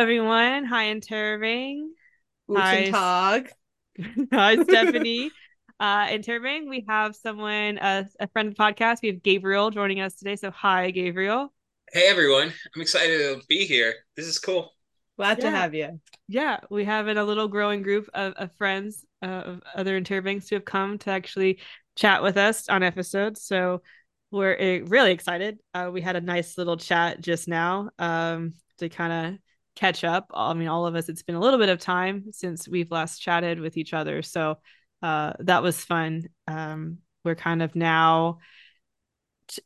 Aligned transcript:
Hello, 0.00 0.08
everyone. 0.08 0.64
Hi, 0.64 0.86
Interrobang. 0.86 1.88
Hi, 2.50 2.78
Guten 2.86 2.92
Tag. 2.94 3.50
hi, 4.32 4.56
Stephanie. 4.62 5.30
Uh, 5.78 6.06
Interrobang, 6.06 6.70
we 6.70 6.86
have 6.88 7.14
someone, 7.14 7.76
uh, 7.76 8.04
a 8.18 8.26
friend 8.28 8.48
of 8.48 8.56
the 8.56 8.62
podcast. 8.62 9.02
We 9.02 9.10
have 9.10 9.22
Gabriel 9.22 9.68
joining 9.68 10.00
us 10.00 10.14
today. 10.14 10.36
So, 10.36 10.50
hi, 10.50 10.90
Gabriel. 10.90 11.52
Hey 11.92 12.08
everyone, 12.08 12.50
I'm 12.74 12.80
excited 12.80 13.18
to 13.18 13.42
be 13.46 13.66
here. 13.66 13.92
This 14.16 14.24
is 14.24 14.38
cool. 14.38 14.72
Glad 15.18 15.42
to 15.42 15.50
have 15.50 15.74
you. 15.74 16.00
Yeah, 16.28 16.60
we 16.70 16.86
have 16.86 17.06
in 17.08 17.18
a 17.18 17.24
little 17.24 17.48
growing 17.48 17.82
group 17.82 18.08
of, 18.14 18.32
of 18.38 18.54
friends, 18.54 19.04
uh, 19.20 19.26
of 19.26 19.62
other 19.74 20.00
Interrobangs 20.00 20.48
who 20.48 20.56
have 20.56 20.64
come 20.64 20.96
to 21.00 21.10
actually 21.10 21.60
chat 21.96 22.22
with 22.22 22.38
us 22.38 22.70
on 22.70 22.82
episodes. 22.82 23.42
So, 23.42 23.82
we're 24.30 24.54
uh, 24.54 24.86
really 24.86 25.12
excited. 25.12 25.58
Uh, 25.74 25.90
we 25.92 26.00
had 26.00 26.16
a 26.16 26.22
nice 26.22 26.56
little 26.56 26.78
chat 26.78 27.20
just 27.20 27.48
now 27.48 27.90
um, 27.98 28.54
to 28.78 28.88
kind 28.88 29.12
of 29.34 29.38
catch 29.80 30.04
up. 30.04 30.30
I 30.34 30.52
mean, 30.52 30.68
all 30.68 30.86
of 30.86 30.94
us, 30.94 31.08
it's 31.08 31.22
been 31.22 31.34
a 31.34 31.40
little 31.40 31.58
bit 31.58 31.70
of 31.70 31.78
time 31.78 32.26
since 32.32 32.68
we've 32.68 32.90
last 32.90 33.18
chatted 33.18 33.60
with 33.60 33.78
each 33.78 33.94
other. 33.94 34.22
So 34.22 34.58
uh, 35.02 35.32
that 35.40 35.62
was 35.62 35.82
fun. 35.82 36.28
Um, 36.46 36.98
we're 37.24 37.34
kind 37.34 37.62
of 37.62 37.74
now, 37.74 38.38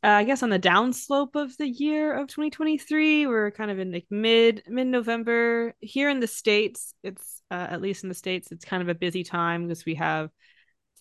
uh, 0.03 0.07
I 0.07 0.23
guess, 0.23 0.41
on 0.41 0.49
the 0.49 0.59
downslope 0.59 1.35
of 1.35 1.55
the 1.57 1.67
year 1.67 2.13
of 2.13 2.27
2023. 2.27 3.27
We're 3.27 3.51
kind 3.51 3.69
of 3.69 3.77
in 3.79 3.91
like 3.91 4.05
mid 4.09 4.63
mid 4.67 4.87
November 4.87 5.75
here 5.81 6.09
in 6.09 6.21
the 6.21 6.27
states. 6.27 6.93
It's 7.03 7.41
uh, 7.51 7.67
at 7.69 7.81
least 7.81 8.03
in 8.03 8.09
the 8.09 8.15
states, 8.15 8.51
it's 8.51 8.65
kind 8.65 8.81
of 8.81 8.89
a 8.89 8.95
busy 8.95 9.23
time 9.23 9.67
because 9.67 9.85
we 9.85 9.95
have 9.95 10.29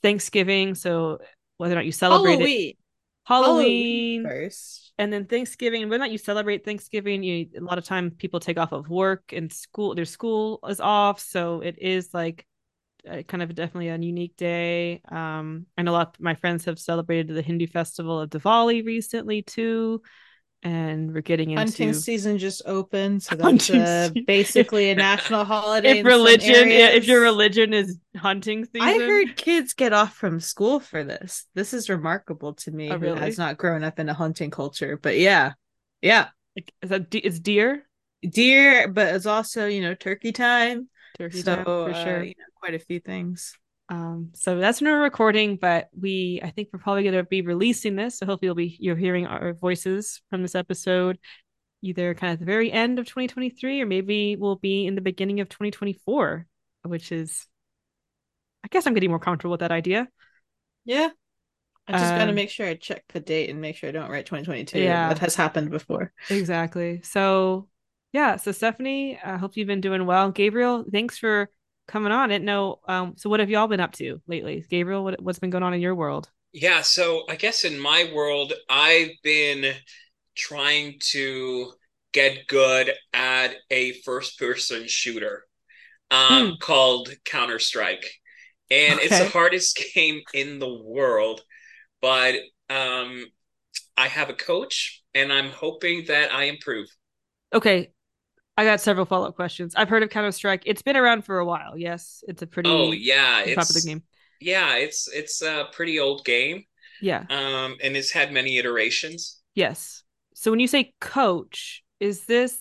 Thanksgiving. 0.02 0.74
So 0.74 1.18
whether 1.56 1.74
or 1.74 1.76
not 1.76 1.86
you 1.86 1.92
celebrate 1.92 2.40
it, 2.40 2.76
Halloween. 3.25 4.22
Halloween, 4.22 4.25
first. 4.25 4.92
and 4.98 5.12
then 5.12 5.27
Thanksgiving. 5.27 5.83
Whether 5.83 5.97
or 5.97 5.98
not 5.98 6.11
you 6.11 6.19
celebrate 6.19 6.64
Thanksgiving, 6.64 7.22
you 7.22 7.48
a 7.56 7.61
lot 7.61 7.78
of 7.78 7.84
time 7.84 8.11
people 8.11 8.41
take 8.41 8.58
off 8.58 8.72
of 8.72 8.89
work 8.89 9.33
and 9.33 9.53
school. 9.53 9.94
Their 9.94 10.05
school 10.05 10.61
is 10.69 10.80
off, 10.80 11.20
so 11.20 11.61
it 11.61 11.78
is 11.80 12.12
like 12.12 12.47
uh, 13.11 13.22
kind 13.22 13.42
of 13.42 13.55
definitely 13.55 13.89
a 13.89 13.97
unique 13.97 14.36
day. 14.36 15.00
Um, 15.11 15.67
know 15.78 15.89
a 15.89 15.92
lot 15.92 16.17
of 16.17 16.20
my 16.20 16.34
friends 16.34 16.64
have 16.67 16.78
celebrated 16.78 17.34
the 17.34 17.42
Hindu 17.42 17.67
festival 17.67 18.20
of 18.20 18.30
Diwali 18.30 18.84
recently 18.84 19.42
too, 19.42 20.02
and 20.64 21.12
we're 21.12 21.20
getting 21.20 21.50
into 21.50 21.60
Hunting 21.60 21.92
season 21.92 22.38
just 22.38 22.62
opened, 22.64 23.22
so 23.22 23.36
that's 23.36 23.70
uh, 23.70 24.08
basically 24.26 24.90
a 24.90 24.94
national 24.94 25.44
holiday. 25.44 25.98
if 25.98 26.06
religion, 26.06 26.70
yeah, 26.70 26.88
if 26.88 27.06
your 27.06 27.20
religion 27.20 27.74
is 27.74 27.98
hunting 28.16 28.64
season. 28.64 28.80
I 28.80 28.94
heard 28.94 29.36
kids 29.36 29.74
get 29.74 29.92
off 29.92 30.14
from 30.14 30.40
school 30.40 30.80
for 30.80 31.04
this. 31.04 31.46
This 31.54 31.74
is 31.74 31.90
remarkable 31.90 32.54
to 32.54 32.70
me, 32.70 32.90
Oh, 32.90 32.94
who 32.94 33.00
really? 33.00 33.20
has 33.20 33.36
not 33.38 33.58
grown 33.58 33.84
up 33.84 33.98
in 33.98 34.08
a 34.08 34.14
hunting 34.14 34.50
culture. 34.50 34.98
But 35.00 35.18
yeah, 35.18 35.52
yeah, 36.00 36.28
is 36.56 36.88
that 36.90 37.10
de- 37.10 37.18
it's 37.18 37.38
deer, 37.38 37.86
deer, 38.22 38.88
but 38.88 39.14
it's 39.14 39.26
also 39.26 39.66
you 39.66 39.82
know 39.82 39.94
turkey 39.94 40.32
time. 40.32 40.88
turkey 41.18 41.42
so 41.42 41.56
time 41.56 41.64
for 41.64 41.90
uh, 41.90 42.04
sure. 42.04 42.22
you 42.22 42.34
know, 42.38 42.44
quite 42.60 42.74
a 42.74 42.78
few 42.78 43.00
things. 43.00 43.54
Um, 43.90 44.30
so 44.34 44.58
that's 44.58 44.80
when 44.80 44.90
we're 44.90 45.02
recording, 45.02 45.56
but 45.56 45.88
we 45.98 46.40
I 46.42 46.50
think 46.50 46.68
we're 46.72 46.78
probably 46.80 47.04
gonna 47.04 47.22
be 47.24 47.42
releasing 47.42 47.96
this. 47.96 48.18
So 48.18 48.27
hopefully 48.27 48.46
you'll 48.46 48.54
be 48.54 48.77
you're 48.80 48.96
hearing 48.96 49.27
our 49.27 49.52
voices 49.52 50.22
from 50.30 50.42
this 50.42 50.54
episode 50.54 51.18
either 51.82 52.14
kind 52.14 52.30
of 52.30 52.34
at 52.36 52.38
the 52.40 52.46
very 52.46 52.72
end 52.72 52.98
of 52.98 53.05
2023 53.06 53.82
or 53.82 53.86
maybe 53.86 54.36
we'll 54.36 54.56
be 54.56 54.86
in 54.86 54.94
the 54.94 55.02
beginning 55.02 55.40
of 55.40 55.50
2024, 55.50 56.46
which 56.84 57.12
is 57.12 57.46
I 58.64 58.68
guess 58.68 58.86
I'm 58.86 58.94
getting 58.94 59.10
more 59.10 59.18
comfortable 59.18 59.50
with 59.52 59.60
that 59.60 59.72
idea. 59.72 60.08
Yeah. 60.86 61.11
I 61.86 61.92
just 61.92 62.14
gotta 62.16 62.30
Um, 62.30 62.34
make 62.34 62.48
sure 62.48 62.66
I 62.66 62.74
check 62.77 63.05
the 63.08 63.20
date 63.20 63.51
and 63.51 63.61
make 63.61 63.77
sure 63.77 63.90
I 63.90 63.92
don't 63.92 64.11
write 64.11 64.24
2022. 64.24 64.80
Yeah. 64.80 65.08
That 65.08 65.18
has 65.18 65.34
happened 65.34 65.70
before. 65.70 66.12
Exactly. 66.30 67.02
So 67.02 67.68
yeah, 68.14 68.36
so 68.36 68.52
Stephanie, 68.52 69.18
I 69.22 69.36
hope 69.36 69.56
you've 69.56 69.66
been 69.66 69.80
doing 69.83 70.06
well. 70.06 70.30
Gabriel, 70.30 70.84
thanks 70.90 71.18
for 71.18 71.51
coming 71.86 72.12
on. 72.12 72.30
I 72.30 72.34
didn't 72.34 72.45
know 72.46 72.80
um 72.89 73.14
so 73.17 73.30
what 73.30 73.40
have 73.40 73.50
y'all 73.50 73.68
been 73.68 73.80
up 73.80 73.92
to 73.95 74.20
lately? 74.27 74.64
Gabriel, 74.70 75.05
what 75.05 75.20
what's 75.22 75.39
been 75.39 75.50
going 75.50 75.64
on 75.64 75.74
in 75.74 75.80
your 75.80 75.95
world? 75.95 76.30
Yeah, 76.52 76.83
so 76.83 77.24
I 77.28 77.36
guess 77.36 77.64
in 77.64 77.78
my 77.78 78.11
world, 78.14 78.52
I've 78.68 79.11
been 79.22 79.74
trying 80.36 80.98
to 81.12 81.72
get 82.12 82.46
good 82.46 82.92
at 83.12 83.56
a 83.70 83.92
first 84.02 84.39
person 84.39 84.86
shooter 84.86 85.45
um, 86.11 86.52
Hmm. 86.52 86.58
called 86.61 87.11
Counter-Strike. 87.24 88.06
And 88.70 89.01
it's 89.01 89.18
the 89.18 89.24
hardest 89.24 89.83
game 89.95 90.22
in 90.34 90.58
the 90.61 90.74
world, 90.74 91.42
but 92.02 92.36
um, 92.70 93.27
I 93.96 94.08
have 94.08 94.30
a 94.30 94.34
coach 94.34 95.02
and 95.14 95.33
I'm 95.33 95.51
hoping 95.51 96.06
that 96.08 96.33
I 96.33 96.45
improve. 96.45 96.89
Okay, 97.52 97.92
I 98.56 98.64
got 98.64 98.80
several 98.80 99.06
follow-up 99.06 99.34
questions. 99.34 99.74
I've 99.74 99.88
heard 99.88 100.02
of 100.02 100.10
Counter-Strike. 100.10 100.62
It's 100.66 100.82
been 100.82 100.96
around 100.96 101.24
for 101.24 101.38
a 101.38 101.44
while. 101.44 101.76
Yes, 101.76 102.22
it's 102.28 102.42
a 102.42 102.46
pretty 102.46 102.70
Oh, 102.70 102.92
yeah, 102.92 103.42
popular 103.54 103.80
it's 103.80 103.84
game. 103.84 104.02
yeah, 104.40 104.76
it's 104.76 105.08
it's 105.08 105.42
a 105.42 105.68
pretty 105.72 105.98
old 105.98 106.24
game. 106.24 106.64
Yeah. 107.00 107.26
Um, 107.28 107.76
and 107.82 107.96
it's 107.96 108.12
had 108.12 108.32
many 108.32 108.58
iterations. 108.58 109.40
Yes. 109.54 110.02
So 110.34 110.50
when 110.50 110.60
you 110.60 110.66
say 110.68 110.94
coach, 111.00 111.82
is 112.00 112.24
this 112.24 112.58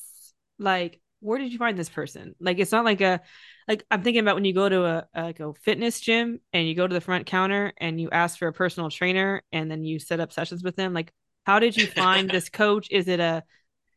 like 0.60 1.00
where 1.20 1.40
did 1.40 1.52
you 1.52 1.58
find 1.58 1.78
this 1.78 1.90
person? 1.90 2.36
Like 2.40 2.60
it's 2.60 2.72
not 2.72 2.86
like 2.86 3.02
a 3.02 3.22
like 3.68 3.86
I'm 3.90 4.04
thinking 4.04 4.22
about 4.22 4.36
when 4.36 4.46
you 4.46 4.54
go 4.54 4.68
to 4.70 4.86
a, 4.86 5.08
a 5.14 5.24
like 5.24 5.40
a 5.40 5.54
fitness 5.54 6.00
gym 6.00 6.40
and 6.52 6.68
you 6.68 6.76
go 6.76 6.86
to 6.88 6.94
the 6.94 7.02
front 7.02 7.26
counter 7.26 7.74
and 7.78 8.00
you 8.00 8.10
ask 8.12 8.38
for 8.38 8.48
a 8.48 8.54
personal 8.54 8.90
trainer 8.90 9.42
and 9.52 9.72
then 9.72 9.84
you 9.84 10.00
set 10.00 10.20
up 10.20 10.32
sessions 10.34 10.64
with 10.64 10.76
them. 10.76 10.94
Like 10.94 11.12
how 11.46 11.60
did 11.60 11.78
you 11.78 11.88
find 11.88 12.30
this 12.32 12.50
coach? 12.50 12.88
Is 12.92 13.08
it 13.08 13.20
a 13.20 13.44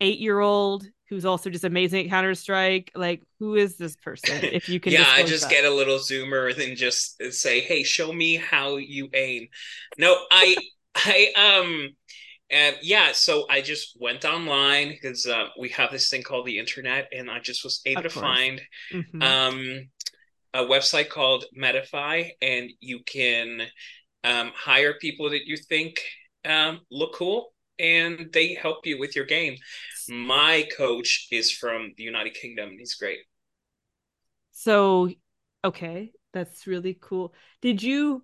8-year-old 0.00 0.86
who's 1.08 1.24
also 1.24 1.50
just 1.50 1.64
amazing 1.64 2.04
at 2.06 2.10
Counter-Strike? 2.10 2.92
Like 2.94 3.22
who 3.38 3.54
is 3.56 3.76
this 3.76 3.96
person? 3.96 4.48
If 4.50 4.68
you 4.68 4.80
can 4.80 4.94
yeah, 4.94 5.08
I 5.08 5.22
just 5.22 5.42
that. 5.42 5.50
get 5.50 5.64
a 5.64 5.70
little 5.74 5.98
zoomer 5.98 6.50
and 6.50 6.60
then 6.60 6.76
just 6.76 7.22
say, 7.32 7.60
"Hey, 7.60 7.82
show 7.82 8.12
me 8.12 8.36
how 8.36 8.76
you 8.76 9.08
aim." 9.14 9.48
No, 9.98 10.16
I, 10.30 10.56
I, 10.94 11.32
um, 11.36 11.90
and 12.50 12.76
yeah, 12.82 13.12
so 13.12 13.46
I 13.50 13.62
just 13.62 13.96
went 14.00 14.24
online 14.24 14.90
because 14.90 15.26
uh, 15.26 15.48
we 15.58 15.70
have 15.70 15.92
this 15.92 16.10
thing 16.10 16.22
called 16.22 16.46
the 16.46 16.58
internet, 16.58 17.08
and 17.12 17.30
I 17.30 17.40
just 17.40 17.64
was 17.64 17.82
able 17.86 18.04
to 18.04 18.10
find 18.10 18.60
Mhm. 18.90 19.20
um 19.20 19.88
a 20.54 20.60
website 20.64 21.10
called 21.10 21.44
Metafy, 21.58 22.32
and 22.42 22.70
you 22.80 23.00
can 23.06 23.62
um 24.24 24.52
hire 24.54 24.94
people 25.00 25.30
that 25.30 25.46
you 25.46 25.56
think 25.56 26.00
um 26.44 26.80
look 26.90 27.14
cool, 27.14 27.52
and 27.78 28.30
they 28.32 28.54
help 28.54 28.86
you 28.86 28.98
with 28.98 29.16
your 29.16 29.24
game. 29.24 29.56
My 30.08 30.68
coach 30.76 31.28
is 31.30 31.50
from 31.50 31.92
the 31.96 32.02
United 32.02 32.34
Kingdom, 32.34 32.70
and 32.70 32.78
he's 32.78 32.94
great. 32.94 33.18
So, 34.52 35.10
okay, 35.64 36.12
that's 36.32 36.66
really 36.66 36.96
cool. 37.00 37.34
Did 37.60 37.82
you? 37.82 38.22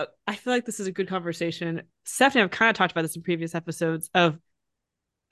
uh, 0.00 0.06
I 0.26 0.34
feel 0.34 0.52
like 0.52 0.64
this 0.64 0.80
is 0.80 0.86
a 0.86 0.92
good 0.92 1.08
conversation. 1.08 1.82
Stephanie, 2.04 2.42
I've 2.42 2.50
kind 2.50 2.70
of 2.70 2.76
talked 2.76 2.92
about 2.92 3.02
this 3.02 3.16
in 3.16 3.22
previous 3.22 3.54
episodes 3.54 4.10
of 4.14 4.38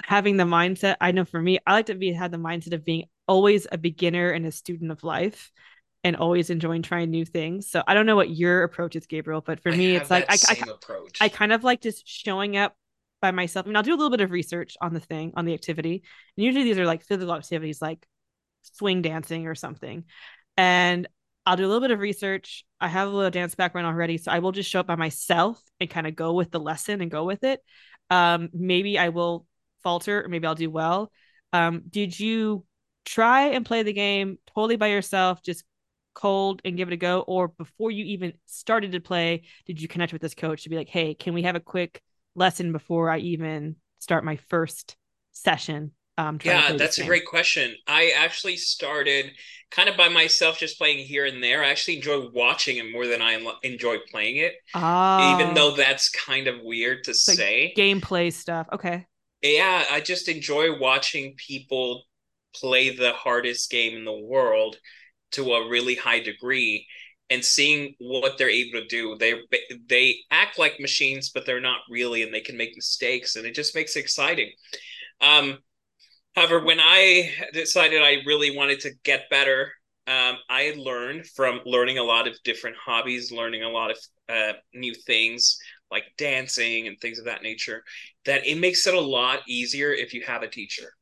having 0.03 0.37
the 0.37 0.45
mindset. 0.45 0.97
I 1.01 1.13
know 1.13 1.25
for 1.25 1.41
me, 1.41 1.59
I 1.67 1.73
like 1.73 1.87
to 1.87 1.95
be 1.95 2.13
had 2.13 2.31
the 2.31 2.39
mindset 2.39 2.73
of 2.73 2.85
being 2.85 3.05
always 3.29 3.67
a 3.71 3.79
beginner 3.79 4.31
and 4.31 4.47
a 4.47 4.53
student 4.53 4.91
of 4.91 5.05
life, 5.05 5.51
and 6.03 6.17
always 6.17 6.51
enjoying 6.51 6.83
trying 6.83 7.11
new 7.11 7.25
things. 7.25 7.71
So 7.71 7.83
I 7.87 7.95
don't 7.95 8.07
know 8.07 8.17
what 8.17 8.31
your 8.31 8.63
approach 8.63 8.97
is, 8.97 9.07
Gabriel, 9.07 9.41
but 9.41 9.61
for 9.61 9.71
I 9.73 9.77
me, 9.77 9.97
it's 9.97 10.11
like 10.11 10.27
I, 10.29 10.37
I. 10.49 10.65
I 11.21 11.29
kind 11.29 11.53
of 11.53 11.65
like 11.65 11.81
just 11.81 12.07
showing 12.07 12.57
up 12.57 12.77
by 13.25 13.31
myself. 13.31 13.65
I 13.65 13.69
mean, 13.69 13.77
I'll 13.77 13.83
do 13.83 13.95
a 13.95 13.97
little 13.97 14.11
bit 14.11 14.21
of 14.21 14.31
research 14.31 14.77
on 14.83 14.93
the 14.93 15.01
thing, 15.01 15.33
on 15.35 15.47
the 15.47 15.55
activity. 15.55 16.03
And 16.37 16.45
usually 16.45 16.65
these 16.65 16.77
are 16.77 16.85
like 16.85 17.03
physical 17.03 17.35
activities 17.35 17.81
like 17.81 18.07
swing 18.61 19.01
dancing 19.01 19.47
or 19.47 19.55
something. 19.55 20.05
And 20.59 21.09
I'll 21.47 21.57
do 21.57 21.65
a 21.65 21.69
little 21.69 21.81
bit 21.81 21.91
of 21.91 22.01
research. 22.01 22.67
I 22.83 22.89
have 22.89 23.09
a 23.09 23.11
little 23.11 23.31
dance 23.31 23.55
background 23.55 23.87
already. 23.87 24.19
So 24.19 24.31
I 24.31 24.41
will 24.41 24.53
just 24.53 24.69
show 24.69 24.81
up 24.81 24.87
by 24.87 24.97
myself 24.97 25.59
and 25.81 25.89
kind 25.89 26.07
of 26.07 26.15
go 26.15 26.35
with 26.35 26.51
the 26.51 26.61
lesson 26.61 27.01
and 27.01 27.11
go 27.11 27.25
with 27.25 27.45
it. 27.45 27.61
Um, 28.11 28.51
maybe 28.53 28.99
I 28.99 29.09
will 29.09 29.47
falter 29.83 30.23
or 30.23 30.29
maybe 30.29 30.47
I'll 30.47 30.55
do 30.55 30.71
well. 30.71 31.11
Um, 31.55 31.85
did 31.89 32.21
you 32.21 32.67
try 33.07 33.49
and 33.49 33.65
play 33.65 33.85
the 33.85 33.95
game 33.95 34.39
totally 34.55 34.77
by 34.77 34.89
yourself, 34.89 35.43
just 35.43 35.65
cold 36.13 36.61
and 36.63 36.77
give 36.77 36.89
it 36.89 36.95
a 36.95 36.99
go? 36.99 37.21
Or 37.21 37.49
before 37.49 37.91
you 37.91 38.05
even 38.05 38.35
started 38.45 38.93
to 38.93 39.01
play, 39.01 39.45
did 39.65 39.81
you 39.81 39.89
connect 39.89 40.13
with 40.13 40.21
this 40.21 40.35
coach 40.35 40.65
to 40.65 40.69
be 40.69 40.77
like, 40.77 40.91
hey, 40.91 41.15
can 41.15 41.33
we 41.33 41.45
have 41.45 41.57
a 41.57 41.61
quick 41.61 42.03
lesson 42.35 42.73
before 42.73 43.11
I 43.11 43.19
even 43.19 43.77
start 43.99 44.25
my 44.25 44.37
first 44.37 44.97
session? 45.33 45.93
Um, 46.19 46.39
Yeah, 46.43 46.73
that's 46.77 46.99
a 46.99 47.05
great 47.05 47.25
question. 47.27 47.75
I 47.87 48.11
actually 48.11 48.57
started 48.57 49.33
kind 49.71 49.89
of 49.89 49.97
by 49.97 50.09
myself, 50.09 50.59
just 50.59 50.79
playing 50.79 50.99
here 51.07 51.25
and 51.25 51.43
there. 51.43 51.63
I 51.65 51.71
actually 51.71 51.97
enjoy 51.97 52.29
watching 52.31 52.77
it 52.77 52.91
more 52.93 53.07
than 53.07 53.23
I 53.23 53.41
enjoy 53.63 53.99
playing 54.11 54.37
it, 54.37 54.55
Oh, 54.75 54.81
even 55.19 55.55
though 55.55 55.77
that's 55.77 56.11
kind 56.11 56.47
of 56.49 56.63
weird 56.63 57.05
to 57.05 57.15
like 57.27 57.45
say. 57.45 57.77
gameplay 57.77 58.33
stuff. 58.33 58.69
Okay. 58.73 59.07
Yeah, 59.43 59.85
I 59.91 60.01
just 60.01 60.29
enjoy 60.29 60.79
watching 60.79 61.35
people 61.37 62.05
play 62.55 62.91
the 62.97 63.13
hardest 63.13 63.71
game 63.71 63.97
in 63.97 64.05
the 64.05 64.13
world 64.19 64.79
to 65.33 65.55
a 65.55 65.69
really 65.69 65.95
high 65.97 66.21
degree 66.21 66.89
and 67.31 67.45
seeing 67.45 67.95
what 67.99 68.39
they're 68.39 68.51
able 68.51 68.81
to 68.81 68.87
do. 68.87 69.17
They 69.19 69.35
they 69.89 70.17
act 70.31 70.59
like 70.59 70.79
machines, 70.81 71.31
but 71.31 71.47
they're 71.47 71.61
not 71.61 71.81
really, 71.91 72.23
and 72.23 72.33
they 72.33 72.41
can 72.41 72.57
make 72.57 72.77
mistakes, 72.77 73.37
and 73.37 73.47
it 73.47 73.55
just 73.55 73.75
makes 73.75 73.97
it 73.97 74.01
exciting. 74.01 74.51
Um, 75.21 75.59
However, 76.35 76.65
when 76.65 76.81
I 76.81 77.33
decided 77.53 78.03
I 78.03 78.19
really 78.27 78.57
wanted 78.57 78.81
to 78.81 78.93
get 79.05 79.31
better, 79.31 79.73
um, 80.07 80.37
I 80.51 80.75
learned 80.77 81.27
from 81.29 81.61
learning 81.65 81.99
a 81.99 82.03
lot 82.03 82.27
of 82.27 82.37
different 82.43 82.77
hobbies, 82.77 83.31
learning 83.31 83.63
a 83.63 83.71
lot 83.71 83.93
of 83.93 83.99
uh, 84.29 84.53
new 84.75 84.95
things 84.95 85.59
like 85.91 86.05
dancing 86.19 86.89
and 86.89 86.99
things 86.99 87.19
of 87.19 87.27
that 87.27 87.43
nature, 87.43 87.85
that 88.25 88.47
it 88.47 88.59
makes 88.59 88.87
it 88.87 88.95
a 88.95 89.01
lot 89.01 89.41
easier 89.47 89.93
if 89.93 90.13
you 90.13 90.23
have 90.27 90.43
a 90.43 90.49
teacher. 90.49 90.93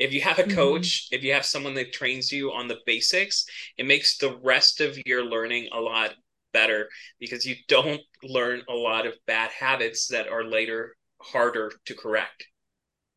If 0.00 0.14
you 0.14 0.22
have 0.22 0.38
a 0.38 0.44
coach, 0.44 1.04
mm-hmm. 1.04 1.16
if 1.16 1.22
you 1.22 1.34
have 1.34 1.44
someone 1.44 1.74
that 1.74 1.92
trains 1.92 2.32
you 2.32 2.50
on 2.52 2.68
the 2.68 2.78
basics, 2.86 3.44
it 3.76 3.86
makes 3.86 4.16
the 4.16 4.38
rest 4.42 4.80
of 4.80 4.98
your 5.04 5.22
learning 5.22 5.68
a 5.72 5.78
lot 5.80 6.14
better 6.52 6.88
because 7.20 7.44
you 7.44 7.54
don't 7.68 8.00
learn 8.24 8.62
a 8.68 8.72
lot 8.72 9.06
of 9.06 9.14
bad 9.26 9.50
habits 9.50 10.08
that 10.08 10.26
are 10.26 10.42
later 10.42 10.96
harder 11.20 11.70
to 11.84 11.94
correct 11.94 12.46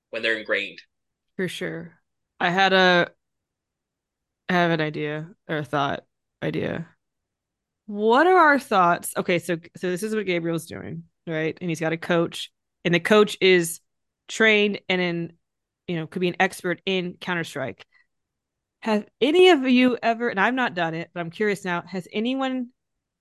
when 0.10 0.22
they're 0.22 0.38
ingrained. 0.38 0.80
For 1.38 1.48
sure. 1.48 1.94
I 2.40 2.50
had 2.50 2.74
a 2.74 3.10
I 4.50 4.54
have 4.54 4.72
an 4.72 4.82
idea 4.82 5.30
or 5.48 5.58
a 5.58 5.64
thought 5.64 6.04
idea. 6.44 6.88
What 7.86 8.28
are 8.28 8.38
our 8.38 8.60
thoughts? 8.60 9.14
Okay, 9.16 9.40
so 9.40 9.58
so 9.78 9.90
this 9.90 10.04
is 10.04 10.14
what 10.14 10.26
Gabriel's 10.26 10.66
doing, 10.66 11.04
right? 11.26 11.58
And 11.62 11.70
he's 11.70 11.80
got 11.80 11.94
a 11.94 11.98
coach, 11.98 12.52
and 12.84 12.94
the 12.94 13.00
coach 13.00 13.38
is 13.40 13.80
trained 14.28 14.82
and 14.90 15.02
in 15.02 15.34
you 15.88 15.96
know 15.96 16.08
could 16.08 16.20
be 16.20 16.28
an 16.28 16.36
expert 16.40 16.82
in 16.86 17.16
Counter 17.20 17.44
Strike. 17.44 17.86
Have 18.82 19.06
any 19.22 19.50
of 19.50 19.68
you 19.68 19.98
ever? 20.02 20.30
And 20.30 20.40
I've 20.40 20.54
not 20.54 20.74
done 20.74 20.94
it, 20.94 21.10
but 21.14 21.22
I'm 21.22 21.32
curious 21.32 21.64
now. 21.64 21.84
Has 21.88 22.08
anyone 22.12 22.70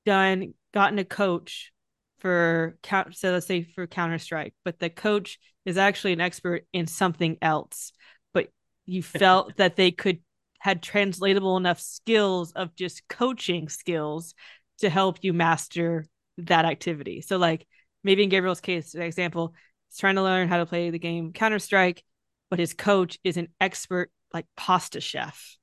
done 0.04 0.54
gotten 0.74 0.98
a 0.98 1.04
coach 1.04 1.72
for 2.18 2.76
count? 2.82 3.16
So 3.16 3.30
let's 3.30 3.46
say 3.46 3.62
for 3.62 3.86
Counter 3.86 4.18
Strike, 4.18 4.54
but 4.64 4.78
the 4.80 4.90
coach 4.90 5.38
is 5.64 5.78
actually 5.78 6.14
an 6.14 6.20
expert 6.20 6.66
in 6.72 6.86
something 6.86 7.38
else, 7.40 7.92
but 8.34 8.48
you 8.86 9.02
felt 9.02 9.56
that 9.56 9.76
they 9.76 9.90
could 9.92 10.18
had 10.58 10.80
translatable 10.80 11.56
enough 11.56 11.80
skills 11.80 12.52
of 12.52 12.74
just 12.76 13.08
coaching 13.08 13.68
skills 13.68 14.34
to 14.78 14.88
help 14.88 15.18
you 15.22 15.32
master 15.32 16.06
that 16.38 16.64
activity. 16.64 17.20
So 17.20 17.36
like 17.36 17.66
maybe 18.04 18.22
in 18.22 18.28
Gabriel's 18.28 18.60
case, 18.60 18.94
an 18.94 19.02
example, 19.02 19.54
he's 19.88 19.98
trying 19.98 20.14
to 20.14 20.22
learn 20.22 20.48
how 20.48 20.58
to 20.58 20.66
play 20.66 20.90
the 20.90 21.00
game 21.00 21.32
Counter 21.32 21.58
Strike, 21.58 22.04
but 22.52 22.58
his 22.58 22.74
coach 22.74 23.18
is 23.24 23.38
an 23.38 23.48
expert 23.62 24.10
like 24.34 24.44
pasta 24.58 25.00
chef 25.00 25.56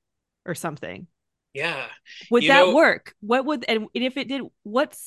or 0.44 0.56
something. 0.56 1.06
Yeah. 1.54 1.86
Would 2.32 2.42
you 2.42 2.48
that 2.48 2.66
know, 2.66 2.74
work? 2.74 3.14
What 3.20 3.44
would 3.44 3.64
and 3.68 3.86
if 3.94 4.16
it 4.16 4.26
did, 4.26 4.42
what 4.64 4.98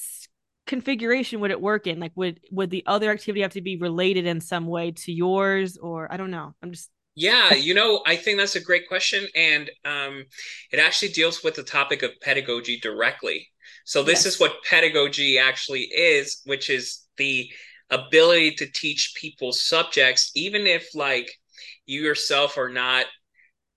configuration 0.66 1.42
would 1.42 1.52
it 1.52 1.60
work 1.60 1.86
in? 1.86 2.00
Like 2.00 2.14
would 2.16 2.40
would 2.52 2.70
the 2.70 2.86
other 2.86 3.12
activity 3.12 3.42
have 3.42 3.52
to 3.52 3.62
be 3.62 3.76
related 3.76 4.26
in 4.26 4.40
some 4.40 4.66
way 4.66 4.92
to 4.92 5.12
yours 5.12 5.76
or 5.76 6.10
I 6.10 6.16
don't 6.16 6.32
know. 6.32 6.56
I'm 6.64 6.72
just 6.72 6.90
yeah, 7.16 7.54
you 7.54 7.74
know, 7.74 8.02
I 8.08 8.16
think 8.16 8.38
that's 8.38 8.56
a 8.56 8.64
great 8.64 8.88
question. 8.88 9.28
And 9.36 9.70
um, 9.84 10.24
it 10.72 10.80
actually 10.80 11.12
deals 11.12 11.44
with 11.44 11.56
the 11.56 11.64
topic 11.64 12.02
of 12.02 12.12
pedagogy 12.22 12.80
directly. 12.80 13.50
So, 13.84 14.04
this 14.04 14.24
yes. 14.24 14.36
is 14.36 14.40
what 14.40 14.64
pedagogy 14.70 15.38
actually 15.38 15.82
is, 15.82 16.42
which 16.46 16.70
is 16.70 17.02
the 17.18 17.52
ability 17.90 18.52
to 18.56 18.72
teach 18.72 19.14
people 19.20 19.52
subjects, 19.52 20.32
even 20.34 20.66
if, 20.66 20.96
like, 20.96 21.30
you 21.86 22.01
yourself 22.01 22.57
are 22.57 22.69
not 22.69 23.06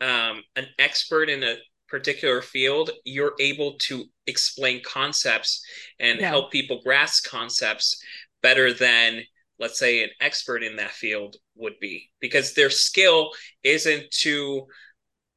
um, 0.00 0.42
an 0.56 0.66
expert 0.78 1.28
in 1.28 1.42
a 1.42 1.56
particular 1.88 2.42
field, 2.42 2.90
you're 3.04 3.34
able 3.40 3.74
to 3.78 4.04
explain 4.26 4.82
concepts 4.84 5.64
and 6.00 6.20
yeah. 6.20 6.28
help 6.28 6.50
people 6.50 6.80
grasp 6.84 7.28
concepts 7.28 8.02
better 8.42 8.72
than 8.72 9.22
let's 9.58 9.78
say 9.78 10.04
an 10.04 10.10
expert 10.20 10.62
in 10.62 10.76
that 10.76 10.90
field 10.90 11.36
would 11.54 11.78
be 11.80 12.10
because 12.20 12.54
their 12.54 12.70
skill 12.70 13.30
isn't 13.62 14.10
to 14.10 14.66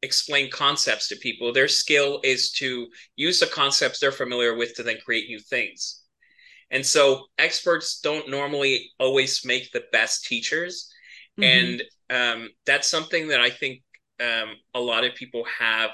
explain 0.01 0.49
concepts 0.49 1.07
to 1.07 1.15
people 1.17 1.53
their 1.53 1.67
skill 1.67 2.19
is 2.23 2.51
to 2.51 2.87
use 3.15 3.39
the 3.39 3.47
concepts 3.47 3.99
they're 3.99 4.11
familiar 4.11 4.55
with 4.55 4.73
to 4.75 4.83
then 4.83 4.97
create 5.03 5.27
new 5.27 5.39
things 5.39 6.03
and 6.71 6.85
so 6.85 7.25
experts 7.37 7.99
don't 7.99 8.29
normally 8.29 8.91
always 8.99 9.45
make 9.45 9.71
the 9.71 9.83
best 9.91 10.25
teachers 10.25 10.91
mm-hmm. 11.39 11.43
and 11.43 11.83
um, 12.09 12.50
that's 12.65 12.89
something 12.89 13.27
that 13.27 13.41
i 13.41 13.50
think 13.50 13.81
um, 14.21 14.56
a 14.73 14.79
lot 14.79 15.06
of 15.06 15.15
people 15.15 15.44
have 15.59 15.91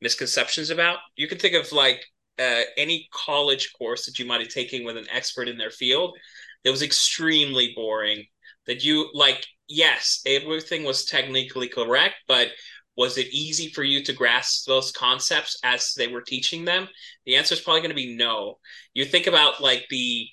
misconceptions 0.00 0.70
about 0.70 0.98
you 1.16 1.28
can 1.28 1.38
think 1.38 1.54
of 1.54 1.70
like 1.72 2.04
uh, 2.38 2.62
any 2.76 3.08
college 3.12 3.72
course 3.78 4.06
that 4.06 4.18
you 4.18 4.24
might 4.24 4.40
have 4.40 4.48
taken 4.48 4.84
with 4.84 4.96
an 4.96 5.06
expert 5.12 5.48
in 5.48 5.56
their 5.58 5.70
field 5.70 6.16
it 6.64 6.70
was 6.70 6.82
extremely 6.82 7.72
boring. 7.74 8.24
That 8.66 8.84
you 8.84 9.10
like, 9.12 9.44
yes, 9.68 10.22
everything 10.24 10.84
was 10.84 11.04
technically 11.04 11.68
correct, 11.68 12.14
but 12.28 12.48
was 12.96 13.18
it 13.18 13.32
easy 13.32 13.70
for 13.70 13.82
you 13.82 14.04
to 14.04 14.12
grasp 14.12 14.66
those 14.66 14.92
concepts 14.92 15.58
as 15.64 15.94
they 15.94 16.06
were 16.06 16.20
teaching 16.20 16.64
them? 16.64 16.88
The 17.26 17.36
answer 17.36 17.54
is 17.54 17.60
probably 17.60 17.80
going 17.80 17.90
to 17.90 17.96
be 17.96 18.14
no. 18.14 18.58
You 18.94 19.04
think 19.04 19.26
about 19.26 19.60
like 19.60 19.86
the 19.90 20.28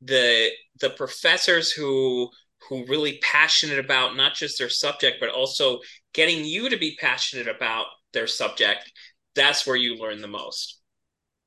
the 0.00 0.50
the 0.80 0.90
professors 0.90 1.70
who 1.70 2.30
who 2.68 2.86
really 2.86 3.18
passionate 3.22 3.78
about 3.78 4.16
not 4.16 4.34
just 4.34 4.58
their 4.58 4.68
subject 4.68 5.18
but 5.20 5.28
also 5.28 5.80
getting 6.12 6.44
you 6.44 6.68
to 6.68 6.76
be 6.76 6.96
passionate 7.00 7.48
about 7.48 7.86
their 8.12 8.26
subject 8.26 8.92
that's 9.34 9.66
where 9.66 9.76
you 9.76 9.96
learn 9.96 10.20
the 10.20 10.28
most 10.28 10.80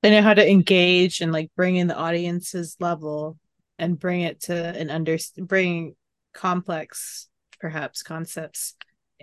they 0.01 0.12
know 0.12 0.21
how 0.21 0.33
to 0.33 0.47
engage 0.47 1.21
and 1.21 1.31
like 1.31 1.50
bring 1.56 1.77
in 1.77 1.88
the 1.88 1.97
audience's 1.97 2.75
level 2.79 3.38
and 3.79 4.00
bring 4.00 4.21
it 4.21 4.41
to 4.41 4.53
an 4.53 4.89
under 4.89 5.17
bring 5.39 5.95
complex 6.33 7.27
perhaps 7.59 8.03
concepts 8.03 8.75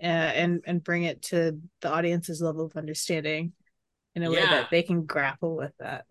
uh, 0.03 0.06
and 0.06 0.62
and 0.67 0.83
bring 0.83 1.05
it 1.05 1.23
to 1.23 1.61
the 1.81 1.93
audience's 1.93 2.41
level 2.41 2.65
of 2.65 2.77
understanding 2.77 3.53
in 4.15 4.23
a 4.23 4.31
yeah. 4.31 4.41
way 4.41 4.47
that 4.47 4.71
they 4.71 4.83
can 4.83 5.05
grapple 5.05 5.56
with 5.56 5.73
that 5.79 6.05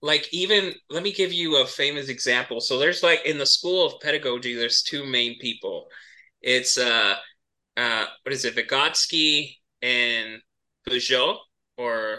like 0.00 0.28
even 0.32 0.74
let 0.90 1.02
me 1.02 1.12
give 1.12 1.32
you 1.32 1.56
a 1.56 1.66
famous 1.66 2.08
example. 2.08 2.60
So 2.60 2.78
there's 2.78 3.02
like 3.02 3.24
in 3.24 3.38
the 3.38 3.46
school 3.46 3.86
of 3.86 4.00
pedagogy 4.00 4.54
there's 4.54 4.82
two 4.82 5.04
main 5.04 5.38
people. 5.38 5.88
It's 6.40 6.78
uh 6.78 7.16
uh 7.76 8.04
what 8.22 8.32
is 8.32 8.44
it 8.44 8.56
vygotsky 8.56 9.56
and 9.82 10.40
Piaget 10.88 11.36
or 11.76 12.18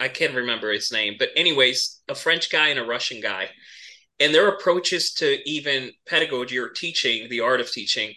i 0.00 0.08
can't 0.08 0.34
remember 0.34 0.72
his 0.72 0.92
name. 0.92 1.16
But 1.18 1.30
anyways 1.36 2.02
a 2.08 2.14
french 2.14 2.50
guy 2.50 2.68
and 2.68 2.78
a 2.78 2.84
russian 2.84 3.20
guy. 3.20 3.50
And 4.20 4.34
their 4.34 4.48
approaches 4.48 5.12
to 5.14 5.38
even 5.48 5.90
pedagogy 6.06 6.58
or 6.58 6.68
teaching 6.68 7.28
the 7.28 7.40
art 7.40 7.60
of 7.60 7.70
teaching 7.72 8.14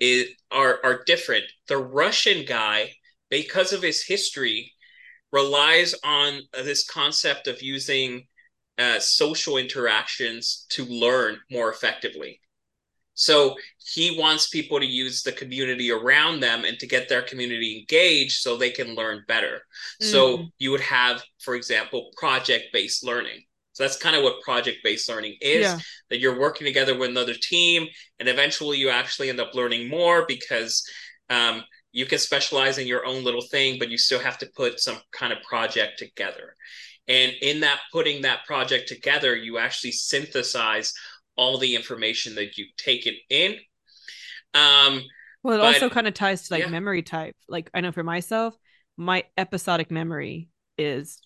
is 0.00 0.28
are 0.50 0.80
are 0.84 1.04
different. 1.04 1.44
The 1.68 1.78
russian 1.78 2.46
guy 2.46 2.94
because 3.30 3.74
of 3.74 3.82
his 3.82 4.02
history 4.02 4.72
relies 5.32 5.94
on 6.02 6.40
this 6.54 6.88
concept 6.88 7.46
of 7.46 7.62
using 7.62 8.26
uh, 8.78 8.98
social 8.98 9.56
interactions 9.56 10.66
to 10.70 10.84
learn 10.84 11.36
more 11.50 11.70
effectively 11.70 12.40
so 13.14 13.56
he 13.78 14.16
wants 14.16 14.48
people 14.48 14.78
to 14.78 14.86
use 14.86 15.22
the 15.22 15.32
community 15.32 15.90
around 15.90 16.38
them 16.38 16.64
and 16.64 16.78
to 16.78 16.86
get 16.86 17.08
their 17.08 17.22
community 17.22 17.78
engaged 17.80 18.40
so 18.40 18.56
they 18.56 18.70
can 18.70 18.94
learn 18.94 19.24
better 19.26 19.60
mm. 20.02 20.06
so 20.06 20.44
you 20.58 20.70
would 20.70 20.80
have 20.80 21.22
for 21.38 21.54
example 21.54 22.10
project 22.16 22.66
based 22.72 23.04
learning 23.04 23.42
so 23.72 23.84
that's 23.84 23.96
kind 23.96 24.16
of 24.16 24.24
what 24.24 24.40
project 24.42 24.78
based 24.82 25.08
learning 25.08 25.36
is 25.40 25.62
yeah. 25.62 25.78
that 26.10 26.18
you're 26.18 26.38
working 26.38 26.64
together 26.64 26.96
with 26.96 27.10
another 27.10 27.34
team 27.34 27.86
and 28.18 28.28
eventually 28.28 28.76
you 28.78 28.90
actually 28.90 29.28
end 29.28 29.40
up 29.40 29.54
learning 29.54 29.88
more 29.88 30.24
because 30.26 30.88
um, 31.30 31.62
you 31.92 32.06
can 32.06 32.18
specialize 32.18 32.78
in 32.78 32.86
your 32.86 33.06
own 33.06 33.24
little 33.24 33.42
thing, 33.42 33.78
but 33.78 33.88
you 33.88 33.98
still 33.98 34.20
have 34.20 34.38
to 34.38 34.50
put 34.54 34.80
some 34.80 34.98
kind 35.12 35.32
of 35.32 35.42
project 35.42 35.98
together. 35.98 36.54
And 37.08 37.32
in 37.40 37.60
that 37.60 37.80
putting 37.92 38.22
that 38.22 38.44
project 38.46 38.88
together, 38.88 39.34
you 39.34 39.58
actually 39.58 39.92
synthesize 39.92 40.92
all 41.36 41.58
the 41.58 41.74
information 41.74 42.34
that 42.34 42.58
you've 42.58 42.76
taken 42.76 43.14
in. 43.30 43.52
Um, 44.54 45.02
well, 45.42 45.54
it 45.54 45.58
but, 45.58 45.74
also 45.74 45.88
kind 45.88 46.06
of 46.06 46.14
ties 46.14 46.48
to 46.48 46.54
like 46.54 46.64
yeah. 46.64 46.70
memory 46.70 47.02
type. 47.02 47.36
Like 47.48 47.70
I 47.72 47.80
know 47.80 47.92
for 47.92 48.02
myself, 48.02 48.54
my 48.96 49.24
episodic 49.36 49.90
memory 49.90 50.48
is 50.76 51.20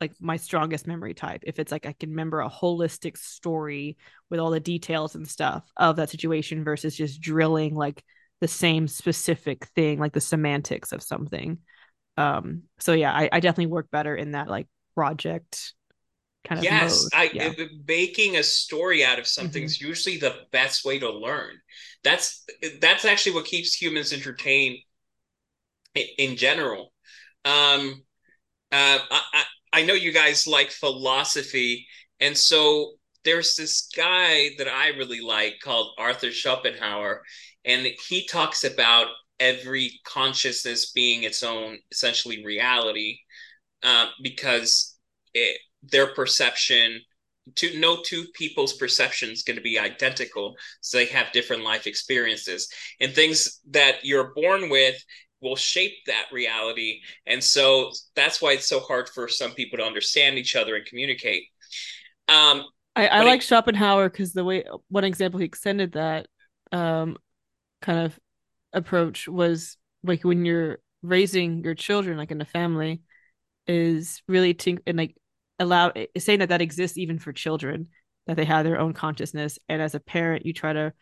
like 0.00 0.12
my 0.20 0.36
strongest 0.36 0.86
memory 0.86 1.14
type 1.14 1.42
if 1.46 1.58
it's 1.58 1.72
like 1.72 1.86
i 1.86 1.92
can 1.92 2.10
remember 2.10 2.40
a 2.40 2.50
holistic 2.50 3.16
story 3.16 3.96
with 4.28 4.38
all 4.40 4.50
the 4.50 4.60
details 4.60 5.14
and 5.14 5.26
stuff 5.26 5.64
of 5.76 5.96
that 5.96 6.10
situation 6.10 6.64
versus 6.64 6.94
just 6.94 7.20
drilling 7.20 7.74
like 7.74 8.04
the 8.40 8.48
same 8.48 8.86
specific 8.86 9.66
thing 9.74 9.98
like 9.98 10.12
the 10.12 10.20
semantics 10.20 10.92
of 10.92 11.02
something 11.02 11.58
um 12.18 12.62
so 12.78 12.92
yeah 12.92 13.12
i, 13.12 13.28
I 13.32 13.40
definitely 13.40 13.72
work 13.72 13.90
better 13.90 14.14
in 14.14 14.32
that 14.32 14.48
like 14.48 14.66
project 14.96 15.74
kind 16.44 16.58
of 16.58 16.64
yes 16.64 17.04
mode. 17.04 17.10
i 17.14 17.30
yeah. 17.32 17.52
making 17.86 18.36
a 18.36 18.42
story 18.42 19.04
out 19.04 19.18
of 19.18 19.26
something 19.26 19.62
mm-hmm. 19.62 19.66
is 19.66 19.80
usually 19.80 20.16
the 20.16 20.34
best 20.50 20.84
way 20.84 20.98
to 20.98 21.10
learn 21.10 21.52
that's 22.02 22.44
that's 22.80 23.04
actually 23.04 23.32
what 23.32 23.44
keeps 23.44 23.80
humans 23.80 24.12
entertained 24.12 24.78
in, 25.94 26.06
in 26.18 26.36
general 26.36 26.92
um 27.44 28.02
uh, 28.72 28.98
I, 29.10 29.44
I 29.72 29.82
know 29.84 29.94
you 29.94 30.12
guys 30.12 30.46
like 30.46 30.70
philosophy, 30.70 31.86
and 32.20 32.36
so 32.36 32.94
there's 33.24 33.56
this 33.56 33.88
guy 33.96 34.50
that 34.58 34.68
I 34.68 34.88
really 34.88 35.20
like 35.20 35.60
called 35.62 35.94
Arthur 35.98 36.32
Schopenhauer, 36.32 37.22
and 37.64 37.86
he 38.08 38.26
talks 38.26 38.64
about 38.64 39.08
every 39.38 40.00
consciousness 40.04 40.92
being 40.92 41.22
its 41.22 41.42
own 41.42 41.78
essentially 41.92 42.44
reality 42.44 43.18
uh, 43.86 44.08
because 44.22 44.96
it, 45.32 45.58
their 45.82 46.08
perception 46.08 47.00
to 47.54 47.78
no 47.78 48.02
two 48.02 48.24
people's 48.34 48.72
perception 48.72 49.30
is 49.30 49.44
going 49.44 49.56
to 49.56 49.62
be 49.62 49.78
identical 49.78 50.56
so 50.80 50.98
they 50.98 51.06
have 51.06 51.30
different 51.32 51.62
life 51.62 51.86
experiences. 51.86 52.68
And 53.00 53.14
things 53.14 53.60
that 53.70 54.04
you're 54.04 54.34
born 54.34 54.68
with 54.68 54.96
will 55.40 55.54
shape 55.54 55.92
that 56.06 56.26
reality 56.32 57.00
and 57.26 57.42
so 57.42 57.92
that's 58.16 58.42
why 58.42 58.52
it's 58.52 58.68
so 58.68 58.80
hard 58.80 59.08
for 59.08 59.28
some 59.28 59.52
people 59.52 59.78
to 59.78 59.84
understand 59.84 60.38
each 60.38 60.56
other 60.56 60.74
and 60.74 60.84
communicate. 60.84 61.44
Um 62.28 62.64
i, 62.96 63.06
I 63.06 63.22
like 63.22 63.42
it, 63.42 63.44
schopenhauer 63.44 64.08
because 64.10 64.32
the 64.32 64.44
way 64.44 64.64
one 64.88 65.04
example 65.04 65.38
he 65.38 65.46
extended 65.46 65.92
that 65.92 66.26
um 66.72 67.16
kind 67.82 68.00
of 68.00 68.18
approach 68.72 69.28
was 69.28 69.76
like 70.02 70.24
when 70.24 70.44
you're 70.44 70.78
raising 71.02 71.62
your 71.62 71.74
children 71.74 72.16
like 72.16 72.32
in 72.32 72.40
a 72.40 72.46
family 72.46 73.02
is 73.66 74.22
really 74.28 74.54
to 74.54 74.78
and 74.86 74.98
like 74.98 75.16
allow 75.58 75.92
saying 76.18 76.40
that 76.40 76.50
that 76.50 76.60
exists 76.60 76.98
even 76.98 77.18
for 77.18 77.32
children 77.32 77.88
that 78.26 78.36
they 78.36 78.44
have 78.44 78.64
their 78.64 78.78
own 78.78 78.92
consciousness. 78.92 79.58
And 79.68 79.80
as 79.80 79.94
a 79.94 80.00
parent 80.00 80.46
you 80.46 80.52
try 80.52 80.72
to 80.72 80.92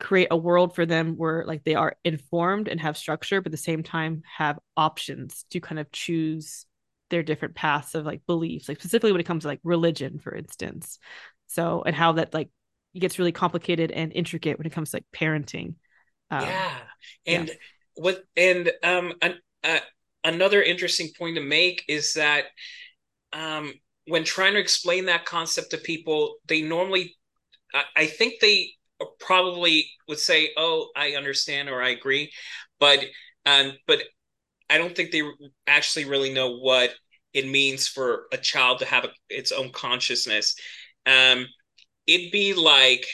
create 0.00 0.28
a 0.30 0.36
world 0.36 0.74
for 0.74 0.86
them 0.86 1.16
where 1.16 1.44
like 1.44 1.64
they 1.64 1.74
are 1.74 1.96
informed 2.04 2.68
and 2.68 2.80
have 2.80 2.96
structure 2.96 3.40
but 3.40 3.48
at 3.48 3.50
the 3.50 3.56
same 3.56 3.82
time 3.82 4.22
have 4.36 4.56
options 4.76 5.44
to 5.50 5.58
kind 5.58 5.80
of 5.80 5.90
choose 5.90 6.66
their 7.10 7.24
different 7.24 7.56
paths 7.56 7.96
of 7.96 8.06
like 8.06 8.20
beliefs 8.24 8.68
like 8.68 8.78
specifically 8.78 9.10
when 9.10 9.20
it 9.20 9.26
comes 9.26 9.42
to 9.42 9.48
like 9.48 9.60
religion 9.64 10.18
for 10.18 10.34
instance. 10.34 10.98
So 11.48 11.82
and 11.84 11.96
how 11.96 12.12
that 12.12 12.32
like 12.34 12.50
gets 12.96 13.18
really 13.18 13.32
complicated 13.32 13.90
and 13.90 14.12
intricate 14.12 14.58
when 14.58 14.66
it 14.66 14.72
comes 14.72 14.90
to 14.90 14.96
like 14.96 15.06
parenting. 15.14 15.74
Um, 16.30 16.42
yeah. 16.42 16.76
and 17.26 17.48
yeah. 17.48 17.54
what 17.94 18.24
and 18.36 18.70
um 18.82 19.14
an, 19.22 19.38
uh, 19.64 19.78
another 20.34 20.62
interesting 20.62 21.10
point 21.18 21.36
to 21.36 21.42
make 21.42 21.84
is 21.88 22.14
that 22.14 22.44
um, 23.32 23.72
when 24.06 24.24
trying 24.24 24.54
to 24.54 24.60
explain 24.60 25.06
that 25.06 25.26
concept 25.26 25.70
to 25.70 25.78
people, 25.78 26.36
they 26.46 26.62
normally, 26.62 27.16
I, 27.74 27.84
I 27.96 28.06
think 28.06 28.34
they 28.40 28.70
probably 29.20 29.88
would 30.08 30.18
say, 30.18 30.50
"Oh, 30.56 30.90
I 30.96 31.12
understand" 31.12 31.68
or 31.68 31.82
"I 31.82 31.90
agree," 31.90 32.32
but 32.80 33.04
um, 33.46 33.72
but 33.86 34.02
I 34.70 34.78
don't 34.78 34.94
think 34.96 35.10
they 35.12 35.22
actually 35.66 36.04
really 36.06 36.32
know 36.32 36.58
what 36.58 36.94
it 37.34 37.48
means 37.48 37.88
for 37.88 38.26
a 38.32 38.38
child 38.38 38.80
to 38.80 38.86
have 38.86 39.04
a, 39.04 39.10
its 39.28 39.52
own 39.52 39.72
consciousness. 39.72 40.54
Um, 41.06 41.46
it'd 42.06 42.32
be 42.32 42.54
like 42.54 43.06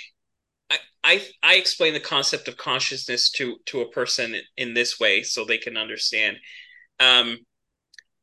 I, 0.70 0.78
I 1.04 1.28
I 1.42 1.54
explain 1.56 1.94
the 1.94 2.00
concept 2.00 2.48
of 2.48 2.56
consciousness 2.56 3.30
to 3.32 3.58
to 3.66 3.80
a 3.82 3.90
person 3.90 4.34
in, 4.34 4.42
in 4.56 4.74
this 4.74 4.98
way 5.00 5.22
so 5.22 5.44
they 5.44 5.58
can 5.58 5.76
understand. 5.76 6.38
Um, 7.00 7.38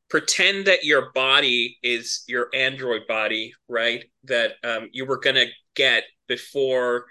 pretend 0.10 0.68
that 0.68 0.84
your 0.84 1.12
body 1.13 1.78
is 1.82 2.24
your 2.28 2.50
android 2.54 3.08
body 3.08 3.54
right? 3.70 4.04
That 4.25 4.54
um, 4.63 4.90
you 4.92 5.06
were 5.06 5.20
going 5.20 5.38
to 5.38 5.48
get 5.75 6.04
before 6.28 7.06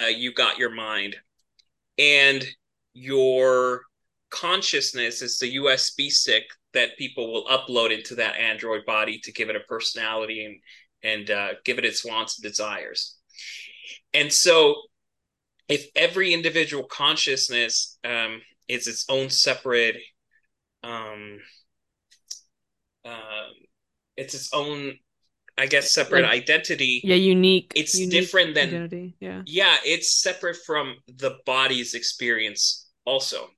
uh, 0.00 0.06
you 0.06 0.32
got 0.32 0.58
your 0.58 0.74
mind. 0.74 1.16
And 1.98 2.44
your 2.94 3.82
consciousness 4.30 5.20
is 5.20 5.38
the 5.38 5.56
usb 5.56 6.10
stick 6.10 6.44
that 6.72 6.96
people 6.96 7.30
will 7.30 7.44
upload 7.46 7.96
into 7.96 8.14
that 8.14 8.34
android 8.36 8.80
body 8.86 9.18
to 9.18 9.30
give 9.30 9.50
it 9.50 9.56
a 9.56 9.60
personality 9.60 10.46
and 10.46 10.58
and 11.02 11.30
uh, 11.30 11.48
give 11.64 11.78
it 11.78 11.84
its 11.84 12.04
wants 12.04 12.38
and 12.38 12.48
desires. 12.48 13.16
And 14.14 14.32
so 14.32 14.76
if 15.68 15.86
every 15.96 16.32
individual 16.32 16.84
consciousness 16.84 17.98
um, 18.04 18.40
is 18.68 18.86
its 18.86 19.04
own 19.08 19.28
separate 19.28 19.96
um, 20.82 21.38
um, 23.04 23.52
it's 24.16 24.34
its 24.34 24.52
own 24.52 24.94
I 25.58 25.66
guess 25.66 25.92
separate 25.92 26.22
like, 26.22 26.42
identity. 26.42 27.00
Yeah, 27.04 27.16
unique. 27.16 27.72
It's 27.74 27.98
unique 27.98 28.10
different 28.10 28.54
than 28.54 28.68
identity. 28.68 29.14
Yeah. 29.20 29.42
Yeah, 29.46 29.76
it's 29.84 30.22
separate 30.22 30.56
from 30.64 30.96
the 31.06 31.38
body's 31.44 31.94
experience 31.94 32.88
also. 33.04 33.48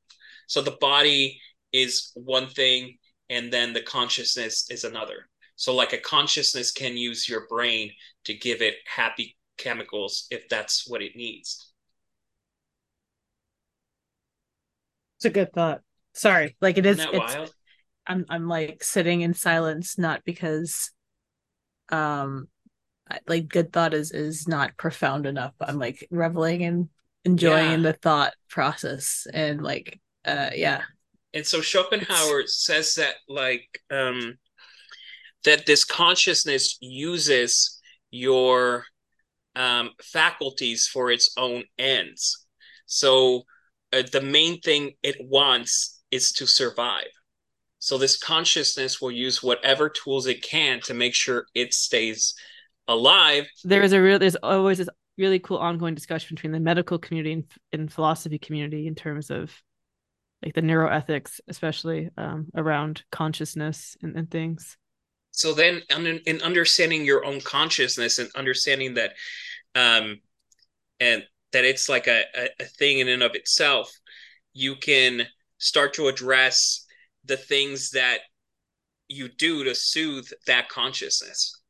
So 0.46 0.60
the 0.60 0.76
body 0.80 1.40
is 1.72 2.10
one 2.14 2.48
thing 2.48 2.98
and 3.30 3.52
then 3.52 3.72
the 3.72 3.82
consciousness 3.82 4.68
is 4.70 4.84
another. 4.84 5.28
So 5.56 5.74
like 5.74 5.92
a 5.92 5.98
consciousness 5.98 6.72
can 6.72 6.96
use 6.96 7.28
your 7.28 7.46
brain 7.48 7.92
to 8.24 8.34
give 8.34 8.60
it 8.60 8.74
happy 8.86 9.36
chemicals 9.56 10.26
if 10.30 10.48
that's 10.48 10.88
what 10.88 11.00
it 11.00 11.14
needs. 11.14 11.72
It's 15.18 15.26
a 15.26 15.30
good 15.30 15.52
thought. 15.52 15.80
Sorry, 16.14 16.56
like 16.61 16.78
it 16.78 16.87
is. 16.87 17.00
It's, 17.00 17.12
wild? 17.12 17.54
I'm 18.06 18.25
I'm 18.28 18.49
like 18.49 18.83
sitting 18.83 19.23
in 19.23 19.35
silence, 19.35 19.99
not 19.99 20.25
because 20.25 20.90
um 21.90 22.49
like 23.26 23.49
good 23.49 23.73
thought 23.73 23.94
is 23.94 24.12
is 24.12 24.49
not 24.49 24.76
profound 24.76 25.26
enough. 25.26 25.54
I'm 25.61 25.78
like 25.78 26.06
reveling 26.11 26.62
and 26.64 26.88
enjoying 27.25 27.83
yeah. 27.83 27.90
the 27.90 27.92
thought 27.94 28.35
process 28.49 29.26
and 29.33 29.62
like 29.62 30.00
uh 30.25 30.50
yeah. 30.54 30.83
And 31.33 31.47
so 31.47 31.61
Schopenhauer 31.61 32.40
it's... 32.40 32.64
says 32.64 32.94
that 32.94 33.14
like 33.28 33.80
um 33.90 34.38
that 35.44 35.66
this 35.66 35.85
consciousness 35.85 36.78
uses 36.80 37.80
your 38.11 38.85
um 39.56 39.90
faculties 40.02 40.87
for 40.87 41.11
its 41.11 41.33
own 41.37 41.64
ends. 41.78 42.47
So 42.87 43.42
uh, 43.92 44.02
the 44.12 44.21
main 44.21 44.61
thing 44.61 44.92
it 45.02 45.16
wants 45.21 45.93
is 46.11 46.32
to 46.32 46.46
survive 46.46 47.08
so 47.84 47.99
this 47.99 48.16
consciousness 48.16 49.02
will 49.02 49.11
use 49.11 49.42
whatever 49.42 49.90
tools 49.90 50.26
it 50.26 50.42
can 50.42 50.80
to 50.84 50.94
make 50.94 51.14
sure 51.14 51.44
it 51.54 51.75
stays 51.75 52.34
alive. 52.88 53.46
There 53.62 53.82
is 53.82 53.92
a 53.92 54.00
real 54.00 54.18
there's 54.18 54.37
always 54.37 54.78
this 54.78 54.88
really 55.18 55.38
cool 55.38 55.58
ongoing 55.58 55.94
discussion 55.94 56.34
between 56.34 56.52
the 56.52 56.61
medical 56.61 56.99
community 56.99 57.34
and, 57.34 57.44
and 57.75 57.92
philosophy 57.92 58.38
community 58.38 58.87
in 58.87 58.94
terms 58.94 59.30
of 59.30 59.52
like 60.42 60.54
the 60.54 60.62
neuroethics, 60.62 61.40
especially 61.46 62.08
um, 62.16 62.46
around 62.56 63.02
consciousness 63.12 63.99
and, 64.02 64.16
and 64.16 64.30
things. 64.30 64.78
So 65.32 65.52
then, 65.52 65.82
in 65.90 66.40
understanding 66.40 67.04
your 67.04 67.26
own 67.26 67.42
consciousness 67.42 68.18
and 68.18 68.30
understanding 68.34 68.94
that, 68.94 69.12
um, 69.75 70.20
and 71.00 71.23
that 71.52 71.66
it's 71.66 71.90
like 71.90 72.06
a, 72.06 72.23
a 72.58 72.64
thing 72.64 73.00
in 73.00 73.08
and 73.08 73.23
of 73.23 73.34
itself, 73.34 73.92
you 74.54 74.75
can 74.76 75.26
start 75.64 75.94
to 75.94 76.09
address 76.09 76.85
the 77.25 77.38
things 77.38 77.92
that 77.92 78.18
you 79.09 79.28
do 79.28 79.64
to 79.64 79.75
soothe 79.75 80.28
that 80.47 80.68
consciousness. 80.68 81.61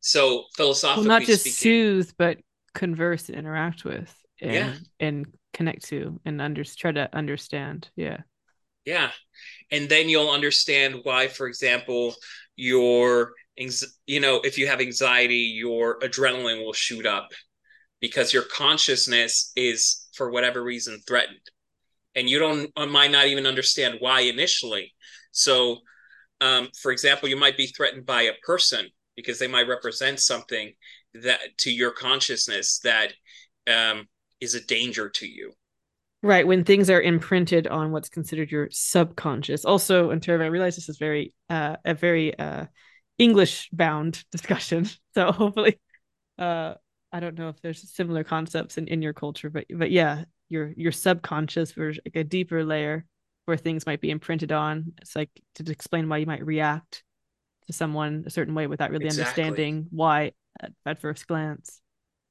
So 0.00 0.44
philosophically, 0.56 1.08
well, 1.08 1.18
not 1.18 1.26
just 1.26 1.40
speaking, 1.40 1.56
soothe, 1.56 2.10
but 2.16 2.38
converse 2.74 3.28
and 3.28 3.36
interact 3.36 3.84
with, 3.84 4.14
and 4.40 4.52
yeah. 4.52 4.74
and 5.00 5.26
connect 5.52 5.84
to, 5.86 6.20
and 6.24 6.40
under 6.40 6.62
try 6.62 6.92
to 6.92 7.08
understand. 7.12 7.90
Yeah, 7.96 8.18
yeah, 8.84 9.10
and 9.72 9.88
then 9.88 10.08
you'll 10.08 10.30
understand 10.30 11.00
why, 11.02 11.26
for 11.26 11.48
example, 11.48 12.14
your 12.54 13.32
you 13.56 14.20
know 14.20 14.40
if 14.44 14.56
you 14.56 14.68
have 14.68 14.80
anxiety, 14.80 15.52
your 15.56 15.98
adrenaline 15.98 16.64
will 16.64 16.72
shoot 16.72 17.06
up 17.06 17.30
because 18.00 18.32
your 18.32 18.44
consciousness 18.44 19.50
is 19.56 20.06
for 20.14 20.30
whatever 20.30 20.62
reason 20.62 21.00
threatened 21.08 21.40
and 22.16 22.28
you 22.28 22.38
don't 22.38 22.72
uh, 22.76 22.86
might 22.86 23.12
not 23.12 23.26
even 23.26 23.46
understand 23.46 23.96
why 24.00 24.22
initially. 24.22 24.92
So, 25.30 25.78
um, 26.40 26.68
for 26.80 26.90
example, 26.90 27.28
you 27.28 27.36
might 27.36 27.56
be 27.56 27.66
threatened 27.66 28.06
by 28.06 28.22
a 28.22 28.32
person 28.44 28.88
because 29.14 29.38
they 29.38 29.46
might 29.46 29.68
represent 29.68 30.18
something 30.18 30.72
that 31.14 31.40
to 31.58 31.70
your 31.70 31.90
consciousness 31.90 32.80
that 32.80 33.12
um, 33.70 34.08
is 34.40 34.54
a 34.54 34.64
danger 34.64 35.08
to 35.10 35.26
you. 35.26 35.52
Right 36.22 36.46
when 36.46 36.64
things 36.64 36.90
are 36.90 37.00
imprinted 37.00 37.66
on 37.66 37.92
what's 37.92 38.08
considered 38.08 38.50
your 38.50 38.68
subconscious. 38.72 39.64
Also, 39.64 40.10
in 40.10 40.20
terms, 40.20 40.42
I 40.42 40.46
realize 40.46 40.74
this 40.74 40.88
is 40.88 40.98
very 40.98 41.34
uh, 41.50 41.76
a 41.84 41.94
very 41.94 42.36
uh, 42.38 42.66
English 43.18 43.68
bound 43.72 44.24
discussion. 44.32 44.88
So 45.14 45.32
hopefully, 45.32 45.78
uh, 46.38 46.74
I 47.12 47.20
don't 47.20 47.38
know 47.38 47.50
if 47.50 47.60
there's 47.60 47.88
similar 47.94 48.24
concepts 48.24 48.78
in 48.78 48.88
in 48.88 49.02
your 49.02 49.12
culture, 49.12 49.50
but 49.50 49.66
but 49.70 49.90
yeah, 49.90 50.24
your 50.48 50.72
your 50.76 50.92
subconscious 50.92 51.76
or 51.76 51.92
like 52.04 52.16
a 52.16 52.24
deeper 52.24 52.64
layer 52.64 53.04
where 53.46 53.56
things 53.56 53.86
might 53.86 54.00
be 54.00 54.10
imprinted 54.10 54.52
on. 54.52 54.92
It's 55.00 55.16
like 55.16 55.30
to 55.54 55.70
explain 55.70 56.08
why 56.08 56.18
you 56.18 56.26
might 56.26 56.44
react 56.44 57.02
to 57.66 57.72
someone 57.72 58.24
a 58.26 58.30
certain 58.30 58.54
way 58.54 58.66
without 58.66 58.90
really 58.90 59.06
exactly. 59.06 59.44
understanding 59.44 59.86
why 59.90 60.32
at, 60.60 60.72
at, 60.84 61.00
first 61.00 61.26
glance. 61.26 61.80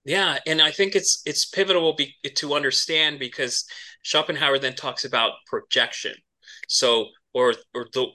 Yeah, 0.04 0.38
and 0.46 0.62
I 0.62 0.72
think 0.72 0.96
it's 0.96 1.22
it's 1.26 1.46
pivotal 1.46 1.94
be, 1.94 2.14
to 2.36 2.54
understand 2.54 3.20
because 3.20 3.66
Schopenhauer 4.04 4.60
then 4.60 4.76
talks 4.76 5.04
about 5.04 5.34
projection. 5.48 6.14
So, 6.68 7.08
or 7.34 7.54
or 7.74 7.88
the 7.94 8.08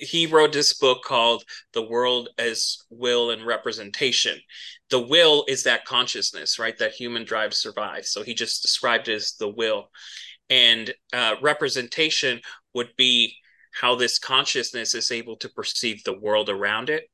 he 0.00 0.26
wrote 0.26 0.52
this 0.52 0.72
book 0.74 1.02
called 1.04 1.44
The 1.74 1.82
World 1.82 2.30
as 2.38 2.78
Will 2.90 3.30
and 3.30 3.44
Representation. 3.46 4.38
The 4.90 5.00
will 5.00 5.44
is 5.48 5.64
that 5.64 5.84
consciousness, 5.84 6.58
right? 6.58 6.76
That 6.78 6.92
human 6.92 7.24
drive 7.24 7.54
survives 7.54 8.10
So 8.10 8.22
he 8.22 8.34
just 8.34 8.62
described 8.62 9.08
it 9.08 9.14
as 9.14 9.34
the 9.38 9.48
will. 9.48 9.90
and 10.48 10.92
uh, 11.12 11.36
representation 11.42 12.40
would 12.74 12.90
be 12.96 13.36
how 13.72 13.94
this 13.94 14.18
consciousness 14.18 14.94
is 14.94 15.10
able 15.10 15.36
to 15.36 15.48
perceive 15.48 16.02
the 16.04 16.18
world 16.18 16.48
around 16.48 16.90
it 16.90 17.04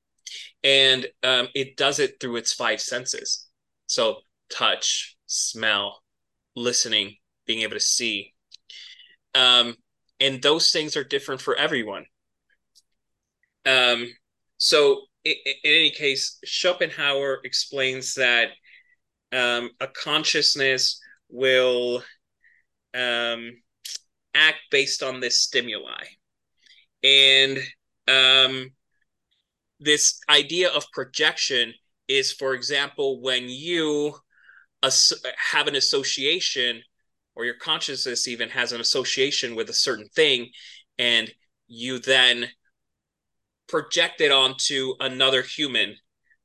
and 0.64 1.06
um, 1.22 1.48
it 1.54 1.76
does 1.76 1.98
it 1.98 2.18
through 2.20 2.36
its 2.36 2.52
five 2.52 2.80
senses 2.80 3.46
so 3.86 4.16
touch 4.50 5.16
smell 5.26 6.02
listening 6.56 7.16
being 7.46 7.62
able 7.62 7.74
to 7.74 7.80
see 7.80 8.32
um, 9.34 9.76
and 10.20 10.42
those 10.42 10.70
things 10.70 10.96
are 10.96 11.04
different 11.04 11.40
for 11.40 11.54
everyone 11.56 12.06
um, 13.66 14.06
so 14.58 15.02
in, 15.24 15.34
in 15.44 15.54
any 15.64 15.90
case 15.90 16.38
schopenhauer 16.44 17.40
explains 17.44 18.14
that 18.14 18.48
um, 19.32 19.70
a 19.80 19.88
consciousness 19.88 21.00
will 21.28 22.02
um, 22.94 23.50
act 24.34 24.58
based 24.70 25.02
on 25.02 25.20
this 25.20 25.40
stimuli. 25.40 26.04
And 27.02 27.58
um, 28.08 28.70
this 29.80 30.20
idea 30.28 30.70
of 30.70 30.90
projection 30.92 31.74
is, 32.08 32.32
for 32.32 32.54
example, 32.54 33.20
when 33.20 33.48
you 33.48 34.14
have 34.82 35.66
an 35.66 35.76
association 35.76 36.82
or 37.34 37.44
your 37.44 37.56
consciousness 37.60 38.28
even 38.28 38.48
has 38.50 38.72
an 38.72 38.80
association 38.80 39.56
with 39.56 39.68
a 39.68 39.74
certain 39.74 40.08
thing, 40.14 40.50
and 40.98 41.30
you 41.66 41.98
then 41.98 42.46
project 43.68 44.20
it 44.20 44.30
onto 44.30 44.94
another 45.00 45.42
human 45.42 45.96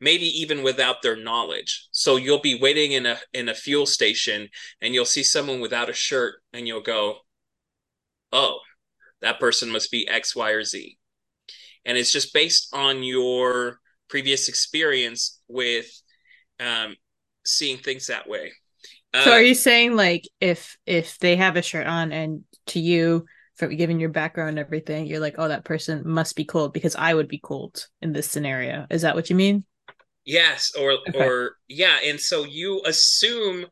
maybe 0.01 0.25
even 0.25 0.63
without 0.63 1.03
their 1.03 1.15
knowledge. 1.15 1.87
So 1.91 2.15
you'll 2.17 2.41
be 2.41 2.59
waiting 2.59 2.91
in 2.91 3.05
a 3.05 3.19
in 3.33 3.47
a 3.47 3.55
fuel 3.55 3.85
station 3.85 4.49
and 4.81 4.93
you'll 4.93 5.05
see 5.05 5.23
someone 5.23 5.61
without 5.61 5.89
a 5.89 5.93
shirt 5.93 6.41
and 6.51 6.67
you'll 6.67 6.81
go, 6.81 7.19
"Oh, 8.33 8.59
that 9.21 9.39
person 9.39 9.69
must 9.69 9.91
be 9.91 10.07
X, 10.07 10.35
Y, 10.35 10.49
or 10.49 10.63
Z." 10.63 10.97
And 11.85 11.97
it's 11.97 12.11
just 12.11 12.33
based 12.33 12.73
on 12.73 13.03
your 13.03 13.79
previous 14.09 14.49
experience 14.49 15.39
with 15.47 15.87
um, 16.59 16.95
seeing 17.45 17.77
things 17.77 18.07
that 18.07 18.27
way. 18.27 18.51
Uh, 19.13 19.23
so 19.23 19.31
are 19.31 19.41
you 19.41 19.55
saying 19.55 19.95
like 19.95 20.23
if 20.39 20.77
if 20.85 21.17
they 21.19 21.35
have 21.35 21.55
a 21.55 21.61
shirt 21.61 21.85
on 21.85 22.11
and 22.11 22.43
to 22.67 22.79
you 22.79 23.25
from 23.62 23.75
given 23.75 24.00
your 24.00 24.10
background 24.10 24.50
and 24.50 24.60
everything, 24.60 25.06
you're 25.06 25.20
like, 25.20 25.36
oh, 25.38 25.48
that 25.48 25.65
person 25.65 26.01
must 26.03 26.36
be 26.36 26.44
cold 26.44 26.74
because 26.74 26.96
I 26.96 27.13
would 27.13 27.27
be 27.27 27.38
cold 27.38 27.86
in 28.01 28.12
this 28.12 28.27
scenario. 28.27 28.88
Is 28.89 29.03
that 29.03 29.13
what 29.13 29.30
you 29.30 29.36
mean? 29.36 29.63
Yes, 30.25 30.72
or 30.80 30.94
okay. 30.94 31.24
or 31.24 31.58
yeah, 31.68 31.98
and 32.03 32.20
so 32.20 32.44
you 32.44 32.82
assume 32.86 33.68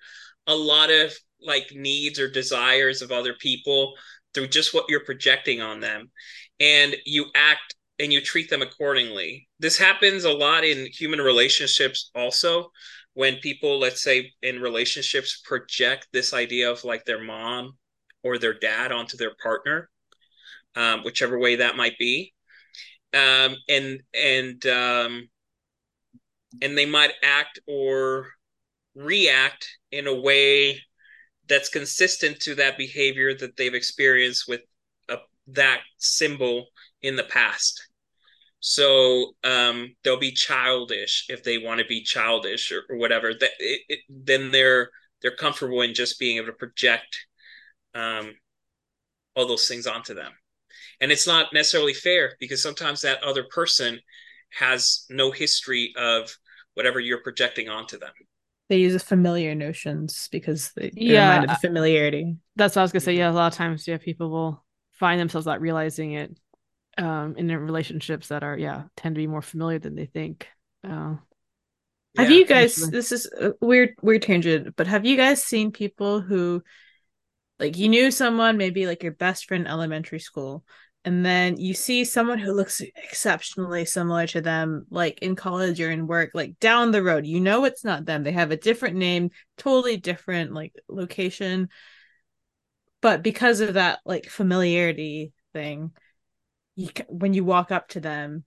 a 0.46 0.54
lot 0.56 0.92
of 0.92 1.12
like 1.42 1.72
needs 1.74 2.20
or 2.20 2.30
desires 2.30 3.02
of 3.02 3.12
other 3.12 3.34
people 3.34 3.96
through 4.36 4.50
just 4.50 4.76
what 4.76 4.86
you're 4.90 5.04
projecting 5.06 5.60
on 5.60 5.80
them 5.80 6.12
and 6.60 6.96
you 7.06 7.26
act 7.36 7.74
and 7.98 8.14
you 8.14 8.22
treat 8.22 8.48
them 8.52 8.62
accordingly. 8.62 9.48
This 9.60 9.78
happens 9.78 10.24
a 10.24 10.32
lot 10.32 10.64
in 10.64 10.88
human 10.94 11.20
relationships 11.20 12.12
also 12.14 12.70
when 13.14 13.38
people 13.38 13.80
let's 13.80 14.04
say 14.04 14.32
in 14.44 14.62
relationships 14.62 15.42
project 15.44 16.08
this 16.14 16.32
idea 16.32 16.70
of 16.70 16.84
like 16.84 17.06
their 17.06 17.24
mom 17.24 17.74
or 18.24 18.38
their 18.38 18.54
dad 18.54 18.92
onto 18.92 19.18
their 19.18 19.34
partner 19.42 19.90
um, 20.76 21.04
whichever 21.04 21.40
way 21.40 21.58
that 21.58 21.78
might 21.78 21.98
be 21.98 22.34
um, 23.14 23.56
and 23.68 24.02
and 24.14 24.66
um, 24.68 25.30
and 26.62 26.78
they 26.78 26.86
might 26.86 27.12
act 27.24 27.60
or 27.68 28.28
react 28.96 29.68
in 29.92 30.08
a 30.08 30.20
way 30.20 30.80
that's 31.48 31.70
consistent 31.70 32.40
to 32.42 32.56
that 32.56 32.78
behavior 32.78 33.34
that 33.34 33.58
they've 33.58 33.74
experienced 33.74 34.48
with 34.48 34.62
a, 35.10 35.18
that 35.48 35.82
symbol 35.98 36.68
in 37.02 37.16
the 37.16 37.24
past. 37.24 37.88
So 38.60 39.34
um, 39.44 39.96
they'll 40.04 40.20
be 40.20 40.32
childish 40.32 41.26
if 41.30 41.44
they 41.44 41.58
want 41.58 41.80
to 41.80 41.86
be 41.86 42.04
childish 42.04 42.72
or, 42.72 42.84
or 42.90 42.98
whatever. 42.98 43.34
That 43.34 43.52
it, 43.60 43.82
it, 43.90 44.00
then 44.10 44.52
they're 44.52 44.90
they're 45.22 45.36
comfortable 45.36 45.82
in 45.82 45.94
just 45.94 46.20
being 46.20 46.38
able 46.38 46.48
to 46.48 46.54
project 46.54 47.26
um, 47.94 48.34
all 49.36 49.48
those 49.48 49.68
things 49.68 49.88
onto 49.88 50.14
them, 50.14 50.32
and 51.00 51.12
it's 51.12 51.28
not 51.28 51.54
necessarily 51.54 51.94
fair 51.94 52.34
because 52.40 52.62
sometimes 52.62 53.02
that 53.02 53.24
other 53.24 53.44
person 53.44 54.00
has 54.52 55.06
no 55.10 55.32
history 55.32 55.94
of 55.98 56.36
whatever 56.74 57.00
you're 57.00 57.22
projecting 57.22 57.70
onto 57.70 58.00
them. 58.00 58.12
They 58.70 58.78
use 58.78 59.02
familiar 59.04 59.56
notions 59.56 60.28
because 60.32 60.72
they 60.76 60.92
yeah 60.94 61.44
of 61.44 61.60
familiarity. 61.60 62.36
That's 62.56 62.76
what 62.76 62.82
I 62.82 62.84
was 62.84 62.92
gonna 62.92 63.02
say. 63.02 63.18
Yeah, 63.18 63.32
a 63.32 63.34
lot 63.34 63.52
of 63.52 63.58
times, 63.58 63.88
yeah, 63.88 63.98
people 63.98 64.30
will 64.30 64.64
find 64.94 65.20
themselves 65.20 65.48
not 65.48 65.62
realizing 65.62 66.14
it 66.14 66.38
um, 66.98 67.36
in 67.38 67.48
their 67.48 67.60
relationships 67.60 68.28
that 68.28 68.44
are 68.44 68.58
yeah 68.58 68.84
tend 68.96 69.16
to 69.16 69.20
be 69.20 69.28
more 69.28 69.42
familiar 69.42 69.80
than 69.80 69.96
they 69.96 70.06
think. 70.06 70.48
Uh, 70.88 71.16
have 72.18 72.32
you 72.32 72.46
guys? 72.46 72.76
This 72.76 73.12
is 73.12 73.30
a 73.40 73.54
weird, 73.62 73.96
weird 74.02 74.22
tangent, 74.22 74.76
but 74.76 74.88
have 74.88 75.06
you 75.06 75.16
guys 75.16 75.44
seen 75.44 75.72
people 75.72 76.22
who, 76.22 76.64
like, 77.60 77.78
you 77.78 77.90
knew 77.90 78.12
someone, 78.12 78.58
maybe 78.58 78.86
like 78.86 79.04
your 79.04 79.12
best 79.12 79.46
friend 79.48 79.68
elementary 79.68 80.20
school, 80.20 80.64
and 81.06 81.26
then 81.26 81.58
you 81.58 81.74
see 81.74 82.04
someone 82.04 82.40
who 82.40 82.52
looks 82.52 82.82
exceptionally 82.82 83.86
similar 83.86 84.28
to 84.28 84.42
them 84.42 84.86
like 84.90 85.20
in 85.20 85.36
college 85.36 85.80
or 85.80 85.90
in 85.90 86.08
work 86.08 86.32
like 86.34 86.60
down 86.60 86.92
the 86.92 87.04
road. 87.04 87.26
You 87.26 87.40
know 87.40 87.66
it's 87.66 87.86
not 87.86 88.06
them. 88.06 88.24
They 88.24 88.34
have 88.34 88.52
a 88.52 88.58
different 88.58 88.98
name 88.98 89.32
totally 89.58 89.98
different 89.98 90.54
like 90.54 90.74
location. 90.90 91.70
But 93.02 93.24
because 93.24 93.62
of 93.62 93.76
that 93.76 94.00
like 94.06 94.26
familiarity 94.26 95.32
thing 95.54 95.92
you 96.76 96.90
when 97.08 97.34
you 97.34 97.44
walk 97.44 97.72
up 97.72 97.90
to 97.90 98.00
them 98.00 98.44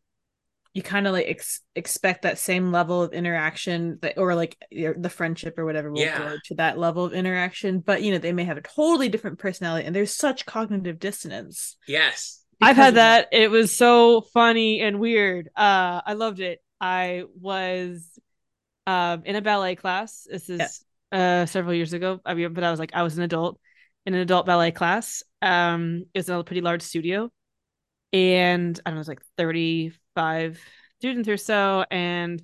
you 0.74 0.82
kind 0.82 1.06
of 1.06 1.12
like 1.12 1.26
ex- 1.28 1.61
expect 1.74 2.22
that 2.22 2.38
same 2.38 2.72
level 2.72 3.02
of 3.02 3.12
interaction 3.12 3.98
that 4.00 4.16
or 4.16 4.35
like 4.35 4.56
the 4.70 5.11
friendship 5.11 5.58
or 5.58 5.64
whatever 5.64 5.90
will 5.90 6.00
yeah. 6.00 6.18
go 6.18 6.37
to 6.44 6.54
that 6.54 6.78
level 6.78 7.04
of 7.04 7.12
interaction 7.12 7.80
but 7.80 8.02
you 8.02 8.11
know 8.11 8.18
they 8.18 8.32
may 8.32 8.44
have 8.44 8.56
a 8.56 8.62
totally 8.62 9.08
different 9.08 9.38
personality 9.38 9.87
and 9.87 9.94
there's 9.94 10.14
such 10.14 10.46
cognitive 10.46 10.98
dissonance 10.98 11.76
yes 11.87 12.42
I've 12.61 12.76
had 12.76 12.94
that. 12.94 13.28
It 13.32 13.50
was 13.50 13.76
so 13.76 14.20
funny 14.20 14.80
and 14.80 15.00
weird. 15.00 15.48
Uh, 15.56 16.00
I 16.06 16.12
loved 16.12 16.40
it. 16.40 16.61
I 16.80 17.24
was 17.40 18.08
um 18.87 19.22
in 19.24 19.37
a 19.37 19.42
ballet 19.42 19.76
class. 19.76 20.26
This 20.30 20.48
is 20.48 20.85
yeah. 21.12 21.42
uh 21.42 21.46
several 21.46 21.74
years 21.74 21.92
ago. 21.92 22.20
I 22.24 22.35
mean, 22.35 22.52
but 22.52 22.64
I 22.64 22.70
was 22.70 22.80
like, 22.80 22.92
I 22.94 23.02
was 23.02 23.16
an 23.16 23.24
adult 23.24 23.58
in 24.06 24.14
an 24.14 24.20
adult 24.20 24.46
ballet 24.46 24.72
class. 24.72 25.22
Um, 25.40 26.06
it 26.14 26.18
was 26.18 26.28
in 26.28 26.37
a 26.37 26.44
pretty 26.44 26.61
large 26.61 26.82
studio, 26.82 27.30
and 28.12 28.78
I 28.85 28.90
don't 28.90 28.94
know, 28.94 28.98
it 28.98 29.00
was 29.00 29.08
like 29.08 29.22
35 30.16 30.61
students 30.98 31.29
or 31.29 31.37
so, 31.37 31.85
and 31.90 32.40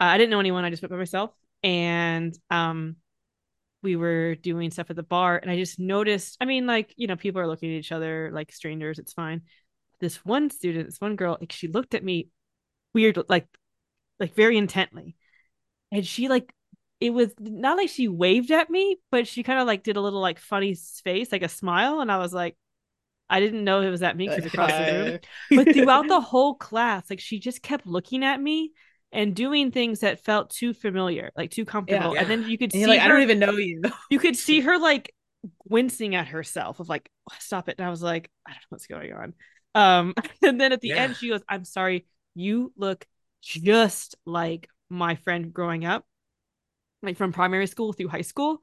uh, 0.00 0.04
I 0.04 0.18
didn't 0.18 0.30
know 0.30 0.40
anyone. 0.40 0.64
I 0.64 0.70
just 0.70 0.82
went 0.82 0.90
by 0.90 0.98
myself, 0.98 1.30
and 1.62 2.36
um, 2.50 2.96
we 3.82 3.96
were 3.96 4.36
doing 4.36 4.70
stuff 4.70 4.90
at 4.90 4.96
the 4.96 5.02
bar 5.02 5.38
and 5.38 5.50
I 5.50 5.56
just 5.56 5.78
noticed, 5.78 6.36
I 6.40 6.44
mean, 6.44 6.66
like, 6.66 6.94
you 6.96 7.06
know, 7.06 7.16
people 7.16 7.40
are 7.40 7.48
looking 7.48 7.70
at 7.70 7.78
each 7.78 7.92
other 7.92 8.30
like 8.32 8.52
strangers, 8.52 8.98
it's 8.98 9.12
fine. 9.12 9.42
This 10.00 10.24
one 10.24 10.50
student, 10.50 10.86
this 10.86 11.00
one 11.00 11.16
girl, 11.16 11.36
like 11.40 11.52
she 11.52 11.68
looked 11.68 11.94
at 11.94 12.04
me 12.04 12.28
weird, 12.94 13.18
like 13.28 13.46
like 14.20 14.34
very 14.34 14.56
intently. 14.56 15.16
And 15.90 16.06
she 16.06 16.28
like 16.28 16.52
it 17.00 17.10
was 17.10 17.32
not 17.40 17.76
like 17.76 17.88
she 17.88 18.08
waved 18.08 18.52
at 18.52 18.70
me, 18.70 18.98
but 19.10 19.26
she 19.26 19.42
kind 19.42 19.60
of 19.60 19.66
like 19.66 19.82
did 19.82 19.96
a 19.96 20.00
little 20.00 20.20
like 20.20 20.38
funny 20.38 20.74
face, 20.74 21.32
like 21.32 21.42
a 21.42 21.48
smile. 21.48 22.00
And 22.00 22.12
I 22.12 22.18
was 22.18 22.32
like, 22.32 22.56
I 23.32 23.40
didn't 23.40 23.64
know 23.64 23.80
it 23.80 23.88
was 23.88 24.00
that 24.00 24.14
me 24.14 24.28
because 24.28 24.44
across 24.44 24.70
the 24.70 25.20
room. 25.50 25.64
But 25.64 25.74
throughout 25.74 26.06
the 26.06 26.20
whole 26.32 26.54
class, 26.54 27.08
like 27.08 27.18
she 27.18 27.40
just 27.40 27.62
kept 27.62 27.86
looking 27.86 28.22
at 28.22 28.38
me 28.38 28.72
and 29.10 29.34
doing 29.34 29.70
things 29.70 30.00
that 30.00 30.22
felt 30.22 30.50
too 30.50 30.74
familiar, 30.74 31.30
like 31.34 31.50
too 31.50 31.64
comfortable. 31.64 32.14
Yeah. 32.14 32.20
And 32.20 32.30
then 32.30 32.48
you 32.48 32.58
could 32.58 32.74
and 32.74 32.82
see 32.82 32.86
like, 32.86 33.00
her, 33.00 33.06
I 33.06 33.08
don't 33.08 33.22
even 33.22 33.38
know 33.38 33.52
you. 33.52 33.80
you 34.10 34.18
could 34.18 34.36
see 34.48 34.60
her 34.60 34.78
like 34.78 35.14
wincing 35.64 36.14
at 36.14 36.28
herself 36.28 36.78
of 36.78 36.90
like, 36.90 37.10
oh, 37.30 37.34
stop 37.38 37.70
it. 37.70 37.76
And 37.78 37.86
I 37.86 37.90
was 37.90 38.02
like, 38.02 38.30
I 38.46 38.50
don't 38.50 38.56
know 38.56 38.66
what's 38.68 38.86
going 38.86 39.14
on. 39.14 39.34
Um, 39.74 40.14
and 40.42 40.60
then 40.60 40.72
at 40.72 40.82
the 40.82 40.88
yeah. 40.88 40.96
end, 40.96 41.16
she 41.16 41.30
goes, 41.30 41.40
I'm 41.48 41.64
sorry, 41.64 42.06
you 42.34 42.70
look 42.76 43.06
just 43.40 44.14
like 44.26 44.68
my 44.90 45.14
friend 45.14 45.54
growing 45.54 45.86
up, 45.86 46.04
like 47.02 47.16
from 47.16 47.32
primary 47.32 47.66
school 47.66 47.94
through 47.94 48.08
high 48.08 48.20
school. 48.20 48.60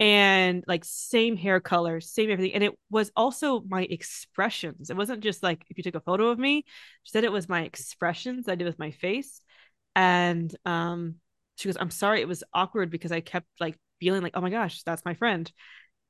And 0.00 0.62
like 0.68 0.84
same 0.84 1.36
hair 1.36 1.58
color, 1.58 2.00
same 2.00 2.30
everything. 2.30 2.54
And 2.54 2.62
it 2.62 2.72
was 2.88 3.10
also 3.16 3.62
my 3.68 3.82
expressions. 3.82 4.90
It 4.90 4.96
wasn't 4.96 5.24
just 5.24 5.42
like 5.42 5.64
if 5.70 5.76
you 5.76 5.82
took 5.82 5.96
a 5.96 6.00
photo 6.00 6.28
of 6.28 6.38
me, 6.38 6.64
she 7.02 7.10
said 7.10 7.24
it 7.24 7.32
was 7.32 7.48
my 7.48 7.62
expressions 7.62 8.48
I 8.48 8.54
did 8.54 8.66
with 8.66 8.78
my 8.78 8.92
face 8.92 9.42
and 9.98 10.54
um 10.64 11.16
she 11.56 11.68
goes 11.68 11.76
i'm 11.80 11.90
sorry 11.90 12.20
it 12.20 12.28
was 12.28 12.44
awkward 12.54 12.88
because 12.88 13.10
i 13.10 13.20
kept 13.20 13.48
like 13.58 13.76
feeling 13.98 14.22
like 14.22 14.36
oh 14.36 14.40
my 14.40 14.48
gosh 14.48 14.82
that's 14.84 15.04
my 15.04 15.14
friend 15.14 15.50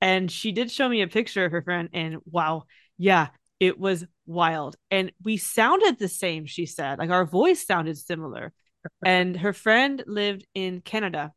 and 0.02 0.30
she 0.30 0.52
did 0.52 0.70
show 0.70 0.86
me 0.88 1.00
a 1.00 1.08
picture 1.08 1.46
of 1.46 1.52
her 1.52 1.62
friend 1.62 1.88
and 1.94 2.18
wow 2.30 2.64
yeah 2.98 3.28
it 3.60 3.78
was 3.78 4.04
wild 4.26 4.76
and 4.90 5.10
we 5.24 5.38
sounded 5.38 5.98
the 5.98 6.08
same 6.08 6.44
she 6.44 6.66
said 6.66 6.98
like 6.98 7.08
our 7.10 7.24
voice 7.24 7.66
sounded 7.66 7.96
similar 7.96 8.52
and 9.04 9.38
her 9.38 9.54
friend 9.54 10.04
lived 10.06 10.46
in 10.54 10.82
canada 10.82 11.32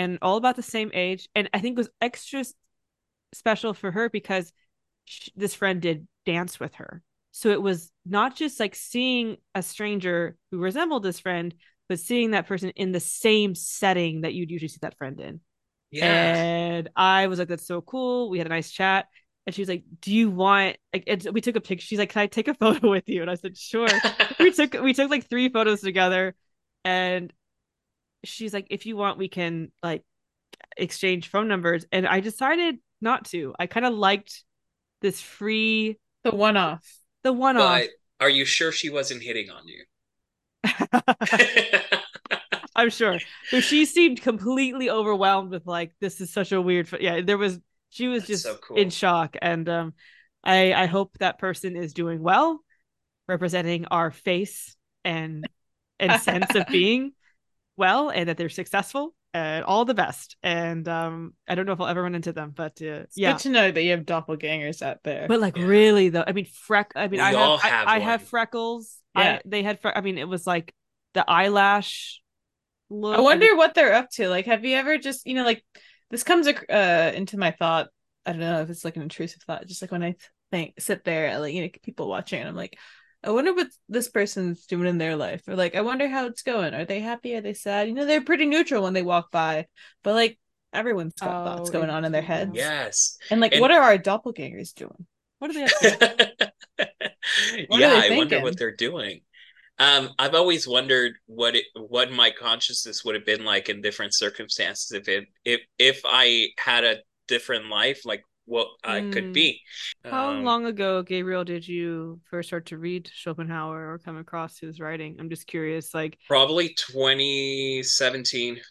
and 0.00 0.18
all 0.22 0.36
about 0.36 0.56
the 0.56 0.62
same 0.62 0.90
age 0.94 1.28
and 1.34 1.48
i 1.52 1.58
think 1.58 1.74
it 1.74 1.78
was 1.78 1.90
extra 2.00 2.44
special 3.32 3.74
for 3.74 3.90
her 3.90 4.08
because 4.08 4.52
she, 5.04 5.32
this 5.36 5.54
friend 5.54 5.80
did 5.80 6.06
dance 6.26 6.60
with 6.60 6.74
her. 6.76 7.02
So 7.32 7.50
it 7.50 7.62
was 7.62 7.92
not 8.04 8.36
just 8.36 8.58
like 8.58 8.74
seeing 8.74 9.36
a 9.54 9.62
stranger 9.62 10.36
who 10.50 10.58
resembled 10.58 11.02
this 11.02 11.20
friend, 11.20 11.54
but 11.88 12.00
seeing 12.00 12.32
that 12.32 12.46
person 12.46 12.70
in 12.70 12.92
the 12.92 13.00
same 13.00 13.54
setting 13.54 14.22
that 14.22 14.34
you'd 14.34 14.50
usually 14.50 14.68
see 14.68 14.78
that 14.82 14.96
friend 14.98 15.20
in. 15.20 15.40
Yeah. 15.90 16.34
And 16.34 16.88
I 16.94 17.26
was 17.26 17.38
like, 17.38 17.48
that's 17.48 17.66
so 17.66 17.80
cool. 17.80 18.30
We 18.30 18.38
had 18.38 18.46
a 18.46 18.50
nice 18.50 18.70
chat. 18.70 19.06
And 19.46 19.54
she 19.54 19.62
was 19.62 19.70
like, 19.70 19.84
"Do 20.00 20.14
you 20.14 20.30
want?" 20.30 20.76
Like, 20.92 21.04
and 21.06 21.26
we 21.32 21.40
took 21.40 21.56
a 21.56 21.62
picture. 21.62 21.84
She's 21.84 21.98
like, 21.98 22.10
"Can 22.10 22.20
I 22.20 22.26
take 22.26 22.46
a 22.46 22.54
photo 22.60 22.90
with 22.90 23.08
you?" 23.08 23.22
And 23.22 23.30
I 23.30 23.36
said, 23.36 23.56
"Sure." 23.56 23.88
we 24.38 24.52
took 24.52 24.74
we 24.74 24.92
took 24.92 25.10
like 25.10 25.28
three 25.30 25.48
photos 25.48 25.80
together, 25.80 26.36
and 26.84 27.32
she's 28.24 28.52
like, 28.54 28.66
"If 28.70 28.86
you 28.86 28.96
want, 28.96 29.18
we 29.18 29.28
can 29.28 29.72
like 29.82 30.04
exchange 30.76 31.28
phone 31.28 31.48
numbers." 31.48 31.86
And 31.92 32.06
I 32.06 32.20
decided 32.20 32.78
not 33.00 33.26
to. 33.26 33.54
I 33.58 33.66
kind 33.66 33.86
of 33.86 33.94
liked 33.94 34.44
this 35.00 35.20
free, 35.20 35.98
The 36.24 36.30
one 36.32 36.56
off. 36.56 36.84
the 37.22 37.32
one 37.32 37.56
off. 37.56 37.80
but 37.80 37.90
are 38.20 38.30
you 38.30 38.44
sure 38.44 38.72
she 38.72 38.90
wasn't 38.90 39.22
hitting 39.22 39.50
on 39.50 39.62
you? 39.68 39.84
I'm 42.76 42.90
sure. 42.90 43.18
So 43.48 43.60
she 43.60 43.84
seemed 43.84 44.22
completely 44.22 44.90
overwhelmed 44.90 45.50
with 45.50 45.66
like, 45.66 45.92
this 46.00 46.20
is 46.20 46.32
such 46.32 46.52
a 46.52 46.60
weird. 46.60 46.88
pho- 46.88 46.98
Yeah, 47.00 47.20
there 47.20 47.38
was. 47.38 47.58
She 47.92 48.06
was 48.06 48.22
That's 48.22 48.28
just 48.28 48.42
so 48.44 48.56
cool. 48.56 48.76
in 48.76 48.90
shock, 48.90 49.36
and 49.42 49.68
um, 49.68 49.94
I 50.44 50.72
I 50.72 50.86
hope 50.86 51.18
that 51.18 51.38
person 51.38 51.74
is 51.76 51.92
doing 51.92 52.22
well, 52.22 52.60
representing 53.26 53.86
our 53.86 54.12
face 54.12 54.76
and 55.04 55.44
and 55.98 56.20
sense 56.22 56.54
of 56.54 56.66
being 56.70 57.12
well, 57.80 58.10
and 58.10 58.28
that 58.28 58.36
they're 58.36 58.48
successful 58.48 59.14
and 59.34 59.64
all 59.64 59.84
the 59.84 59.94
best. 59.94 60.36
And 60.42 60.86
um, 60.88 61.34
I 61.48 61.54
don't 61.54 61.66
know 61.66 61.72
if 61.72 61.80
I'll 61.80 61.86
ever 61.88 62.02
run 62.02 62.14
into 62.14 62.32
them, 62.32 62.52
but 62.54 62.80
uh, 62.82 63.06
It's 63.06 63.16
yeah. 63.16 63.32
good 63.32 63.40
to 63.42 63.48
know 63.48 63.70
that 63.70 63.82
you 63.82 63.90
have 63.92 64.04
doppelgangers 64.04 64.82
out 64.82 64.98
there. 65.02 65.26
But 65.28 65.40
like 65.40 65.56
Yeah. 65.56 65.64
really 65.66 66.08
though, 66.10 66.24
I 66.26 66.32
mean 66.32 66.46
freck. 66.46 66.92
I 66.94 67.08
mean 67.08 67.18
We 67.18 67.20
I 67.20 67.32
have, 67.32 67.60
have 67.60 67.88
I, 67.88 67.96
I 67.96 67.98
have 68.00 68.22
freckles. 68.22 68.98
Yeah. 69.16 69.38
I 69.38 69.40
they 69.44 69.62
had. 69.62 69.80
Fre- 69.80 69.96
I 69.96 70.00
mean 70.00 70.18
it 70.18 70.28
was 70.28 70.46
like 70.46 70.74
the 71.14 71.24
eyelash 71.28 72.20
look. 72.90 73.16
I 73.18 73.20
wonder 73.20 73.46
mean- 73.46 73.56
what 73.56 73.74
they're 73.74 73.94
up 73.94 74.10
to. 74.18 74.28
Like, 74.28 74.46
have 74.46 74.64
you 74.64 74.76
ever 74.76 74.98
just, 74.98 75.26
you 75.26 75.34
know, 75.34 75.44
like 75.44 75.64
this 76.10 76.22
comes 76.22 76.46
uh 76.48 77.12
into 77.14 77.38
my 77.38 77.52
thought. 77.52 77.88
I 78.26 78.32
don't 78.32 78.40
know 78.40 78.60
if 78.62 78.70
it's 78.70 78.84
like 78.84 78.96
an 78.96 79.02
intrusive 79.02 79.42
thought. 79.42 79.66
Just 79.66 79.80
like 79.82 79.90
when 79.92 80.02
I 80.02 80.16
think 80.50 80.74
sit 80.80 81.04
there, 81.04 81.38
like 81.38 81.54
you 81.54 81.62
know, 81.62 81.68
people 81.82 82.08
watching, 82.08 82.40
and 82.40 82.48
I'm 82.48 82.56
like, 82.56 82.76
I 83.22 83.30
wonder 83.30 83.52
what 83.54 83.68
this 83.88 84.08
person's 84.08 84.66
doing 84.66 84.86
in 84.88 84.98
their 84.98 85.16
life, 85.16 85.46
or 85.46 85.54
like, 85.56 85.74
I 85.74 85.82
wonder 85.82 86.08
how 86.08 86.26
it's 86.26 86.42
going. 86.42 86.74
Are 86.74 86.84
they 86.86 87.00
happy? 87.00 87.34
Are 87.34 87.40
they 87.42 87.54
sad? 87.54 87.88
You 87.88 87.94
know, 87.94 88.06
they're 88.06 88.22
pretty 88.24 88.46
neutral 88.46 88.82
when 88.82 88.94
they 88.94 89.02
walk 89.02 89.30
by, 89.30 89.66
but 90.02 90.14
like 90.14 90.38
everyone's 90.72 91.14
got 91.14 91.36
Oh, 91.36 91.44
thoughts 91.44 91.70
going 91.70 91.90
on 91.90 92.04
in 92.04 92.12
their 92.12 92.22
heads. 92.22 92.52
yes. 92.54 93.18
And 93.30 93.40
like, 93.40 93.52
And- 93.52 93.60
what 93.60 93.70
are 93.70 93.82
our 93.82 93.98
doppelgangers 93.98 94.74
doing? 94.74 95.06
What 95.38 95.50
are 95.50 95.54
they 95.54 95.64
up 95.64 95.76
to? 95.78 95.98
What 97.66 97.80
are 97.80 97.80
yeah, 97.80 98.00
they 98.00 98.14
I 98.14 98.16
wonder 98.18 98.40
what 98.40 98.58
they're 98.58 98.74
doing. 98.76 99.20
Um, 99.78 100.10
I've 100.18 100.34
always 100.34 100.68
wondered 100.68 101.14
what 101.26 101.56
it 101.56 101.64
what 101.74 102.12
my 102.12 102.30
consciousness 102.30 103.04
would 103.04 103.14
have 103.14 103.24
been 103.24 103.44
like 103.44 103.68
in 103.70 103.80
different 103.80 104.14
circumstances 104.14 104.92
if 104.92 105.08
it 105.08 105.26
if 105.44 105.60
if 105.78 106.02
I 106.04 106.48
had 106.58 106.84
a 106.84 106.98
different 107.28 107.68
life, 107.70 108.04
like 108.04 108.22
what 108.50 108.68
I 108.84 109.00
Mm. 109.00 109.10
could 109.12 109.32
be. 109.32 109.62
How 110.10 110.32
Um, 110.32 110.44
long 110.44 110.66
ago, 110.66 111.02
Gabriel, 111.02 111.44
did 111.44 111.66
you 111.68 112.20
first 112.24 112.48
start 112.50 112.66
to 112.66 112.78
read 112.78 113.10
Schopenhauer 113.14 113.92
or 113.92 113.98
come 113.98 114.16
across 114.18 114.58
his 114.58 114.80
writing? 114.80 115.16
I'm 115.20 115.30
just 115.30 115.46
curious. 115.46 115.94
Like, 115.94 116.18
Probably 116.26 116.70
2017. 116.70 118.62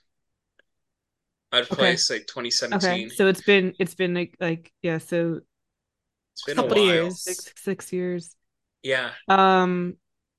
I'd 1.52 1.70
Okay. 1.72 2.00
place 2.00 2.10
like 2.10 2.26
okay, 2.74 3.02
2017. 3.02 3.10
so 3.10 3.28
it's 3.28 3.42
been 3.42 3.76
it's 3.80 3.96
been 3.96 4.13
like 4.13 4.36
like 4.39 4.74
yeah, 4.82 4.98
so 5.00 5.42
it's 6.34 6.44
been 6.44 6.60
a 6.60 6.65
couple 6.65 6.78
while. 6.78 7.15
years. 7.15 7.24
six 7.26 7.54
six 7.56 7.94
years. 7.94 8.36
Yeah. 8.84 9.12
Um, 9.28 9.98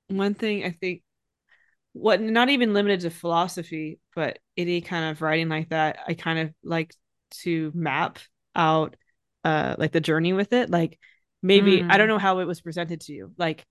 one 0.09 0.33
thing 0.35 0.65
I 0.65 0.71
think, 0.71 1.03
what 1.93 2.21
not 2.21 2.49
even 2.49 2.73
limited 2.73 3.01
to 3.01 3.09
philosophy, 3.11 3.99
but 4.15 4.39
any 4.57 4.81
kind 4.81 5.11
of 5.11 5.21
writing 5.21 5.49
like 5.49 5.69
that, 5.69 5.99
I 6.07 6.15
kind 6.15 6.39
of 6.39 6.53
like 6.63 6.95
to 7.43 7.71
map 7.75 8.19
out, 8.55 8.95
uh, 9.43 9.75
like 9.77 9.91
the 9.91 10.01
journey 10.01 10.33
with 10.33 10.53
it. 10.53 10.69
Like 10.69 10.99
maybe 11.41 11.81
I 11.81 11.85
Mm. 11.85 11.97
don't 11.97 12.07
know 12.07 12.17
how 12.19 12.39
it 12.39 12.45
was 12.45 12.61
presented 12.61 13.01
to 13.01 13.13
you. 13.13 13.33
Like, 13.37 13.63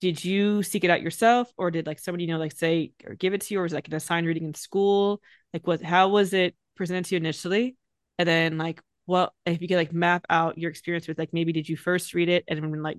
did 0.00 0.24
you 0.24 0.62
seek 0.62 0.84
it 0.84 0.90
out 0.90 1.02
yourself, 1.02 1.50
or 1.56 1.70
did 1.70 1.86
like 1.86 1.98
somebody 2.00 2.24
you 2.24 2.30
know 2.32 2.38
like 2.38 2.52
say 2.56 2.92
or 3.06 3.14
give 3.14 3.34
it 3.34 3.40
to 3.42 3.54
you, 3.54 3.60
or 3.60 3.62
was 3.64 3.72
it 3.72 3.76
like 3.76 3.88
an 3.88 3.94
assigned 3.94 4.26
reading 4.26 4.44
in 4.44 4.54
school? 4.54 5.20
Like, 5.52 5.66
what? 5.66 5.82
How 5.82 6.08
was 6.08 6.32
it 6.32 6.54
presented 6.76 7.04
to 7.06 7.14
you 7.14 7.18
initially, 7.18 7.76
and 8.18 8.28
then 8.28 8.58
like 8.58 8.80
what 9.06 9.32
if 9.46 9.60
you 9.60 9.68
could 9.68 9.76
like 9.76 9.92
map 9.92 10.24
out 10.30 10.58
your 10.58 10.70
experience 10.70 11.08
with 11.08 11.18
like 11.18 11.32
maybe 11.32 11.52
did 11.52 11.68
you 11.68 11.76
first 11.76 12.14
read 12.14 12.28
it 12.28 12.44
and 12.48 12.62
then 12.62 12.82
like 12.82 12.98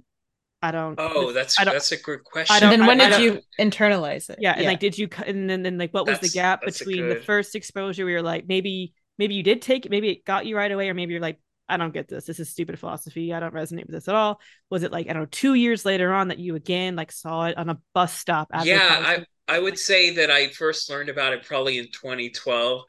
I 0.61 0.71
don't 0.71 0.95
Oh, 0.99 1.31
that's 1.33 1.57
I 1.59 1.63
don't- 1.63 1.73
that's 1.73 1.91
a 1.93 1.97
good 1.97 2.23
question. 2.25 2.53
I 2.53 2.57
And 2.57 2.61
don't- 2.63 2.79
then 2.79 2.87
when 2.87 3.01
I 3.01 3.09
did 3.09 3.11
don't- 3.11 3.21
you 3.23 3.41
internalize 3.65 4.29
it? 4.29 4.37
yeah, 4.41 4.53
and 4.53 4.65
like 4.65 4.79
did 4.81 4.97
you 4.97 5.07
and 5.25 5.49
then, 5.49 5.63
then 5.63 5.77
like 5.77 5.93
what 5.93 6.05
was 6.05 6.19
the 6.19 6.27
gap 6.29 6.61
that's 6.63 6.81
a 6.81 6.85
between 6.85 7.07
the 7.09 7.15
first 7.17 7.55
exposure 7.55 8.03
where 8.05 8.13
you're 8.15 8.21
like 8.21 8.47
maybe 8.47 8.93
maybe 9.17 9.35
you 9.35 9.43
did 9.43 9.61
take 9.61 9.85
it 9.85 9.89
maybe 9.91 10.09
it 10.09 10.25
got 10.25 10.45
you 10.45 10.55
right 10.57 10.71
away 10.71 10.89
or 10.89 10.93
maybe 10.93 11.11
you're 11.13 11.21
like 11.21 11.39
i 11.69 11.77
don't 11.77 11.93
get 11.93 12.07
this 12.07 12.25
this 12.25 12.39
is 12.39 12.49
stupid 12.49 12.77
philosophy 12.77 13.33
i 13.33 13.39
don't 13.39 13.53
resonate 13.53 13.85
with 13.85 13.95
this 13.95 14.07
at 14.07 14.15
all 14.15 14.39
was 14.69 14.83
it 14.83 14.91
like 14.91 15.09
i 15.09 15.13
don't 15.13 15.23
know 15.23 15.27
two 15.31 15.53
years 15.53 15.85
later 15.85 16.13
on 16.13 16.27
that 16.27 16.39
you 16.39 16.55
again 16.55 16.95
like 16.95 17.11
saw 17.11 17.45
it 17.45 17.57
on 17.57 17.69
a 17.69 17.79
bus 17.93 18.13
stop 18.13 18.49
yeah. 18.63 19.03
I 19.05 19.25
I 19.47 19.59
would 19.59 19.77
say 19.77 20.15
that 20.15 20.31
I 20.31 20.49
first 20.49 20.89
learned 20.89 21.09
about 21.09 21.33
it 21.33 21.43
probably 21.43 21.77
in 21.77 21.87
2012 21.91 22.83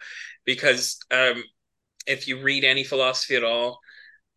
because 0.44 0.98
um, 1.10 1.42
if 2.06 2.28
you 2.28 2.40
read 2.40 2.64
any 2.64 2.84
philosophy 2.84 3.34
at 3.34 3.44
all, 3.44 3.80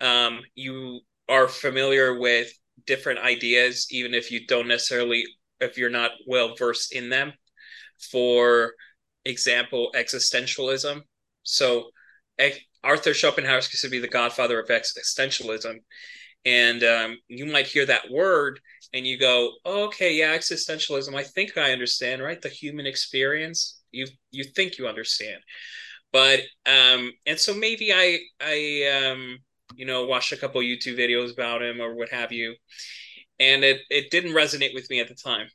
um, 0.02 0.41
you 0.56 1.02
are 1.30 1.47
familiar 1.47 2.17
with 2.17 2.52
different 2.86 3.19
ideas, 3.19 3.88
even 3.91 4.13
if 4.13 4.32
you 4.32 4.47
don't 4.47 4.67
necessarily, 4.67 5.26
if 5.60 5.78
you're 5.78 5.89
not 5.89 6.12
well 6.26 6.56
versed 6.56 6.93
in 6.93 7.10
them. 7.10 7.34
For 8.12 8.73
example, 9.26 9.91
existentialism. 9.95 11.02
So 11.43 11.89
Arthur 12.84 13.13
Schopenhauer 13.13 13.58
is 13.58 13.68
considered 13.68 13.92
to 13.92 13.98
be 13.98 14.02
the 14.02 14.12
godfather 14.12 14.60
of 14.60 14.70
existentialism. 14.70 15.76
And 16.46 16.84
um, 16.84 17.18
you 17.28 17.46
might 17.46 17.68
hear 17.68 17.86
that 17.86 18.10
word 18.10 18.60
and 18.94 19.06
you 19.06 19.18
go, 19.18 19.54
oh, 19.66 19.86
okay, 19.86 20.13
yeah, 20.13 20.36
existentialism. 20.36 21.13
I 21.13 21.24
think 21.24 21.58
I 21.58 21.72
understand, 21.72 22.22
right? 22.22 22.42
The 22.42 22.50
human 22.50 22.86
experience. 22.86 23.82
You 23.92 24.06
you 24.32 24.44
think 24.44 24.78
you 24.78 24.88
understand, 24.88 25.40
but 26.12 26.42
um, 26.66 27.13
and 27.26 27.40
so 27.40 27.54
maybe 27.54 27.94
I 27.94 28.20
I 28.42 29.10
um, 29.12 29.38
you 29.76 29.86
know 29.86 30.06
watched 30.06 30.34
a 30.34 30.38
couple 30.38 30.60
YouTube 30.62 31.00
videos 31.00 31.34
about 31.34 31.62
him 31.62 31.80
or 31.80 31.96
what 31.96 32.10
have 32.10 32.34
you, 32.34 32.54
and 33.40 33.63
it 33.63 33.80
it 33.90 34.12
didn't 34.12 34.34
resonate 34.34 34.74
with 34.74 34.90
me 34.90 35.00
at 35.00 35.08
the 35.08 35.16
time. 35.16 35.48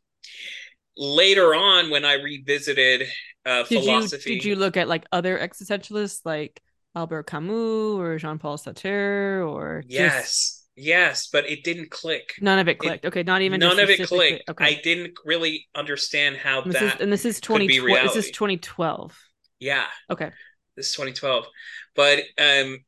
Later 0.97 1.55
on, 1.55 1.91
when 1.91 2.07
I 2.07 2.15
revisited 2.15 3.07
uh, 3.45 3.65
did 3.65 3.83
philosophy, 3.83 4.31
you 4.31 4.37
did 4.37 4.45
you 4.47 4.57
look 4.57 4.79
at 4.79 4.89
like 4.89 5.05
other 5.13 5.39
existentialists 5.39 6.23
like 6.25 6.61
albert 6.95 7.25
camus 7.25 7.51
or 7.99 8.19
jean-paul 8.19 8.59
sartre 8.59 9.47
or 9.49 9.83
just- 9.83 9.93
yes, 9.93 10.67
yes, 10.77 11.29
but 11.33 11.49
it 11.49 11.65
didn't 11.65 11.91
click. 11.91 12.35
none 12.41 12.59
of 12.59 12.69
it 12.69 12.79
clicked. 12.79 13.07
Okay 13.07 13.23
not 13.23 13.43
even 13.43 13.61
None 13.61 13.79
of 13.81 13.89
it 13.91 14.07
clicked. 14.07 14.49
okay. 14.51 14.65
I 14.65 14.81
didn't 14.83 15.15
really 15.25 15.69
understand 15.75 16.37
how 16.37 16.63
And 16.63 16.73
this 16.73 16.81
that. 16.81 16.95
is, 16.97 17.01
and 17.01 17.13
this 17.13 17.25
is 17.25 17.41
2012 17.41 18.15
this 18.15 18.27
is 18.27 18.31
2012 18.33 19.17
yeah, 19.61 19.87
okay. 20.11 20.31
This 20.77 20.87
is 20.89 20.93
2012 20.95 21.47
but 21.95 22.19
um 22.39 22.79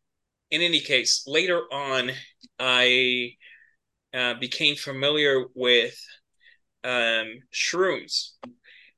in 0.50 0.60
any 0.62 0.80
case 0.80 1.24
later 1.26 1.60
on 1.72 2.10
i 2.58 3.30
uh, 4.12 4.34
became 4.34 4.76
familiar 4.76 5.44
with 5.54 5.96
um 6.84 7.26
shrooms 7.52 8.30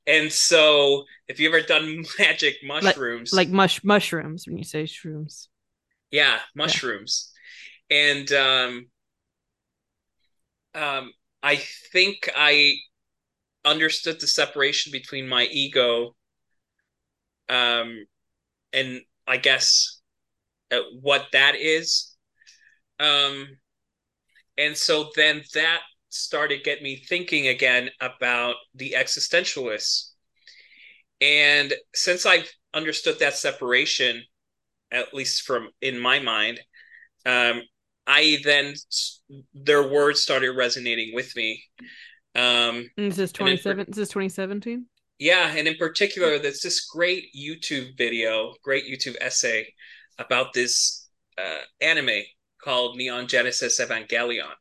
and 0.06 0.32
so 0.32 1.04
if 1.28 1.40
you've 1.40 1.52
ever 1.54 1.66
done 1.66 2.04
magic 2.18 2.56
mushrooms 2.64 3.32
like 3.32 3.48
mush 3.48 3.82
mushrooms 3.82 4.46
when 4.46 4.56
you 4.58 4.64
say 4.64 4.84
shrooms. 4.84 5.48
Yeah. 6.10 6.38
mushrooms. 6.54 7.32
And 7.90 8.30
um 8.32 8.86
um 10.74 11.12
i 11.42 11.56
think 11.92 12.28
i 12.36 12.74
understood 13.64 14.20
the 14.20 14.26
separation 14.26 14.92
between 14.92 15.26
my 15.28 15.44
ego 15.44 16.14
um 17.48 18.04
and 18.72 19.00
i 19.26 19.36
guess 19.36 20.00
uh, 20.70 20.80
what 21.00 21.26
that 21.32 21.54
is. 21.56 22.14
Um 23.00 23.48
and 24.58 24.76
so 24.76 25.10
then 25.16 25.42
that 25.54 25.80
started 26.16 26.64
get 26.64 26.82
me 26.82 26.96
thinking 26.96 27.48
again 27.48 27.90
about 28.00 28.56
the 28.74 28.94
existentialists. 28.96 30.10
And 31.20 31.72
since 31.94 32.26
i've 32.26 32.50
understood 32.74 33.18
that 33.18 33.34
separation 33.34 34.22
at 34.92 35.14
least 35.14 35.42
from 35.42 35.70
in 35.80 35.98
my 35.98 36.18
mind 36.18 36.60
um 37.24 37.62
i 38.06 38.38
then 38.44 38.74
their 39.54 39.88
words 39.88 40.22
started 40.22 40.52
resonating 40.52 41.14
with 41.14 41.34
me. 41.36 41.62
Um 42.34 42.90
and 42.96 43.10
this 43.10 43.18
is 43.18 43.32
And 43.38 43.48
in 43.48 43.58
27 43.58 43.86
this 43.88 43.98
is 43.98 44.08
2017 44.08 44.86
yeah, 45.18 45.54
and 45.56 45.66
in 45.66 45.76
particular, 45.76 46.38
there's 46.38 46.60
this 46.60 46.84
great 46.84 47.28
YouTube 47.34 47.96
video, 47.96 48.54
great 48.62 48.84
YouTube 48.84 49.16
essay 49.20 49.72
about 50.18 50.52
this 50.52 51.08
uh, 51.38 51.60
anime 51.80 52.22
called 52.62 52.96
Neon 52.96 53.26
Genesis 53.26 53.80
Evangelion. 53.80 54.52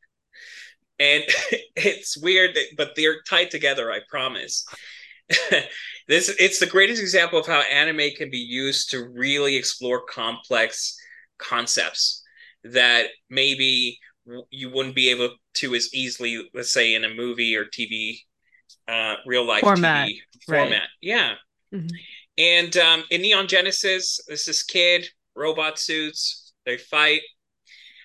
And 1.00 1.24
it's 1.76 2.18
weird, 2.18 2.58
but 2.78 2.92
they're 2.96 3.22
tied 3.28 3.52
together, 3.52 3.92
I 3.92 4.00
promise. 4.10 4.66
this 6.08 6.30
it's 6.40 6.60
the 6.60 6.68
greatest 6.68 7.02
example 7.02 7.40
of 7.40 7.48
how 7.48 7.62
anime 7.62 8.12
can 8.16 8.30
be 8.30 8.38
used 8.38 8.92
to 8.92 9.10
really 9.10 9.56
explore 9.56 10.04
complex 10.06 10.96
concepts 11.40 12.22
that 12.64 13.08
maybe 13.30 14.00
you 14.50 14.70
wouldn't 14.70 14.96
be 14.96 15.10
able 15.10 15.30
to 15.56 15.76
as 15.76 15.94
easily, 15.94 16.48
let's 16.54 16.72
say, 16.72 16.94
in 16.94 17.04
a 17.04 17.10
movie 17.10 17.56
or 17.56 17.66
TV, 17.66 18.20
uh, 18.88 19.16
real 19.26 19.46
life 19.46 19.62
format. 19.62 20.08
TV 20.08 20.20
format. 20.48 20.72
Right. 20.72 20.82
Yeah. 21.02 21.34
Mhm. 21.74 21.90
And 22.38 22.78
um, 22.78 23.04
in 23.10 23.22
Neon 23.22 23.48
Genesis, 23.48 24.20
this 24.28 24.48
is 24.48 24.64
kid, 24.64 25.08
robot 25.36 25.80
suits, 25.80 26.54
they 26.66 26.78
fight. 26.78 27.22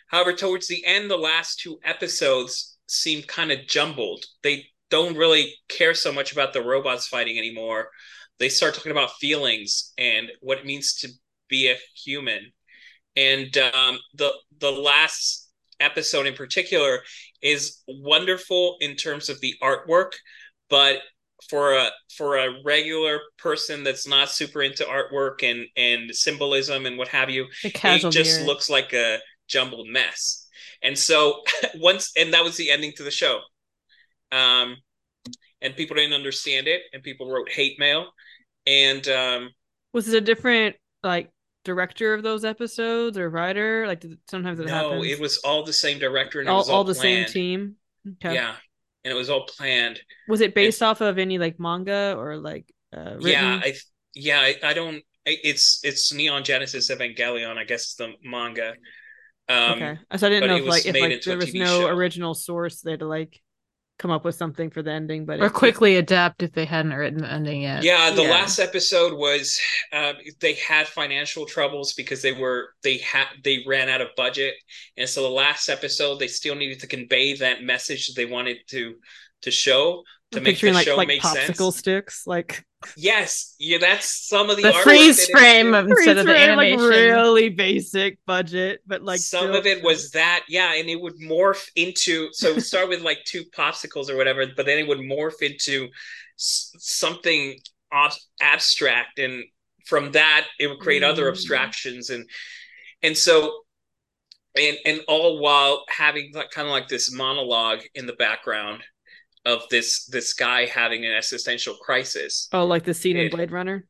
However, 0.09 0.33
towards 0.33 0.68
the 0.68 0.85
end, 0.87 1.11
the 1.11 1.16
last 1.16 1.61
two 1.61 1.79
episodes 1.85 2.69
seem 2.90 3.22
kind 3.22 3.53
of 3.53 3.66
jumbled. 3.66 4.24
They 4.42 4.66
don't 4.90 5.16
really 5.16 5.55
care 5.68 5.94
so 5.94 6.12
much 6.12 6.33
about 6.33 6.53
the 6.53 6.62
robots 6.62 7.07
fighting 7.07 7.38
anymore. 7.38 7.88
They 8.38 8.48
start 8.48 8.74
talking 8.74 8.92
about 8.92 9.12
feelings 9.20 9.92
and 9.98 10.31
what 10.40 10.59
it 10.59 10.66
means 10.66 10.94
to 10.96 11.09
be 11.48 11.70
a 11.70 11.76
human. 11.94 12.53
And 13.16 13.57
um, 13.59 13.98
the 14.14 14.33
the 14.59 14.70
last 14.70 15.48
episode 15.79 16.26
in 16.26 16.35
particular 16.35 17.00
is 17.42 17.79
wonderful 17.88 18.76
in 18.81 18.96
terms 18.96 19.29
of 19.29 19.40
the 19.40 19.55
artwork, 19.62 20.12
but 20.68 20.98
for 21.48 21.74
a 21.76 21.90
for 22.16 22.37
a 22.37 22.62
regular 22.64 23.20
person 23.38 23.83
that's 23.83 24.07
not 24.07 24.31
super 24.31 24.62
into 24.62 24.85
artwork 24.85 25.42
and 25.42 25.66
and 25.76 26.14
symbolism 26.14 26.87
and 26.87 26.98
what 26.98 27.09
have 27.09 27.31
you, 27.31 27.46
it 27.87 28.09
just 28.11 28.38
viewer. 28.38 28.46
looks 28.46 28.68
like 28.70 28.92
a 28.92 29.18
jumbled 29.48 29.88
mess. 29.88 30.46
And 30.82 30.98
so 30.98 31.42
once 31.76 32.12
and 32.16 32.32
that 32.34 32.44
was 32.44 32.56
the 32.56 32.70
ending 32.70 32.92
to 32.96 33.02
the 33.02 33.10
show. 33.10 33.40
Um 34.32 34.76
and 35.62 35.76
people 35.76 35.96
didn't 35.96 36.14
understand 36.14 36.68
it 36.68 36.82
and 36.92 37.02
people 37.02 37.30
wrote 37.30 37.50
hate 37.50 37.78
mail 37.78 38.10
and 38.66 39.06
um 39.08 39.50
Was 39.92 40.08
it 40.08 40.16
a 40.16 40.20
different 40.20 40.76
like 41.02 41.30
director 41.64 42.14
of 42.14 42.22
those 42.22 42.44
episodes 42.44 43.18
or 43.18 43.28
writer? 43.28 43.86
Like 43.86 44.00
did, 44.00 44.18
sometimes 44.28 44.60
it 44.60 44.66
no, 44.66 44.72
happens. 44.72 45.06
it 45.06 45.20
was 45.20 45.38
all 45.38 45.64
the 45.64 45.72
same 45.72 45.98
director 45.98 46.40
and 46.40 46.48
it 46.48 46.52
all, 46.52 46.58
was 46.58 46.68
all, 46.68 46.76
all 46.76 46.84
the 46.84 46.94
same 46.94 47.26
team. 47.26 47.76
Okay. 48.24 48.34
Yeah. 48.34 48.54
And 49.04 49.12
it 49.12 49.16
was 49.16 49.30
all 49.30 49.46
planned. 49.46 50.00
Was 50.28 50.40
it 50.40 50.54
based 50.54 50.82
off 50.82 51.00
of 51.00 51.18
any 51.18 51.38
like 51.38 51.58
manga 51.58 52.14
or 52.18 52.36
like 52.36 52.70
uh? 52.94 53.16
Yeah, 53.20 53.60
I 53.62 53.74
yeah, 54.14 54.40
I, 54.40 54.56
I 54.62 54.74
don't 54.74 55.02
it's 55.26 55.80
it's 55.82 56.12
Neon 56.12 56.44
Genesis 56.44 56.90
Evangelion, 56.90 57.56
I 57.56 57.64
guess 57.64 57.94
the 57.94 58.12
manga. 58.22 58.74
Um 59.50 59.72
okay. 59.72 59.98
So 60.16 60.26
I 60.26 60.30
didn't 60.30 60.48
know 60.48 60.56
if 60.56 60.66
like 60.66 60.86
if 60.86 60.94
like 61.00 61.22
there 61.22 61.36
was 61.36 61.54
no 61.54 61.80
show. 61.80 61.88
original 61.88 62.34
source 62.34 62.80
they 62.82 62.92
had 62.92 63.00
to 63.00 63.06
like 63.06 63.40
come 63.98 64.10
up 64.10 64.24
with 64.24 64.34
something 64.34 64.70
for 64.70 64.82
the 64.82 64.90
ending, 64.90 65.26
but 65.26 65.40
or 65.40 65.46
it- 65.46 65.52
quickly 65.52 65.96
adapt 65.96 66.42
if 66.42 66.52
they 66.52 66.64
hadn't 66.64 66.94
written 66.94 67.18
the 67.20 67.30
ending 67.30 67.62
yet. 67.62 67.82
Yeah, 67.82 68.10
the 68.10 68.22
Yeah. 68.22 68.30
last 68.30 68.58
episode 68.58 69.12
was 69.12 69.60
um, 69.92 70.14
they 70.40 70.54
had 70.54 70.88
financial 70.88 71.44
troubles 71.44 71.92
because 71.92 72.22
they 72.22 72.32
were 72.32 72.70
they 72.82 72.96
had 72.98 73.26
they 73.44 73.62
ran 73.66 73.88
out 73.90 74.00
of 74.00 74.08
budget, 74.16 74.54
and 74.96 75.06
so 75.08 75.22
the 75.22 75.28
last 75.28 75.68
episode 75.68 76.18
they 76.18 76.28
still 76.28 76.54
needed 76.54 76.80
to 76.80 76.86
convey 76.86 77.34
that 77.38 77.62
message 77.62 78.06
that 78.06 78.14
they 78.16 78.24
wanted 78.26 78.56
to 78.68 78.94
to 79.42 79.50
show 79.50 80.02
to 80.32 80.38
I'm 80.38 80.44
make 80.44 80.52
the 80.60 80.70
picturing 80.70 80.74
like 80.74 80.86
show 80.86 80.96
like 80.96 81.08
make 81.08 81.20
popsicle 81.22 81.56
sense. 81.72 81.76
sticks, 81.78 82.26
like 82.26 82.64
Yes, 82.96 83.54
yeah, 83.58 83.76
that's 83.78 84.26
some 84.28 84.48
of 84.48 84.56
the, 84.56 84.62
The 84.62 84.72
freeze 84.72 85.28
frame 85.28 85.74
of- 85.74 85.86
Instead 85.86 86.16
of 86.18 86.24
the 86.26 86.32
freeze 86.32 86.44
frame, 86.46 86.56
like 86.56 86.68
animation. 86.72 86.88
really 87.14 87.48
basic 87.50 88.18
budget, 88.26 88.80
but 88.86 89.02
like 89.02 89.20
some 89.20 89.44
still- 89.48 89.56
of 89.56 89.66
it 89.66 89.82
was 89.82 90.10
that 90.12 90.44
yeah 90.48 90.72
and 90.74 90.88
it 90.88 90.98
would 91.00 91.18
morph 91.20 91.68
into 91.76 92.28
so 92.32 92.48
it 92.48 92.54
would 92.54 92.64
start 92.64 92.88
with 92.88 93.02
like 93.02 93.22
two 93.24 93.44
popsicles 93.54 94.08
or 94.08 94.16
whatever 94.16 94.46
but 94.56 94.64
then 94.64 94.78
it 94.78 94.88
would 94.88 94.98
morph 94.98 95.42
into 95.42 95.88
something 96.36 97.58
ob- 97.92 98.12
abstract 98.40 99.18
and 99.18 99.44
from 99.86 100.12
that 100.12 100.46
it 100.58 100.66
would 100.68 100.78
create 100.80 101.02
other 101.02 101.24
Mm. 101.26 101.28
abstractions 101.30 102.08
and 102.10 102.28
and 103.02 103.16
so 103.16 103.62
and 104.56 104.78
and 104.86 105.00
all 105.06 105.38
while 105.38 105.84
having 105.94 106.32
like 106.34 106.50
kind 106.50 106.66
of 106.66 106.72
like 106.72 106.88
this 106.88 107.12
monologue 107.12 107.80
in 107.94 108.06
the 108.06 108.14
background 108.14 108.82
of 109.46 109.62
this 109.70 110.05
this 110.07 110.33
guy 110.35 110.66
having 110.66 111.05
an 111.05 111.12
existential 111.12 111.74
crisis. 111.74 112.48
Oh, 112.53 112.66
like 112.66 112.85
the 112.85 112.94
scene 112.94 113.16
in 113.16 113.31
Blade 113.31 113.50
Runner. 113.53 113.87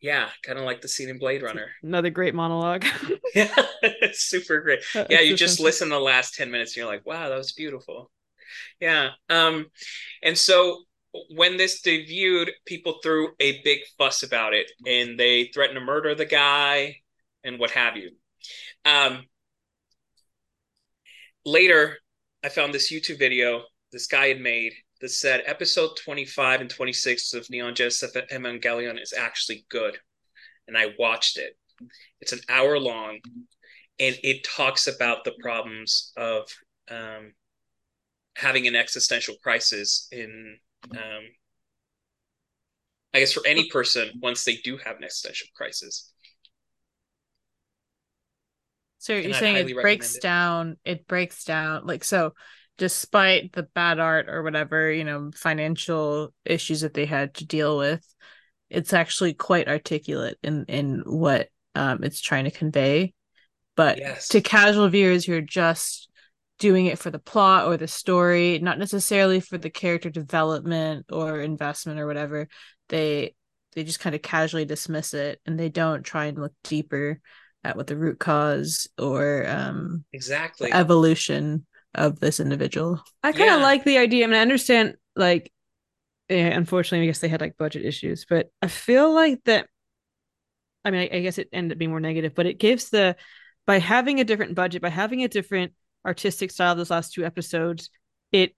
yeah 0.00 0.28
kind 0.42 0.58
of 0.58 0.64
like 0.64 0.82
the 0.82 0.88
scene 0.88 1.08
in 1.08 1.18
blade 1.18 1.42
runner. 1.42 1.68
Another 1.82 2.10
great 2.10 2.34
monologue. 2.34 2.84
yeah 3.34 3.54
it's 3.82 4.20
super 4.20 4.60
great. 4.60 4.80
Yeah 5.08 5.20
you 5.20 5.34
just 5.36 5.60
listen 5.60 5.88
the 5.88 5.98
last 5.98 6.34
10 6.34 6.50
minutes 6.50 6.72
and 6.72 6.78
you're 6.78 6.86
like 6.92 7.06
wow 7.06 7.28
that 7.28 7.38
was 7.38 7.52
beautiful. 7.52 8.10
Yeah 8.80 9.10
um 9.30 9.66
and 10.22 10.36
so 10.36 10.82
when 11.30 11.56
this 11.56 11.80
debuted 11.80 12.50
people 12.66 12.98
threw 13.02 13.30
a 13.40 13.62
big 13.62 13.80
fuss 13.98 14.22
about 14.22 14.52
it 14.52 14.70
and 14.86 15.18
they 15.18 15.46
threatened 15.54 15.78
to 15.78 15.84
murder 15.84 16.14
the 16.14 16.26
guy 16.26 16.96
and 17.44 17.58
what 17.58 17.70
have 17.70 17.96
you. 17.96 18.10
Um 18.84 19.24
later 21.44 21.98
i 22.42 22.48
found 22.48 22.72
this 22.72 22.90
youtube 22.92 23.18
video 23.18 23.62
this 23.94 24.08
guy 24.08 24.26
had 24.26 24.40
made 24.40 24.72
that 25.00 25.10
said 25.10 25.44
episode 25.46 25.90
25 26.04 26.60
and 26.60 26.68
26 26.68 27.32
of 27.32 27.48
neon 27.48 27.74
genesis 27.74 28.12
evangelion 28.32 29.00
is 29.00 29.14
actually 29.16 29.64
good. 29.70 29.96
And 30.66 30.76
i 30.76 30.88
watched 30.98 31.38
it. 31.38 31.56
It's 32.20 32.32
an 32.32 32.40
hour 32.48 32.78
long 32.78 33.20
and 34.00 34.18
it 34.24 34.44
talks 34.44 34.88
about 34.88 35.24
the 35.24 35.34
problems 35.40 36.12
of 36.16 36.48
um, 36.90 37.34
having 38.36 38.66
an 38.66 38.74
existential 38.74 39.36
crisis 39.42 40.08
in 40.10 40.58
um, 40.90 41.24
i 43.14 43.20
guess 43.20 43.32
for 43.32 43.46
any 43.46 43.68
person 43.70 44.10
once 44.20 44.42
they 44.42 44.56
do 44.56 44.76
have 44.78 44.96
an 44.96 45.04
existential 45.04 45.46
crisis. 45.54 46.12
So 48.98 49.12
you're 49.12 49.34
I'd 49.34 49.38
saying 49.38 49.68
it 49.68 49.74
breaks 49.74 50.16
it. 50.16 50.22
down, 50.22 50.78
it 50.82 51.06
breaks 51.06 51.44
down 51.44 51.86
like 51.86 52.02
so 52.04 52.32
despite 52.78 53.52
the 53.52 53.62
bad 53.62 53.98
art 53.98 54.28
or 54.28 54.42
whatever, 54.42 54.90
you 54.90 55.04
know, 55.04 55.30
financial 55.34 56.32
issues 56.44 56.80
that 56.80 56.94
they 56.94 57.06
had 57.06 57.34
to 57.34 57.46
deal 57.46 57.78
with, 57.78 58.04
it's 58.70 58.92
actually 58.92 59.34
quite 59.34 59.68
articulate 59.68 60.38
in 60.42 60.64
in 60.66 61.02
what 61.06 61.48
um 61.74 62.02
it's 62.02 62.20
trying 62.20 62.44
to 62.44 62.50
convey. 62.50 63.14
But 63.76 63.98
Yes. 63.98 64.28
to 64.28 64.40
casual 64.40 64.88
viewers 64.88 65.24
who 65.24 65.34
are 65.34 65.40
just 65.40 66.08
doing 66.58 66.86
it 66.86 66.98
for 66.98 67.10
the 67.10 67.18
plot 67.18 67.66
or 67.66 67.76
the 67.76 67.88
story, 67.88 68.58
not 68.60 68.78
necessarily 68.78 69.40
for 69.40 69.58
the 69.58 69.70
character 69.70 70.10
development 70.10 71.06
or 71.10 71.40
investment 71.40 71.98
or 71.98 72.06
whatever, 72.06 72.48
they 72.88 73.34
they 73.74 73.82
just 73.84 74.00
kind 74.00 74.14
of 74.14 74.22
casually 74.22 74.64
dismiss 74.64 75.14
it 75.14 75.40
and 75.46 75.58
they 75.58 75.68
don't 75.68 76.04
try 76.04 76.26
and 76.26 76.38
look 76.38 76.52
deeper 76.62 77.20
at 77.64 77.76
what 77.76 77.86
the 77.86 77.96
root 77.96 78.18
cause 78.18 78.88
or 78.98 79.46
um 79.48 80.04
exactly 80.12 80.72
evolution 80.72 81.66
of 81.94 82.20
this 82.20 82.40
individual. 82.40 83.02
I 83.22 83.32
kind 83.32 83.50
of 83.50 83.58
Yeah. 83.58 83.62
like 83.62 83.84
the 83.84 83.98
idea. 83.98 84.24
I 84.24 84.26
mean, 84.28 84.36
I 84.36 84.42
understand, 84.42 84.96
like, 85.16 85.52
yeah, 86.28 86.48
unfortunately, 86.48 87.06
I 87.06 87.08
guess 87.10 87.20
they 87.20 87.28
had 87.28 87.40
like 87.40 87.56
budget 87.56 87.84
issues, 87.84 88.24
but 88.28 88.50
I 88.62 88.68
feel 88.68 89.12
like 89.14 89.42
that. 89.44 89.68
I 90.84 90.90
mean, 90.90 91.08
I, 91.12 91.16
I 91.16 91.20
guess 91.20 91.38
it 91.38 91.48
ended 91.52 91.72
up 91.72 91.78
being 91.78 91.90
more 91.90 92.00
negative, 92.00 92.34
but 92.34 92.46
it 92.46 92.58
gives 92.58 92.90
the 92.90 93.16
by 93.66 93.78
having 93.78 94.20
a 94.20 94.24
different 94.24 94.54
budget, 94.54 94.82
by 94.82 94.90
having 94.90 95.24
a 95.24 95.28
different 95.28 95.72
artistic 96.06 96.50
style. 96.50 96.74
Those 96.74 96.90
last 96.90 97.12
two 97.14 97.24
episodes, 97.24 97.88
it 98.32 98.54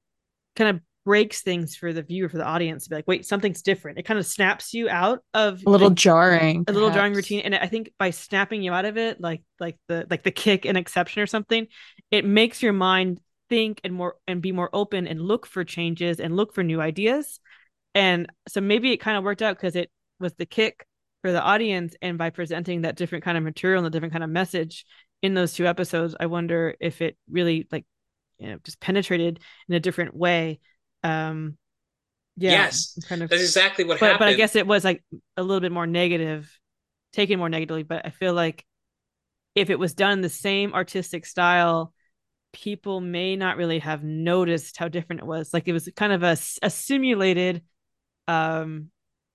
kind 0.56 0.70
of 0.76 0.82
breaks 1.04 1.42
things 1.42 1.76
for 1.76 1.92
the 1.92 2.02
viewer, 2.02 2.28
for 2.28 2.38
the 2.38 2.44
audience 2.44 2.82
to 2.84 2.90
be 2.90 2.96
like, 2.96 3.06
wait, 3.06 3.24
something's 3.24 3.62
different. 3.62 3.96
It 3.98 4.02
kind 4.02 4.18
of 4.18 4.26
snaps 4.26 4.74
you 4.74 4.88
out 4.88 5.20
of 5.34 5.62
A 5.64 5.70
little 5.70 5.90
the- 5.90 5.94
jarring. 5.94 6.64
a 6.66 6.72
little 6.72 6.90
jarring 6.90 7.14
routine 7.14 7.42
and 7.44 7.54
i 7.54 7.68
think 7.68 7.92
by 7.96 8.10
snapping 8.10 8.60
you 8.62 8.72
out 8.72 8.84
of 8.86 8.96
it 8.96 9.20
like 9.20 9.42
like 9.60 9.76
the 9.86 10.04
like 10.10 10.24
the 10.24 10.32
kick 10.32 10.64
and 10.66 10.76
Inception 10.76 11.22
or 11.22 11.26
something 11.28 11.68
it 12.10 12.24
makes 12.24 12.60
your 12.60 12.72
mind 12.72 13.20
think 13.48 13.80
and 13.84 13.94
more 13.94 14.16
and 14.26 14.42
be 14.42 14.52
more 14.52 14.70
open 14.72 15.06
and 15.06 15.20
look 15.20 15.46
for 15.46 15.64
changes 15.64 16.20
and 16.20 16.36
look 16.36 16.52
for 16.54 16.62
new 16.62 16.80
ideas. 16.80 17.40
And 17.94 18.26
so 18.48 18.60
maybe 18.60 18.92
it 18.92 18.98
kind 18.98 19.16
of 19.16 19.24
worked 19.24 19.42
out 19.42 19.56
because 19.56 19.76
it 19.76 19.90
was 20.20 20.34
the 20.34 20.46
kick 20.46 20.86
for 21.22 21.32
the 21.32 21.42
audience. 21.42 21.94
And 22.02 22.18
by 22.18 22.30
presenting 22.30 22.82
that 22.82 22.96
different 22.96 23.24
kind 23.24 23.38
of 23.38 23.44
material 23.44 23.78
and 23.78 23.86
a 23.86 23.90
different 23.90 24.12
kind 24.12 24.24
of 24.24 24.30
message 24.30 24.84
in 25.22 25.32
those 25.32 25.54
two 25.54 25.66
episodes 25.66 26.14
i 26.20 26.26
wonder 26.26 26.76
if 26.78 27.00
it 27.00 27.16
really 27.30 27.66
like 27.72 27.86
you 28.38 28.48
know 28.48 28.58
just 28.64 28.80
penetrated 28.80 29.40
in 29.68 29.74
a 29.74 29.80
different 29.80 30.14
way. 30.14 30.60
Um 31.02 31.56
yeah 32.36 32.52
Yes, 32.52 32.98
kind 33.08 33.22
of 33.22 33.30
that's 33.30 33.42
exactly 33.42 33.84
what 33.84 33.98
but 33.98 34.06
happened 34.06 34.18
but 34.20 34.28
I 34.28 34.34
guess 34.34 34.56
it 34.56 34.66
was 34.66 34.84
like 34.84 35.02
a 35.36 35.42
little 35.42 35.60
bit 35.60 35.72
more 35.72 35.86
negative, 35.86 36.50
taken 37.12 37.38
more 37.38 37.48
negatively. 37.48 37.82
But 37.82 38.04
I 38.04 38.10
feel 38.10 38.34
like 38.34 38.64
if 39.54 39.70
it 39.70 39.78
was 39.78 39.94
done 39.94 40.12
in 40.12 40.20
the 40.20 40.28
same 40.28 40.74
artistic 40.74 41.24
style, 41.24 41.92
people 42.56 43.00
may 43.02 43.36
not 43.36 43.58
really 43.58 43.78
have 43.80 44.02
noticed 44.02 44.78
how 44.78 44.88
different 44.88 45.20
it 45.20 45.26
was. 45.26 45.52
Like 45.52 45.68
it 45.68 45.72
was 45.74 45.88
kind 45.94 46.12
of 46.12 46.22
a, 46.22 46.36
a 46.62 46.70
simulated, 46.70 47.62
um, 48.26 48.90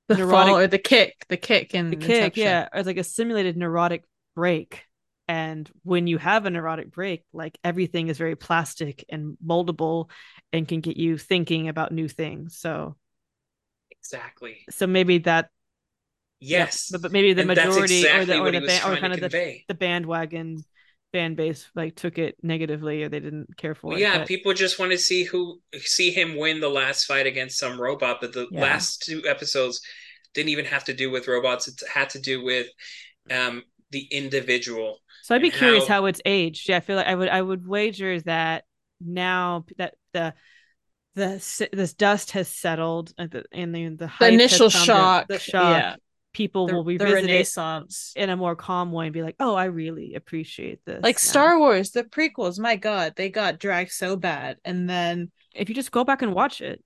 The 0.08 0.18
neurotic- 0.18 0.48
fall 0.50 0.58
or 0.58 0.68
the 0.68 0.80
kick, 0.80 1.26
the 1.30 1.38
kick 1.38 1.76
and 1.76 1.94
the 1.94 1.98
kick, 1.98 2.36
yeah, 2.36 2.68
or 2.74 2.80
it's 2.80 2.88
like 2.88 2.98
a 2.98 3.04
simulated 3.04 3.56
neurotic 3.56 4.04
break, 4.36 4.84
and 5.28 5.70
when 5.84 6.08
you 6.08 6.18
have 6.18 6.46
a 6.46 6.50
neurotic 6.50 6.92
break 6.92 7.24
like 7.32 7.58
everything 7.64 8.10
is 8.10 8.18
very 8.18 8.36
plastic 8.36 9.06
and 9.08 9.38
moldable 9.46 10.10
and 10.52 10.68
can 10.68 10.82
get 10.82 10.98
you 10.98 11.18
thinking 11.18 11.70
about 11.70 11.92
new 11.94 12.08
things. 12.10 12.58
So 12.58 12.96
exactly. 13.92 14.66
so 14.70 14.88
maybe 14.88 15.20
that 15.20 15.50
yes. 16.40 16.90
Yeah, 16.92 16.96
but, 16.98 17.02
but 17.04 17.12
maybe 17.12 17.34
the 17.34 17.42
And 17.44 17.48
majority 17.48 18.00
exactly 18.02 18.38
or 18.38 18.52
the 18.52 18.58
or 18.58 18.60
the 18.60 18.68
ba- 18.68 18.88
or 18.90 18.98
kind 18.98 19.14
of 19.14 19.20
the, 19.22 19.60
the 19.68 19.74
bandwagon 19.76 20.66
fan 21.12 21.36
base 21.36 21.70
like 21.76 21.96
took 21.96 22.18
it 22.18 22.36
negatively 22.42 23.04
or 23.04 23.10
they 23.10 23.20
didn't 23.20 23.58
care 23.58 23.76
for 23.76 23.88
Well, 23.88 23.98
it 23.98 24.02
yeah, 24.02 24.20
but- 24.20 24.28
people 24.28 24.54
just 24.54 24.80
want 24.80 24.92
to 24.92 24.98
see 24.98 25.24
who 25.24 25.60
see 25.80 26.12
him 26.12 26.38
win 26.38 26.60
the 26.62 26.70
last 26.70 27.06
fight 27.06 27.28
against 27.28 27.58
some 27.60 27.80
robot, 27.80 28.18
but 28.22 28.34
the 28.34 28.48
Yeah. 28.52 28.62
last 28.62 29.04
two 29.04 29.22
episodes 29.28 29.82
didn't 30.34 30.50
even 30.50 30.66
have 30.66 30.86
to 30.86 30.94
do 30.94 31.12
with 31.12 31.28
robots. 31.28 31.68
It 31.68 31.82
had 31.94 32.10
to 32.12 32.20
do 32.20 32.44
with 32.44 32.68
um 33.30 33.64
the 33.92 34.08
individual. 34.12 35.00
So 35.24 35.36
I'd 35.36 35.42
be 35.42 35.52
curious 35.52 35.86
how- 35.88 35.96
how 36.02 36.06
it's 36.06 36.22
aged. 36.26 36.70
Yeah, 36.70 36.78
I 36.78 36.80
feel 36.80 36.96
like 36.96 37.08
I 37.08 37.16
would 37.16 37.30
I 37.30 37.42
would 37.42 37.68
wager 37.68 38.22
that 38.22 38.64
now 39.02 39.66
that 39.78 39.96
the 40.14 40.34
the 41.16 41.68
this 41.74 41.94
dust 41.94 42.32
has 42.32 42.48
settled 42.48 43.14
and 43.18 43.30
the 43.32 43.44
and 43.52 43.76
the, 43.76 43.90
the, 43.90 44.12
The 44.20 44.28
initial 44.30 44.70
come 44.70 44.78
down, 44.80 44.86
shock. 44.86 45.28
the 45.28 45.40
shock, 45.40 45.78
Yeah. 45.78 45.96
People 46.34 46.68
The, 46.68 46.74
will 46.76 46.84
the 46.84 46.88
revisit 47.00 47.24
it 47.30 47.32
renaissance. 47.34 48.14
in 48.16 48.30
a 48.30 48.38
more 48.38 48.56
calm 48.56 48.92
way 48.92 49.06
and 49.08 49.14
be 49.14 49.24
like, 49.24 49.36
oh, 49.40 49.56
I 49.56 49.66
really 49.66 50.16
appreciate 50.16 50.80
this. 50.86 51.02
Like 51.04 51.16
now." 51.16 51.20
Star 51.20 51.60
Wars, 51.60 51.92
the 51.92 52.04
prequels, 52.04 52.60
my 52.60 52.76
god, 52.76 53.14
they 53.16 53.30
got 53.30 53.60
dragged 53.60 53.92
so 53.92 54.16
bad. 54.16 54.58
And 54.66 54.90
then 54.90 55.32
If 55.54 55.70
you 55.70 55.76
just 55.76 55.92
go 55.92 56.04
back 56.04 56.22
and 56.22 56.34
watch 56.34 56.62
it, 56.62 56.84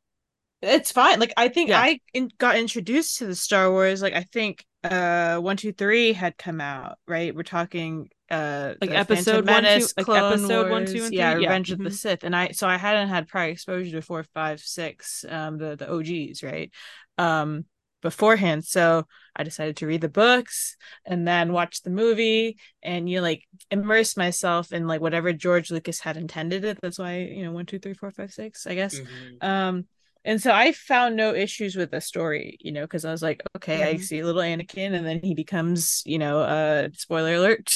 it's 0.61 0.91
fine. 0.91 1.19
Like 1.19 1.33
I 1.37 1.49
think 1.49 1.69
Yeah. 1.69 1.79
I 1.81 1.99
in, 2.13 2.29
got 2.39 2.55
introduced 2.57 3.17
to 3.19 3.27
the 3.27 3.35
Star 3.35 3.69
Wars. 3.71 4.01
Like 4.01 4.13
I 4.13 4.23
think 4.23 4.65
uh 4.83 5.37
one, 5.39 5.57
two, 5.57 5.71
three 5.73 6.13
had 6.13 6.37
come 6.37 6.61
out, 6.61 6.97
right? 7.07 7.35
We're 7.35 7.43
talking 7.43 8.09
uh 8.31 8.73
Like 8.81 8.89
episode 8.91 9.45
Phantom 9.45 9.53
one, 9.53 9.61
two- 9.63 9.69
Menace, 9.69 9.93
like 9.97 10.05
Clone 10.05 10.33
episode 10.33 10.71
one, 10.71 10.85
two, 10.87 11.03
and 11.05 11.13
yeah, 11.13 11.33
three? 11.33 11.43
Yeah. 11.43 11.49
Revenge 11.49 11.71
of 11.71 11.77
the 11.79 11.89
Mhm. 11.89 11.93
Sith. 11.93 12.23
And 12.23 12.35
I 12.35 12.49
so 12.51 12.67
I 12.67 12.77
hadn't 12.77 13.09
had 13.09 13.27
prior 13.27 13.49
exposure 13.49 13.91
to 13.91 14.01
four, 14.01 14.23
five, 14.33 14.59
six, 14.61 15.23
um, 15.29 15.57
the 15.59 15.75
the 15.75 15.87
OGs, 15.91 16.41
right? 16.41 16.71
Um 17.19 17.65
beforehand. 18.05 18.63
So 18.63 19.05
I 19.35 19.43
decided 19.43 19.75
to 19.77 19.87
read 19.87 19.99
the 20.01 20.07
books 20.09 20.77
and 21.05 21.27
then 21.27 21.51
watch 21.51 21.81
the 21.81 21.89
movie 21.89 22.57
and 22.81 23.09
you 23.09 23.17
know, 23.17 23.21
like 23.23 23.43
immerse 23.69 24.15
myself 24.15 24.71
in 24.71 24.87
like 24.87 25.01
whatever 25.01 25.33
George 25.33 25.71
Lucas 25.71 25.99
had 25.99 26.15
intended 26.15 26.63
it. 26.63 26.79
That's 26.81 26.99
why, 26.99 27.17
you 27.19 27.43
know, 27.43 27.51
one, 27.51 27.65
two, 27.65 27.79
three, 27.79 27.93
four, 27.95 28.11
five, 28.11 28.31
six, 28.31 28.65
I 28.65 28.75
guess. 28.75 28.95
Mhm. 28.97 29.43
Um, 29.43 29.85
and 30.23 30.41
so 30.41 30.51
I 30.53 30.71
found 30.71 31.15
no 31.15 31.35
issues 31.35 31.75
with 31.75 31.91
the 31.91 32.01
story, 32.01 32.57
you 32.61 32.71
know, 32.71 32.81
because 32.81 33.05
I 33.05 33.11
was 33.11 33.21
like, 33.21 33.43
okay, 33.57 33.83
I 33.89 33.93
Mhm. 33.95 34.01
see 34.01 34.23
little 34.23 34.41
Anakin, 34.41 34.93
and 34.95 35.05
then 35.05 35.19
he 35.21 35.35
becomes, 35.35 36.01
you 36.05 36.17
know, 36.17 36.39
uh, 36.39 36.89
spoiler 36.93 37.35
alert, 37.35 37.71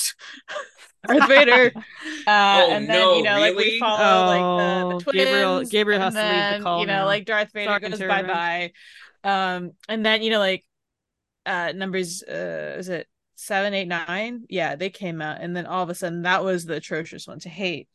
Darth 1.07 1.27
Vader. 1.29 1.71
Uh, 1.75 1.81
Oh, 2.27 2.71
and 2.71 2.89
then 2.89 2.99
no, 2.99 3.17
you 3.17 3.23
know, 3.23 3.37
like 3.39 3.53
really? 3.55 3.73
we 3.73 3.79
follow 3.79 4.25
like 4.25 4.41
the, 4.41 4.85
Oh, 4.85 4.99
the 4.99 5.03
twins. 5.03 5.17
Gabriel- 5.17 5.63
Gabriel 5.65 6.01
has 6.01 6.13
to 6.15 6.21
leave 6.21 6.57
the 6.57 6.63
call 6.63 6.79
You 6.81 6.87
know, 6.87 6.93
now. 7.01 7.05
like 7.05 7.25
Darth 7.25 7.51
Vader 7.53 7.71
Talking 7.71 7.89
goes 7.91 7.99
bye 7.99 8.23
bye. 8.23 8.71
Um, 9.23 9.71
and 9.87 10.05
then 10.05 10.21
you 10.21 10.29
know, 10.29 10.39
like 10.39 10.63
uh 11.45 11.71
numbers 11.75 12.23
uh 12.23 12.75
is 12.77 12.89
it 12.89 13.07
seven, 13.35 13.73
eight, 13.73 13.87
nine? 13.87 14.45
Yeah, 14.49 14.75
they 14.75 14.89
came 14.89 15.21
out, 15.21 15.41
and 15.41 15.55
then 15.55 15.65
all 15.65 15.83
of 15.83 15.89
a 15.89 15.95
sudden 15.95 16.23
that 16.23 16.43
was 16.43 16.65
the 16.65 16.75
atrocious 16.75 17.27
one 17.27 17.39
to 17.39 17.49
hate. 17.49 17.87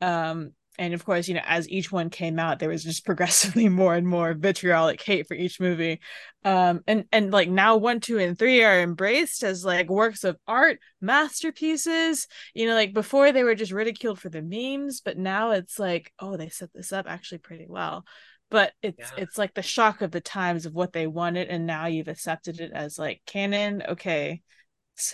Um, 0.00 0.52
and 0.78 0.94
of 0.94 1.04
course, 1.04 1.28
you 1.28 1.34
know, 1.34 1.42
as 1.44 1.68
each 1.68 1.92
one 1.92 2.08
came 2.08 2.38
out, 2.38 2.58
there 2.58 2.68
was 2.68 2.82
just 2.82 3.04
progressively 3.06 3.68
more 3.68 3.94
and 3.94 4.06
more 4.06 4.34
vitriolic 4.34 5.02
hate 5.02 5.26
for 5.28 5.34
each 5.34 5.60
movie. 5.60 6.00
Um, 6.44 6.80
and 6.86 7.04
and 7.12 7.30
like 7.30 7.48
now 7.48 7.76
one, 7.76 8.00
two, 8.00 8.18
and 8.18 8.38
three 8.38 8.64
are 8.64 8.80
embraced 8.80 9.42
as 9.42 9.64
like 9.64 9.90
works 9.90 10.24
of 10.24 10.38
art, 10.46 10.78
masterpieces. 11.00 12.26
You 12.54 12.66
know, 12.66 12.74
like 12.74 12.94
before 12.94 13.32
they 13.32 13.44
were 13.44 13.54
just 13.54 13.72
ridiculed 13.72 14.18
for 14.18 14.28
the 14.28 14.42
memes, 14.42 15.00
but 15.02 15.18
now 15.18 15.50
it's 15.50 15.78
like, 15.78 16.12
oh, 16.18 16.36
they 16.36 16.48
set 16.48 16.70
this 16.74 16.92
up 16.92 17.06
actually 17.08 17.38
pretty 17.38 17.66
well. 17.68 18.04
But 18.52 18.74
it's 18.82 19.12
Yeah. 19.12 19.16
it's 19.16 19.38
like 19.38 19.54
the 19.54 19.62
shock 19.62 20.02
of 20.02 20.12
the 20.12 20.20
times 20.22 20.66
of 20.66 20.74
what 20.74 20.94
they 20.94 21.08
wanted, 21.08 21.48
and 21.48 21.66
now 21.66 21.86
you've 21.88 22.08
accepted 22.08 22.60
it 22.60 22.72
as 22.72 23.00
like 23.00 23.22
canon. 23.26 23.82
Okay, 23.90 24.42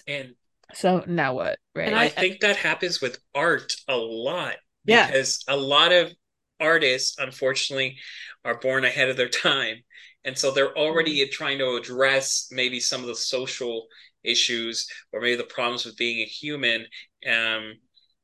And 0.07 0.35
so 0.75 1.05
now 1.07 1.35
what? 1.35 1.59
Right? 1.75 1.89
And 1.89 1.97
I, 1.97 2.09
think 2.09 2.41
that 2.41 2.57
happens 2.57 3.01
with 3.01 3.19
art 3.35 3.73
a 3.89 3.97
lot. 3.97 4.57
Yeah. 4.85 5.07
Because 5.07 5.45
a 5.49 5.57
lot 5.57 5.93
of 5.93 6.13
artists, 6.61 7.19
unfortunately, 7.19 7.97
are 8.45 8.59
born 8.59 8.85
ahead 8.85 9.09
of 9.09 9.17
their 9.17 9.29
time. 9.29 9.77
And 10.25 10.37
so 10.37 10.51
they're 10.51 10.77
already 10.77 11.21
Mm-hmm. 11.21 11.31
trying 11.31 11.59
to 11.59 11.77
address 11.77 12.49
maybe 12.51 12.81
some 12.81 13.01
of 13.01 13.07
the 13.07 13.15
social 13.17 13.87
issues 14.25 14.89
or 15.13 15.21
maybe 15.21 15.37
the 15.37 15.45
problems 15.45 15.85
with 15.87 15.97
being 15.97 16.21
a 16.21 16.25
human 16.27 16.87
um, 17.27 17.75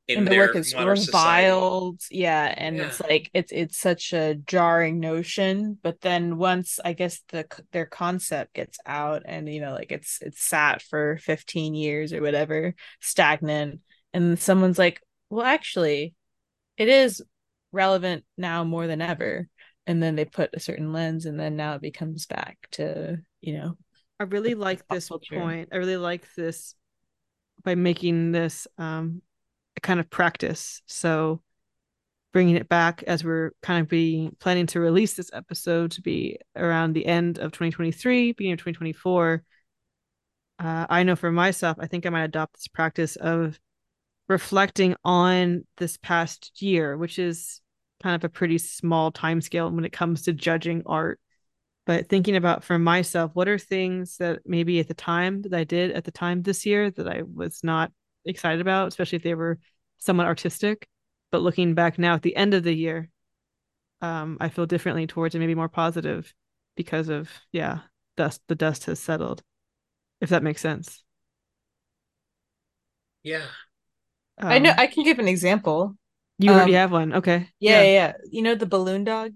in 0.06 0.18
and 0.18 0.26
the 0.26 0.30
their 0.32 0.40
work 0.40 0.56
is 0.56 0.74
modern 0.74 0.96
society. 0.96 1.46
reviled 1.46 2.00
yeah 2.10 2.52
and 2.56 2.78
it's 2.78 3.00
like 3.00 3.30
it's 3.32 3.52
it's 3.52 3.78
such 3.78 4.12
a 4.12 4.34
jarring 4.34 5.00
notion 5.00 5.78
but 5.82 6.00
then 6.02 6.36
once 6.36 6.78
i 6.84 6.92
guess 6.92 7.22
the 7.30 7.46
their 7.72 7.86
concept 7.86 8.52
gets 8.54 8.78
out 8.84 9.22
and 9.24 9.48
you 9.48 9.60
know 9.60 9.72
like 9.72 9.90
it's 9.90 10.18
it's 10.20 10.42
sat 10.42 10.82
for 10.82 11.16
15 11.22 11.74
years 11.74 12.12
or 12.12 12.20
whatever 12.20 12.74
stagnant 13.00 13.80
and 14.12 14.38
someone's 14.38 14.78
like 14.78 15.00
well 15.30 15.46
actually 15.46 16.14
it 16.76 16.88
is 16.88 17.22
relevant 17.72 18.24
now 18.36 18.62
more 18.62 18.86
than 18.86 19.00
ever 19.00 19.48
and 19.86 20.02
then 20.02 20.16
they 20.16 20.24
put 20.24 20.50
a 20.54 20.60
certain 20.60 20.92
lens 20.92 21.24
and 21.24 21.40
then 21.40 21.56
now 21.56 21.74
it 21.74 21.82
becomes 21.82 22.26
back 22.26 22.58
to 22.72 23.16
you 23.40 23.54
know 23.54 23.76
I 24.18 24.24
really 24.24 24.54
like 24.54 24.86
this 24.88 25.08
culture. 25.08 25.36
point. 25.36 25.70
I 25.72 25.76
really 25.76 25.96
like 25.96 26.26
this 26.34 26.74
by 27.64 27.74
making 27.74 28.32
this 28.32 28.66
um 28.78 29.22
a 29.22 29.23
kind 29.84 30.00
of 30.00 30.10
practice. 30.10 30.82
So 30.86 31.40
bringing 32.32 32.56
it 32.56 32.68
back 32.68 33.04
as 33.04 33.22
we're 33.22 33.52
kind 33.62 33.80
of 33.80 33.88
being 33.88 34.34
planning 34.40 34.66
to 34.66 34.80
release 34.80 35.14
this 35.14 35.30
episode 35.32 35.92
to 35.92 36.02
be 36.02 36.38
around 36.56 36.92
the 36.92 37.06
end 37.06 37.38
of 37.38 37.52
2023, 37.52 38.32
beginning 38.32 38.54
of 38.54 38.58
2024. 38.58 39.44
Uh, 40.58 40.86
I 40.90 41.04
know 41.04 41.14
for 41.14 41.30
myself, 41.30 41.76
I 41.78 41.86
think 41.86 42.04
I 42.04 42.10
might 42.10 42.24
adopt 42.24 42.54
this 42.54 42.66
practice 42.66 43.14
of 43.14 43.60
reflecting 44.28 44.96
on 45.04 45.64
this 45.76 45.96
past 45.96 46.60
year, 46.60 46.96
which 46.96 47.20
is 47.20 47.60
kind 48.02 48.16
of 48.16 48.24
a 48.24 48.28
pretty 48.28 48.58
small 48.58 49.12
time 49.12 49.40
scale 49.40 49.70
when 49.70 49.84
it 49.84 49.92
comes 49.92 50.22
to 50.22 50.32
judging 50.32 50.82
art 50.86 51.20
but 51.86 52.08
thinking 52.08 52.36
about 52.36 52.64
for 52.64 52.78
myself 52.78 53.30
what 53.34 53.48
are 53.48 53.58
things 53.58 54.16
that 54.18 54.40
maybe 54.44 54.80
at 54.80 54.88
the 54.88 54.94
time 54.94 55.42
that 55.42 55.54
i 55.54 55.64
did 55.64 55.90
at 55.92 56.04
the 56.04 56.10
time 56.10 56.42
this 56.42 56.66
year 56.66 56.90
that 56.90 57.08
i 57.08 57.22
was 57.22 57.60
not 57.62 57.92
excited 58.26 58.60
about 58.60 58.88
especially 58.88 59.16
if 59.16 59.22
they 59.22 59.34
were 59.34 59.58
somewhat 59.98 60.26
artistic 60.26 60.88
but 61.30 61.42
looking 61.42 61.74
back 61.74 61.98
now 61.98 62.14
at 62.14 62.22
the 62.22 62.36
end 62.36 62.54
of 62.54 62.62
the 62.64 62.74
year 62.74 63.08
um 64.02 64.36
i 64.40 64.48
feel 64.48 64.66
differently 64.66 65.06
towards 65.06 65.34
it 65.34 65.38
maybe 65.38 65.54
more 65.54 65.68
positive 65.68 66.34
because 66.76 67.08
of 67.08 67.30
yeah 67.52 67.80
dust 68.16 68.42
the 68.48 68.54
dust 68.54 68.84
has 68.86 68.98
settled 69.00 69.42
if 70.20 70.30
that 70.30 70.42
makes 70.42 70.62
sense. 70.62 71.04
Yeah. 73.22 73.46
i 74.48 74.58
know 74.58 74.70
Um, 74.70 74.76
i 74.76 74.86
can 74.86 75.04
give 75.04 75.18
an 75.18 75.28
example. 75.28 75.96
you 76.38 76.52
already 76.52 76.72
um, 76.72 76.80
have 76.80 76.92
one 76.92 77.12
okay 77.14 77.48
yeah, 77.60 77.82
yeah 77.82 77.82
yeah. 77.82 78.12
You 78.30 78.42
know 78.42 78.54
the 78.54 78.66
balloon 78.66 79.04
dog? 79.04 79.34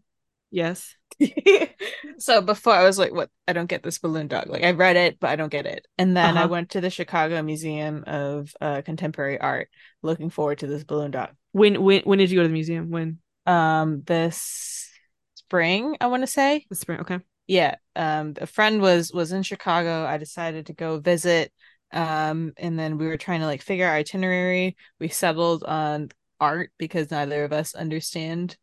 Yes 0.51 0.97
so 2.19 2.41
before 2.41 2.73
I 2.75 2.85
was 2.85 2.99
like, 2.99 3.13
what? 3.13 3.31
I 3.47 3.53
don't 3.53 3.67
get 3.67 3.83
this 3.83 3.99
balloon 3.99 4.29
dog. 4.29 4.49
Like 4.49 4.63
I 4.63 4.71
read 4.73 4.97
it, 4.97 5.19
but 5.21 5.31
I 5.31 5.37
don't 5.37 5.51
get 5.51 5.67
it. 5.67 5.87
And 5.99 6.17
then 6.17 6.37
I 6.37 6.41
Uh-huh. 6.41 6.49
went 6.49 6.71
to 6.71 6.81
the 6.81 6.91
Chicago 6.91 7.43
Museum 7.43 8.05
of 8.07 8.53
uh, 8.61 8.83
Contemporary 8.83 9.41
Art, 9.41 9.69
looking 10.03 10.31
forward 10.31 10.59
to 10.61 10.67
this 10.67 10.85
balloon 10.85 11.11
dog. 11.11 11.31
when 11.53 11.83
when 11.83 12.03
when 12.03 12.19
did 12.19 12.31
you 12.31 12.37
go 12.39 12.43
to 12.43 12.49
the 12.49 12.53
museum 12.53 12.91
when 12.91 13.19
Um, 13.47 14.03
this 14.03 14.89
spring, 15.35 15.97
I 16.01 16.07
want 16.09 16.23
to 16.23 16.27
say. 16.27 16.67
the 16.69 16.77
spring 16.77 17.01
okay 17.01 17.21
Yeah. 17.47 17.77
Um, 17.97 18.35
a 18.41 18.47
friend 18.47 18.81
was 18.81 19.13
was 19.13 19.33
in 19.33 19.43
Chicago. 19.43 20.05
I 20.05 20.19
decided 20.19 20.67
to 20.67 20.73
go 20.75 20.99
visit. 21.01 21.53
Um, 21.93 22.53
and 22.59 22.79
then 22.79 22.99
we 22.99 23.07
were 23.07 23.17
trying 23.17 23.41
to 23.41 23.47
like 23.47 23.63
figure 23.63 23.87
out 23.87 23.95
itinerary. 23.95 24.77
We 25.01 25.09
settled 25.09 25.65
on 25.65 26.11
art 26.39 26.71
because 26.79 27.11
neither 27.11 27.45
of 27.45 27.53
us 27.53 27.75
understand 27.75 28.57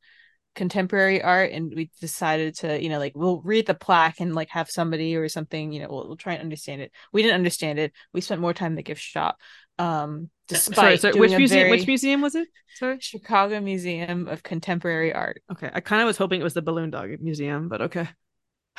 contemporary 0.56 1.22
art 1.22 1.52
and 1.52 1.74
we 1.76 1.92
decided 2.02 2.56
to 2.56 2.82
you 2.82 2.90
know 2.90 2.98
like 3.00 3.14
we'll 3.16 3.42
read 3.42 3.66
the 3.66 3.74
plaque 3.74 4.20
and 4.20 4.34
like 4.34 4.50
have 4.50 4.70
somebody 4.70 5.16
or 5.16 5.28
something 5.30 5.72
you 5.72 5.82
know 5.82 5.88
we'll, 5.90 6.08
we'll 6.08 6.18
try 6.18 6.34
and 6.34 6.42
understand 6.42 6.82
it. 6.82 6.92
We 7.14 7.22
didn't 7.22 7.36
understand 7.36 7.78
it. 7.80 7.92
We 8.14 8.22
spent 8.22 8.42
more 8.42 8.54
time 8.54 8.72
in 8.72 8.76
the 8.76 8.84
gift 8.84 9.02
shop 9.02 9.38
um 9.78 10.30
despite 10.48 10.76
sorry 10.76 10.98
sorry 10.98 11.20
which 11.20 11.32
museum 11.38 11.60
very- 11.68 11.72
which 11.72 11.88
museum 11.88 12.22
was 12.22 12.36
it? 12.36 12.48
Sorry? 12.76 12.98
Chicago 13.02 13.60
museum 13.60 14.28
of 14.28 14.42
contemporary 14.42 15.14
art. 15.14 15.42
Okay 15.52 15.70
i 15.74 15.80
kind 15.82 16.02
of 16.02 16.06
was 16.08 16.18
hoping 16.18 16.40
it 16.40 16.44
was 16.44 16.54
the 16.54 16.62
balloon 16.62 16.90
dog 16.90 17.10
museum 17.20 17.68
but 17.68 17.82
okay. 17.82 18.08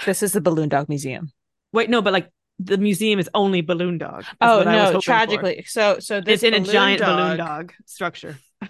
This 0.05 0.22
is 0.22 0.33
the 0.33 0.41
balloon 0.41 0.68
dog 0.68 0.89
museum. 0.89 1.33
Wait, 1.72 1.89
no, 1.91 2.03
but 2.03 2.12
like 2.12 2.31
the 2.59 2.79
museum 2.79 3.18
is 3.18 3.29
only 3.35 3.61
balloon 3.61 3.99
dog. 3.99 4.24
oh 4.41 4.59
what 4.59 4.68
I 4.68 4.77
was 4.77 4.79
no 4.79 4.85
hoping 4.85 5.01
for. 5.01 5.05
tragically. 5.05 5.64
So 5.66 5.99
so 6.01 6.20
this 6.20 6.43
it's 6.43 6.55
in 6.55 6.55
a 6.62 6.64
giant 6.64 7.01
dog, 7.01 7.16
balloon 7.18 7.37
dog 7.39 7.72
structure, 7.85 8.39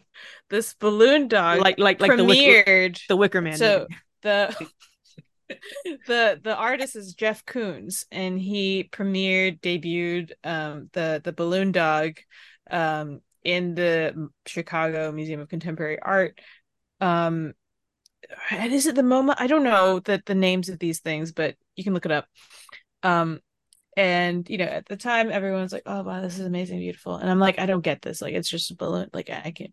this 0.51 0.75
balloon 0.75 1.29
dog 1.29 1.61
like 1.61 1.79
like 1.79 2.01
like 2.01 2.17
the 2.17 2.25
wick, 2.25 2.67
premiered 2.67 3.01
the 3.09 3.17
Wicker 3.17 3.41
Man. 3.41 3.57
so 3.57 3.81
movie. 3.81 3.97
the 4.23 4.69
the 6.07 6.41
the 6.43 6.57
artist 6.57 6.97
is 6.97 7.15
Jeff 7.15 7.45
Koons 7.45 8.05
and 8.11 8.41
he 8.41 8.89
premiered 8.91 9.61
debuted 9.61 10.33
um 10.45 10.91
the 10.93 11.21
the 11.23 11.33
balloon 11.33 11.73
dog 11.73 12.15
um 12.71 13.21
in 13.47 13.77
the 13.77 14.29
Chicago 14.45 15.13
Museum 15.13 15.41
of 15.41 15.49
Contemporary 15.49 16.01
Art. 16.03 16.41
Um, 17.01 17.55
and 18.51 18.73
is 18.73 18.87
it 18.87 18.97
the 18.97 19.03
MoMA? 19.03 19.37
I 19.39 19.47
don't 19.47 19.63
know 19.63 20.01
that 20.01 20.27
the 20.27 20.35
names 20.35 20.69
of 20.69 20.81
these 20.81 20.99
things, 20.99 21.31
but 21.31 21.55
you 21.77 21.85
can 21.85 21.95
look 21.95 22.05
it 22.05 22.11
up. 22.11 22.27
Um, 23.05 23.39
and 23.97 24.49
you 24.49 24.59
know, 24.59 24.65
at 24.65 24.87
the 24.87 24.97
time, 24.97 25.31
everyone's 25.31 25.73
like, 25.73 25.85
"Oh 25.87 26.03
wow, 26.03 26.21
this 26.21 26.39
is 26.39 26.47
amazing, 26.47 26.79
beautiful," 26.79 27.17
and 27.17 27.31
I'm 27.31 27.41
like, 27.41 27.59
"I 27.59 27.67
don't 27.67 27.81
get 27.81 28.03
this. 28.03 28.21
Like, 28.21 28.35
it's 28.35 28.49
just 28.49 28.71
a 28.71 28.77
balloon. 28.77 29.09
Like, 29.13 29.31
I 29.31 29.53
can't 29.53 29.73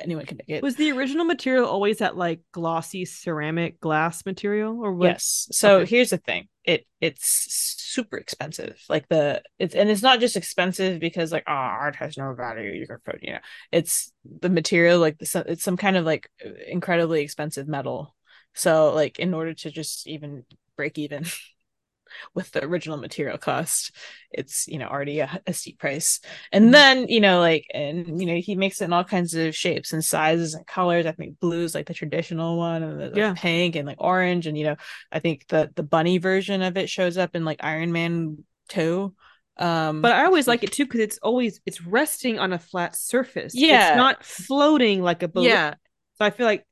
anyone 0.00 0.26
can 0.26 0.38
make 0.38 0.48
it. 0.48 0.62
Was 0.62 0.76
the 0.76 0.92
original 0.92 1.24
material 1.24 1.66
always 1.66 1.98
that 1.98 2.16
like 2.16 2.40
glossy 2.52 3.04
ceramic 3.04 3.80
glass 3.80 4.24
material 4.24 4.80
or 4.80 4.92
what? 4.92 5.06
Yes. 5.06 5.48
So 5.52 5.78
okay. 5.78 5.90
here's 5.90 6.10
the 6.10 6.18
thing. 6.18 6.48
It 6.64 6.86
it's 7.00 7.76
super 7.78 8.16
expensive. 8.16 8.82
Like 8.88 9.08
the 9.08 9.42
it's 9.58 9.74
and 9.74 9.90
it's 9.90 10.02
not 10.02 10.20
just 10.20 10.36
expensive 10.36 11.00
because 11.00 11.32
like 11.32 11.44
oh 11.46 11.52
art 11.52 11.96
has 11.96 12.16
no 12.16 12.34
value. 12.34 12.70
You 12.70 12.86
can 12.86 12.98
put 13.04 13.22
you 13.22 13.34
know 13.34 13.38
it's 13.72 14.12
the 14.40 14.50
material 14.50 14.98
like 14.98 15.18
the 15.18 15.44
it's 15.46 15.64
some 15.64 15.76
kind 15.76 15.96
of 15.96 16.04
like 16.04 16.30
incredibly 16.66 17.22
expensive 17.22 17.68
metal. 17.68 18.14
So 18.54 18.92
like 18.94 19.18
in 19.18 19.34
order 19.34 19.54
to 19.54 19.70
just 19.70 20.06
even 20.06 20.44
break 20.76 20.98
even 20.98 21.24
with 22.34 22.50
the 22.52 22.64
original 22.64 22.96
material 22.96 23.38
cost 23.38 23.92
it's 24.36 24.68
you 24.68 24.78
know 24.78 24.86
already 24.86 25.20
a, 25.20 25.40
a 25.46 25.52
steep 25.52 25.78
price. 25.78 26.20
And 26.52 26.66
mm-hmm. 26.66 26.72
then 26.72 27.08
you 27.08 27.20
know 27.20 27.40
like 27.40 27.66
and 27.72 28.20
you 28.20 28.26
know 28.26 28.36
he 28.36 28.54
makes 28.54 28.80
it 28.80 28.84
in 28.84 28.92
all 28.92 29.04
kinds 29.04 29.34
of 29.34 29.54
shapes 29.54 29.92
and 29.92 30.04
sizes 30.04 30.54
and 30.54 30.66
colors. 30.66 31.06
I 31.06 31.12
think 31.12 31.40
blues 31.40 31.74
like 31.74 31.86
the 31.86 31.94
traditional 31.94 32.56
one 32.56 32.82
and 32.82 33.00
the, 33.00 33.12
yeah. 33.18 33.34
pink 33.36 33.76
and 33.76 33.86
like 33.86 34.00
orange. 34.00 34.46
And 34.46 34.56
you 34.56 34.64
know 34.64 34.76
i 35.10 35.18
think 35.18 35.46
the 35.48 35.70
the 35.74 35.82
bunny 35.82 36.18
version 36.18 36.62
of 36.62 36.76
it 36.76 36.88
shows 36.88 37.16
up 37.16 37.34
in 37.34 37.44
like 37.44 37.60
iron 37.62 37.92
man 37.92 38.44
2 38.68 39.14
um 39.58 40.02
but 40.02 40.12
i 40.12 40.24
always 40.24 40.46
like 40.46 40.62
it 40.62 40.72
too 40.72 40.84
because 40.84 41.00
it's 41.00 41.18
always 41.18 41.60
it's 41.64 41.80
resting 41.80 42.38
on 42.38 42.52
a 42.52 42.58
flat 42.58 42.94
surface. 42.94 43.54
Yeah. 43.54 43.90
it's 43.90 43.96
not 43.96 44.24
floating 44.24 45.02
like 45.02 45.22
a 45.22 45.28
balloon. 45.28 45.50
Yeah. 45.50 45.74
So 46.14 46.24
i 46.24 46.30
feel 46.30 46.46
like 46.46 46.66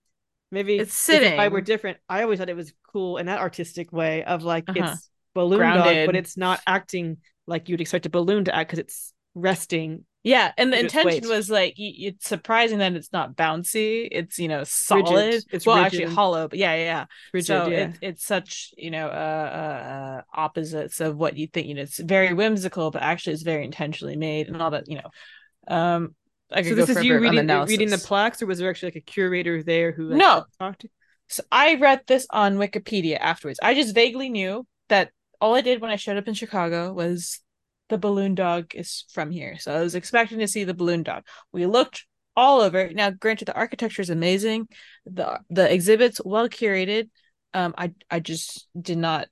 maybe 0.50 0.76
it's 0.76 0.94
sitting 0.94 1.32
if 1.32 1.38
i 1.38 1.48
were 1.48 1.60
different 1.60 1.98
i 2.08 2.22
always 2.22 2.38
thought 2.38 2.48
it 2.48 2.56
was 2.56 2.72
cool 2.92 3.16
in 3.16 3.26
that 3.26 3.40
artistic 3.40 3.92
way 3.92 4.22
of 4.22 4.44
like 4.44 4.68
uh-huh. 4.68 4.92
it's 4.92 5.10
balloon 5.34 5.58
Grounded. 5.58 5.84
dog, 5.84 6.06
but 6.06 6.16
it's 6.16 6.36
not 6.36 6.60
acting 6.66 7.18
like 7.46 7.68
you'd 7.68 7.80
expect 7.80 8.06
a 8.06 8.10
balloon 8.10 8.44
to 8.44 8.54
act 8.54 8.70
because 8.70 8.78
it's 8.78 9.12
resting. 9.34 10.04
Yeah, 10.22 10.52
and 10.56 10.72
the 10.72 10.80
intention 10.80 11.28
was 11.28 11.50
like 11.50 11.74
it's 11.76 12.26
surprising 12.26 12.78
that 12.78 12.94
it's 12.94 13.12
not 13.12 13.36
bouncy. 13.36 14.08
It's 14.10 14.38
you 14.38 14.48
know 14.48 14.64
solid. 14.64 15.12
Rigid. 15.12 15.44
It's 15.52 15.66
well, 15.66 15.76
rigid. 15.76 16.00
actually 16.00 16.14
hollow, 16.14 16.48
but 16.48 16.58
yeah, 16.58 16.74
yeah, 16.74 16.84
yeah. 16.84 17.04
Rigid, 17.34 17.46
so 17.46 17.68
yeah. 17.68 17.76
It, 17.76 17.98
it's 18.00 18.24
such 18.24 18.72
you 18.78 18.90
know 18.90 19.06
uh, 19.08 19.10
uh, 19.10 19.88
uh, 19.88 20.22
opposites 20.32 21.00
of 21.00 21.16
what 21.16 21.36
you 21.36 21.46
think. 21.46 21.66
You 21.66 21.74
know, 21.74 21.82
it's 21.82 21.98
very 21.98 22.32
whimsical, 22.32 22.90
but 22.90 23.02
actually 23.02 23.34
it's 23.34 23.42
very 23.42 23.64
intentionally 23.64 24.16
made 24.16 24.48
and 24.48 24.62
all 24.62 24.70
that. 24.70 24.88
You 24.88 25.02
know, 25.02 25.76
um, 25.76 26.14
I 26.50 26.62
so 26.62 26.74
this 26.74 26.88
is 26.88 27.04
you 27.04 27.18
reading 27.18 27.46
the, 27.46 27.66
reading 27.68 27.90
the 27.90 27.98
plaques, 27.98 28.40
or 28.40 28.46
was 28.46 28.58
there 28.58 28.70
actually 28.70 28.92
like 28.92 28.96
a 28.96 29.00
curator 29.00 29.62
there 29.62 29.92
who 29.92 30.08
like, 30.08 30.18
no 30.18 30.44
talked 30.58 30.80
to? 30.82 30.88
So 31.28 31.42
I 31.52 31.74
read 31.74 32.00
this 32.06 32.26
on 32.30 32.56
Wikipedia 32.56 33.18
afterwards. 33.18 33.60
I 33.62 33.74
just 33.74 33.94
vaguely 33.94 34.30
knew 34.30 34.66
that 34.88 35.10
all 35.40 35.54
I 35.54 35.60
did 35.60 35.80
when 35.80 35.90
I 35.90 35.96
showed 35.96 36.16
up 36.16 36.28
in 36.28 36.34
Chicago 36.34 36.92
was 36.92 37.40
the 37.88 37.98
balloon 37.98 38.34
dog 38.34 38.74
is 38.74 39.04
from 39.12 39.30
here. 39.30 39.58
So 39.58 39.74
I 39.74 39.80
was 39.80 39.94
expecting 39.94 40.38
to 40.38 40.48
see 40.48 40.64
the 40.64 40.74
balloon 40.74 41.02
dog. 41.02 41.24
We 41.52 41.66
looked 41.66 42.06
all 42.36 42.60
over. 42.60 42.90
Now, 42.92 43.10
granted, 43.10 43.46
the 43.46 43.54
architecture 43.54 44.02
is 44.02 44.10
amazing. 44.10 44.68
The 45.06 45.40
the 45.50 45.72
exhibits 45.72 46.20
well 46.24 46.48
curated. 46.48 47.10
Um, 47.52 47.74
I 47.76 47.92
I 48.10 48.20
just 48.20 48.66
did 48.80 48.98
not 48.98 49.28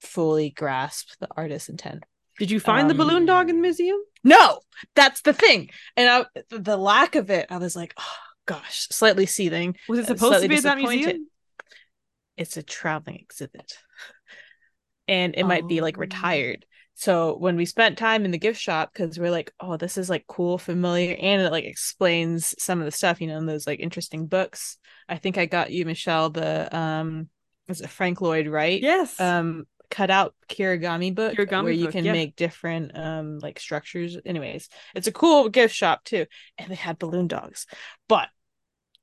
fully 0.00 0.50
grasp 0.50 1.10
the 1.20 1.28
artist's 1.36 1.68
intent. 1.68 2.04
Did 2.38 2.50
you 2.50 2.60
find 2.60 2.82
um, 2.82 2.88
the 2.88 3.02
balloon 3.02 3.24
dog 3.24 3.48
in 3.48 3.56
the 3.56 3.62
museum? 3.62 3.98
No, 4.22 4.60
that's 4.94 5.22
the 5.22 5.32
thing. 5.32 5.70
And 5.96 6.08
I, 6.08 6.42
the 6.50 6.76
lack 6.76 7.14
of 7.14 7.30
it, 7.30 7.46
I 7.50 7.56
was 7.56 7.74
like, 7.74 7.94
oh 7.98 8.16
gosh, 8.44 8.88
slightly 8.90 9.24
seething. 9.24 9.74
Was 9.88 10.00
it 10.00 10.06
supposed 10.06 10.42
to 10.42 10.48
be 10.48 10.56
at 10.56 10.64
that 10.64 10.78
museum? 10.78 11.28
It's 12.36 12.58
a 12.58 12.62
traveling 12.62 13.16
exhibit 13.16 13.78
and 15.08 15.34
it 15.34 15.42
oh. 15.42 15.46
might 15.46 15.68
be 15.68 15.80
like 15.80 15.96
oh. 15.98 16.00
retired. 16.00 16.64
So 16.98 17.36
when 17.36 17.56
we 17.56 17.66
spent 17.66 17.98
time 17.98 18.24
in 18.24 18.30
the 18.30 18.38
gift 18.38 18.58
shop, 18.58 18.90
because 18.92 19.18
we're 19.18 19.30
like, 19.30 19.52
oh, 19.60 19.76
this 19.76 19.98
is 19.98 20.08
like 20.08 20.26
cool, 20.26 20.56
familiar, 20.56 21.14
and 21.20 21.42
it 21.42 21.52
like 21.52 21.64
explains 21.64 22.54
some 22.58 22.78
of 22.78 22.86
the 22.86 22.90
stuff, 22.90 23.20
you 23.20 23.26
know, 23.26 23.36
in 23.36 23.44
those 23.44 23.66
like 23.66 23.80
interesting 23.80 24.26
books. 24.26 24.78
I 25.08 25.16
think 25.18 25.36
I 25.36 25.44
got 25.44 25.70
you, 25.70 25.84
Michelle, 25.84 26.30
the 26.30 26.74
um 26.74 27.28
was 27.68 27.80
it 27.80 27.90
Frank 27.90 28.20
Lloyd 28.20 28.48
Wright? 28.48 28.80
Yes. 28.80 29.20
Um 29.20 29.66
cut 29.90 30.10
out 30.10 30.34
Kirigami 30.48 31.14
book 31.14 31.36
Kirigami 31.36 31.62
where 31.62 31.72
you 31.72 31.84
book, 31.84 31.92
can 31.92 32.04
yeah. 32.04 32.12
make 32.12 32.34
different 32.34 32.96
um 32.98 33.38
like 33.40 33.60
structures. 33.60 34.16
Anyways, 34.24 34.68
it's 34.94 35.06
a 35.06 35.12
cool 35.12 35.50
gift 35.50 35.74
shop 35.74 36.02
too. 36.04 36.24
And 36.56 36.70
they 36.70 36.76
had 36.76 36.98
balloon 36.98 37.28
dogs. 37.28 37.66
But 38.08 38.28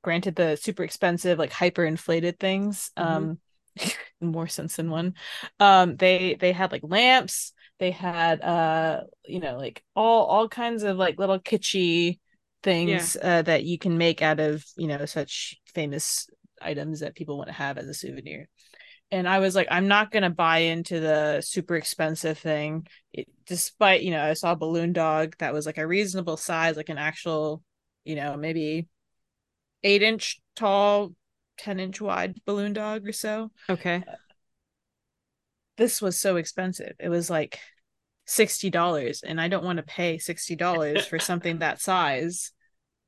granted 0.02 0.34
the 0.34 0.56
super 0.56 0.82
expensive, 0.82 1.38
like 1.38 1.52
hyper 1.52 1.84
inflated 1.84 2.40
things. 2.40 2.90
Mm-hmm. 2.98 3.08
Um 3.08 3.38
more 4.20 4.48
sense 4.48 4.76
than 4.76 4.90
one. 4.90 5.14
Um 5.60 5.96
they 5.96 6.36
they 6.38 6.52
had 6.52 6.72
like 6.72 6.82
lamps 6.84 7.52
they 7.78 7.90
had 7.90 8.40
uh 8.40 9.02
you 9.26 9.40
know 9.40 9.56
like 9.56 9.82
all 9.94 10.24
all 10.26 10.48
kinds 10.48 10.82
of 10.82 10.96
like 10.96 11.18
little 11.18 11.38
kitschy 11.38 12.18
things 12.62 13.16
yeah. 13.20 13.38
uh, 13.38 13.42
that 13.42 13.64
you 13.64 13.78
can 13.78 13.98
make 13.98 14.22
out 14.22 14.40
of 14.40 14.64
you 14.76 14.86
know 14.86 15.04
such 15.06 15.56
famous 15.74 16.28
items 16.62 17.00
that 17.00 17.14
people 17.14 17.36
want 17.36 17.48
to 17.48 17.54
have 17.54 17.78
as 17.78 17.88
a 17.88 17.94
souvenir. 17.94 18.48
And 19.10 19.28
i 19.28 19.38
was 19.38 19.54
like 19.54 19.68
i'm 19.70 19.86
not 19.86 20.10
going 20.10 20.22
to 20.22 20.30
buy 20.30 20.58
into 20.58 20.98
the 20.98 21.40
super 21.42 21.76
expensive 21.76 22.38
thing. 22.38 22.86
It, 23.12 23.28
despite 23.46 24.02
you 24.02 24.10
know 24.10 24.22
i 24.22 24.32
saw 24.32 24.52
a 24.52 24.56
balloon 24.56 24.92
dog 24.92 25.36
that 25.38 25.52
was 25.52 25.66
like 25.66 25.78
a 25.78 25.86
reasonable 25.86 26.36
size 26.36 26.76
like 26.76 26.88
an 26.88 26.98
actual 26.98 27.62
you 28.04 28.16
know 28.16 28.36
maybe 28.36 28.88
eight 29.82 30.02
inch 30.02 30.40
tall 30.56 31.12
10 31.58 31.80
inch 31.80 32.00
wide 32.00 32.36
balloon 32.44 32.72
dog 32.72 33.06
or 33.06 33.12
so. 33.12 33.50
Okay. 33.68 34.02
Uh, 34.06 34.14
this 35.76 36.00
was 36.00 36.18
so 36.18 36.36
expensive. 36.36 36.94
It 37.00 37.08
was 37.08 37.28
like 37.28 37.58
$60 38.28 39.22
and 39.26 39.40
I 39.40 39.48
don't 39.48 39.64
want 39.64 39.78
to 39.78 39.82
pay 39.82 40.18
$60 40.18 41.06
for 41.06 41.18
something 41.18 41.58
that 41.58 41.80
size. 41.80 42.50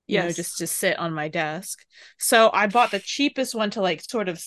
You 0.09 0.18
yes. 0.18 0.24
know, 0.24 0.32
just 0.34 0.59
to 0.59 0.68
sit 0.68 1.01
on 1.01 1.12
my 1.14 1.26
desk. 1.26 1.84
So 2.16 2.49
I 2.53 2.68
bought 2.68 2.92
the 2.92 3.01
cheapest 3.01 3.57
one 3.57 3.70
to 3.70 3.80
like 3.80 4.01
sort 4.09 4.28
of 4.28 4.40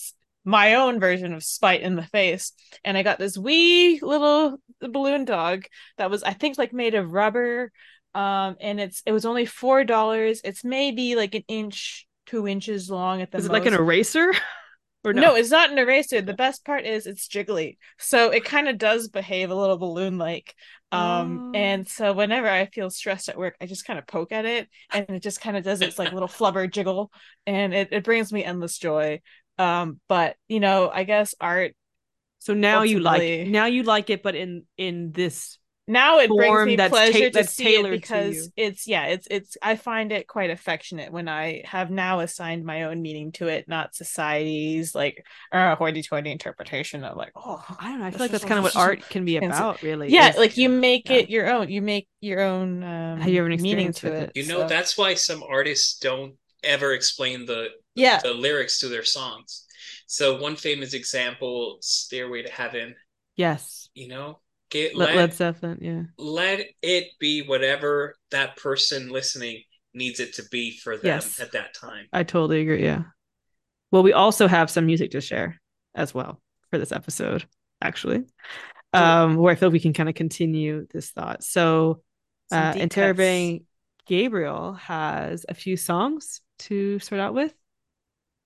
my 0.44 0.74
own 0.74 0.98
version 0.98 1.32
of 1.32 1.44
spite 1.44 1.82
in 1.82 1.96
the 1.96 2.02
face 2.02 2.52
and 2.84 2.96
i 2.96 3.02
got 3.02 3.18
this 3.18 3.36
wee 3.36 3.98
little 4.02 4.56
balloon 4.80 5.24
dog 5.24 5.64
that 5.98 6.10
was 6.10 6.22
i 6.22 6.32
think 6.32 6.56
like 6.56 6.72
made 6.72 6.94
of 6.94 7.12
rubber 7.12 7.70
um 8.14 8.56
and 8.60 8.80
it's 8.80 9.02
it 9.04 9.12
was 9.12 9.26
only 9.26 9.44
four 9.44 9.84
dollars 9.84 10.40
it's 10.42 10.64
maybe 10.64 11.14
like 11.14 11.34
an 11.34 11.44
inch 11.46 12.06
two 12.30 12.46
inches 12.46 12.90
long 12.90 13.22
at 13.22 13.30
the 13.30 13.38
Is 13.38 13.44
most. 13.44 13.50
it 13.50 13.52
like 13.60 13.66
an 13.66 13.74
eraser? 13.74 14.32
or 15.04 15.12
no? 15.12 15.20
no, 15.20 15.34
it's 15.34 15.50
not 15.50 15.70
an 15.70 15.78
eraser. 15.78 16.20
The 16.20 16.34
best 16.34 16.64
part 16.64 16.84
is 16.84 17.06
it's 17.06 17.28
jiggly. 17.28 17.78
So 17.98 18.30
it 18.30 18.44
kind 18.44 18.68
of 18.68 18.78
does 18.78 19.08
behave 19.08 19.50
a 19.50 19.54
little 19.54 19.78
balloon 19.78 20.18
like. 20.18 20.54
Um, 20.92 21.52
oh. 21.54 21.58
and 21.58 21.86
so 21.86 22.12
whenever 22.12 22.48
I 22.48 22.66
feel 22.66 22.90
stressed 22.90 23.28
at 23.28 23.38
work, 23.38 23.56
I 23.60 23.66
just 23.66 23.84
kind 23.84 23.98
of 23.98 24.06
poke 24.06 24.32
at 24.32 24.44
it 24.44 24.68
and 24.92 25.08
it 25.08 25.22
just 25.22 25.40
kind 25.40 25.56
of 25.56 25.62
does 25.62 25.80
its 25.80 25.98
like 25.98 26.12
little 26.12 26.28
flubber 26.28 26.70
jiggle 26.70 27.12
and 27.46 27.72
it, 27.72 27.88
it 27.92 28.04
brings 28.04 28.32
me 28.32 28.44
endless 28.44 28.76
joy. 28.76 29.20
Um, 29.56 30.00
but 30.08 30.36
you 30.48 30.58
know, 30.58 30.90
I 30.92 31.04
guess 31.04 31.34
art 31.40 31.74
so 32.40 32.54
now 32.54 32.82
you 32.82 33.00
like 33.00 33.20
it. 33.22 33.48
now 33.48 33.66
you 33.66 33.82
like 33.82 34.08
it, 34.08 34.22
but 34.22 34.34
in 34.34 34.64
in 34.78 35.12
this 35.12 35.58
now 35.90 36.18
it 36.18 36.28
brings 36.28 36.66
me 36.66 36.76
pleasure 36.76 37.30
ta- 37.30 37.40
to 37.40 37.46
see 37.46 37.74
it 37.76 37.90
because 37.90 38.50
it's 38.56 38.86
yeah 38.86 39.06
it's 39.06 39.26
it's 39.30 39.56
i 39.62 39.76
find 39.76 40.12
it 40.12 40.26
quite 40.26 40.50
affectionate 40.50 41.12
when 41.12 41.28
i 41.28 41.62
have 41.64 41.90
now 41.90 42.20
assigned 42.20 42.64
my 42.64 42.84
own 42.84 43.02
meaning 43.02 43.32
to 43.32 43.48
it 43.48 43.68
not 43.68 43.94
society's 43.94 44.94
like 44.94 45.24
uh, 45.52 45.74
hoity-toity 45.76 46.30
interpretation 46.30 47.04
of 47.04 47.16
like 47.16 47.32
oh 47.36 47.62
i 47.78 47.88
don't 47.88 48.00
know 48.00 48.06
i 48.06 48.10
feel 48.10 48.20
like 48.20 48.30
that's 48.30 48.44
kind 48.44 48.58
of 48.58 48.64
what 48.64 48.76
art 48.76 49.06
can 49.08 49.24
be 49.24 49.36
about 49.36 49.82
really 49.82 50.08
yeah 50.08 50.32
like 50.36 50.56
you 50.56 50.68
make 50.68 51.08
yeah. 51.08 51.16
it 51.16 51.30
your 51.30 51.50
own 51.50 51.68
you 51.68 51.82
make 51.82 52.08
your 52.20 52.40
own 52.40 52.82
um 52.82 53.22
you 53.28 53.42
have 53.42 53.50
an 53.50 53.62
meaning 53.62 53.92
to 53.92 54.12
it, 54.12 54.32
you 54.34 54.46
know 54.46 54.60
so. 54.60 54.68
that's 54.68 54.96
why 54.96 55.14
some 55.14 55.42
artists 55.42 55.98
don't 55.98 56.34
ever 56.62 56.92
explain 56.92 57.46
the 57.46 57.68
yeah. 57.94 58.20
the 58.22 58.32
lyrics 58.32 58.80
to 58.80 58.88
their 58.88 59.04
songs. 59.04 59.66
So 60.06 60.40
one 60.40 60.56
famous 60.56 60.94
example 60.94 61.78
stairway 61.80 62.42
to 62.42 62.50
heaven. 62.50 62.94
Yes. 63.36 63.88
You 63.94 64.08
know 64.08 64.40
Get, 64.70 64.94
let, 64.94 65.16
Led 65.16 65.34
Zeppelin, 65.34 65.78
yeah. 65.80 66.02
Let 66.16 66.64
it 66.80 67.08
be 67.18 67.42
whatever 67.42 68.14
that 68.30 68.56
person 68.56 69.10
listening 69.10 69.62
needs 69.92 70.20
it 70.20 70.34
to 70.34 70.44
be 70.50 70.78
for 70.78 70.96
them 70.96 71.06
yes. 71.06 71.40
at 71.40 71.52
that 71.52 71.74
time. 71.74 72.06
I 72.12 72.22
totally 72.22 72.60
agree. 72.60 72.84
Yeah. 72.84 73.02
Well, 73.90 74.04
we 74.04 74.12
also 74.12 74.46
have 74.46 74.70
some 74.70 74.86
music 74.86 75.10
to 75.10 75.20
share 75.20 75.60
as 75.94 76.14
well 76.14 76.40
for 76.70 76.78
this 76.78 76.92
episode, 76.92 77.44
actually, 77.82 78.24
um, 78.92 79.36
where 79.36 79.52
I 79.52 79.56
feel 79.56 79.70
we 79.70 79.80
can 79.80 79.92
kind 79.92 80.08
of 80.08 80.14
continue 80.14 80.86
this 80.92 81.10
thought. 81.10 81.42
So, 81.42 82.02
uh, 82.52 82.72
Interrobang 82.74 83.64
Gabriel 84.06 84.74
has 84.74 85.44
a 85.48 85.54
few 85.54 85.76
songs 85.76 86.40
to 86.60 87.00
start 87.00 87.20
out 87.20 87.34
with. 87.34 87.52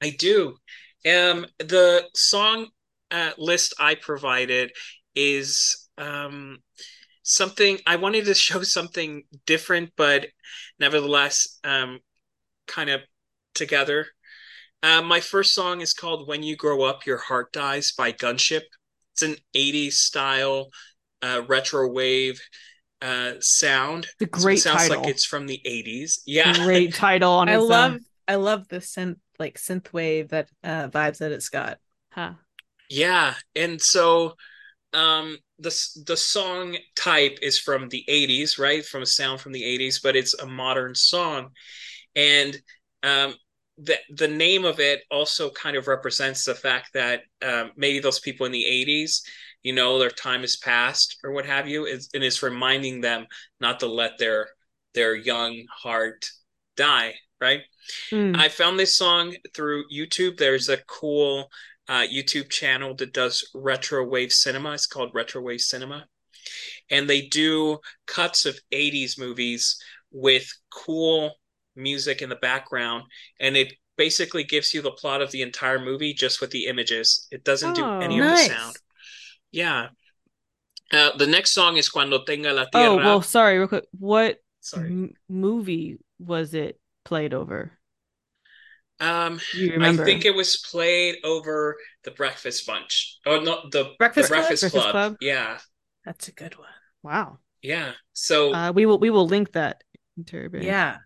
I 0.03 0.11
do. 0.11 0.57
Um, 1.07 1.47
the 1.59 2.05
song 2.15 2.69
uh, 3.11 3.33
list 3.37 3.75
I 3.79 3.95
provided 3.95 4.73
is 5.15 5.84
um, 5.99 6.59
something 7.23 7.79
I 7.87 7.97
wanted 7.97 8.27
to 8.27 8.35
show 8.35 8.63
something 8.65 9.25
different, 9.47 9.93
but 9.97 10.27
nevertheless, 10.79 11.59
um, 11.65 12.01
kind 12.69 12.91
of 12.91 13.03
together. 13.55 14.07
Uh, 14.83 15.03
my 15.03 15.21
first 15.21 15.55
song 15.55 15.81
is 15.81 15.95
called 15.95 16.29
"When 16.29 16.43
You 16.43 16.57
Grow 16.57 16.83
Up, 16.83 17.07
Your 17.07 17.19
Heart 17.19 17.53
Dies" 17.53 17.93
by 17.93 18.13
Gunship. 18.13 18.63
It's 19.15 19.23
an 19.23 19.37
'80s 19.55 19.99
style 19.99 20.71
uh, 21.23 21.43
retro 21.49 21.89
wave 21.91 22.41
uh, 23.03 23.35
sound. 23.41 24.09
The 24.19 24.27
great 24.27 24.57
so 24.57 24.57
it 24.57 24.59
sounds 24.59 24.83
title. 24.83 25.01
like 25.03 25.09
it's 25.09 25.25
from 25.25 25.47
the 25.47 25.61
'80s. 25.65 26.23
Yeah, 26.27 26.53
Great 26.53 26.93
title 26.95 27.33
on 27.33 27.49
I 27.49 27.57
love 27.57 27.97
own. 27.97 28.01
I 28.29 28.35
love 28.37 28.69
the 28.69 28.77
synth 28.79 29.19
like 29.39 29.59
synth 29.59 29.93
wave 29.93 30.29
that 30.29 30.51
uh 30.63 30.89
vibes 30.89 31.19
that 31.19 31.33
it's 31.33 31.49
got. 31.49 31.79
Huh. 32.11 32.35
Yeah, 32.91 33.35
and 33.57 33.81
so 33.81 34.35
um 34.95 35.39
the 35.59 36.03
the 36.07 36.17
song 36.17 36.77
type 36.97 37.39
is 37.43 37.59
from 37.59 37.89
the 37.89 38.05
80s, 38.09 38.59
right? 38.59 38.85
From 38.85 39.03
a 39.03 39.07
sound 39.07 39.41
from 39.41 39.53
the 39.53 39.63
80s, 39.63 40.01
but 40.03 40.17
it's 40.17 40.35
a 40.35 40.47
modern 40.47 40.95
song. 40.95 41.51
And 42.17 42.57
um 43.03 43.35
the 43.79 43.97
the 44.11 44.29
name 44.29 44.65
of 44.65 44.79
it 44.81 45.03
also 45.11 45.51
kind 45.51 45.77
of 45.77 45.89
represents 45.89 46.45
the 46.45 46.55
fact 46.55 46.91
that 46.95 47.23
um, 47.43 47.73
maybe 47.77 47.99
those 47.99 48.21
people 48.21 48.47
in 48.47 48.53
the 48.53 48.65
80s, 48.65 49.23
you 49.63 49.73
know, 49.73 49.99
their 49.99 50.11
time 50.11 50.43
has 50.43 50.57
passed 50.57 51.19
or 51.25 51.33
what 51.33 51.47
have 51.47 51.67
you, 51.69 51.85
is, 51.87 52.09
and 52.15 52.23
it's 52.23 52.43
reminding 52.43 53.01
them 53.01 53.27
not 53.61 53.81
to 53.81 53.87
let 53.87 54.19
their 54.19 54.49
their 54.95 55.15
young 55.17 55.65
heart 55.71 56.29
die, 56.77 57.15
right? 57.41 57.63
Mm. 58.13 58.37
I 58.37 58.49
found 58.49 58.79
this 58.79 58.97
song 58.97 59.35
through 59.55 59.85
YouTube. 59.93 60.37
There's 60.37 60.69
a 60.69 60.79
cool 60.87 61.49
uh, 61.89 62.03
YouTube 62.13 62.51
channel 62.51 62.95
that 62.97 63.13
does 63.13 63.49
retro 63.55 64.05
wave 64.07 64.33
cinema. 64.33 64.73
It's 64.73 64.87
called 64.87 65.11
Retro 65.15 65.43
Wave 65.43 65.61
Cinema. 65.61 66.07
And 66.91 67.09
they 67.09 67.23
do 67.23 67.79
cuts 68.07 68.47
of 68.47 68.59
80s 68.73 69.19
movies 69.19 69.77
with 70.13 70.47
cool 70.71 71.33
music 71.77 72.23
in 72.23 72.29
the 72.29 72.37
background. 72.37 73.05
And 73.41 73.57
it 73.57 73.73
basically 73.97 74.45
gives 74.45 74.75
you 74.75 74.83
the 74.83 74.91
plot 74.91 75.23
of 75.23 75.31
the 75.31 75.43
entire 75.43 75.79
movie 75.79 76.13
just 76.15 76.41
with 76.41 76.51
the 76.51 76.67
images. 76.67 77.27
It 77.31 77.45
doesn't 77.45 77.75
do 77.75 77.85
Oh. 77.85 78.01
any 78.01 78.19
of 78.19 78.27
the 78.27 78.37
sound. 78.37 78.77
Yeah. 79.53 79.89
Uh, 80.93 81.17
the 81.17 81.27
next 81.27 81.53
song 81.53 81.77
is 81.77 81.89
Cuando 81.89 82.25
Tenga 82.25 82.53
la 82.53 82.65
Tierra. 82.67 82.91
Oh 82.93 82.97
well, 82.97 83.23
sorry, 83.23 83.59
real 83.59 83.69
quick. 83.69 83.87
What 83.99 84.39
Sorry. 84.61 84.89
m- 84.89 85.15
movie 85.29 85.99
was 86.19 86.55
it 86.55 86.79
played 87.05 87.33
over? 87.35 87.73
Um, 89.01 89.41
you 89.53 89.73
remember? 89.73 90.03
I 90.03 90.07
think 90.07 90.25
it 90.25 90.35
was 90.35 90.57
played 90.71 91.17
over 91.25 91.77
the 92.05 92.11
Breakfast 92.13 92.67
Bunch. 92.67 93.19
Oh 93.27 93.41
no, 93.41 93.69
the 93.71 93.93
Breakfast 93.99 94.29
the 94.29 94.35
Club? 94.35 94.47
Breakfast, 94.47 94.63
Breakfast 94.63 94.73
Club. 94.73 94.91
Club? 94.93 95.17
Yeah, 95.21 95.59
That's 96.05 96.29
a 96.29 96.33
good 96.33 96.57
one. 96.59 96.69
wow. 97.03 97.39
yeah. 97.63 97.93
So 98.13 98.55
Uh, 98.55 98.73
we 98.73 98.87
will 98.87 98.99
we 98.99 99.11
will 99.11 99.27
link 99.27 99.53
that. 99.53 99.83
in 100.17 100.25
Yeah. 100.63 100.99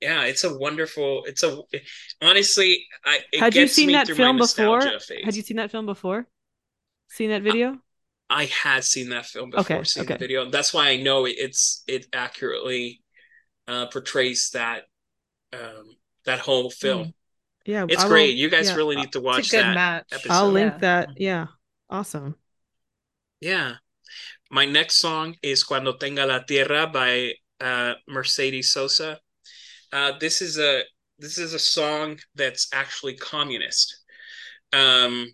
yeah, 0.00 0.24
it's 0.24 0.44
a 0.44 0.56
wonderful. 0.58 1.24
It's 1.26 1.42
a 1.42 1.58
honestly, 2.20 2.84
I 3.04 3.20
it 3.32 3.40
Had 3.40 3.54
you 3.54 3.66
seen 3.68 3.86
me 3.88 3.92
that 3.94 4.08
film 4.08 4.36
before? 4.36 4.80
phase. 4.82 5.24
Had 5.24 5.34
you 5.36 5.42
seen 5.42 5.56
that 5.56 5.70
film 5.70 5.86
before? 5.86 6.26
Seen 7.08 7.30
that 7.30 7.42
video? 7.42 7.78
I 8.28 8.46
had 8.46 8.84
seen 8.84 9.10
that 9.10 9.26
film 9.26 9.50
before, 9.50 9.76
Okay, 9.76 9.84
seen 9.84 10.04
okay. 10.04 10.14
the 10.14 10.18
video. 10.18 10.50
That's 10.50 10.72
why 10.72 10.88
I 10.88 10.96
know 10.96 11.26
it, 11.26 11.36
it's 11.38 11.84
it 11.86 12.06
accurately 12.12 13.02
uh, 13.68 13.86
portrays 13.86 14.50
that 14.54 14.84
um, 15.52 15.96
that 16.24 16.40
whole 16.40 16.70
film. 16.70 17.14
Yeah, 17.64 17.86
It's 17.88 18.02
will- 18.02 18.10
great. 18.10 18.36
You 18.36 18.50
guys 18.50 18.68
yeah, 18.68 18.76
really 18.76 18.96
need 18.96 19.12
to 19.12 19.20
watch 19.20 19.40
it's 19.40 19.52
a 19.52 19.56
good 19.56 19.64
that. 19.66 19.74
match. 19.74 20.06
episode. 20.12 20.32
I'll 20.32 20.50
link 20.50 20.72
Yeah. 20.74 20.78
that. 20.78 21.08
Yeah, 21.16 21.46
awesome. 21.90 22.36
Yeah. 23.40 23.74
My 24.50 24.66
next 24.66 24.98
song 24.98 25.36
is 25.42 25.64
Cuando 25.64 25.96
Tenga 25.96 26.26
la 26.26 26.40
Tierra 26.40 26.86
by 26.86 27.32
uh, 27.60 27.94
Mercedes 28.06 28.72
Sosa. 28.72 29.18
Uh, 29.92 30.12
this 30.20 30.42
is 30.42 30.58
a 30.58 30.82
this 31.18 31.38
is 31.38 31.54
a 31.54 31.58
song 31.58 32.18
that's 32.34 32.68
actually 32.72 33.14
communist. 33.16 33.98
Um, 34.72 35.28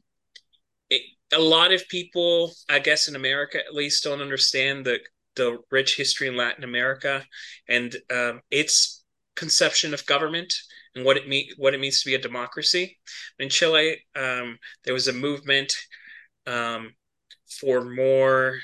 it, 0.90 1.02
a 1.32 1.38
lot 1.40 1.72
of 1.72 1.88
people, 1.88 2.52
I 2.68 2.78
guess 2.78 3.08
in 3.08 3.16
America 3.16 3.58
at 3.58 3.74
least, 3.74 4.04
don't 4.04 4.20
understand 4.22 4.84
the 4.84 4.98
the 5.36 5.58
rich 5.70 5.96
history 5.96 6.28
in 6.28 6.36
Latin 6.36 6.64
America 6.64 7.24
and 7.68 7.94
um, 8.10 8.40
its 8.50 9.04
conception 9.36 9.94
of 9.94 10.04
government 10.06 10.52
and 10.98 11.06
what 11.06 11.16
it 11.16 11.28
mean 11.28 11.48
what 11.56 11.74
it 11.74 11.80
means 11.80 12.02
to 12.02 12.08
be 12.08 12.14
a 12.14 12.18
democracy. 12.18 12.98
In 13.38 13.48
Chile, 13.48 13.98
um, 14.16 14.58
there 14.84 14.94
was 14.94 15.08
a 15.08 15.12
movement 15.12 15.72
um, 16.46 16.94
for 17.60 17.84
more 17.84 18.58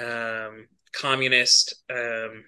um, 0.00 0.66
communist, 0.92 1.74
um, 1.90 2.44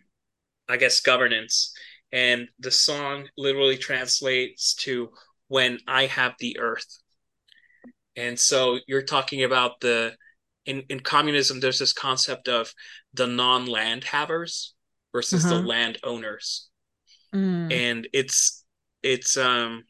I 0.68 0.76
guess, 0.76 1.00
governance. 1.00 1.72
And 2.12 2.48
the 2.58 2.72
song 2.72 3.28
literally 3.36 3.76
translates 3.76 4.74
to 4.86 5.10
"When 5.46 5.78
I 5.86 6.06
have 6.06 6.34
the 6.40 6.58
earth." 6.58 6.98
And 8.16 8.38
so 8.38 8.80
you're 8.88 9.02
talking 9.02 9.44
about 9.44 9.80
the 9.80 10.16
in 10.66 10.82
in 10.88 11.00
communism. 11.00 11.60
There's 11.60 11.78
this 11.78 11.92
concept 11.92 12.48
of 12.48 12.74
the 13.14 13.28
non-land 13.28 14.04
havers 14.04 14.74
versus 15.12 15.44
the 15.44 15.60
land 15.60 15.98
owners. 16.02 16.66
Mm. 17.32 17.72
and 17.72 18.08
it's 18.12 18.59
it's 19.02 19.36
um 19.36 19.84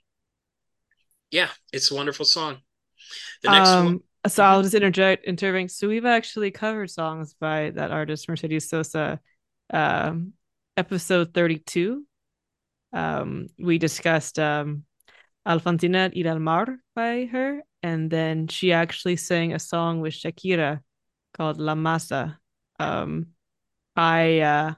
yeah, 1.30 1.48
it's 1.72 1.90
a 1.90 1.94
wonderful 1.94 2.24
song. 2.24 2.58
The 3.42 3.50
next 3.50 3.68
um, 3.68 3.84
one, 3.86 4.00
so 4.28 4.44
I'll 4.44 4.62
just 4.62 4.74
interject 4.74 5.24
intervene. 5.24 5.68
So 5.68 5.88
we've 5.88 6.06
actually 6.06 6.50
covered 6.50 6.90
songs 6.90 7.34
by 7.40 7.70
that 7.70 7.90
artist 7.90 8.28
Mercedes 8.28 8.68
Sosa. 8.68 9.20
Um, 9.72 10.32
episode 10.76 11.32
thirty-two. 11.32 12.04
Um, 12.92 13.46
we 13.58 13.78
discussed 13.78 14.38
um, 14.38 14.84
Alfonsina 15.46 16.12
y 16.14 16.28
el 16.28 16.40
Mar 16.40 16.78
by 16.94 17.26
her, 17.30 17.62
and 17.82 18.10
then 18.10 18.48
she 18.48 18.72
actually 18.72 19.16
sang 19.16 19.52
a 19.52 19.58
song 19.58 20.00
with 20.00 20.14
Shakira 20.14 20.80
called 21.32 21.58
La 21.58 21.74
Maza. 21.74 22.38
Um, 22.80 23.28
I 23.94 24.40
uh, 24.40 24.74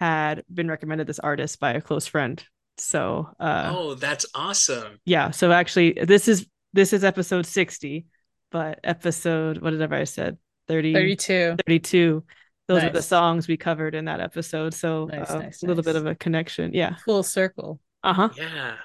had 0.00 0.42
been 0.52 0.68
recommended 0.68 1.06
this 1.06 1.20
artist 1.20 1.60
by 1.60 1.74
a 1.74 1.80
close 1.80 2.06
friend, 2.06 2.42
so 2.80 3.28
uh, 3.38 3.72
oh, 3.74 3.94
that's 3.94 4.26
awesome. 4.34 4.98
yeah 5.04 5.30
so 5.30 5.52
actually 5.52 5.92
this 6.04 6.28
is 6.28 6.46
this 6.72 6.92
is 6.92 7.04
episode 7.04 7.46
60 7.46 8.06
but 8.50 8.80
episode 8.84 9.58
whatever 9.58 9.94
i 9.94 10.04
said 10.04 10.38
30 10.68 10.94
32. 10.94 11.56
32 11.66 12.24
those 12.68 12.84
are 12.84 12.90
the 12.90 13.02
songs 13.02 13.48
we 13.48 13.56
covered 13.56 13.94
in 13.94 14.04
that 14.04 14.20
episode 14.20 14.72
so 14.72 15.06
Nice, 15.06 15.30
uh, 15.30 15.38
nice, 15.40 15.62
a 15.62 15.66
little 15.66 15.82
bit 15.82 15.96
of 15.96 16.06
a 16.06 16.14
connection 16.14 16.72
yeah 16.72 16.96
Full 17.04 17.22
circle. 17.22 17.80
uh-huh 18.02 18.30
Yeah. 18.36 18.76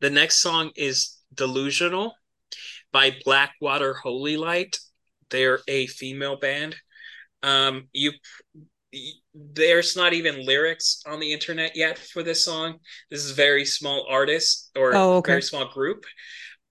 The 0.00 0.10
next 0.10 0.36
song 0.36 0.70
is 0.76 1.16
Delusional 1.34 2.14
by 2.92 3.16
Blackwater 3.24 3.96
Holylight. 4.04 4.78
They're 5.30 5.58
a 5.66 5.86
female 5.88 6.36
band. 6.38 6.76
Um 7.42 7.88
you 7.92 8.12
there's 9.34 9.96
not 9.96 10.12
even 10.12 10.44
lyrics 10.46 11.02
on 11.06 11.20
the 11.20 11.32
internet 11.32 11.76
yet 11.76 11.98
for 11.98 12.22
this 12.22 12.44
song. 12.44 12.78
This 13.10 13.24
is 13.24 13.32
very 13.32 13.64
small 13.64 14.06
artist 14.08 14.70
or 14.76 14.94
Oh, 14.94 15.16
okay. 15.16 15.32
very 15.32 15.42
small 15.42 15.66
group, 15.66 16.04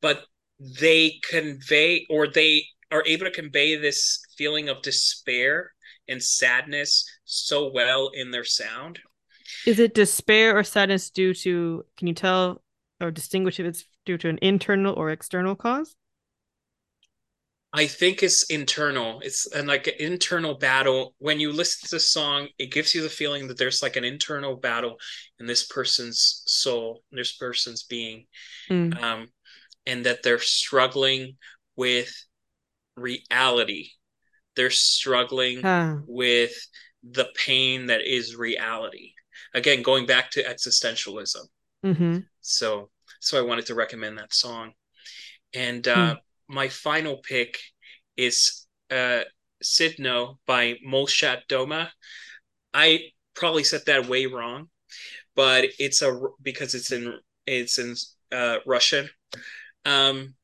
but 0.02 0.24
they 0.60 1.20
convey 1.30 2.06
or 2.10 2.28
they 2.28 2.66
are 2.92 3.04
able 3.06 3.26
to 3.26 3.32
convey 3.32 3.76
this 3.76 4.20
feeling 4.38 4.70
of 4.70 4.82
despair 4.82 5.72
and 6.08 6.24
sadness 6.24 7.06
so 7.26 7.70
well 7.72 8.10
in 8.14 8.32
their 8.32 8.46
sound. 8.46 9.00
is 9.66 9.80
it 9.80 9.94
despair 9.94 10.58
or 10.58 10.64
sadness 10.64 11.10
due 11.10 11.34
to 11.34 11.86
can 11.98 12.08
you 12.08 12.14
tell 12.14 12.62
or 13.00 13.12
distinguish 13.12 13.60
if 13.60 13.66
it's 13.66 13.86
due 14.06 14.18
to 14.18 14.30
an 14.30 14.40
internal 14.42 14.94
or 14.94 15.10
external 15.12 15.56
cause 15.56 15.96
I 17.74 17.86
think 17.86 18.24
it's 18.24 18.44
internal. 18.44 19.20
It's 19.22 19.46
and 19.52 19.68
like 19.68 19.88
an 19.88 19.96
internal 20.00 20.56
battle. 20.56 21.14
When 21.20 21.40
you 21.40 21.52
listen 21.52 21.88
to 21.90 21.96
the 21.96 22.00
song, 22.00 22.48
it 22.58 22.72
gives 22.72 22.96
you 22.96 23.02
the 23.04 23.10
feeling 23.10 23.48
that 23.48 23.58
there's 23.58 23.82
like 23.84 23.98
an 23.98 24.04
internal 24.06 24.56
battle 24.56 24.98
in 25.40 25.46
this 25.46 25.66
person's 25.68 26.44
soul, 26.48 27.04
this 27.12 27.34
person's 27.34 27.84
being, 27.84 28.26
Mm. 28.70 29.02
um, 29.02 29.28
and 29.86 30.06
that 30.06 30.24
they're 30.24 30.40
struggling 30.40 31.38
with 31.76 32.12
reality. 32.96 33.90
They're 34.56 34.70
struggling 34.72 35.62
Ah, 35.64 36.00
with 36.08 36.54
the 37.04 37.28
pain 37.36 37.88
that 37.88 38.02
is 38.02 38.36
reality. 38.36 39.14
Again, 39.54 39.82
going 39.84 40.06
back 40.06 40.32
to 40.32 40.44
existentialism. 40.44 41.48
mhm. 41.86 42.26
So 42.42 42.90
so 43.20 43.38
I 43.38 43.42
wanted 43.42 43.66
to 43.68 43.76
recommend 43.76 44.18
that 44.18 44.34
song. 44.34 44.74
And 45.54 45.88
uh, 45.88 46.18
my 46.48 46.68
final 46.70 47.18
pick 47.18 47.58
is 48.16 48.68
uh, 48.92 49.22
Sudno 49.64 50.38
by 50.46 50.76
Molchat 50.86 51.42
Doma. 51.50 51.90
I 52.74 53.12
probably 53.34 53.64
said 53.64 53.82
that 53.86 54.08
way 54.08 54.26
wrong, 54.26 54.70
but 55.36 55.66
it's 55.80 56.02
a 56.02 56.20
because 56.42 56.74
it's 56.74 56.92
in 56.92 57.14
it's 57.46 57.78
in 57.80 57.96
uh, 58.32 58.58
Russian. 58.66 59.10
Um, 59.86 60.36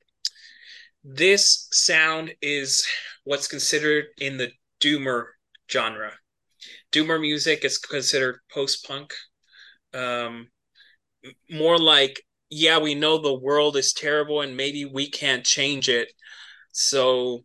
this 1.04 1.68
sound 1.72 2.34
is 2.41 2.86
what's 3.26 3.47
considered 3.47 4.06
in 4.18 4.38
the 4.38 4.51
doomer 4.82 5.26
genre. 5.70 6.14
Doomer 6.91 7.20
music 7.20 7.66
is 7.66 7.78
considered 7.78 8.39
post 8.51 8.88
punk. 8.88 9.14
Um, 9.93 10.47
more 11.49 11.78
like, 11.78 12.22
yeah, 12.54 12.80
we 12.80 12.95
know 12.95 13.18
the 13.18 13.34
world 13.34 13.78
is 13.78 13.93
terrible 13.93 14.41
and 14.41 14.58
maybe 14.58 14.86
we 14.86 15.10
can't 15.10 15.45
change 15.45 15.89
it. 15.89 16.12
So, 16.74 17.43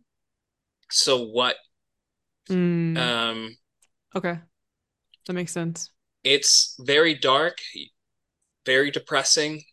so 0.91 1.23
what? 1.25 1.57
Mm, 2.49 3.11
Um, 3.11 3.57
okay. 4.15 4.39
That 5.27 5.33
makes 5.33 5.53
sense. 5.53 5.91
it's 6.23 6.75
very 6.79 7.13
dark, 7.13 7.57
very 8.65 8.89
depressing, 8.91 9.63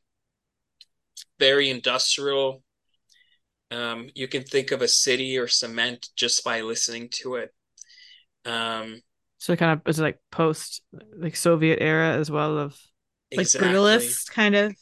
very 1.39 1.71
industrial. 1.71 2.63
Um, 3.71 4.11
you 4.15 4.29
can 4.29 4.45
think 4.45 4.71
of 4.71 4.81
a 4.83 4.89
city 4.89 5.37
or 5.39 5.49
cement 5.49 6.09
just 6.17 6.45
by 6.45 6.61
listening 6.61 7.09
to 7.15 7.37
it. 7.37 7.55
Um, 8.45 9.03
So 9.39 9.55
kind 9.57 9.73
of 9.73 9.87
it's 9.87 9.99
like 9.99 10.19
post 10.31 10.83
like 11.17 11.37
Soviet 11.37 11.79
era 11.81 12.15
as 12.17 12.31
well 12.31 12.59
of 12.59 12.79
Like 13.35 13.57
exactly. 13.57 13.57
brutalist 13.57 14.31
kind 14.33 14.55
of. 14.55 14.77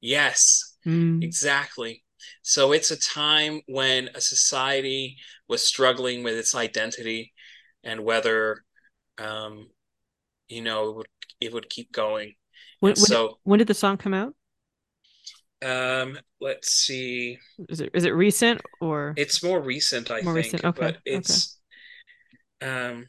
Yes, 0.00 0.76
Mm, 0.86 1.32
exactly. 1.32 2.04
So 2.42 2.72
it's 2.72 2.90
a 2.90 2.98
time 2.98 3.60
when 3.66 4.08
a 4.14 4.20
society 4.20 5.16
was 5.48 5.62
struggling 5.66 6.22
with 6.22 6.34
its 6.36 6.54
identity 6.54 7.32
and 7.84 8.04
whether, 8.04 8.64
um, 9.18 9.68
you 10.48 10.62
know, 10.62 10.90
it 10.90 10.96
would 10.96 11.08
it 11.40 11.52
would 11.54 11.70
keep 11.70 11.92
going. 11.92 12.34
when, 12.80 12.94
when, 12.98 13.08
so, 13.08 13.38
when 13.44 13.58
did 13.58 13.68
the 13.68 13.74
song 13.74 13.96
come 13.96 14.14
out? 14.14 14.34
um, 15.62 16.18
let's 16.40 16.70
see. 16.70 17.38
Is 17.68 17.80
it 17.80 17.90
is 17.94 18.04
it 18.04 18.10
recent 18.10 18.60
or 18.80 19.16
It's 19.16 19.42
more 19.42 19.60
recent, 19.60 20.10
I 20.10 20.22
More 20.22 20.32
think, 20.32 20.34
recent, 20.34 20.64
okay, 20.64 20.90
but 20.90 20.98
okay. 21.14 21.42
it's, 21.44 21.58
um, 22.60 23.08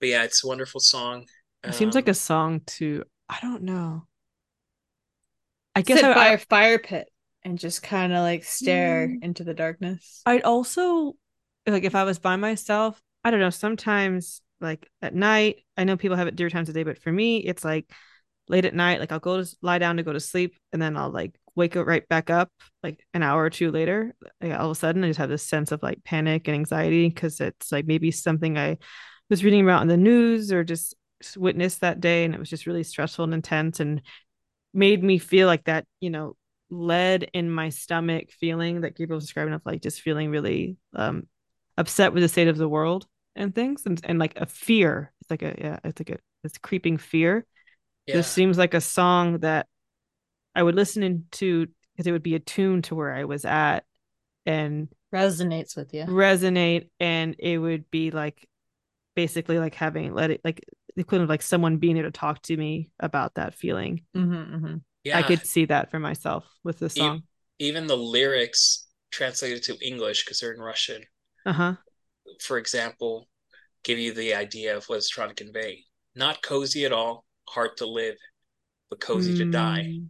but 0.00 0.08
yeah, 0.08 0.24
it's 0.24 0.44
a 0.44 0.46
wonderful 0.48 0.80
song. 0.80 1.26
it 1.66 1.74
seems 1.74 1.94
like 1.94 2.08
Um, 2.08 2.08
a 2.08 2.14
song 2.14 2.60
to 2.66 3.04
I 3.28 3.38
don't 3.40 3.62
know. 3.62 4.06
I 5.74 5.82
guess 5.82 6.00
Sit 6.00 6.14
by 6.14 6.28
I 6.28 6.32
a 6.32 6.38
fire 6.38 6.78
pit 6.78 7.08
and 7.44 7.58
just 7.58 7.82
kind 7.82 8.12
of 8.12 8.20
like 8.20 8.44
stare 8.44 9.08
Mm. 9.08 9.22
into 9.22 9.44
the 9.44 9.54
darkness. 9.54 10.22
I'd 10.26 10.42
also 10.42 11.16
like 11.66 11.84
if 11.84 11.94
I 11.94 12.04
was 12.04 12.18
by 12.18 12.36
myself, 12.36 13.00
I 13.24 13.30
don't 13.30 13.40
know, 13.40 13.50
sometimes 13.50 14.40
like 14.60 14.88
at 15.00 15.14
night, 15.14 15.64
I 15.76 15.84
know 15.84 15.96
people 15.96 16.16
have 16.16 16.28
it 16.28 16.36
different 16.36 16.52
times 16.54 16.68
of 16.68 16.74
day, 16.74 16.82
but 16.82 16.98
for 16.98 17.10
me, 17.12 17.38
it's 17.38 17.64
like 17.64 17.90
late 18.48 18.64
at 18.64 18.74
night, 18.74 19.00
like 19.00 19.12
I'll 19.12 19.18
go 19.18 19.42
to 19.42 19.56
lie 19.62 19.78
down 19.78 19.96
to 19.96 20.02
go 20.02 20.12
to 20.12 20.20
sleep 20.20 20.54
and 20.72 20.80
then 20.82 20.96
I'll 20.96 21.10
like 21.10 21.34
wake 21.54 21.76
up 21.76 21.86
right 21.86 22.06
back 22.08 22.30
up 22.30 22.50
like 22.82 23.04
an 23.14 23.22
hour 23.22 23.42
or 23.42 23.50
two 23.50 23.70
later. 23.70 24.14
Like, 24.40 24.52
all 24.58 24.66
of 24.66 24.72
a 24.72 24.74
sudden, 24.74 25.04
I 25.04 25.08
just 25.08 25.18
have 25.18 25.28
this 25.30 25.46
sense 25.46 25.72
of 25.72 25.82
like 25.82 26.04
panic 26.04 26.48
and 26.48 26.54
anxiety 26.54 27.08
because 27.08 27.40
it's 27.40 27.72
like 27.72 27.86
maybe 27.86 28.10
something 28.10 28.58
I 28.58 28.78
was 29.30 29.44
reading 29.44 29.62
about 29.62 29.82
in 29.82 29.88
the 29.88 29.96
news 29.96 30.52
or 30.52 30.64
just 30.64 30.94
witnessed 31.36 31.80
that 31.80 32.00
day 32.00 32.24
and 32.24 32.34
it 32.34 32.40
was 32.40 32.50
just 32.50 32.66
really 32.66 32.82
stressful 32.82 33.24
and 33.24 33.34
intense 33.34 33.80
and 33.80 34.02
made 34.74 35.02
me 35.02 35.18
feel 35.18 35.46
like 35.46 35.64
that, 35.64 35.86
you 36.00 36.10
know, 36.10 36.36
lead 36.70 37.28
in 37.34 37.50
my 37.50 37.68
stomach 37.68 38.30
feeling 38.32 38.80
that 38.82 38.96
Gabriel 38.96 39.16
was 39.18 39.24
describing 39.24 39.52
of 39.54 39.62
like 39.66 39.82
just 39.82 40.00
feeling 40.00 40.30
really 40.30 40.76
um 40.94 41.26
upset 41.76 42.12
with 42.12 42.22
the 42.22 42.28
state 42.28 42.48
of 42.48 42.56
the 42.56 42.68
world 42.68 43.06
and 43.36 43.54
things 43.54 43.82
and, 43.86 44.00
and 44.04 44.18
like 44.18 44.36
a 44.36 44.46
fear. 44.46 45.12
It's 45.20 45.30
like 45.30 45.42
a 45.42 45.54
yeah, 45.58 45.78
it's 45.84 46.00
like 46.00 46.10
a 46.10 46.18
it's 46.44 46.58
creeping 46.58 46.98
fear. 46.98 47.46
yeah, 48.06 48.14
This 48.14 48.28
seems 48.28 48.58
like 48.58 48.74
a 48.74 48.80
song 48.80 49.38
that 49.40 49.66
I 50.54 50.62
would 50.62 50.74
listen 50.74 51.02
into 51.02 51.66
because 51.94 52.06
it 52.06 52.12
would 52.12 52.22
be 52.22 52.34
attuned 52.34 52.84
to 52.84 52.94
where 52.94 53.12
I 53.14 53.24
was 53.24 53.44
at 53.44 53.84
and 54.46 54.88
Resonates 55.12 55.76
with 55.76 55.94
you. 55.94 56.06
resonate 56.06 56.88
and 56.98 57.36
it 57.38 57.58
would 57.58 57.90
be 57.90 58.10
like 58.10 58.48
basically 59.14 59.58
like 59.58 59.74
having 59.74 60.14
let 60.14 60.30
it 60.30 60.40
like 60.44 60.64
the 60.94 61.00
equivalent 61.02 61.24
of 61.24 61.30
like 61.30 61.42
someone 61.42 61.78
being 61.78 61.94
there 61.94 62.04
to 62.04 62.10
talk 62.10 62.42
to 62.42 62.56
me 62.56 62.90
about 63.00 63.34
that 63.34 63.54
feeling. 63.54 64.02
Mm-hmm, 64.16 64.54
mm-hmm. 64.56 64.76
yeah. 65.04 65.18
I 65.18 65.22
could 65.22 65.46
see 65.46 65.64
that 65.66 65.90
for 65.90 65.98
myself 65.98 66.44
with 66.64 66.78
the 66.78 66.86
E- 66.86 66.88
song. 66.90 67.22
even 67.58 67.86
the 67.86 67.96
lyrics 67.96 68.86
translated 69.10 69.62
to 69.64 69.76
English 69.86 70.24
because 70.24 70.40
they're 70.40 70.52
in 70.52 70.60
Russian, 70.60 71.02
Uh-huh. 71.46 71.74
for 72.40 72.58
example, 72.58 73.28
give 73.84 73.98
you 73.98 74.12
the 74.14 74.34
idea 74.34 74.76
of 74.76 74.84
what 74.86 74.96
it's 74.96 75.08
trying 75.08 75.28
to 75.30 75.34
convey. 75.44 75.84
Not 76.14 76.42
cozy 76.42 76.84
at 76.84 76.92
all, 76.92 77.24
hard 77.48 77.76
to 77.78 77.86
live, 77.86 78.16
but 78.90 79.00
cozy 79.00 79.36
to 79.38 79.50
die. 79.50 79.86
Mm. 79.88 80.08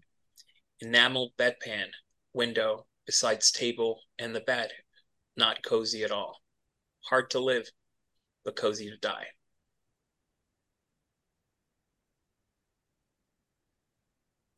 Enamel 0.83 1.31
bedpan, 1.39 1.87
window, 2.35 2.87
besides 3.07 3.51
table 3.53 4.01
and 4.19 4.35
the 4.35 4.41
bed. 4.41 4.71
Not 5.37 5.63
cozy 5.63 6.03
at 6.05 6.11
all. 6.11 6.41
Hard 7.09 7.31
to 7.31 7.39
live, 7.41 7.69
but 8.45 8.57
cozy 8.57 8.91
to 8.91 8.97
die. 8.99 9.27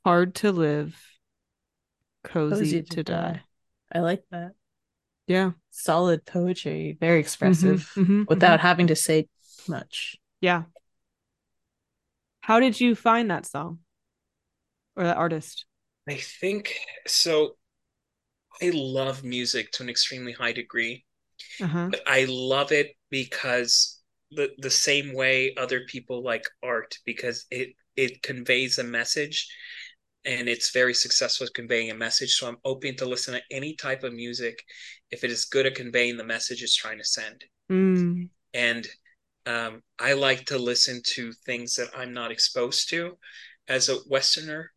Hard 0.05 0.35
to 0.37 0.53
live, 0.53 1.01
cozy, 2.23 2.59
Cozy 2.59 2.83
to, 2.83 3.03
die. 3.03 3.43
I 3.93 4.01
like 4.01 4.25
that. 4.31 4.53
Yeah. 5.27 5.53
Solid 5.71 6.25
poetry, 6.27 6.97
very 7.01 7.21
expressive 7.21 7.91
Mhm, 7.97 8.07
mhm, 8.07 8.29
without 8.29 8.61
having 8.61 8.87
to 8.89 8.97
say 8.97 9.29
much. 9.69 10.17
Yeah. 10.41 10.65
How 12.43 12.61
did 12.61 12.81
you 12.81 12.95
find 12.95 13.31
that 13.31 13.47
song 13.47 13.81
or 14.97 15.05
that 15.05 15.17
artist? 15.17 15.65
I 16.09 16.17
think 16.17 16.79
so. 17.07 17.57
I 18.63 18.71
love 18.75 19.25
music 19.25 19.71
to 19.73 19.83
an 19.83 19.89
extremely 19.89 20.33
high 20.33 20.53
degree. 20.53 21.05
Uh-huh. 21.61 21.89
but 21.91 22.03
I 22.07 22.27
love 22.29 22.73
it 22.73 22.97
because 23.11 24.01
the 24.33 24.51
the 24.59 24.71
same 24.71 25.15
way 25.15 25.55
other 25.57 25.83
people 25.87 26.23
like 26.23 26.47
art 26.63 26.99
because 27.07 27.47
it 27.51 27.75
it 27.97 28.23
conveys 28.23 28.79
a 28.79 28.85
message 28.85 29.49
and 30.25 30.49
it's 30.49 30.71
very 30.71 30.95
successful 30.95 31.47
at 31.47 31.55
conveying 31.55 31.91
a 31.91 31.95
message. 31.95 32.35
So 32.35 32.49
I'm 32.49 32.57
open 32.65 32.97
to 32.97 33.05
listen 33.05 33.35
to 33.35 33.43
any 33.51 33.75
type 33.75 34.05
of 34.05 34.13
music 34.13 34.63
if 35.11 35.25
it 35.25 35.31
is 35.31 35.45
good 35.45 35.67
at 35.67 35.75
conveying 35.75 36.17
the 36.17 36.25
message 36.25 36.63
it's 36.63 36.77
trying 36.77 36.99
to 36.99 37.05
send. 37.05 37.45
Mm. 37.71 38.29
And 38.55 38.87
um, 39.47 39.83
I 39.99 40.15
like 40.15 40.47
to 40.47 40.59
listen 40.59 41.03
to 41.15 41.33
things 41.45 41.75
that 41.77 41.89
I'm 41.97 42.13
not 42.13 42.31
exposed 42.31 42.89
to 42.91 43.19
as 43.69 43.89
a 43.89 43.99
Westerner. 44.09 44.73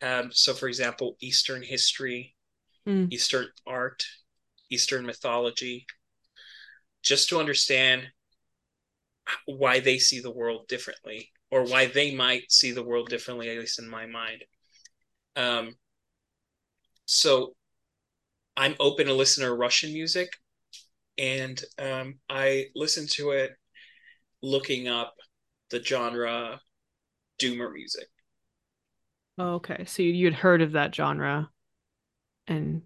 Um, 0.00 0.30
so, 0.32 0.52
for 0.54 0.66
example, 0.66 1.16
Eastern 1.20 1.62
history, 1.62 2.34
Mm. 2.86 3.12
Eastern 3.12 3.46
art, 3.66 4.04
Eastern 4.70 5.06
mythology, 5.06 5.86
just 7.02 7.28
to 7.28 7.38
understand 7.38 8.08
why 9.46 9.80
they 9.80 9.98
see 9.98 10.20
the 10.20 10.30
world 10.30 10.66
differently 10.68 11.30
or 11.50 11.64
why 11.64 11.86
they 11.86 12.14
might 12.14 12.50
see 12.50 12.72
the 12.72 12.82
world 12.82 13.08
differently, 13.08 13.50
at 13.50 13.58
least 13.58 13.78
in 13.78 13.88
my 13.88 14.06
mind. 14.06 14.44
Um, 15.36 15.76
so 17.06 17.54
I'm 18.56 18.74
open 18.80 19.06
to 19.06 19.14
listen 19.14 19.44
to 19.44 19.52
Russian 19.54 19.92
music 19.92 20.30
and 21.18 21.62
um, 21.78 22.16
I 22.30 22.66
listen 22.74 23.06
to 23.12 23.30
it 23.32 23.52
looking 24.42 24.88
up 24.88 25.14
the 25.70 25.82
genre 25.82 26.60
doomer 27.40 27.72
music. 27.72 28.08
Oh, 29.38 29.54
okay. 29.54 29.84
So 29.86 30.02
you, 30.02 30.12
you'd 30.12 30.34
heard 30.34 30.62
of 30.62 30.72
that 30.72 30.94
genre 30.94 31.50
and 32.48 32.82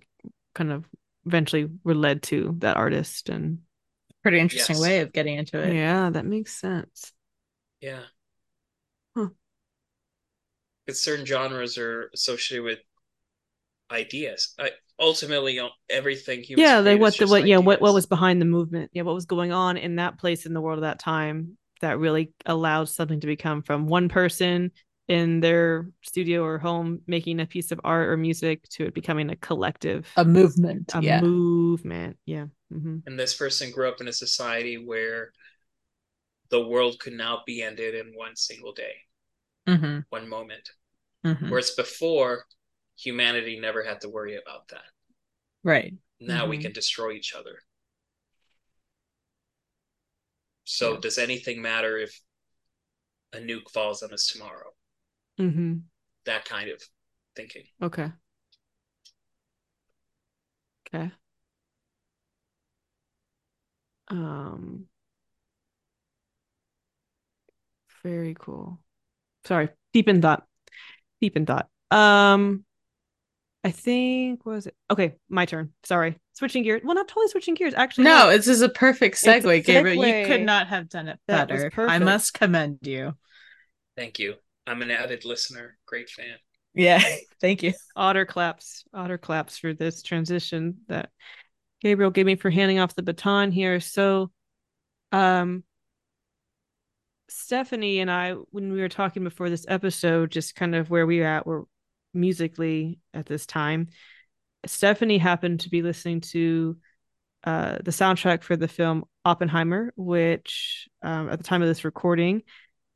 kind 0.55 0.73
of 0.73 0.87
eventually 1.27 1.69
were 1.85 1.95
led 1.95 2.23
to 2.25 2.57
that 2.61 2.77
artist 2.77 3.29
and 3.29 3.61
Pretty 4.23 4.41
interesting 4.41 4.77
Yes. 4.77 4.83
way 4.83 5.01
of 5.01 5.13
getting 5.13 5.37
into 5.39 5.59
it. 5.61 5.79
yeah, 5.79 6.11
that 6.11 6.27
makes 6.27 6.55
sense. 6.57 7.13
Yeah. 7.81 8.03
Huh. 10.87 10.93
Because 10.93 11.03
certain 11.03 11.27
genres 11.27 11.79
are 11.79 12.11
associated 12.15 12.65
with 12.65 12.79
ideas. 13.91 14.55
I, 14.59 14.71
ultimately, 14.99 15.55
you 15.55 15.63
know, 15.63 15.71
everything 15.89 16.43
humans 16.43 16.73
yeah, 16.73 16.79
create 16.81 17.01
like 17.01 17.01
what 17.01 17.19
the 17.19 17.27
just 17.27 17.29
what 17.29 17.45
yeah, 17.45 17.59
what 17.59 17.81
what 17.81 17.95
was 17.95 18.07
behind 18.07 18.41
the 18.41 18.47
movement? 18.47 18.91
Yeah, 18.95 19.03
what 19.03 19.15
was 19.15 19.27
going 19.27 19.53
on 19.53 19.77
in 19.77 19.97
that 19.97 20.19
place 20.19 20.47
in 20.47 20.55
the 20.55 20.61
world 20.61 20.79
at 20.79 20.83
that 20.83 20.99
time 20.99 21.59
that 21.83 21.99
really 21.99 22.33
allowed 22.47 22.89
something 22.89 23.21
to 23.21 23.27
become 23.27 23.63
from 23.63 23.87
one 23.87 24.09
person 24.09 24.71
in 25.09 25.41
their 25.41 25.91
studio 26.03 26.43
or 26.43 26.59
home 26.59 27.01
making 27.07 27.41
a 27.41 27.47
piece 27.47 27.71
of 27.71 27.81
art 27.85 28.09
or 28.09 28.17
music 28.17 28.67
to 28.71 28.87
it 28.87 28.95
becoming 28.95 29.31
a 29.31 29.37
collective 29.37 30.09
A 30.17 30.25
movement. 30.25 30.95
a 30.95 31.03
yeah. 31.03 31.21
movement. 31.21 32.17
Yeah. 32.25 32.47
hmm 32.73 32.99
And 33.07 33.19
this 33.19 33.33
person 33.35 33.71
grew 33.71 33.89
up 33.89 34.01
in 34.03 34.09
a 34.09 34.13
society 34.13 34.77
where 34.77 35.33
the 36.49 36.61
world 36.61 36.99
could 36.99 37.13
now 37.13 37.45
be 37.47 37.63
ended 37.63 37.95
in 37.95 38.13
one 38.17 38.35
single 38.35 38.73
day, 38.73 39.06
Mm-hmm. 39.67 40.01
one 40.11 40.29
moment. 40.29 40.71
Mm-hmm. 41.25 41.51
Whereas 41.51 41.71
before, 41.73 42.47
humanity 42.97 43.59
never 43.59 43.83
had 43.83 44.01
to 44.03 44.09
worry 44.09 44.37
about 44.37 44.69
that. 44.69 44.85
Right. 45.63 45.95
Now 46.21 46.47
we 46.47 46.59
Mhm. 46.59 46.63
can 46.63 46.73
destroy 46.73 47.13
each 47.13 47.35
other. 47.35 47.61
So 50.65 50.95
Yeah. 50.95 51.01
does 51.01 51.17
anything 51.19 51.63
matter 51.63 51.97
if 51.97 52.21
a 53.33 53.39
nuke 53.39 53.71
falls 53.71 54.03
on 54.03 54.13
us 54.13 54.27
tomorrow? 54.27 54.75
hmm 55.39 55.79
That 56.25 56.45
kind 56.45 56.71
of 56.71 56.83
thinking. 57.35 57.69
Okay. 57.81 58.11
Okay. 60.87 61.11
Um, 64.09 64.87
Very 68.03 68.35
cool. 68.39 68.79
Sorry, 69.47 69.69
deep 69.93 70.09
in 70.09 70.21
thought. 70.21 70.45
Deep 71.21 71.37
in 71.37 71.47
thought. 71.47 71.69
Um, 71.91 72.65
I 73.65 73.71
think 73.71 74.45
what 74.45 74.55
was 74.55 74.67
it? 74.67 74.75
Okay, 74.91 75.15
my 75.29 75.47
turn. 75.47 75.73
Sorry, 75.85 76.19
switching 76.35 76.63
gears. 76.63 76.83
Well, 76.85 76.95
not 76.95 77.09
totally 77.09 77.29
switching 77.29 77.55
gears. 77.55 77.75
Actually, 77.75 78.05
no, 78.05 78.31
this 78.31 78.49
is 78.49 78.63
a 78.63 78.69
perfect 78.69 79.23
a 79.23 79.27
segue, 79.27 79.65
Gabriel. 79.65 80.05
You 80.05 80.27
could 80.27 80.43
not 80.43 80.69
have 80.69 80.89
done 80.89 81.09
it 81.09 81.19
That 81.29 81.49
better. 81.49 81.71
I 81.79 81.99
must 81.99 82.35
commend 82.35 82.79
you. 82.83 83.15
Thank 83.97 84.19
you. 84.19 84.35
I'm 84.67 84.83
an 84.83 84.91
avid 84.91 85.25
listener. 85.25 85.79
Great 85.87 86.11
fan. 86.11 86.37
Yeah, 86.75 87.03
thank 87.41 87.63
you. 87.63 87.73
otter 87.97 88.27
claps 88.27 88.85
otter 88.93 89.19
claps 89.19 89.59
for 89.59 89.73
this 89.73 90.03
transition 90.03 90.77
that 90.89 91.11
gabriel 91.81 92.11
gave 92.11 92.27
me 92.27 92.37
for 92.37 92.51
handing 92.51 92.79
off 92.79 92.95
the 92.95 93.03
baton 93.03 93.53
here 93.53 93.81
so 93.81 94.31
um 95.13 95.63
stephanie 97.29 98.01
and 98.01 98.11
i 98.11 98.33
when 98.51 98.73
we 98.73 98.81
were 98.81 98.89
talking 98.89 99.25
before 99.25 99.51
this 99.51 99.67
episode 99.69 100.31
just 100.31 100.55
kind 100.55 100.75
of 100.75 100.91
where 100.91 101.07
we 101.07 101.21
were 101.21 101.27
at 101.27 101.47
were 101.47 101.65
musically 102.15 102.99
at 103.13 103.27
this 103.27 103.47
time 103.47 103.89
stephanie 104.65 105.19
happened 105.19 105.61
to 105.61 105.71
be 105.71 105.83
listening 105.83 106.21
to 106.21 106.77
uh 107.45 107.79
the 107.85 107.91
soundtrack 107.91 108.43
for 108.43 108.57
the 108.57 108.69
film 108.69 109.05
oppenheimer 109.25 109.93
which 109.97 110.89
um, 111.03 111.29
at 111.29 111.39
the 111.39 111.45
time 111.45 111.63
of 111.63 111.69
this 111.69 111.85
recording 111.85 112.43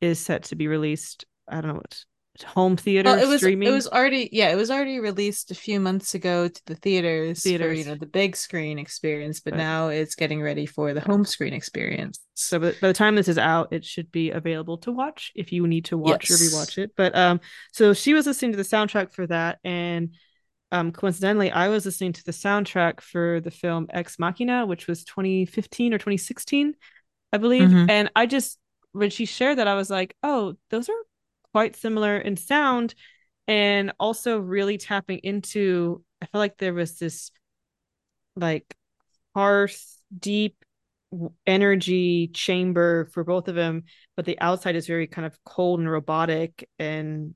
is 0.01 0.18
set 0.18 0.45
to 0.45 0.57
be 0.57 0.68
released 0.68 1.24
i 1.49 1.61
don't 1.61 1.68
know 1.68 1.74
what 1.74 2.05
home 2.43 2.76
theater 2.76 3.11
Well, 3.11 3.22
it 3.22 3.28
was 3.28 3.41
streaming 3.41 3.68
it 3.68 3.72
was 3.72 3.86
already 3.88 4.28
yeah, 4.32 4.51
it 4.51 4.57
was 4.57 4.70
already 4.70 4.99
released 5.01 5.51
a 5.51 5.55
few 5.55 5.80
months 5.80 6.14
ago 6.14 6.49
to 6.49 6.62
the 6.66 6.74
theaters, 6.74 7.43
Theaters. 7.43 7.66
for 7.66 7.72
you 7.72 7.84
know 7.84 7.95
the 7.95 8.07
big 8.07 8.36
screen 8.36 8.78
experience, 8.78 9.41
but 9.41 9.53
Right. 9.53 9.59
now 9.59 9.88
it's 9.88 10.14
getting 10.14 10.43
ready 10.43 10.66
for 10.66 10.95
the 10.95 11.01
home 11.01 11.24
screen 11.24 11.53
experience. 11.53 12.18
So 12.34 12.59
by, 12.59 12.72
by 12.80 12.88
the 12.88 12.95
time 12.95 13.14
this 13.16 13.28
is 13.28 13.38
out, 13.38 13.72
it 13.72 13.84
should 13.84 14.11
be 14.11 14.30
available 14.30 14.78
to 14.78 14.93
watch 14.93 15.32
if 15.34 15.53
you 15.53 15.66
need 15.66 15.86
to 15.86 15.99
watch 15.99 16.30
Yes. 16.30 16.41
or 16.41 16.45
rewatch 16.45 16.78
it. 16.78 16.93
But 16.97 17.16
um, 17.16 17.41
so 17.72 17.93
she 17.93 18.14
was 18.14 18.26
listening 18.26 18.53
to 18.53 18.57
the 18.57 18.62
soundtrack 18.64 19.12
for 19.12 19.26
that, 19.26 19.59
and 19.64 20.14
um, 20.72 20.93
coincidentally, 20.93 21.51
I 21.51 21.68
was 21.68 21.84
listening 21.84 22.12
to 22.12 22.24
the 22.24 22.32
soundtrack 22.32 23.01
for 23.01 23.41
the 23.41 23.51
film 23.51 23.88
Ex 23.91 24.18
Machina, 24.18 24.66
which 24.66 24.86
was 24.86 25.05
2015 25.05 25.93
or 25.93 25.99
2016, 25.99 26.74
I 27.32 27.38
believe. 27.38 27.68
Mhm. 27.68 27.91
And 27.91 28.11
I 28.14 28.26
just 28.26 28.59
when 28.93 29.11
she 29.11 29.24
shared 29.24 29.59
that, 29.59 29.68
I 29.68 29.74
was 29.74 29.88
like, 29.91 30.16
oh, 30.22 30.55
those 30.70 30.88
are 30.88 30.95
quite 31.53 31.77
similar 31.77 32.17
in 32.17 32.37
sound, 32.37 32.95
and 33.47 33.93
also 33.99 34.39
really 34.39 34.79
tapping 34.79 35.19
into. 35.19 36.03
I 36.23 36.27
feel 36.27 36.39
like 36.39 36.59
there 36.59 36.75
was 36.75 36.99
this 36.99 37.31
like 38.37 38.75
hearth 39.35 39.97
deep 40.17 40.57
energy 41.47 42.29
chamber 42.29 43.07
for 43.13 43.25
both 43.25 43.49
of 43.49 43.57
them 43.57 43.83
but 44.17 44.25
the 44.25 44.39
outside 44.41 44.77
is 44.77 44.87
very 44.87 45.09
kind 45.09 45.27
of 45.27 45.37
cold 45.45 45.81
and 45.81 45.91
robotic 45.91 46.69
and 46.79 47.35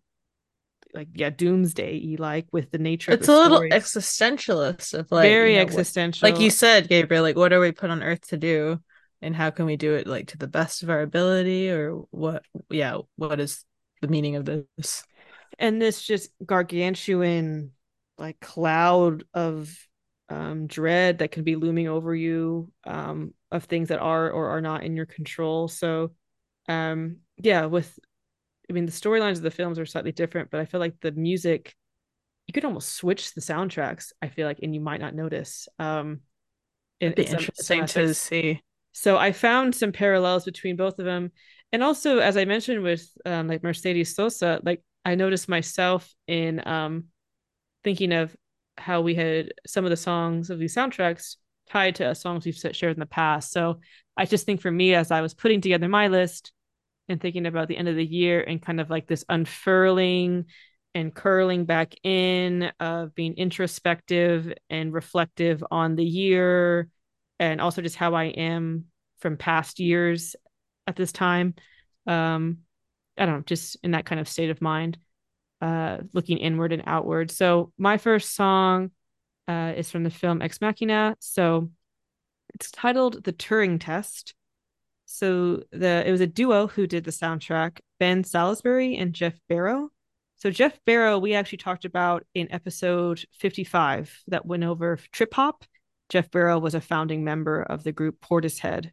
like 0.95 1.09
yeah 1.15 1.31
doomsday 1.31 2.17
like 2.19 2.47
with 2.53 2.71
the 2.71 2.79
nature 2.79 3.11
It's 3.13 3.29
a 3.29 3.33
little 3.33 3.61
existentialist 3.61 4.95
of 4.95 5.11
like 5.11 5.23
very 5.23 5.53
you 5.53 5.59
know, 5.59 5.65
what- 5.65 5.73
existential 5.73 6.31
like 6.31 6.39
you 6.39 6.51
said, 6.51 6.89
Gabriel. 6.89 7.23
Like, 7.23 7.37
what 7.37 7.53
are 7.53 7.61
we 7.61 7.73
put 7.73 7.91
on 7.91 8.03
Earth 8.03 8.29
to 8.29 8.37
do, 8.37 8.81
and 9.21 9.35
how 9.35 9.51
can 9.51 9.67
we 9.67 9.77
do 9.77 9.95
it 9.95 10.07
like 10.07 10.29
to 10.29 10.39
the 10.39 10.47
best 10.47 10.83
of 10.85 10.91
our 10.91 11.03
ability, 11.03 11.71
or 11.71 12.05
what? 12.11 12.45
Yeah, 12.71 12.99
what 13.17 13.41
is 13.41 13.65
the 14.05 14.13
meaning 14.13 14.37
of 14.37 14.45
this? 14.45 15.05
and 15.59 15.81
this 15.81 16.03
just 16.03 16.31
gargantuan 16.45 17.71
like 18.19 18.39
cloud 18.41 19.25
of 19.35 19.77
um 20.29 20.67
dread 20.67 21.19
that 21.19 21.31
can 21.31 21.45
be 21.45 21.57
looming 21.57 21.89
over 21.89 22.15
you 22.15 22.71
um 22.85 23.33
of 23.51 23.65
things 23.65 23.89
that 23.89 24.01
are 24.01 24.31
or 24.31 24.51
are 24.51 24.61
not 24.61 24.83
in 24.85 24.97
your 24.97 25.07
control 25.07 25.69
so 25.69 26.11
um 26.69 27.17
yeah 27.37 27.67
with 27.67 27.99
i 28.69 28.73
mean 28.73 28.87
the 28.87 28.93
storylines 28.93 29.37
of 29.37 29.43
the 29.43 29.51
films 29.51 29.79
are 29.79 29.87
slightly 29.87 30.13
different 30.13 30.51
but 30.51 30.61
i 30.61 30.65
feel 30.65 30.81
like 30.81 30.95
the 31.01 31.13
music 31.13 31.75
you 32.47 32.53
could 32.53 32.65
almost 32.65 32.95
switch 32.97 33.35
the 33.35 33.41
soundtracks 33.41 34.13
i 34.23 34.29
feel 34.29 34.47
like 34.47 34.59
and 34.63 34.75
you 34.75 34.81
might 34.81 35.01
not 35.01 35.15
notice 35.15 35.69
um 35.79 36.21
It'd 37.01 37.17
be 37.17 37.23
in 37.23 37.29
some- 37.29 37.39
some 37.55 37.79
interesting 37.81 37.87
to 37.87 38.15
see. 38.15 38.63
So 38.93 39.17
I 39.19 39.33
found 39.33 39.75
some 39.75 39.93
parallels 39.93 40.45
between 40.45 40.77
both 40.77 40.99
of 40.99 41.05
them. 41.05 41.33
And 41.75 41.83
also, 41.83 42.19
as 42.19 42.37
I 42.37 42.45
mentioned 42.45 42.85
with 42.85 43.05
um, 43.27 43.49
like 43.49 43.65
Mercedes 43.65 44.15
Sosa, 44.15 44.61
like 44.63 44.81
I 45.05 45.17
noticed 45.17 45.49
myself 45.49 46.09
in 46.29 46.65
um, 46.69 47.07
thinking 47.83 48.13
of 48.13 48.37
how 48.79 49.01
we 49.01 49.17
had 49.17 49.53
some 49.67 49.83
of 49.83 49.91
the 49.91 49.97
songs 49.97 50.51
of 50.51 50.61
these 50.61 50.73
soundtracks 50.73 51.35
tied 51.69 51.97
to 51.97 52.15
songs 52.15 52.45
we've 52.45 52.55
shared 52.55 52.95
in 52.95 53.01
the 53.01 53.07
past. 53.07 53.51
So 53.51 53.81
I 54.17 54.25
just 54.25 54.47
think 54.47 54.61
for 54.61 54.71
me, 54.71 54.95
as 54.95 55.11
I 55.11 55.21
was 55.21 55.35
putting 55.35 55.61
together 55.61 55.89
my 55.89 56.07
list 56.07 56.53
and 57.09 57.21
thinking 57.21 57.45
about 57.45 57.67
the 57.67 57.77
end 57.77 57.89
of 57.89 57.97
the 57.97 58.07
year 58.07 58.41
and 58.41 58.63
kind 58.63 58.81
of 58.81 58.89
like 58.89 59.09
this 59.09 59.25
unfurling 59.29 60.45
and 60.95 61.13
curling 61.13 61.65
back 61.65 61.97
in 62.05 62.71
of 62.79 63.17
being 63.17 63.35
introspective 63.35 64.55
and 64.71 64.93
reflective 64.93 65.65
on 65.73 65.97
the 65.97 66.07
year 66.07 66.89
and 67.41 67.61
also 67.61 67.83
just 67.83 67.97
how 67.97 68.15
I 68.15 68.27
am 68.27 68.85
from 69.19 69.37
past 69.37 69.81
years 69.81 70.37
at 70.87 70.97
this 70.97 71.13
time. 71.13 71.55
Um, 72.07 72.59
I 73.17 73.27
don't 73.27 73.37
know, 73.37 73.43
just 73.47 73.77
in 73.83 73.93
that 73.93 74.07
kind 74.07 74.21
of 74.21 74.29
state 74.29 74.51
of 74.51 74.61
mind, 74.61 74.99
uh, 75.61 75.99
looking 76.13 76.39
inward 76.39 76.73
and 76.73 76.83
outward. 76.87 77.31
So 77.31 77.73
my 77.79 77.97
first 77.97 78.35
song 78.35 78.91
uh, 79.49 79.73
is 79.77 79.91
from 79.91 80.05
the 80.05 80.11
film 80.11 80.43
Ex 80.43 80.61
Machina. 80.61 81.17
So 81.21 81.71
it's 82.55 82.71
titled 82.71 83.25
The 83.25 83.33
Turing 83.33 83.81
Test. 83.81 84.35
So 85.07 85.63
the 85.71 86.03
it 86.07 86.11
was 86.11 86.21
a 86.21 86.27
duo 86.27 86.67
who 86.67 86.87
did 86.87 87.05
the 87.05 87.11
soundtrack, 87.11 87.79
Ben 88.01 88.25
Salisbury 88.25 88.97
and 88.97 89.13
Geoff 89.13 89.39
Barrow. 89.49 89.91
So 90.37 90.51
Geoff 90.51 90.79
Barrow, 90.85 91.19
we 91.19 91.35
actually 91.35 91.59
talked 91.59 91.85
about 91.85 92.25
in 92.35 92.51
episode 92.51 93.25
55 93.33 94.25
that 94.29 94.47
went 94.47 94.65
over 94.65 94.99
trip 95.13 95.35
hop. 95.35 95.65
Geoff 96.09 96.31
Barrow 96.31 96.59
was 96.59 96.75
a 96.75 96.81
founding 96.81 97.25
member 97.25 97.63
of 97.63 97.85
the 97.85 97.93
group 97.93 98.21
Portishead. 98.21 98.91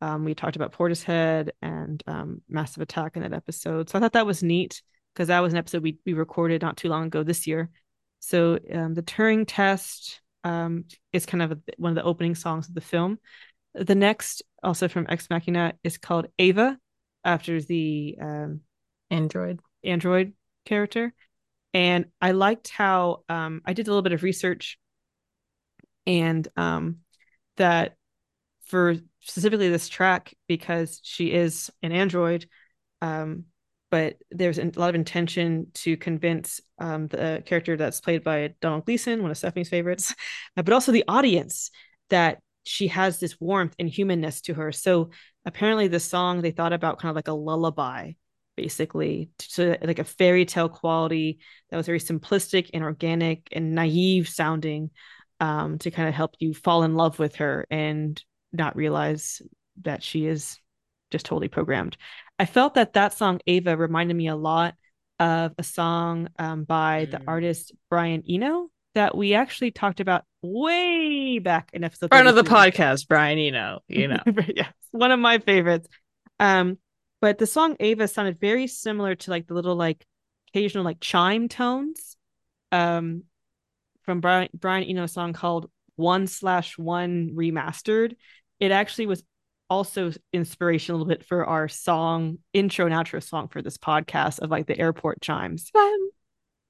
Um, 0.00 0.24
we 0.24 0.34
talked 0.34 0.56
about 0.56 0.72
Portishead 0.72 1.50
and 1.60 2.02
um, 2.06 2.42
Massive 2.48 2.82
Attack 2.82 3.16
in 3.16 3.22
that 3.22 3.32
episode. 3.32 3.88
So 3.88 3.98
I 3.98 4.00
thought 4.00 4.12
that 4.12 4.26
was 4.26 4.42
neat 4.42 4.82
because 5.14 5.28
that 5.28 5.40
was 5.40 5.52
an 5.52 5.58
episode 5.58 5.82
we, 5.82 5.98
we 6.06 6.12
recorded 6.12 6.62
not 6.62 6.76
too 6.76 6.88
long 6.88 7.06
ago 7.06 7.22
this 7.22 7.46
year. 7.46 7.70
So 8.20 8.58
um, 8.72 8.94
the 8.94 9.02
Turing 9.02 9.44
test 9.46 10.20
um, 10.44 10.84
is 11.12 11.26
kind 11.26 11.42
of 11.42 11.52
a, 11.52 11.58
one 11.76 11.90
of 11.90 11.96
the 11.96 12.04
opening 12.04 12.34
songs 12.34 12.68
of 12.68 12.74
the 12.74 12.80
film. 12.80 13.18
The 13.74 13.94
next, 13.94 14.42
also 14.62 14.88
from 14.88 15.06
Ex 15.08 15.28
Machina, 15.30 15.74
is 15.82 15.98
called 15.98 16.28
Ava, 16.38 16.78
after 17.24 17.60
the 17.60 18.16
um, 18.20 18.60
Android. 19.10 19.60
android 19.84 20.32
character 20.64 21.14
and 21.72 22.06
i 22.20 22.32
liked 22.32 22.68
how 22.68 23.22
um 23.28 23.62
i 23.64 23.72
did 23.72 23.86
a 23.86 23.90
little 23.90 24.02
bit 24.02 24.12
of 24.12 24.22
research 24.22 24.78
and 26.06 26.48
um 26.56 26.98
that 27.56 27.96
for 28.66 28.96
specifically 29.20 29.68
this 29.68 29.88
track 29.88 30.34
because 30.46 31.00
she 31.02 31.32
is 31.32 31.70
an 31.82 31.92
android 31.92 32.46
um 33.02 33.44
but 33.90 34.16
there's 34.30 34.58
a 34.58 34.70
lot 34.76 34.90
of 34.90 34.94
intention 34.94 35.66
to 35.74 35.96
convince 35.96 36.60
um 36.78 37.06
the 37.08 37.42
character 37.46 37.76
that's 37.76 38.00
played 38.00 38.22
by 38.22 38.54
Domhnall 38.60 38.82
Gleeson 38.82 39.22
one 39.22 39.30
of 39.30 39.38
Stephanie's 39.38 39.68
favorites 39.68 40.14
uh, 40.56 40.62
but 40.62 40.72
also 40.72 40.92
the 40.92 41.04
audience 41.08 41.70
that 42.10 42.38
she 42.68 42.88
has 42.88 43.18
this 43.18 43.40
warmth 43.40 43.74
and 43.78 43.88
humanness 43.88 44.42
to 44.42 44.54
her. 44.54 44.72
So 44.72 45.08
apparently 45.46 45.88
the 45.88 45.98
song 45.98 46.42
they 46.42 46.50
thought 46.50 46.74
about 46.74 46.98
kind 46.98 47.08
of 47.08 47.16
like 47.16 47.28
a 47.28 47.32
lullaby 47.32 48.12
basically 48.56 49.30
to 49.38 49.78
like 49.82 49.98
a 49.98 50.04
fairy 50.04 50.44
tale 50.44 50.68
quality 50.68 51.38
that 51.70 51.78
was 51.78 51.86
very 51.86 52.00
simplistic 52.00 52.68
and 52.74 52.82
organic 52.82 53.48
and 53.52 53.74
naive 53.74 54.28
sounding 54.28 54.90
um, 55.40 55.78
to 55.78 55.90
kind 55.90 56.08
of 56.08 56.14
help 56.14 56.34
you 56.40 56.52
fall 56.52 56.82
in 56.82 56.94
love 56.94 57.18
with 57.18 57.36
her. 57.36 57.66
And 57.70 58.22
not 58.58 58.76
realize 58.76 59.40
that 59.82 60.02
she 60.02 60.26
is 60.26 60.58
just 61.10 61.24
totally 61.26 61.48
programmed. 61.48 61.96
I 62.38 62.44
felt 62.44 62.74
that 62.74 62.92
that 62.92 63.14
song 63.14 63.40
Ava 63.46 63.76
reminded 63.76 64.14
me 64.16 64.28
a 64.28 64.36
lot 64.36 64.74
of 65.18 65.52
a 65.58 65.62
song 65.62 66.28
um, 66.38 66.64
by 66.64 67.06
the 67.10 67.18
Mm. 67.18 67.24
artist 67.26 67.72
Brian 67.90 68.22
Eno 68.28 68.68
that 68.94 69.16
we 69.16 69.34
actually 69.34 69.70
talked 69.70 70.00
about 70.00 70.24
way 70.42 71.38
back 71.38 71.70
in 71.72 71.84
episode 71.84 72.10
Front 72.10 72.28
of 72.28 72.34
the 72.34 72.42
podcast, 72.42 73.08
Brian. 73.08 73.38
Eno, 73.38 73.80
you 73.88 74.08
know. 74.08 74.20
yes, 74.54 74.72
one 74.92 75.10
of 75.10 75.18
my 75.18 75.38
favorites. 75.38 75.88
Um, 76.38 76.78
but 77.20 77.38
the 77.38 77.46
song 77.46 77.76
Ava 77.80 78.06
sounded 78.06 78.38
very 78.40 78.66
similar 78.66 79.14
to 79.16 79.30
like 79.30 79.46
the 79.46 79.54
little 79.54 79.74
like 79.76 80.04
occasional 80.50 80.84
like 80.84 81.00
chime 81.00 81.48
tones, 81.48 82.16
um, 82.70 83.24
from 84.02 84.20
Brian 84.20 84.48
Brian 84.54 84.84
Eno's 84.84 85.12
song 85.12 85.32
called 85.32 85.68
One 85.96 86.26
Slash 86.26 86.78
One 86.78 87.32
Remastered. 87.34 88.14
It 88.60 88.70
actually 88.70 89.06
was 89.06 89.22
also 89.70 90.12
inspiration 90.32 90.94
a 90.94 90.98
little 90.98 91.08
bit 91.08 91.24
for 91.24 91.44
our 91.44 91.68
song 91.68 92.38
intro 92.52 92.86
and 92.86 92.94
outro 92.94 93.22
song 93.22 93.48
for 93.48 93.60
this 93.62 93.76
podcast 93.76 94.38
of 94.40 94.50
like 94.50 94.66
the 94.66 94.78
airport 94.78 95.20
chimes 95.20 95.70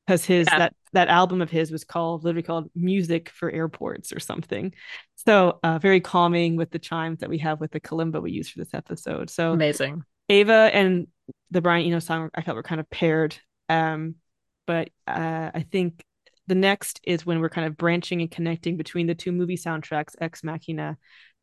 because 0.06 0.24
his 0.24 0.48
Yeah. 0.50 0.58
that 0.58 0.74
that 0.94 1.08
album 1.08 1.40
of 1.40 1.48
his 1.50 1.70
was 1.70 1.84
called 1.84 2.24
literally 2.24 2.42
called 2.42 2.70
music 2.74 3.28
for 3.30 3.50
airports 3.52 4.12
or 4.12 4.18
something 4.18 4.74
so 5.14 5.60
uh 5.62 5.78
very 5.78 6.00
calming 6.00 6.56
with 6.56 6.70
the 6.72 6.78
chimes 6.80 7.20
that 7.20 7.28
we 7.28 7.38
have 7.38 7.60
with 7.60 7.70
the 7.70 7.78
kalimba 7.78 8.20
we 8.20 8.32
use 8.32 8.48
for 8.48 8.58
this 8.58 8.74
episode 8.74 9.30
so 9.30 9.52
Amazing. 9.52 10.02
ava 10.28 10.70
and 10.72 11.06
the 11.50 11.60
Brian 11.60 11.86
Eno 11.86 12.00
song 12.00 12.30
I 12.34 12.42
felt 12.42 12.56
were 12.56 12.62
kind 12.62 12.80
of 12.80 12.88
paired. 12.90 13.36
Um, 13.68 14.16
but 14.66 14.88
uh, 15.06 15.50
I 15.54 15.66
think 15.70 16.02
the 16.46 16.54
next 16.54 17.00
is 17.04 17.24
when 17.26 17.40
we're 17.40 17.48
kind 17.50 17.66
of 17.66 17.76
branching 17.76 18.20
and 18.22 18.30
connecting 18.30 18.76
between 18.76 19.06
the 19.06 19.14
two 19.14 19.30
movie 19.32 19.56
soundtracks, 19.56 20.14
Ex 20.20 20.42
Machina 20.42 20.96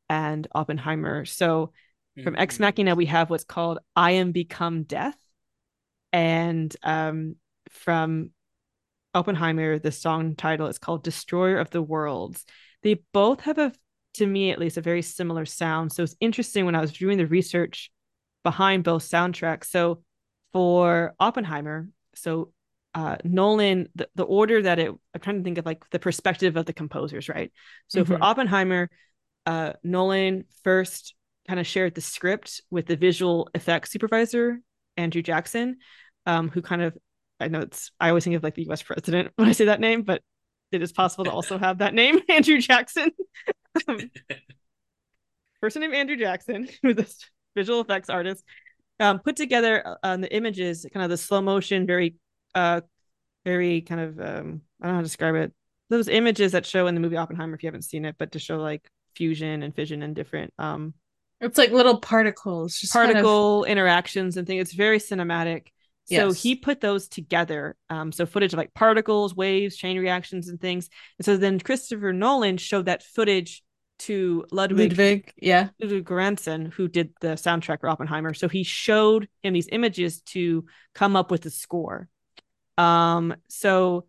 and 0.09 0.47
Oppenheimer. 0.53 1.25
So 1.25 1.71
from 2.15 2.33
mm-hmm. 2.33 2.41
Ex 2.41 2.59
Machina, 2.59 2.95
we 2.95 3.07
have 3.07 3.29
what's 3.29 3.43
called 3.43 3.79
I 3.95 4.11
Am 4.11 4.31
Become 4.31 4.83
Death. 4.83 5.17
And 6.13 6.73
um, 6.81 7.35
from 7.69 8.29
Oppenheimer, 9.13 9.79
the 9.79 9.91
song 9.91 10.35
title 10.35 10.67
is 10.67 10.79
called 10.79 11.03
Destroyer 11.03 11.57
of 11.57 11.71
the 11.71 11.81
Worlds. 11.81 12.45
They 12.83 13.01
both 13.11 13.41
have 13.41 13.57
a, 13.57 13.73
to 14.15 14.25
me 14.25 14.51
at 14.51 14.59
least, 14.59 14.77
a 14.77 14.81
very 14.81 15.01
similar 15.01 15.45
sound. 15.45 15.91
So 15.91 16.03
it's 16.03 16.15
interesting 16.21 16.65
when 16.65 16.75
I 16.75 16.81
was 16.81 16.93
doing 16.93 17.17
the 17.17 17.27
research 17.27 17.91
behind 18.43 18.83
both 18.83 19.03
soundtracks. 19.03 19.65
So 19.65 20.03
for 20.53 21.15
Oppenheimer, 21.19 21.89
so 22.13 22.53
uh, 22.93 23.17
Nolan, 23.25 23.89
the, 23.95 24.07
the 24.15 24.23
order 24.23 24.61
that 24.61 24.79
it, 24.79 24.89
I'm 24.89 25.19
trying 25.19 25.39
to 25.39 25.43
think 25.43 25.57
of 25.57 25.65
like 25.65 25.83
the 25.89 25.99
perspective 25.99 26.55
of 26.55 26.65
the 26.65 26.71
composers, 26.71 27.27
right? 27.27 27.51
So 27.87 28.03
mm-hmm. 28.03 28.13
for 28.13 28.23
Oppenheimer, 28.23 28.89
uh, 29.45 29.73
Nolan 29.83 30.45
first 30.63 31.13
kind 31.47 31.59
of 31.59 31.67
shared 31.67 31.95
the 31.95 32.01
script 32.01 32.61
with 32.69 32.87
the 32.87 32.95
visual 32.95 33.49
effects 33.53 33.91
supervisor, 33.91 34.59
Andrew 34.97 35.21
Jackson, 35.21 35.77
um, 36.25 36.49
who 36.49 36.61
kind 36.61 36.81
of, 36.81 36.97
I 37.39 37.47
know 37.47 37.61
it's, 37.61 37.91
I 37.99 38.09
always 38.09 38.23
think 38.23 38.35
of 38.35 38.43
like 38.43 38.55
the 38.55 38.67
US 38.69 38.81
president 38.81 39.31
when 39.35 39.47
I 39.47 39.51
say 39.51 39.65
that 39.65 39.79
name, 39.79 40.03
but 40.03 40.21
it 40.71 40.81
is 40.81 40.91
possible 40.91 41.25
to 41.25 41.31
also 41.33 41.57
have 41.57 41.79
that 41.79 41.93
name, 41.93 42.19
Andrew 42.29 42.59
Jackson. 42.59 43.11
um, 43.87 44.09
person 45.61 45.81
named 45.81 45.93
Andrew 45.93 46.17
Jackson, 46.17 46.67
who's 46.81 46.95
this 46.95 47.19
visual 47.55 47.81
effects 47.81 48.09
artist, 48.09 48.43
um, 48.99 49.19
put 49.19 49.35
together 49.35 49.97
uh, 50.03 50.17
the 50.17 50.33
images, 50.33 50.85
kind 50.93 51.03
of 51.03 51.09
the 51.09 51.17
slow 51.17 51.41
motion, 51.41 51.85
very, 51.85 52.15
uh, 52.55 52.81
very 53.43 53.81
kind 53.81 54.01
of, 54.01 54.19
um, 54.19 54.61
I 54.81 54.85
don't 54.85 54.91
know 54.91 54.93
how 54.93 54.97
to 54.97 55.03
describe 55.03 55.35
it. 55.35 55.53
Those 55.89 56.07
images 56.07 56.53
that 56.53 56.65
show 56.65 56.87
in 56.87 56.95
the 56.95 57.01
movie 57.01 57.17
Oppenheimer, 57.17 57.55
if 57.55 57.61
you 57.61 57.67
haven't 57.67 57.83
seen 57.83 58.05
it, 58.05 58.15
but 58.17 58.31
to 58.31 58.39
show 58.39 58.57
like 58.57 58.89
fusion 59.15 59.63
and 59.63 59.75
fission 59.75 60.01
and 60.03 60.15
different 60.15 60.53
um 60.59 60.93
it's 61.41 61.57
like 61.57 61.71
little 61.71 61.99
particles 61.99 62.77
just 62.77 62.93
particle 62.93 63.63
kind 63.63 63.71
of... 63.71 63.71
interactions 63.71 64.37
and 64.37 64.47
things. 64.47 64.61
It's 64.61 64.73
very 64.73 64.99
cinematic. 64.99 65.67
So 66.05 66.27
yes. 66.27 66.41
he 66.41 66.55
put 66.55 66.81
those 66.81 67.07
together 67.07 67.75
um 67.89 68.11
so 68.11 68.25
footage 68.25 68.53
of 68.53 68.57
like 68.57 68.73
particles 68.73 69.35
waves 69.35 69.75
chain 69.75 69.97
reactions 69.97 70.49
and 70.49 70.61
things. 70.61 70.89
And 71.17 71.25
so 71.25 71.37
then 71.37 71.59
christopher 71.59 72.13
nolan 72.13 72.57
showed 72.57 72.85
that 72.85 73.03
footage 73.03 73.63
to 73.97 74.45
ludwig 74.51 74.91
ludwig 74.91 75.33
yeah. 75.37 75.69
Ludwig 75.79 76.05
Göransson, 76.05 76.71
who 76.73 76.87
did 76.87 77.13
the 77.21 77.29
soundtrack 77.29 77.79
for 77.79 77.89
oppenheimer. 77.89 78.33
So 78.33 78.49
he 78.49 78.63
showed 78.63 79.29
him 79.41 79.53
these 79.53 79.69
images 79.71 80.21
to 80.21 80.65
come 80.93 81.15
up 81.15 81.31
with 81.31 81.41
the 81.41 81.49
score. 81.49 82.07
Um 82.77 83.35
so 83.49 84.05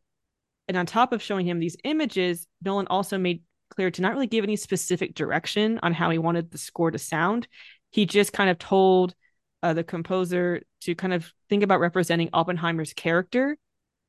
and 0.68 0.76
on 0.76 0.84
top 0.84 1.12
of 1.12 1.22
showing 1.22 1.46
him 1.46 1.60
these 1.60 1.76
images 1.82 2.46
nolan 2.62 2.88
also 2.88 3.16
made 3.16 3.42
clear 3.76 3.90
to 3.90 4.02
not 4.02 4.12
really 4.12 4.26
give 4.26 4.44
any 4.44 4.56
specific 4.56 5.14
direction 5.14 5.78
on 5.82 5.92
how 5.92 6.10
he 6.10 6.18
wanted 6.18 6.50
the 6.50 6.58
score 6.58 6.90
to 6.90 6.98
sound. 6.98 7.46
He 7.90 8.06
just 8.06 8.32
kind 8.32 8.50
of 8.50 8.58
told 8.58 9.14
uh, 9.62 9.72
the 9.72 9.84
composer 9.84 10.62
to 10.82 10.94
kind 10.94 11.12
of 11.12 11.32
think 11.48 11.62
about 11.62 11.80
representing 11.80 12.30
Oppenheimer's 12.32 12.92
character 12.92 13.56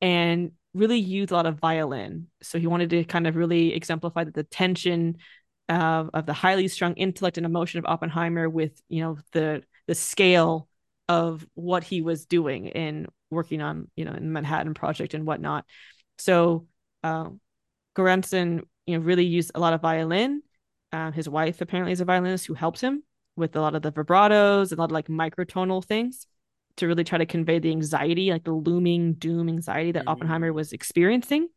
and 0.00 0.52
really 0.74 0.98
use 0.98 1.30
a 1.30 1.34
lot 1.34 1.46
of 1.46 1.58
violin. 1.58 2.28
So 2.42 2.58
he 2.58 2.66
wanted 2.66 2.90
to 2.90 3.04
kind 3.04 3.26
of 3.26 3.36
really 3.36 3.74
exemplify 3.74 4.24
the 4.24 4.42
tension 4.44 5.18
uh, 5.68 6.04
of 6.14 6.26
the 6.26 6.32
highly 6.32 6.68
strung 6.68 6.94
intellect 6.94 7.36
and 7.36 7.46
emotion 7.46 7.78
of 7.78 7.86
Oppenheimer 7.86 8.48
with 8.48 8.80
you 8.88 9.02
know 9.02 9.18
the 9.32 9.62
the 9.86 9.94
scale 9.94 10.68
of 11.08 11.46
what 11.54 11.84
he 11.84 12.00
was 12.00 12.26
doing 12.26 12.66
in 12.66 13.06
working 13.30 13.60
on 13.60 13.90
you 13.96 14.04
know 14.04 14.12
in 14.12 14.32
Manhattan 14.32 14.74
Project 14.74 15.14
and 15.14 15.26
whatnot. 15.26 15.64
So 16.18 16.66
uh, 17.02 17.30
Göransson 17.96 18.62
you 18.88 18.98
know, 18.98 19.04
really 19.04 19.24
used 19.24 19.52
a 19.54 19.60
lot 19.60 19.74
of 19.74 19.82
violin. 19.82 20.42
Um, 20.92 21.12
his 21.12 21.28
wife 21.28 21.60
apparently 21.60 21.92
is 21.92 22.00
a 22.00 22.06
violinist 22.06 22.46
who 22.46 22.54
helps 22.54 22.80
him 22.80 23.02
with 23.36 23.54
a 23.54 23.60
lot 23.60 23.74
of 23.74 23.82
the 23.82 23.92
vibratos 23.92 24.70
and 24.70 24.78
a 24.78 24.80
lot 24.80 24.86
of 24.86 24.92
like 24.92 25.08
microtonal 25.08 25.84
things 25.84 26.26
to 26.78 26.86
really 26.86 27.04
try 27.04 27.18
to 27.18 27.26
convey 27.26 27.58
the 27.58 27.70
anxiety, 27.70 28.30
like 28.30 28.44
the 28.44 28.52
looming 28.52 29.12
doom 29.12 29.48
anxiety 29.48 29.92
that 29.92 30.00
mm-hmm. 30.00 30.08
Oppenheimer 30.08 30.52
was 30.54 30.72
experiencing. 30.72 31.48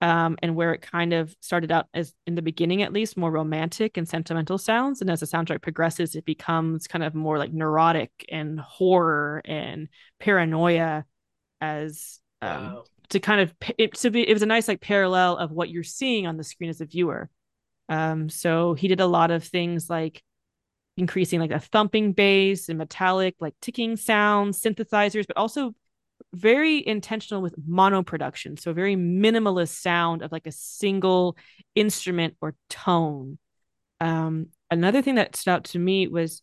Um, 0.00 0.36
and 0.42 0.54
where 0.54 0.74
it 0.74 0.82
kind 0.82 1.14
of 1.14 1.34
started 1.40 1.72
out 1.72 1.86
as 1.94 2.12
in 2.26 2.34
the 2.34 2.42
beginning, 2.42 2.82
at 2.82 2.92
least, 2.92 3.16
more 3.16 3.30
romantic 3.30 3.96
and 3.96 4.06
sentimental 4.06 4.58
sounds. 4.58 5.00
And 5.00 5.08
as 5.08 5.20
the 5.20 5.26
soundtrack 5.26 5.62
progresses, 5.62 6.14
it 6.14 6.26
becomes 6.26 6.86
kind 6.86 7.02
of 7.02 7.14
more 7.14 7.38
like 7.38 7.54
neurotic 7.54 8.10
and 8.30 8.60
horror 8.60 9.40
and 9.46 9.88
paranoia 10.20 11.06
as 11.62 12.20
um, 12.42 12.74
wow 12.74 12.84
to 13.10 13.20
kind 13.20 13.40
of 13.40 13.54
it 13.78 13.94
to 13.94 14.10
be 14.10 14.28
it 14.28 14.32
was 14.32 14.42
a 14.42 14.46
nice 14.46 14.68
like 14.68 14.80
parallel 14.80 15.36
of 15.36 15.50
what 15.50 15.68
you're 15.68 15.82
seeing 15.82 16.26
on 16.26 16.36
the 16.36 16.44
screen 16.44 16.70
as 16.70 16.80
a 16.80 16.86
viewer. 16.86 17.28
Um 17.88 18.28
so 18.28 18.74
he 18.74 18.88
did 18.88 19.00
a 19.00 19.06
lot 19.06 19.30
of 19.30 19.44
things 19.44 19.90
like 19.90 20.22
increasing 20.96 21.40
like 21.40 21.50
a 21.50 21.60
thumping 21.60 22.12
bass 22.12 22.68
and 22.68 22.78
metallic 22.78 23.34
like 23.40 23.54
ticking 23.60 23.96
sounds 23.96 24.62
synthesizers 24.62 25.26
but 25.26 25.36
also 25.36 25.74
very 26.32 26.86
intentional 26.86 27.42
with 27.42 27.54
mono 27.66 28.02
production 28.02 28.56
so 28.56 28.72
very 28.72 28.94
minimalist 28.94 29.80
sound 29.80 30.22
of 30.22 30.30
like 30.30 30.46
a 30.46 30.52
single 30.52 31.36
instrument 31.74 32.36
or 32.40 32.54
tone. 32.70 33.38
Um 34.00 34.48
another 34.70 35.02
thing 35.02 35.16
that 35.16 35.36
stood 35.36 35.50
out 35.50 35.64
to 35.64 35.78
me 35.78 36.08
was 36.08 36.42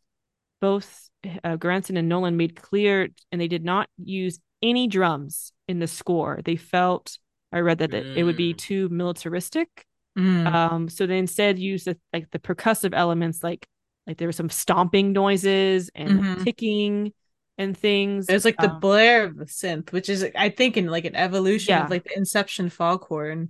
both 0.59 1.09
uh, 1.43 1.57
Göransson 1.57 1.97
and 1.97 2.07
Nolan 2.07 2.37
made 2.37 2.55
clear 2.55 3.09
and 3.31 3.41
they 3.41 3.47
did 3.47 3.63
not 3.63 3.89
use 4.03 4.39
any 4.61 4.87
drums 4.87 5.53
in 5.67 5.79
the 5.79 5.87
score. 5.87 6.39
They 6.43 6.55
felt 6.55 7.17
I 7.51 7.59
read 7.59 7.79
that 7.79 7.91
mm. 7.91 8.15
it 8.15 8.23
would 8.23 8.37
be 8.37 8.53
mm. 8.53 8.57
too 8.57 8.89
militaristic. 8.89 9.85
Mm. 10.17 10.47
Um, 10.47 10.89
so 10.89 11.05
they 11.05 11.17
instead 11.17 11.59
used 11.59 11.85
the, 11.85 11.97
like 12.13 12.29
the 12.31 12.39
percussive 12.39 12.93
elements, 12.93 13.43
like 13.43 13.67
like 14.07 14.17
there 14.17 14.27
were 14.27 14.33
some 14.33 14.49
stomping 14.49 15.11
noises 15.11 15.89
and 15.93 16.19
mm-hmm. 16.19 16.43
ticking 16.43 17.13
and 17.57 17.77
things. 17.77 18.25
There's 18.25 18.45
like 18.45 18.57
the 18.57 18.71
um, 18.71 18.79
blare 18.79 19.25
of 19.25 19.37
the 19.37 19.45
synth, 19.45 19.91
which 19.91 20.09
is 20.09 20.25
I 20.35 20.49
think 20.49 20.77
in 20.77 20.87
like 20.87 21.05
an 21.05 21.15
evolution 21.15 21.73
yeah. 21.73 21.83
of 21.83 21.89
like 21.89 22.03
the 22.03 22.17
Inception 22.17 22.69
foghorn. 22.69 23.49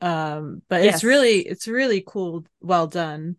Um, 0.00 0.62
but 0.68 0.82
yes. 0.82 0.96
it's 0.96 1.04
really 1.04 1.40
it's 1.40 1.68
really 1.68 2.02
cool, 2.06 2.44
well 2.60 2.86
done. 2.86 3.36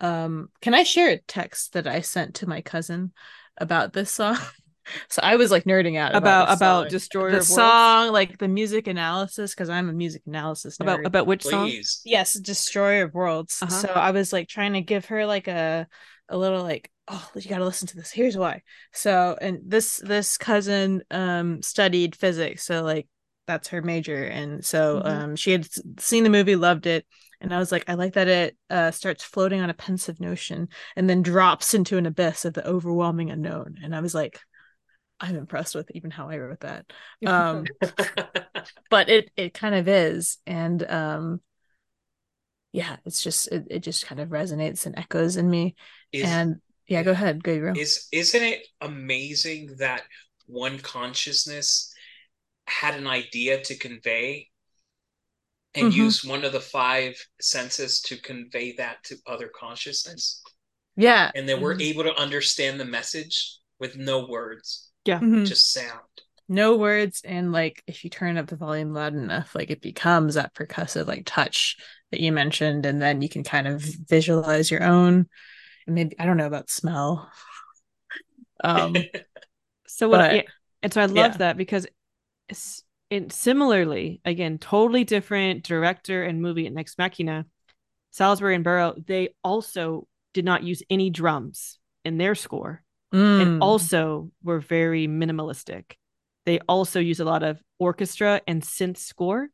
Um, 0.00 0.50
can 0.60 0.74
I 0.74 0.82
share 0.82 1.10
a 1.10 1.18
text 1.18 1.74
that 1.74 1.86
I 1.86 2.00
sent 2.00 2.36
to 2.36 2.48
my 2.48 2.60
cousin 2.60 3.12
about 3.56 3.92
this 3.92 4.10
song? 4.10 4.38
so 5.08 5.20
I 5.22 5.36
was 5.36 5.50
like 5.50 5.64
nerding 5.64 5.96
out 5.96 6.14
about 6.14 6.44
about, 6.44 6.56
about 6.56 6.90
Destroyer 6.90 7.32
the 7.32 7.42
song, 7.42 8.12
like 8.12 8.38
the 8.38 8.48
music 8.48 8.86
analysis, 8.86 9.54
because 9.54 9.68
I'm 9.68 9.88
a 9.88 9.92
music 9.92 10.22
analysis 10.26 10.78
nerd. 10.78 10.82
about 10.82 11.06
about 11.06 11.26
which 11.26 11.42
Please. 11.42 12.00
song? 12.00 12.10
Yes, 12.10 12.34
Destroyer 12.34 13.04
of 13.04 13.14
Worlds. 13.14 13.62
Uh-huh. 13.62 13.70
So 13.70 13.88
I 13.88 14.10
was 14.10 14.32
like 14.32 14.48
trying 14.48 14.74
to 14.74 14.80
give 14.80 15.06
her 15.06 15.26
like 15.26 15.48
a 15.48 15.86
a 16.28 16.36
little 16.36 16.62
like 16.62 16.90
oh 17.08 17.28
you 17.34 17.48
got 17.48 17.58
to 17.58 17.64
listen 17.64 17.88
to 17.88 17.96
this. 17.96 18.10
Here's 18.10 18.36
why. 18.36 18.62
So 18.92 19.36
and 19.40 19.60
this 19.66 19.96
this 19.98 20.36
cousin 20.38 21.02
um 21.10 21.62
studied 21.62 22.16
physics, 22.16 22.64
so 22.64 22.82
like 22.82 23.08
that's 23.46 23.68
her 23.68 23.82
major, 23.82 24.24
and 24.24 24.64
so 24.64 24.98
mm-hmm. 24.98 25.08
um 25.08 25.36
she 25.36 25.52
had 25.52 25.66
seen 26.00 26.24
the 26.24 26.30
movie, 26.30 26.56
loved 26.56 26.86
it. 26.86 27.06
And 27.42 27.52
I 27.52 27.58
was 27.58 27.72
like, 27.72 27.84
I 27.88 27.94
like 27.94 28.12
that 28.12 28.28
it 28.28 28.56
uh, 28.70 28.92
starts 28.92 29.24
floating 29.24 29.60
on 29.60 29.68
a 29.68 29.74
pensive 29.74 30.20
notion 30.20 30.68
and 30.94 31.10
then 31.10 31.22
drops 31.22 31.74
into 31.74 31.98
an 31.98 32.06
abyss 32.06 32.44
of 32.44 32.54
the 32.54 32.64
overwhelming 32.64 33.30
unknown. 33.30 33.78
And 33.82 33.96
I 33.96 34.00
was 34.00 34.14
like, 34.14 34.38
I'm 35.20 35.36
impressed 35.36 35.74
with 35.74 35.90
even 35.94 36.10
how 36.10 36.28
I 36.28 36.38
wrote 36.38 36.60
that. 36.60 36.86
Um, 37.24 37.66
but 38.90 39.08
it 39.08 39.30
it 39.36 39.54
kind 39.54 39.74
of 39.74 39.88
is, 39.88 40.38
and 40.46 40.82
um, 40.90 41.40
yeah, 42.72 42.96
it's 43.04 43.22
just 43.22 43.48
it, 43.48 43.66
it 43.70 43.78
just 43.80 44.06
kind 44.06 44.20
of 44.20 44.30
resonates 44.30 44.86
and 44.86 44.98
echoes 44.98 45.36
in 45.36 45.48
me. 45.48 45.76
Is, 46.10 46.24
and 46.24 46.56
yeah, 46.88 47.02
go 47.02 47.12
ahead, 47.12 47.42
go. 47.44 47.72
Is 47.76 48.08
isn't 48.12 48.42
it 48.42 48.66
amazing 48.80 49.76
that 49.78 50.02
one 50.46 50.78
consciousness 50.78 51.92
had 52.66 52.94
an 52.94 53.06
idea 53.06 53.62
to 53.62 53.76
convey 53.76 54.48
and 55.74 55.88
mm-hmm. 55.88 56.02
use 56.02 56.24
one 56.24 56.44
of 56.44 56.52
the 56.52 56.60
five 56.60 57.14
senses 57.40 58.00
to 58.02 58.20
convey 58.20 58.74
that 58.76 59.04
to 59.04 59.16
other 59.26 59.50
consciousness? 59.54 60.42
Yeah, 60.96 61.30
and 61.34 61.48
then 61.48 61.60
we're 61.60 61.74
mm-hmm. 61.74 61.82
able 61.82 62.04
to 62.04 62.20
understand 62.20 62.80
the 62.80 62.84
message 62.84 63.58
with 63.78 63.96
no 63.96 64.26
words. 64.26 64.91
Yeah. 65.04 65.18
Mm-hmm. 65.18 65.44
Just 65.44 65.72
sound. 65.72 66.00
No 66.48 66.76
words. 66.76 67.22
And 67.24 67.52
like 67.52 67.82
if 67.86 68.04
you 68.04 68.10
turn 68.10 68.36
up 68.36 68.46
the 68.46 68.56
volume 68.56 68.92
loud 68.92 69.14
enough, 69.14 69.54
like 69.54 69.70
it 69.70 69.80
becomes 69.80 70.34
that 70.34 70.54
percussive 70.54 71.06
like 71.06 71.22
touch 71.24 71.76
that 72.10 72.20
you 72.20 72.32
mentioned. 72.32 72.84
And 72.86 73.00
then 73.00 73.22
you 73.22 73.28
can 73.28 73.42
kind 73.42 73.66
of 73.66 73.80
visualize 73.80 74.70
your 74.70 74.82
own. 74.82 75.26
And 75.86 75.94
maybe 75.94 76.18
I 76.18 76.26
don't 76.26 76.36
know 76.36 76.46
about 76.46 76.70
smell. 76.70 77.30
um 78.62 78.96
so 79.86 80.08
what 80.08 80.18
but, 80.18 80.34
yeah, 80.34 80.42
and 80.82 80.92
so 80.92 81.00
I 81.00 81.06
love 81.06 81.32
yeah. 81.32 81.36
that 81.38 81.56
because 81.56 81.86
it's 82.48 82.84
it 83.10 83.30
similarly, 83.30 84.22
again, 84.24 84.56
totally 84.56 85.04
different 85.04 85.64
director 85.64 86.22
and 86.22 86.40
movie 86.40 86.66
at 86.66 86.76
Ex 86.76 86.96
Machina, 86.96 87.44
Salisbury 88.10 88.54
and 88.54 88.64
Barrow, 88.64 88.94
they 89.06 89.34
also 89.44 90.06
did 90.32 90.46
not 90.46 90.62
use 90.62 90.82
any 90.88 91.10
drums 91.10 91.78
in 92.06 92.16
their 92.16 92.34
score 92.34 92.82
Mm. 93.12 93.40
and 93.42 93.62
also 93.62 94.30
were 94.42 94.60
very 94.60 95.06
minimalistic. 95.06 95.92
They 96.46 96.58
also 96.60 96.98
use 97.00 97.20
a 97.20 97.24
lot 97.24 97.42
of 97.42 97.60
orchestra 97.78 98.40
and 98.46 98.62
synth 98.62 98.96
score, 98.96 99.48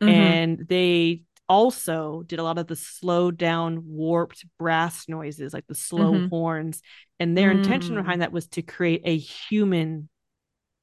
Mhm. 0.00 0.08
and 0.08 0.68
they 0.68 1.24
also 1.48 2.22
did 2.22 2.38
a 2.38 2.44
lot 2.44 2.58
of 2.58 2.68
the 2.68 2.76
slowed 2.76 3.36
down, 3.36 3.82
warped 3.86 4.44
brass 4.58 5.08
noises, 5.08 5.52
like 5.52 5.66
the 5.66 5.74
slow 5.74 6.12
Mhm. 6.14 6.30
horns. 6.30 6.82
And 7.18 7.36
their 7.36 7.50
intention 7.50 7.96
Mm. 7.96 8.02
behind 8.02 8.22
that 8.22 8.32
was 8.32 8.46
to 8.48 8.62
create 8.62 9.02
a 9.04 9.16
human 9.18 10.08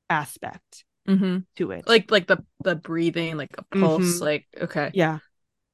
aspect 0.09 0.83
Mhm. 1.07 1.45
to 1.55 1.71
it. 1.71 1.87
like 1.87 2.11
like 2.11 2.27
the 2.27 2.43
the 2.63 2.75
breathing, 2.75 3.37
like 3.37 3.55
a 3.57 3.63
pulse, 3.63 4.19
Mhm. 4.19 4.21
like 4.21 4.45
okay. 4.61 4.91
yeah 4.93 5.19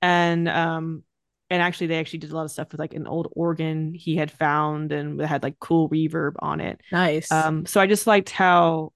and 0.01 0.47
um 0.47 1.03
and 1.53 1.61
actually 1.61 1.87
they 1.87 1.99
actually 1.99 2.19
did 2.19 2.31
a 2.31 2.35
lot 2.35 2.45
of 2.45 2.51
stuff 2.51 2.71
with 2.71 2.79
like 2.79 2.95
an 2.95 3.05
old 3.07 3.27
organ 3.35 3.93
he 3.93 4.15
had 4.15 4.31
found 4.31 4.91
and 4.91 5.21
had 5.21 5.43
like 5.43 5.59
cool 5.59 5.87
reverb 5.89 6.33
on 6.39 6.59
it 6.59 6.81
Nice. 6.91 7.31
um 7.31 7.65
so 7.65 7.79
i 7.79 7.85
just 7.87 8.07
liked 8.07 8.31
how 8.31 8.91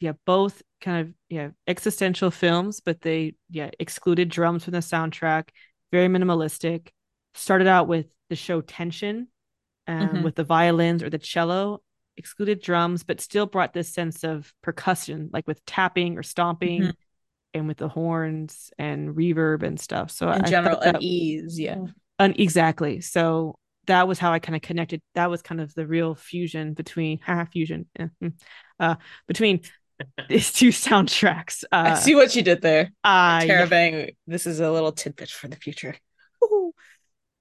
yeah 0.00 0.12
both 0.24 0.62
kind 0.80 1.06
of 1.06 1.14
yeah 1.28 1.50
existential 1.66 2.30
films 2.30 2.80
but 2.80 3.02
they 3.02 3.34
yeah 3.50 3.70
excluded 3.78 4.30
drums 4.30 4.64
from 4.64 4.72
the 4.72 4.78
soundtrack 4.78 5.50
very 5.92 6.08
minimalistic 6.08 6.88
started 7.34 7.66
out 7.66 7.86
with 7.86 8.06
the 8.30 8.36
show 8.36 8.60
tension 8.62 9.28
um, 9.86 10.08
Mhm. 10.08 10.22
with 10.24 10.36
the 10.36 10.44
violins 10.44 11.02
or 11.02 11.10
the 11.10 11.18
cello 11.18 11.82
excluded 12.16 12.62
drums 12.62 13.02
but 13.02 13.20
still 13.20 13.46
brought 13.46 13.72
this 13.74 13.92
sense 13.92 14.24
of 14.24 14.52
percussion 14.62 15.30
like 15.32 15.46
with 15.46 15.64
tapping 15.66 16.16
or 16.18 16.22
stomping 16.22 16.82
Mhm. 16.82 16.92
And 17.52 17.66
with 17.66 17.78
the 17.78 17.88
horns 17.88 18.70
and 18.78 19.16
reverb 19.16 19.64
and 19.64 19.78
stuff 19.80 20.10
so 20.12 20.30
in 20.30 20.42
I 20.44 20.48
general, 20.48 20.78
that, 20.80 20.96
unease, 20.96 21.58
yeah. 21.58 21.84
un- 22.18 22.34
exactly 22.38 23.00
so 23.00 23.58
that 23.86 24.06
was 24.06 24.20
how 24.20 24.30
i 24.32 24.38
kind 24.38 24.54
of 24.54 24.62
connected 24.62 25.02
that 25.14 25.30
was 25.30 25.42
kind 25.42 25.60
of 25.60 25.74
the 25.74 25.84
real 25.86 26.14
fusion 26.14 26.74
between 26.74 27.18
haha, 27.18 27.46
fusion 27.46 27.86
mm, 27.98 28.32
uh 28.78 28.94
between 29.26 29.62
these 30.28 30.52
two 30.52 30.68
soundtracks 30.68 31.64
uh 31.72 31.90
I 31.90 31.94
see 31.94 32.14
what 32.14 32.36
you 32.36 32.42
did 32.42 32.62
there. 32.62 32.92
uh, 33.02 33.42
yeah. 33.44 33.66
Interrobang, 33.66 34.14
this 34.28 34.46
is 34.46 34.60
a 34.60 34.70
little 34.70 34.92
tidbit 34.92 35.28
for 35.28 35.48
the 35.48 35.56
future. 35.56 35.96
Woohoo. 36.40 36.70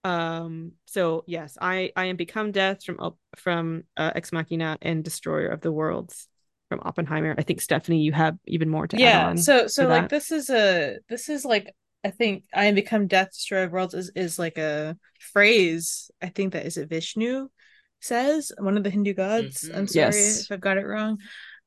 um 0.04 0.72
so 0.86 1.24
yes 1.28 1.58
i 1.62 1.92
i 1.96 2.06
am 2.06 2.16
become 2.16 2.52
death 2.52 2.84
from 2.84 2.98
from 3.36 3.84
uh, 3.96 4.12
ex 4.16 4.32
machina 4.32 4.78
and 4.82 5.04
destroyer 5.04 5.50
of 5.50 5.62
the 5.62 5.72
worlds 5.72 6.28
from 6.70 6.80
oppenheimer 6.84 7.36
i 7.38 7.42
think 7.42 7.60
stephanie 7.62 8.02
you 8.02 8.12
have 8.12 8.38
even 8.48 8.70
more 8.70 8.88
to 8.88 8.96
add 8.98 9.02
yeah 9.02 9.36
so 9.36 9.68
so 9.68 9.88
like 9.88 10.04
that. 10.04 10.10
this 10.10 10.32
is 10.32 10.50
a 10.50 10.98
this 11.10 11.28
is 11.30 11.44
like 11.44 11.74
i 12.04 12.10
think 12.10 12.44
i 12.54 12.66
am 12.66 12.76
become 12.76 13.08
death 13.08 13.32
destroyer 13.32 13.64
of 13.64 13.72
worlds 13.72 13.94
is, 13.94 14.12
is 14.16 14.40
like 14.40 14.58
a 14.58 14.96
phrase 15.20 16.12
i 16.22 16.28
think 16.28 16.54
that 16.54 16.66
is 16.66 16.78
it 16.78 16.88
vishnu 16.90 17.48
says 18.02 18.52
one 18.60 18.78
of 18.78 18.84
the 18.84 18.90
hindu 18.90 19.14
gods 19.14 19.70
Mhm. 19.70 19.78
i'm 19.78 19.88
sorry 19.88 20.12
Yes. 20.14 20.42
if 20.42 20.52
i've 20.52 20.62
got 20.62 20.78
it 20.78 20.86
wrong 20.86 21.18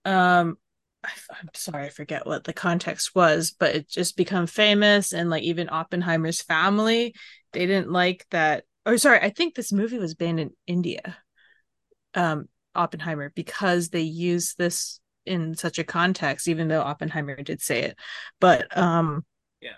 um 0.04 0.56
I, 1.04 1.10
i'm 1.40 1.48
sorry 1.54 1.86
i 1.86 1.88
forget 1.90 2.26
what 2.26 2.44
the 2.44 2.52
context 2.52 3.14
was 3.14 3.50
but 3.58 3.74
it 3.74 3.88
just 3.88 4.16
become 4.16 4.46
famous 4.46 5.12
and 5.12 5.28
like 5.28 5.42
even 5.42 5.68
oppenheimer's 5.68 6.40
family 6.40 7.14
they 7.52 7.66
didn't 7.66 7.90
like 7.90 8.24
that 8.30 8.64
or 8.86 8.96
sorry 8.98 9.18
i 9.20 9.30
think 9.30 9.54
this 9.54 9.72
movie 9.72 9.98
was 9.98 10.14
banned 10.14 10.40
in 10.40 10.50
india 10.66 11.16
um 12.14 12.48
oppenheimer 12.74 13.30
because 13.34 13.88
they 13.90 14.00
use 14.00 14.54
this 14.54 15.00
in 15.24 15.54
such 15.54 15.78
a 15.78 15.84
context 15.84 16.48
even 16.48 16.68
though 16.68 16.80
oppenheimer 16.82 17.36
did 17.42 17.60
say 17.60 17.82
it. 17.82 17.96
But 18.40 18.76
um 18.76 19.24
Yeah. 19.60 19.72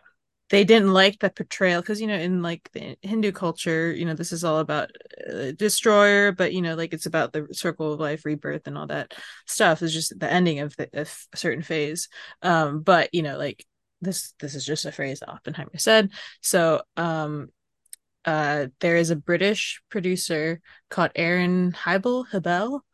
they 0.51 0.65
didn't 0.65 0.93
like 0.93 1.19
the 1.19 1.31
portrayal 1.31 1.81
because 1.81 2.01
you 2.01 2.07
know 2.07 2.17
in 2.17 2.43
like 2.43 2.71
the 2.73 2.97
hindu 3.03 3.33
culture 3.33 3.93
you 3.93 4.05
know 4.05 4.15
this 4.15 4.33
is 4.33 4.45
all 4.45 4.59
about 4.59 4.91
uh, 5.31 5.53
destroyer 5.53 6.33
but 6.33 6.53
you 6.53 6.63
know 6.63 6.75
like 6.75 6.93
it's 6.95 7.07
about 7.07 7.33
the 7.33 7.47
circle 7.53 7.93
of 7.93 8.01
life 8.01 8.25
rebirth 8.25 8.67
and 8.67 8.79
all 8.79 8.87
that 8.87 9.15
stuff. 9.47 9.83
Is 9.83 9.93
just 9.93 10.19
the 10.19 10.31
ending 10.31 10.61
of, 10.61 10.77
the, 10.77 10.89
of 10.95 11.27
a 11.33 11.37
certain 11.37 11.63
phase. 11.63 12.09
Um 12.43 12.81
but 12.83 13.13
you 13.13 13.23
know 13.23 13.37
like 13.39 13.67
this 14.01 14.35
this 14.41 14.55
is 14.55 14.65
just 14.65 14.85
a 14.85 14.93
phrase 14.93 15.23
oppenheimer 15.27 15.79
said. 15.79 16.11
So 16.43 16.83
um 16.97 17.49
uh 18.25 18.67
there 18.81 18.97
is 18.97 19.11
a 19.11 19.17
british 19.17 19.83
producer 19.91 20.61
called 20.91 21.11
aaron 21.15 21.73
Hibell 21.73 22.27
hebel 22.31 22.85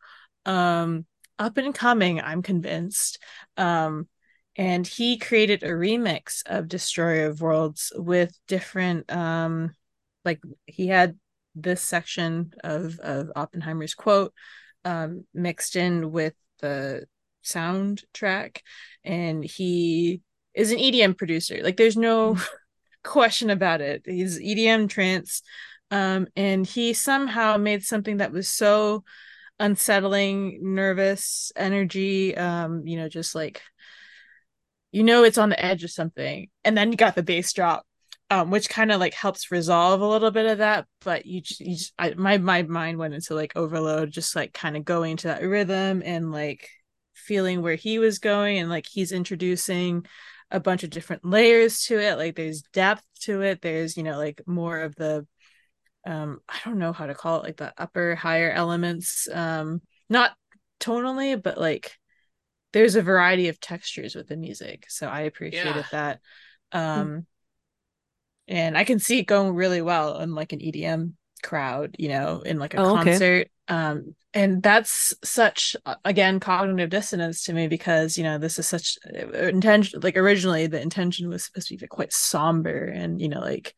um 0.45 1.05
up 1.39 1.57
and 1.57 1.73
coming 1.73 2.19
i'm 2.19 2.41
convinced. 2.41 3.19
Um 3.57 4.07
and 4.57 4.85
he 4.85 5.17
created 5.17 5.63
a 5.63 5.69
remix 5.69 6.43
of 6.45 6.67
destroyer 6.67 7.27
of 7.27 7.41
worlds 7.41 7.91
with 7.95 8.37
different 8.47 9.11
um 9.11 9.73
like 10.25 10.41
he 10.65 10.87
had 10.87 11.17
this 11.55 11.81
section 11.81 12.53
of 12.63 12.99
of 12.99 13.31
oppenheimer's 13.35 13.93
quote 13.93 14.33
um 14.85 15.25
mixed 15.33 15.75
in 15.75 16.11
with 16.11 16.33
the 16.59 17.05
soundtrack. 17.43 18.59
And 19.03 19.43
he 19.43 20.21
is 20.53 20.71
an 20.71 20.77
edm 20.77 21.17
producer. 21.17 21.59
Like 21.61 21.77
there's 21.77 21.97
no 21.97 22.37
question 23.03 23.49
about 23.49 23.81
it. 23.81 24.03
He's 24.05 24.39
edm 24.39 24.89
trance 24.89 25.41
um 25.89 26.27
and 26.35 26.65
he 26.65 26.93
somehow 26.93 27.57
made 27.57 27.83
something 27.83 28.17
that 28.17 28.31
was 28.31 28.47
so 28.47 29.03
unsettling 29.59 30.59
nervous 30.61 31.51
energy 31.55 32.35
um 32.35 32.87
you 32.87 32.97
know 32.97 33.09
just 33.09 33.35
like 33.35 33.61
you 34.91 35.03
know 35.03 35.23
it's 35.23 35.37
on 35.37 35.49
the 35.49 35.63
edge 35.63 35.83
of 35.83 35.91
something. 35.91 36.49
And 36.63 36.77
then 36.77 36.91
you 36.91 36.97
got 36.97 37.15
the 37.15 37.23
bass 37.23 37.51
drop 37.53 37.85
um 38.29 38.49
which 38.49 38.69
kind 38.69 38.91
of 38.91 38.99
like 38.99 39.13
helps 39.13 39.51
resolve 39.51 40.01
a 40.01 40.07
little 40.07 40.31
bit 40.31 40.45
of 40.45 40.59
that 40.59 40.85
but 41.01 41.25
you 41.25 41.41
just, 41.41 41.59
you 41.59 41.75
just 41.75 41.93
I, 41.99 42.13
my 42.15 42.37
my 42.37 42.63
mind 42.63 42.97
went 42.97 43.13
into 43.13 43.35
like 43.35 43.53
overload 43.55 44.11
just 44.11 44.35
like 44.35 44.53
kind 44.53 44.75
of 44.77 44.85
going 44.85 45.17
to 45.17 45.27
that 45.27 45.43
rhythm 45.43 46.01
and 46.05 46.31
like 46.31 46.69
feeling 47.13 47.61
where 47.61 47.75
he 47.75 47.99
was 47.99 48.19
going 48.19 48.57
and 48.57 48.69
like 48.69 48.87
he's 48.89 49.11
introducing 49.11 50.05
a 50.51 50.59
bunch 50.59 50.83
of 50.83 50.89
different 50.89 51.25
layers 51.25 51.85
to 51.85 51.99
it 51.99 52.17
like 52.17 52.35
there's 52.35 52.61
depth 52.73 53.03
to 53.21 53.41
it 53.41 53.61
there's 53.61 53.97
you 53.97 54.03
know 54.03 54.17
like 54.17 54.41
more 54.45 54.79
of 54.79 54.95
the 54.95 55.25
um 56.05 56.39
i 56.49 56.59
don't 56.65 56.79
know 56.79 56.93
how 56.93 57.05
to 57.05 57.15
call 57.15 57.37
it 57.41 57.43
like 57.43 57.57
the 57.57 57.73
upper 57.77 58.15
higher 58.15 58.51
elements 58.51 59.27
um 59.33 59.81
not 60.09 60.31
tonally 60.79 61.41
but 61.41 61.57
like 61.57 61.97
there's 62.73 62.95
a 62.95 63.01
variety 63.01 63.49
of 63.49 63.59
textures 63.59 64.15
with 64.15 64.27
the 64.27 64.37
music 64.37 64.85
so 64.89 65.07
i 65.07 65.21
appreciated 65.21 65.83
Yeah. 65.83 65.89
that 65.91 66.19
um 66.71 67.25
and 68.47 68.77
i 68.77 68.83
can 68.83 68.99
see 68.99 69.19
it 69.19 69.23
going 69.27 69.53
really 69.55 69.81
well 69.81 70.19
in 70.19 70.33
like 70.35 70.53
an 70.53 70.59
edm 70.59 71.13
crowd 71.43 71.95
you 71.97 72.09
know 72.09 72.41
in 72.41 72.59
like 72.59 72.73
a 72.73 72.77
Oh, 72.77 72.95
okay. 72.97 73.19
Um 73.71 74.15
and 74.33 74.61
that's 74.61 75.13
such 75.23 75.75
again 76.03 76.39
cognitive 76.41 76.89
dissonance 76.89 77.43
to 77.43 77.53
me 77.53 77.67
because 77.67 78.17
you 78.17 78.23
know 78.23 78.37
this 78.37 78.59
is 78.59 78.67
such 78.67 78.97
uh, 79.15 79.27
intention 79.47 80.01
like 80.01 80.17
originally 80.17 80.67
the 80.67 80.81
intention 80.81 81.29
was 81.29 81.45
supposed 81.45 81.69
to 81.69 81.77
be 81.77 81.87
quite 81.87 82.11
somber 82.11 82.85
and 82.85 83.21
you 83.21 83.29
know 83.29 83.39
like 83.39 83.73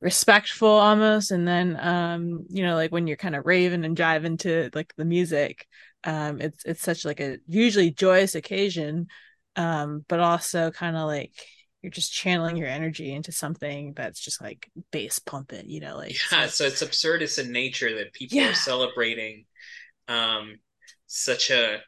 respectful 0.00 0.68
almost. 0.68 1.30
And 1.30 1.48
then 1.48 1.78
um 1.80 2.46
you 2.50 2.62
know 2.62 2.74
like 2.74 2.92
when 2.92 3.06
you're 3.06 3.16
kind 3.16 3.34
of 3.34 3.46
raving 3.46 3.84
and 3.84 3.96
jiving 3.96 4.38
to 4.40 4.68
like 4.74 4.92
the 4.96 5.04
music 5.06 5.66
um 6.04 6.40
it's 6.42 6.62
it's 6.66 6.82
such 6.82 7.06
like 7.06 7.20
a 7.20 7.38
usually 7.46 7.90
joyous 7.90 8.34
occasion. 8.34 9.06
Um 9.56 10.04
but 10.08 10.20
also 10.20 10.70
kind 10.70 10.96
of 10.96 11.06
like 11.06 11.32
you're 11.84 11.90
just 11.90 12.12
channeling 12.12 12.56
your 12.56 12.66
energy 12.66 13.12
into 13.12 13.30
something 13.30 13.92
that's 13.94 14.18
just 14.18 14.40
like 14.40 14.70
bass 14.90 15.18
pumping 15.18 15.68
you 15.68 15.80
know 15.80 15.96
like 15.96 16.16
yeah 16.32 16.46
so 16.46 16.64
it's 16.64 16.82
absurdist 16.82 17.38
in 17.38 17.52
nature 17.52 17.94
that 17.98 18.12
people 18.14 18.38
Yeah. 18.38 18.50
are 18.50 18.54
celebrating 18.54 19.44
um 20.08 20.56
such 21.06 21.50
a 21.50 21.80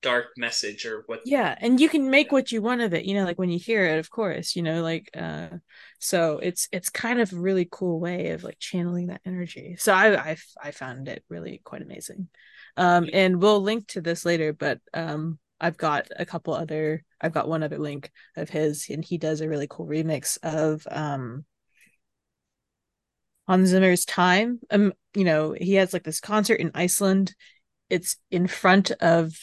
dark 0.00 0.28
message 0.38 0.86
or 0.86 1.04
what 1.06 1.20
yeah 1.26 1.54
and 1.60 1.80
you 1.80 1.88
can 1.88 2.10
make 2.10 2.32
what 2.32 2.50
you 2.50 2.60
want 2.62 2.80
of 2.80 2.94
it 2.94 3.04
you 3.04 3.14
know 3.14 3.24
like 3.24 3.38
when 3.38 3.50
you 3.50 3.58
hear 3.58 3.84
it 3.86 3.98
of 3.98 4.10
course 4.10 4.56
you 4.56 4.62
know 4.62 4.82
like 4.82 5.10
uh 5.16 5.48
so 6.00 6.38
it's 6.38 6.66
it's 6.72 6.88
kind 6.88 7.20
of 7.20 7.32
a 7.32 7.36
really 7.36 7.68
cool 7.70 8.00
way 8.00 8.30
of 8.30 8.42
like 8.42 8.58
channeling 8.58 9.06
that 9.08 9.20
energy. 9.24 9.76
So 9.78 9.92
i 9.92 10.30
i, 10.30 10.36
I 10.60 10.70
found 10.72 11.08
it 11.08 11.22
really 11.28 11.60
quite 11.62 11.82
amazing. 11.82 12.28
Um 12.76 13.08
and 13.12 13.40
we'll 13.40 13.60
link 13.60 13.86
to 13.88 14.00
this 14.00 14.24
later 14.24 14.52
but 14.52 14.80
um 14.94 15.38
i've 15.62 15.78
got 15.78 16.08
a 16.18 16.26
couple 16.26 16.52
other 16.52 17.02
i've 17.20 17.32
got 17.32 17.48
one 17.48 17.62
other 17.62 17.78
link 17.78 18.10
of 18.36 18.50
his 18.50 18.86
and 18.90 19.04
he 19.04 19.16
does 19.16 19.40
a 19.40 19.48
really 19.48 19.66
cool 19.68 19.86
remix 19.86 20.36
of 20.42 20.86
um 20.90 21.44
Hans 23.48 23.70
Zimmer's 23.70 24.04
time 24.04 24.60
um 24.70 24.92
you 25.14 25.24
know 25.24 25.52
he 25.58 25.74
has 25.74 25.92
like 25.92 26.04
this 26.04 26.20
concert 26.20 26.54
in 26.60 26.70
Iceland 26.74 27.34
it's 27.88 28.16
in 28.30 28.46
front 28.46 28.90
of 28.92 29.36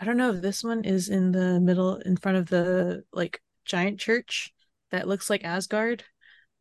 I 0.00 0.04
don't 0.04 0.16
know 0.16 0.32
if 0.32 0.42
this 0.42 0.62
one 0.62 0.84
is 0.84 1.08
in 1.08 1.32
the 1.32 1.60
middle 1.60 1.96
in 1.96 2.16
front 2.16 2.38
of 2.38 2.46
the 2.48 3.04
like 3.12 3.42
giant 3.64 3.98
church 3.98 4.52
that 4.90 5.08
looks 5.08 5.28
like 5.28 5.44
Asgard. 5.44 6.04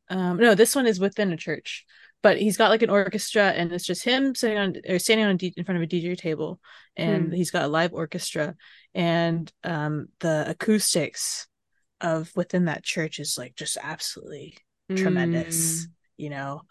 Um 0.10 0.38
no, 0.38 0.56
this 0.56 0.76
one 0.76 0.88
is 0.88 1.00
within 1.00 1.32
a 1.32 1.38
church. 1.38 1.86
But 2.24 2.40
he's 2.40 2.58
got 2.58 2.70
like 2.72 2.82
an 2.82 2.90
orchestra 2.90 3.44
and 3.52 3.72
it's 3.72 3.86
just 3.86 4.04
him 4.04 4.36
sitting 4.36 4.58
on 4.58 4.76
or 4.90 5.00
standing 5.00 5.26
on 5.26 5.36
a 5.36 5.38
D, 5.38 5.54
in 5.56 5.64
front 5.64 5.78
of 5.78 5.84
a 5.84 5.88
DJ 5.88 6.18
table 6.18 6.60
and 6.96 7.28
Hmm. 7.28 7.32
he's 7.34 7.52
got 7.52 7.64
a 7.66 7.68
live 7.68 7.94
orchestra 7.94 8.56
and 8.96 9.52
um 9.64 10.08
the 10.20 10.46
acoustics 10.50 11.48
of 12.02 12.32
within 12.36 12.66
that 12.66 12.84
church 12.84 13.20
is 13.20 13.38
like 13.38 13.56
just 13.56 13.78
absolutely 13.82 14.58
tremendous, 14.96 15.86
Mm. 15.86 15.90
you 16.18 16.30
know. 16.30 16.62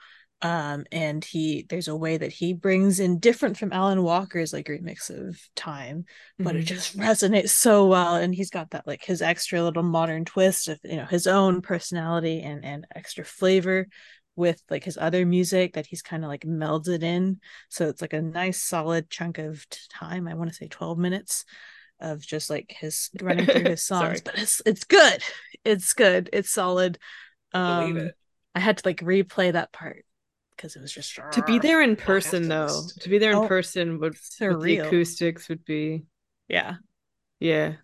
um 0.42 0.84
and 0.92 1.24
he 1.24 1.64
there's 1.70 1.88
a 1.88 1.96
way 1.96 2.18
that 2.18 2.30
he 2.30 2.52
brings 2.52 3.00
in 3.00 3.18
different 3.18 3.56
from 3.56 3.72
alan 3.72 4.02
walker's 4.02 4.52
like 4.52 4.66
remix 4.66 5.08
of 5.08 5.40
time 5.56 6.04
but 6.38 6.50
mm-hmm. 6.50 6.58
it 6.58 6.64
just 6.64 6.94
resonates 7.08 7.48
so 7.50 7.86
well 7.86 8.16
and 8.16 8.34
he's 8.34 8.50
got 8.50 8.68
that 8.70 8.86
like 8.86 9.02
his 9.02 9.22
extra 9.22 9.62
little 9.62 9.82
modern 9.82 10.26
twist 10.26 10.68
of 10.68 10.78
you 10.84 10.96
know 10.96 11.06
his 11.06 11.26
own 11.26 11.62
personality 11.62 12.42
and 12.42 12.66
and 12.66 12.86
extra 12.94 13.24
flavor 13.24 13.86
with 14.36 14.62
like 14.70 14.84
his 14.84 14.98
other 14.98 15.26
music 15.26 15.74
that 15.74 15.86
he's 15.86 16.02
kind 16.02 16.24
of 16.24 16.28
like 16.28 16.42
melded 16.42 17.02
in. 17.02 17.40
So 17.68 17.88
it's 17.88 18.00
like 18.02 18.12
a 18.12 18.22
nice 18.22 18.62
solid 18.62 19.10
chunk 19.10 19.38
of 19.38 19.66
time 19.88 20.28
i 20.28 20.34
want 20.34 20.50
to 20.50 20.56
say 20.56 20.68
12 20.68 20.98
minutes 20.98 21.44
of 22.00 22.20
just 22.20 22.50
like 22.50 22.74
his 22.78 23.10
running 23.22 23.46
through 23.46 23.70
his 23.70 23.84
songs 23.84 24.20
but 24.20 24.38
it's 24.38 24.60
it's 24.66 24.84
good. 24.84 25.22
It's 25.64 25.94
good. 25.94 26.30
It's 26.32 26.50
solid. 26.50 26.98
Um 27.52 27.96
it. 27.96 28.14
i 28.54 28.60
had 28.60 28.78
to 28.78 28.82
like 28.86 29.00
replay 29.00 29.52
that 29.52 29.72
part 29.72 30.04
because 30.56 30.76
it 30.76 30.82
was 30.82 30.92
just 30.92 31.18
to 31.32 31.42
be 31.42 31.58
there 31.58 31.82
in 31.82 31.96
person 31.96 32.48
though 32.48 32.82
to 33.00 33.08
be 33.08 33.18
there 33.18 33.32
in 33.32 33.38
oh, 33.38 33.48
person 33.48 33.98
would 34.00 34.14
with 34.40 34.62
the 34.62 34.78
acoustics 34.78 35.48
would 35.48 35.64
be 35.64 36.04
yeah. 36.48 36.74
Yeah. 37.40 37.74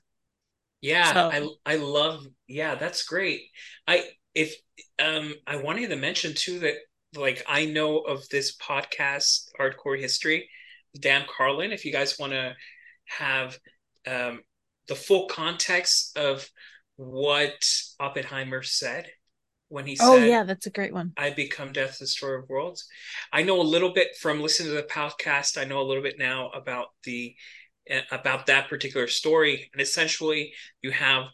Yeah 0.81 1.13
so. 1.13 1.31
i 1.67 1.73
i 1.75 1.77
love 1.77 2.27
yeah 2.47 2.75
that's 2.75 3.05
great. 3.05 3.43
I 3.87 4.05
if 4.35 4.55
um 4.99 5.35
i 5.47 5.57
wanted 5.57 5.89
to 5.89 5.97
mention 5.97 6.35
too 6.35 6.59
that 6.61 6.75
like 7.15 7.45
i 7.49 7.65
know 7.65 7.99
of 7.99 8.29
this 8.29 8.57
podcast 8.57 9.49
hardcore 9.59 9.99
history 9.99 10.49
dan 10.99 11.25
carlin 11.29 11.73
if 11.73 11.85
you 11.85 11.93
guys 11.93 12.19
want 12.19 12.33
to 12.33 12.55
have 13.07 13.59
um 14.07 14.41
the 14.89 14.95
full 14.95 15.27
context 15.27 16.17
of 16.17 16.49
what 16.97 17.71
oppenheimer 18.01 18.63
said 18.63 19.07
when 19.73 19.87
he 19.87 19.97
oh, 20.01 20.17
said, 20.17 20.23
"Oh 20.23 20.27
yeah, 20.27 20.45
that's 20.45 20.67
a 20.67 20.71
great 20.71 20.93
one." 20.93 21.13
I 21.17 21.31
become 21.31 21.73
death, 21.73 21.99
destroyer 21.99 22.37
of 22.37 22.49
worlds. 22.49 22.87
I 23.33 23.43
know 23.43 23.59
a 23.61 23.63
little 23.63 23.93
bit 23.93 24.09
from 24.21 24.43
listening 24.43 24.69
to 24.69 24.77
the 24.77 24.83
podcast. 24.83 25.59
I 25.59 25.65
know 25.65 25.81
a 25.81 25.89
little 25.89 26.03
bit 26.03 26.19
now 26.19 26.51
about 26.51 26.89
the 27.05 27.35
uh, 27.91 28.01
about 28.11 28.47
that 28.47 28.69
particular 28.69 29.09
story, 29.09 29.71
and 29.73 29.81
essentially, 29.81 30.53
you 30.83 30.91
have 30.91 31.25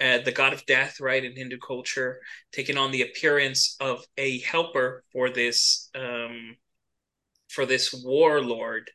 uh, 0.00 0.18
the 0.18 0.32
god 0.32 0.52
of 0.52 0.64
death, 0.66 1.00
right, 1.00 1.24
in 1.24 1.34
Hindu 1.34 1.58
culture, 1.58 2.20
taking 2.52 2.76
on 2.76 2.92
the 2.92 3.02
appearance 3.02 3.76
of 3.80 4.04
a 4.16 4.40
helper 4.40 5.04
for 5.12 5.30
this 5.30 5.90
um, 5.94 6.56
for 7.48 7.66
this 7.66 7.92
warlord. 7.92 8.90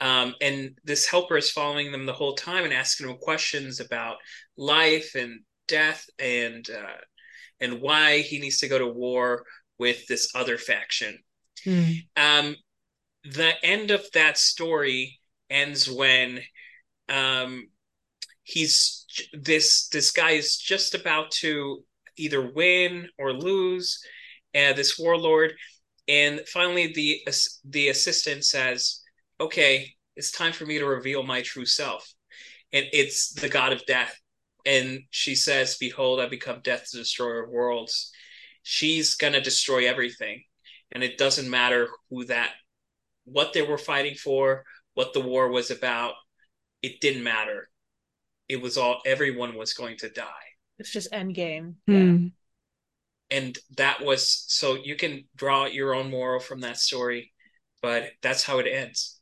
Um, 0.00 0.34
and 0.42 0.78
this 0.84 1.06
helper 1.06 1.38
is 1.38 1.50
following 1.50 1.90
them 1.90 2.04
the 2.04 2.12
whole 2.12 2.34
time 2.34 2.64
and 2.64 2.72
asking 2.72 3.06
them 3.06 3.16
questions 3.16 3.80
about 3.80 4.16
life 4.56 5.14
and 5.14 5.40
death 5.68 6.04
and 6.18 6.68
uh, 6.70 7.00
and 7.60 7.80
why 7.80 8.18
he 8.18 8.38
needs 8.38 8.58
to 8.58 8.68
go 8.68 8.78
to 8.78 8.86
war 8.86 9.44
with 9.78 10.06
this 10.06 10.34
other 10.34 10.58
faction. 10.58 11.18
Mm. 11.64 12.06
Um, 12.16 12.56
the 13.24 13.52
end 13.62 13.90
of 13.90 14.04
that 14.12 14.38
story 14.38 15.18
ends 15.50 15.90
when 15.90 16.40
um, 17.08 17.68
he's 18.42 19.05
this 19.32 19.88
this 19.88 20.10
guy 20.10 20.32
is 20.32 20.56
just 20.56 20.94
about 20.94 21.30
to 21.42 21.84
either 22.16 22.50
win 22.52 23.08
or 23.18 23.32
lose. 23.32 24.00
Uh, 24.54 24.72
this 24.72 24.98
warlord, 24.98 25.52
and 26.08 26.40
finally 26.52 26.92
the 26.92 27.20
the 27.64 27.88
assistant 27.88 28.44
says, 28.44 29.02
"Okay, 29.40 29.94
it's 30.16 30.30
time 30.30 30.52
for 30.52 30.64
me 30.64 30.78
to 30.78 30.86
reveal 30.86 31.22
my 31.22 31.42
true 31.42 31.66
self," 31.66 32.10
and 32.72 32.86
it's 32.92 33.32
the 33.34 33.48
god 33.48 33.72
of 33.72 33.84
death 33.86 34.18
and 34.66 35.04
she 35.10 35.36
says, 35.36 35.76
Behold, 35.78 36.20
I 36.20 36.26
become 36.26 36.60
death, 36.62 36.90
destroyer 36.92 37.44
of 37.44 37.50
worlds. 37.50 38.10
She's 38.64 39.14
gonna 39.14 39.40
destroy 39.40 39.88
everything. 39.88 40.42
And 40.90 41.04
it 41.04 41.18
doesn't 41.18 41.48
matter 41.48 41.88
who 42.10 42.24
that 42.26 42.50
what 43.24 43.52
they 43.52 43.62
were 43.62 43.78
fighting 43.78 44.16
for, 44.16 44.64
what 44.94 45.12
the 45.12 45.20
war 45.20 45.48
was 45.48 45.70
about. 45.70 46.14
It 46.82 47.00
didn't 47.00 47.22
matter. 47.22 47.68
It 48.48 48.60
was 48.60 48.76
all 48.76 49.00
everyone 49.04 49.56
was 49.56 49.72
going 49.72 49.96
to 49.98 50.08
die. 50.08 50.24
It's 50.78 50.90
just 50.90 51.08
end 51.12 51.34
game. 51.34 51.76
Mm. 51.88 52.32
Yeah. 53.30 53.38
And 53.38 53.58
that 53.76 54.04
was 54.04 54.44
so 54.48 54.74
you 54.74 54.94
can 54.94 55.24
draw 55.34 55.66
your 55.66 55.94
own 55.94 56.10
moral 56.10 56.38
from 56.38 56.60
that 56.60 56.76
story, 56.76 57.32
but 57.82 58.10
that's 58.22 58.44
how 58.44 58.58
it 58.58 58.66
ends. 58.66 59.20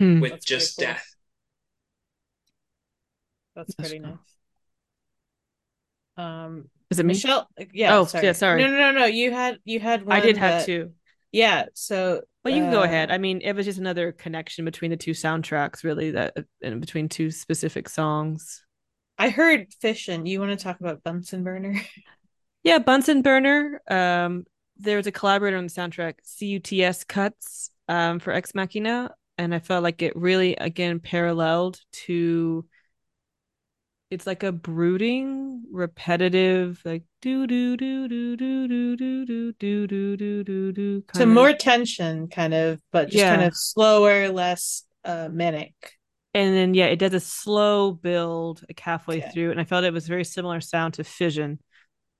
Mm. 0.00 0.20
With 0.20 0.32
that's 0.32 0.46
just 0.46 0.76
cool. 0.76 0.86
death. 0.86 1.06
That's 3.56 3.74
pretty 3.74 3.98
nice. 3.98 4.16
Um, 6.16 6.68
is 6.90 6.98
it 6.98 7.06
me? 7.06 7.14
Michelle? 7.14 7.48
Yeah. 7.72 7.98
Oh, 7.98 8.04
sorry. 8.04 8.26
yeah. 8.26 8.32
Sorry. 8.32 8.62
No, 8.62 8.70
no, 8.70 8.76
no, 8.76 8.98
no. 9.00 9.04
You 9.06 9.32
had 9.32 9.58
you 9.64 9.80
had. 9.80 10.04
One 10.04 10.16
I 10.16 10.20
did 10.20 10.36
have 10.36 10.64
two. 10.64 10.92
Yeah. 11.32 11.66
So. 11.74 12.22
Well, 12.44 12.54
you 12.54 12.62
can 12.62 12.70
uh, 12.70 12.72
go 12.72 12.82
ahead. 12.82 13.10
I 13.10 13.18
mean, 13.18 13.40
it 13.40 13.54
was 13.54 13.66
just 13.66 13.78
another 13.78 14.10
connection 14.10 14.64
between 14.64 14.90
the 14.90 14.96
two 14.96 15.12
soundtracks, 15.12 15.84
really, 15.84 16.10
that 16.10 16.36
and 16.62 16.80
between 16.80 17.08
two 17.08 17.30
specific 17.30 17.88
songs. 17.88 18.64
I 19.16 19.28
heard 19.28 19.72
Fission. 19.80 20.26
You 20.26 20.40
want 20.40 20.58
to 20.58 20.62
talk 20.62 20.80
about 20.80 21.04
Bunsen 21.04 21.44
Burner? 21.44 21.80
yeah, 22.64 22.78
Bunsen 22.78 23.22
Burner. 23.22 23.80
Um, 23.88 24.44
there 24.76 24.96
was 24.96 25.06
a 25.06 25.12
collaborator 25.12 25.56
on 25.56 25.64
the 25.64 25.70
soundtrack, 25.70 26.14
CUTS 26.38 27.04
Cuts, 27.04 27.70
um, 27.88 28.18
for 28.18 28.32
Ex 28.32 28.54
Machina, 28.54 29.14
and 29.38 29.54
I 29.54 29.60
felt 29.60 29.82
like 29.82 30.02
it 30.02 30.16
really 30.16 30.56
again 30.56 30.98
paralleled 30.98 31.80
to 32.06 32.64
it's 34.12 34.26
like 34.26 34.42
a 34.42 34.52
brooding, 34.52 35.64
repetitive, 35.72 36.82
like 36.84 37.04
do 37.22 37.46
do 37.46 37.78
do 37.78 38.06
do 38.06 38.36
do 38.36 38.68
do 38.68 38.96
do 38.96 39.26
do 39.26 39.52
do 39.54 39.86
do 39.86 40.16
do 40.16 40.44
do 40.44 40.72
do. 40.72 41.00
Kind 41.00 41.08
of 41.14 41.16
so 41.16 41.26
more 41.26 41.54
tension, 41.54 42.28
kind 42.28 42.52
of, 42.52 42.78
but 42.92 43.06
just 43.06 43.16
yeah. 43.16 43.34
kind 43.34 43.48
of 43.48 43.56
slower, 43.56 44.28
less 44.28 44.84
uh, 45.06 45.30
manic. 45.32 45.72
And 46.34 46.54
then 46.54 46.74
yeah, 46.74 46.86
it 46.86 46.98
does 46.98 47.14
a 47.14 47.20
slow 47.20 47.92
build 47.92 48.62
like 48.68 48.78
halfway 48.80 49.22
through, 49.22 49.50
and 49.50 49.58
I 49.58 49.64
felt 49.64 49.84
it 49.84 49.94
was 49.94 50.08
very 50.08 50.24
similar 50.24 50.60
sound 50.60 50.94
to 50.94 51.04
Fission 51.04 51.58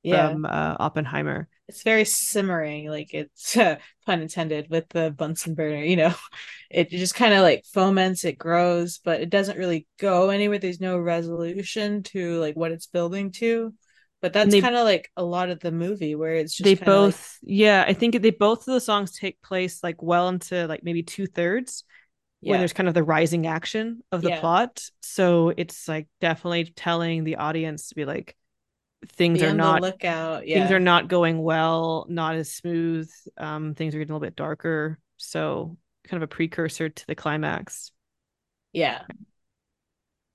yeah. 0.02 0.30
from 0.30 0.46
uh, 0.46 0.76
Oppenheimer 0.80 1.46
it's 1.68 1.82
very 1.82 2.04
simmering 2.04 2.88
like 2.88 3.14
it's 3.14 3.56
uh, 3.56 3.76
pun 4.06 4.22
intended 4.22 4.68
with 4.70 4.88
the 4.90 5.10
bunsen 5.10 5.54
burner 5.54 5.82
you 5.82 5.96
know 5.96 6.14
it 6.70 6.90
just 6.90 7.14
kind 7.14 7.34
of 7.34 7.42
like 7.42 7.64
foments 7.72 8.24
it 8.24 8.38
grows 8.38 8.98
but 8.98 9.20
it 9.20 9.30
doesn't 9.30 9.58
really 9.58 9.86
go 9.98 10.30
anywhere 10.30 10.58
there's 10.58 10.80
no 10.80 10.98
resolution 10.98 12.02
to 12.02 12.38
like 12.40 12.56
what 12.56 12.72
it's 12.72 12.86
building 12.86 13.30
to 13.30 13.72
but 14.20 14.32
that's 14.32 14.54
kind 14.60 14.76
of 14.76 14.84
like 14.84 15.10
a 15.16 15.24
lot 15.24 15.50
of 15.50 15.58
the 15.60 15.72
movie 15.72 16.14
where 16.14 16.34
it's 16.34 16.54
just 16.54 16.64
they 16.64 16.74
both 16.74 17.38
like... 17.42 17.50
yeah 17.52 17.84
i 17.86 17.92
think 17.92 18.20
they 18.20 18.30
both 18.30 18.60
of 18.68 18.74
the 18.74 18.80
songs 18.80 19.16
take 19.16 19.40
place 19.42 19.82
like 19.82 20.02
well 20.02 20.28
into 20.28 20.66
like 20.66 20.84
maybe 20.84 21.02
two-thirds 21.02 21.84
yeah. 22.40 22.52
when 22.52 22.60
there's 22.60 22.72
kind 22.72 22.88
of 22.88 22.94
the 22.94 23.02
rising 23.02 23.46
action 23.46 24.02
of 24.12 24.22
the 24.22 24.30
yeah. 24.30 24.40
plot 24.40 24.82
so 25.00 25.52
it's 25.56 25.88
like 25.88 26.06
definitely 26.20 26.64
telling 26.76 27.24
the 27.24 27.36
audience 27.36 27.88
to 27.88 27.94
be 27.94 28.04
like 28.04 28.36
things 29.08 29.40
Be 29.40 29.46
are 29.46 29.54
not 29.54 29.82
lookout. 29.82 30.46
Yeah. 30.46 30.58
Things 30.58 30.70
are 30.70 30.80
not 30.80 31.08
going 31.08 31.42
well, 31.42 32.06
not 32.08 32.34
as 32.36 32.52
smooth. 32.52 33.10
Um, 33.36 33.74
things 33.74 33.94
are 33.94 33.98
getting 33.98 34.12
a 34.12 34.14
little 34.14 34.26
bit 34.26 34.36
darker. 34.36 34.98
So 35.16 35.76
kind 36.08 36.22
of 36.22 36.26
a 36.26 36.32
precursor 36.32 36.88
to 36.88 37.06
the 37.06 37.14
climax. 37.14 37.92
Yeah. 38.72 39.02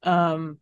Um 0.03 0.59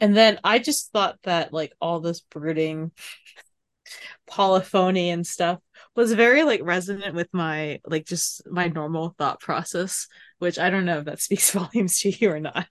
and 0.00 0.16
then 0.16 0.38
I 0.42 0.58
just 0.58 0.92
thought 0.92 1.18
that 1.24 1.52
like 1.52 1.72
all 1.80 2.00
this 2.00 2.20
brooding 2.20 2.92
polyphony 4.26 5.10
and 5.10 5.26
stuff 5.26 5.58
was 5.96 6.12
very 6.12 6.44
like 6.44 6.60
resonant 6.62 7.14
with 7.14 7.28
my 7.32 7.80
like 7.84 8.06
just 8.06 8.42
my 8.48 8.68
normal 8.68 9.14
thought 9.18 9.40
process 9.40 10.06
which 10.38 10.58
i 10.58 10.70
don't 10.70 10.84
know 10.84 10.98
if 10.98 11.06
that 11.06 11.20
speaks 11.20 11.50
volumes 11.52 12.00
to 12.00 12.10
you 12.10 12.30
or 12.30 12.38
not 12.38 12.66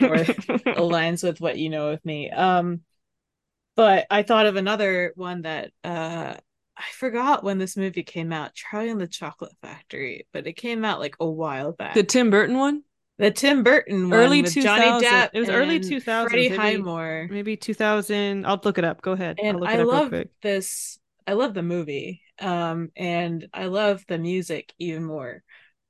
or 0.00 0.16
aligns 0.76 1.24
with 1.24 1.40
what 1.40 1.58
you 1.58 1.68
know 1.68 1.88
of 1.88 2.04
me 2.04 2.30
um 2.30 2.80
but 3.80 4.06
I 4.10 4.22
thought 4.22 4.46
of 4.46 4.56
another 4.56 5.12
one 5.16 5.42
that 5.42 5.70
uh 5.82 6.34
I 6.76 6.84
forgot 6.94 7.44
when 7.44 7.58
this 7.58 7.76
movie 7.76 8.02
came 8.02 8.32
out, 8.32 8.54
Charlie 8.54 8.90
and 8.90 9.00
the 9.00 9.06
Chocolate 9.06 9.52
Factory, 9.60 10.26
but 10.32 10.46
it 10.46 10.54
came 10.54 10.84
out 10.84 10.98
like 10.98 11.16
a 11.20 11.28
while 11.28 11.72
back. 11.72 11.94
The 11.94 12.02
Tim 12.02 12.30
Burton 12.30 12.58
one? 12.58 12.82
The 13.18 13.30
Tim 13.30 13.62
Burton 13.62 14.12
early 14.12 14.42
two 14.42 14.62
Johnny 14.62 15.04
Depp. 15.04 15.30
It 15.34 15.40
was 15.40 15.50
early 15.50 15.80
two 15.80 16.00
thousand. 16.00 16.30
Freddie 16.30 16.48
Highmore. 16.48 17.28
Maybe 17.30 17.56
two 17.56 17.74
thousand. 17.74 18.46
I'll 18.46 18.60
look 18.62 18.78
it 18.78 18.84
up. 18.84 19.02
Go 19.02 19.12
ahead. 19.12 19.38
And 19.42 19.66
I 19.66 19.82
love 19.82 20.14
this. 20.42 20.98
I 21.26 21.34
love 21.34 21.54
the 21.54 21.62
movie. 21.62 22.22
Um, 22.40 22.90
and 22.96 23.46
I 23.52 23.66
love 23.66 24.04
the 24.08 24.18
music 24.18 24.72
even 24.78 25.04
more. 25.04 25.42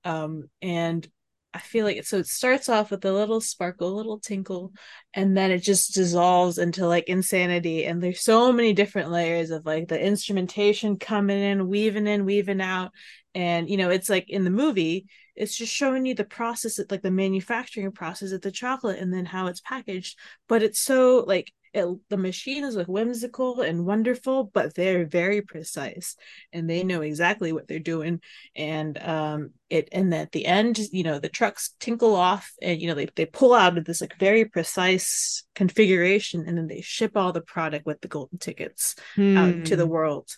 Um, 0.04 0.48
and 0.60 1.06
I 1.52 1.58
feel 1.58 1.84
like 1.84 1.96
it, 1.96 2.06
so 2.06 2.18
it 2.18 2.28
starts 2.28 2.68
off 2.68 2.92
with 2.92 3.04
a 3.04 3.12
little 3.12 3.40
sparkle, 3.40 3.88
a 3.88 3.96
little 3.96 4.20
tinkle, 4.20 4.72
and 5.14 5.36
then 5.36 5.50
it 5.50 5.58
just 5.58 5.94
dissolves 5.94 6.58
into 6.58 6.86
like 6.86 7.08
insanity. 7.08 7.84
And 7.84 8.00
there's 8.00 8.20
so 8.20 8.52
many 8.52 8.72
different 8.72 9.10
layers 9.10 9.50
of 9.50 9.66
like 9.66 9.88
the 9.88 10.00
instrumentation 10.00 10.96
coming 10.96 11.40
in, 11.42 11.68
weaving 11.68 12.06
in, 12.06 12.24
weaving 12.24 12.60
out. 12.60 12.92
And 13.34 13.68
you 13.68 13.76
know, 13.76 13.90
it's 13.90 14.08
like 14.08 14.30
in 14.30 14.44
the 14.44 14.50
movie, 14.50 15.06
it's 15.34 15.56
just 15.56 15.72
showing 15.72 16.06
you 16.06 16.14
the 16.14 16.24
process, 16.24 16.78
of, 16.78 16.90
like 16.90 17.02
the 17.02 17.10
manufacturing 17.10 17.90
process 17.92 18.30
of 18.30 18.42
the 18.42 18.52
chocolate 18.52 19.00
and 19.00 19.12
then 19.12 19.24
how 19.24 19.48
it's 19.48 19.60
packaged. 19.60 20.18
But 20.48 20.62
it's 20.62 20.80
so 20.80 21.24
like 21.26 21.52
it 21.72 21.86
the 22.08 22.16
machines 22.16 22.74
look 22.74 22.88
whimsical 22.88 23.60
and 23.60 23.86
wonderful 23.86 24.44
but 24.44 24.74
they're 24.74 25.06
very 25.06 25.40
precise 25.40 26.16
and 26.52 26.68
they 26.68 26.82
know 26.82 27.00
exactly 27.00 27.52
what 27.52 27.68
they're 27.68 27.78
doing 27.78 28.20
and 28.56 28.98
um 29.02 29.50
it 29.68 29.88
and 29.92 30.12
at 30.12 30.32
the 30.32 30.46
end 30.46 30.78
you 30.92 31.02
know 31.02 31.18
the 31.18 31.28
trucks 31.28 31.74
tinkle 31.78 32.16
off 32.16 32.52
and 32.60 32.80
you 32.80 32.88
know 32.88 32.94
they, 32.94 33.08
they 33.14 33.26
pull 33.26 33.54
out 33.54 33.78
of 33.78 33.84
this 33.84 34.00
like 34.00 34.18
very 34.18 34.44
precise 34.44 35.44
configuration 35.54 36.44
and 36.46 36.58
then 36.58 36.66
they 36.66 36.80
ship 36.80 37.16
all 37.16 37.32
the 37.32 37.40
product 37.40 37.86
with 37.86 38.00
the 38.00 38.08
golden 38.08 38.38
tickets 38.38 38.96
hmm. 39.14 39.36
out 39.36 39.64
to 39.64 39.76
the 39.76 39.86
hmm. 39.86 39.92
world 39.92 40.28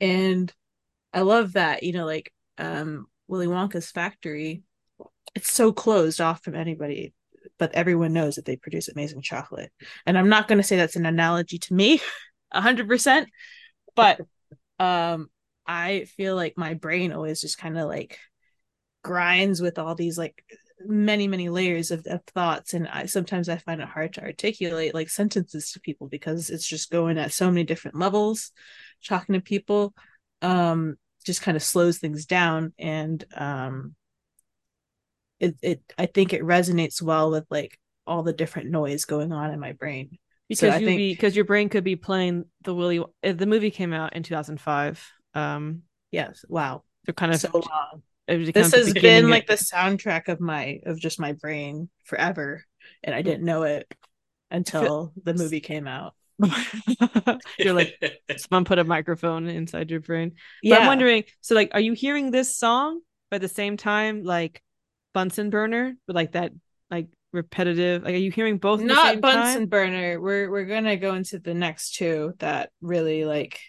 and 0.00 0.52
i 1.12 1.20
love 1.20 1.54
that 1.54 1.82
you 1.82 1.92
know 1.92 2.04
like 2.04 2.32
um 2.58 3.06
willy 3.26 3.46
wonka's 3.46 3.90
factory 3.90 4.62
it's 5.34 5.52
so 5.52 5.72
closed 5.72 6.20
off 6.20 6.42
from 6.42 6.54
anybody 6.54 7.14
but 7.58 7.74
everyone 7.74 8.12
knows 8.12 8.36
that 8.36 8.44
they 8.44 8.56
produce 8.56 8.88
amazing 8.88 9.22
chocolate. 9.22 9.72
And 10.06 10.18
I'm 10.18 10.28
not 10.28 10.48
going 10.48 10.58
to 10.58 10.64
say 10.64 10.76
that's 10.76 10.96
an 10.96 11.06
analogy 11.06 11.58
to 11.58 11.74
me 11.74 12.00
100%, 12.54 13.26
but 13.94 14.20
um 14.78 15.28
I 15.66 16.04
feel 16.16 16.36
like 16.36 16.58
my 16.58 16.74
brain 16.74 17.12
always 17.12 17.40
just 17.40 17.58
kind 17.58 17.78
of 17.78 17.88
like 17.88 18.18
grinds 19.02 19.60
with 19.60 19.78
all 19.78 19.94
these 19.94 20.18
like 20.18 20.44
many 20.80 21.28
many 21.28 21.48
layers 21.48 21.90
of, 21.90 22.06
of 22.06 22.22
thoughts 22.24 22.74
and 22.74 22.88
I 22.88 23.06
sometimes 23.06 23.48
I 23.48 23.56
find 23.56 23.80
it 23.80 23.88
hard 23.88 24.14
to 24.14 24.22
articulate 24.22 24.94
like 24.94 25.08
sentences 25.08 25.70
to 25.72 25.80
people 25.80 26.08
because 26.08 26.50
it's 26.50 26.66
just 26.66 26.90
going 26.90 27.16
at 27.18 27.32
so 27.32 27.48
many 27.48 27.64
different 27.64 27.98
levels 27.98 28.50
talking 29.06 29.34
to 29.34 29.40
people 29.40 29.94
um 30.42 30.96
just 31.24 31.42
kind 31.42 31.56
of 31.56 31.62
slows 31.62 31.98
things 31.98 32.26
down 32.26 32.72
and 32.78 33.24
um 33.34 33.94
it, 35.44 35.56
it 35.62 35.82
I 35.98 36.06
think 36.06 36.32
it 36.32 36.42
resonates 36.42 37.02
well 37.02 37.30
with 37.30 37.44
like 37.50 37.78
all 38.06 38.22
the 38.22 38.32
different 38.32 38.70
noise 38.70 39.04
going 39.04 39.32
on 39.32 39.50
in 39.50 39.60
my 39.60 39.72
brain. 39.72 40.18
Because 40.48 40.74
so 40.74 40.78
you 40.78 40.86
think... 40.86 40.98
because 40.98 41.36
your 41.36 41.44
brain 41.44 41.68
could 41.68 41.84
be 41.84 41.96
playing 41.96 42.44
the 42.62 42.74
Willy 42.74 43.02
if 43.22 43.38
the 43.38 43.46
movie 43.46 43.70
came 43.70 43.92
out 43.92 44.14
in 44.14 44.22
2005. 44.22 45.12
Um 45.34 45.82
yes, 46.10 46.44
wow. 46.48 46.82
They're 47.04 47.14
kind 47.14 47.32
of 47.32 47.40
so 47.40 47.50
long. 47.52 48.02
This 48.26 48.72
has 48.74 48.92
been 48.94 49.28
like 49.28 49.46
the 49.46 49.54
soundtrack 49.54 50.28
of 50.28 50.40
my 50.40 50.80
of 50.86 50.98
just 50.98 51.20
my 51.20 51.32
brain 51.32 51.90
forever 52.04 52.64
and 53.02 53.14
I 53.14 53.22
didn't 53.22 53.44
know 53.44 53.64
it 53.64 53.92
until 54.50 55.12
the 55.22 55.34
movie 55.34 55.60
came 55.60 55.86
out. 55.86 56.14
You're 57.58 57.74
like 57.74 57.94
someone 58.36 58.64
put 58.64 58.78
a 58.78 58.84
microphone 58.84 59.46
inside 59.46 59.90
your 59.90 60.00
brain. 60.00 60.30
But 60.62 60.68
yeah. 60.68 60.78
I'm 60.78 60.86
wondering, 60.86 61.24
so 61.42 61.54
like, 61.54 61.70
are 61.72 61.80
you 61.80 61.92
hearing 61.92 62.30
this 62.30 62.58
song 62.58 63.00
but 63.34 63.36
at 63.36 63.42
the 63.42 63.54
same 63.54 63.76
time, 63.76 64.22
like 64.22 64.62
Bunsen 65.14 65.48
burner 65.48 65.96
with 66.06 66.14
like 66.14 66.32
that 66.32 66.52
like 66.90 67.08
repetitive 67.32 68.02
like 68.02 68.14
are 68.14 68.18
you 68.18 68.30
hearing 68.30 68.58
both 68.58 68.80
not 68.80 69.20
bunsen 69.20 69.62
time? 69.62 69.66
burner. 69.66 70.20
We're 70.20 70.50
we're 70.50 70.66
gonna 70.66 70.96
go 70.96 71.14
into 71.14 71.38
the 71.38 71.54
next 71.54 71.94
two 71.94 72.34
that 72.38 72.70
really 72.82 73.24
like 73.24 73.60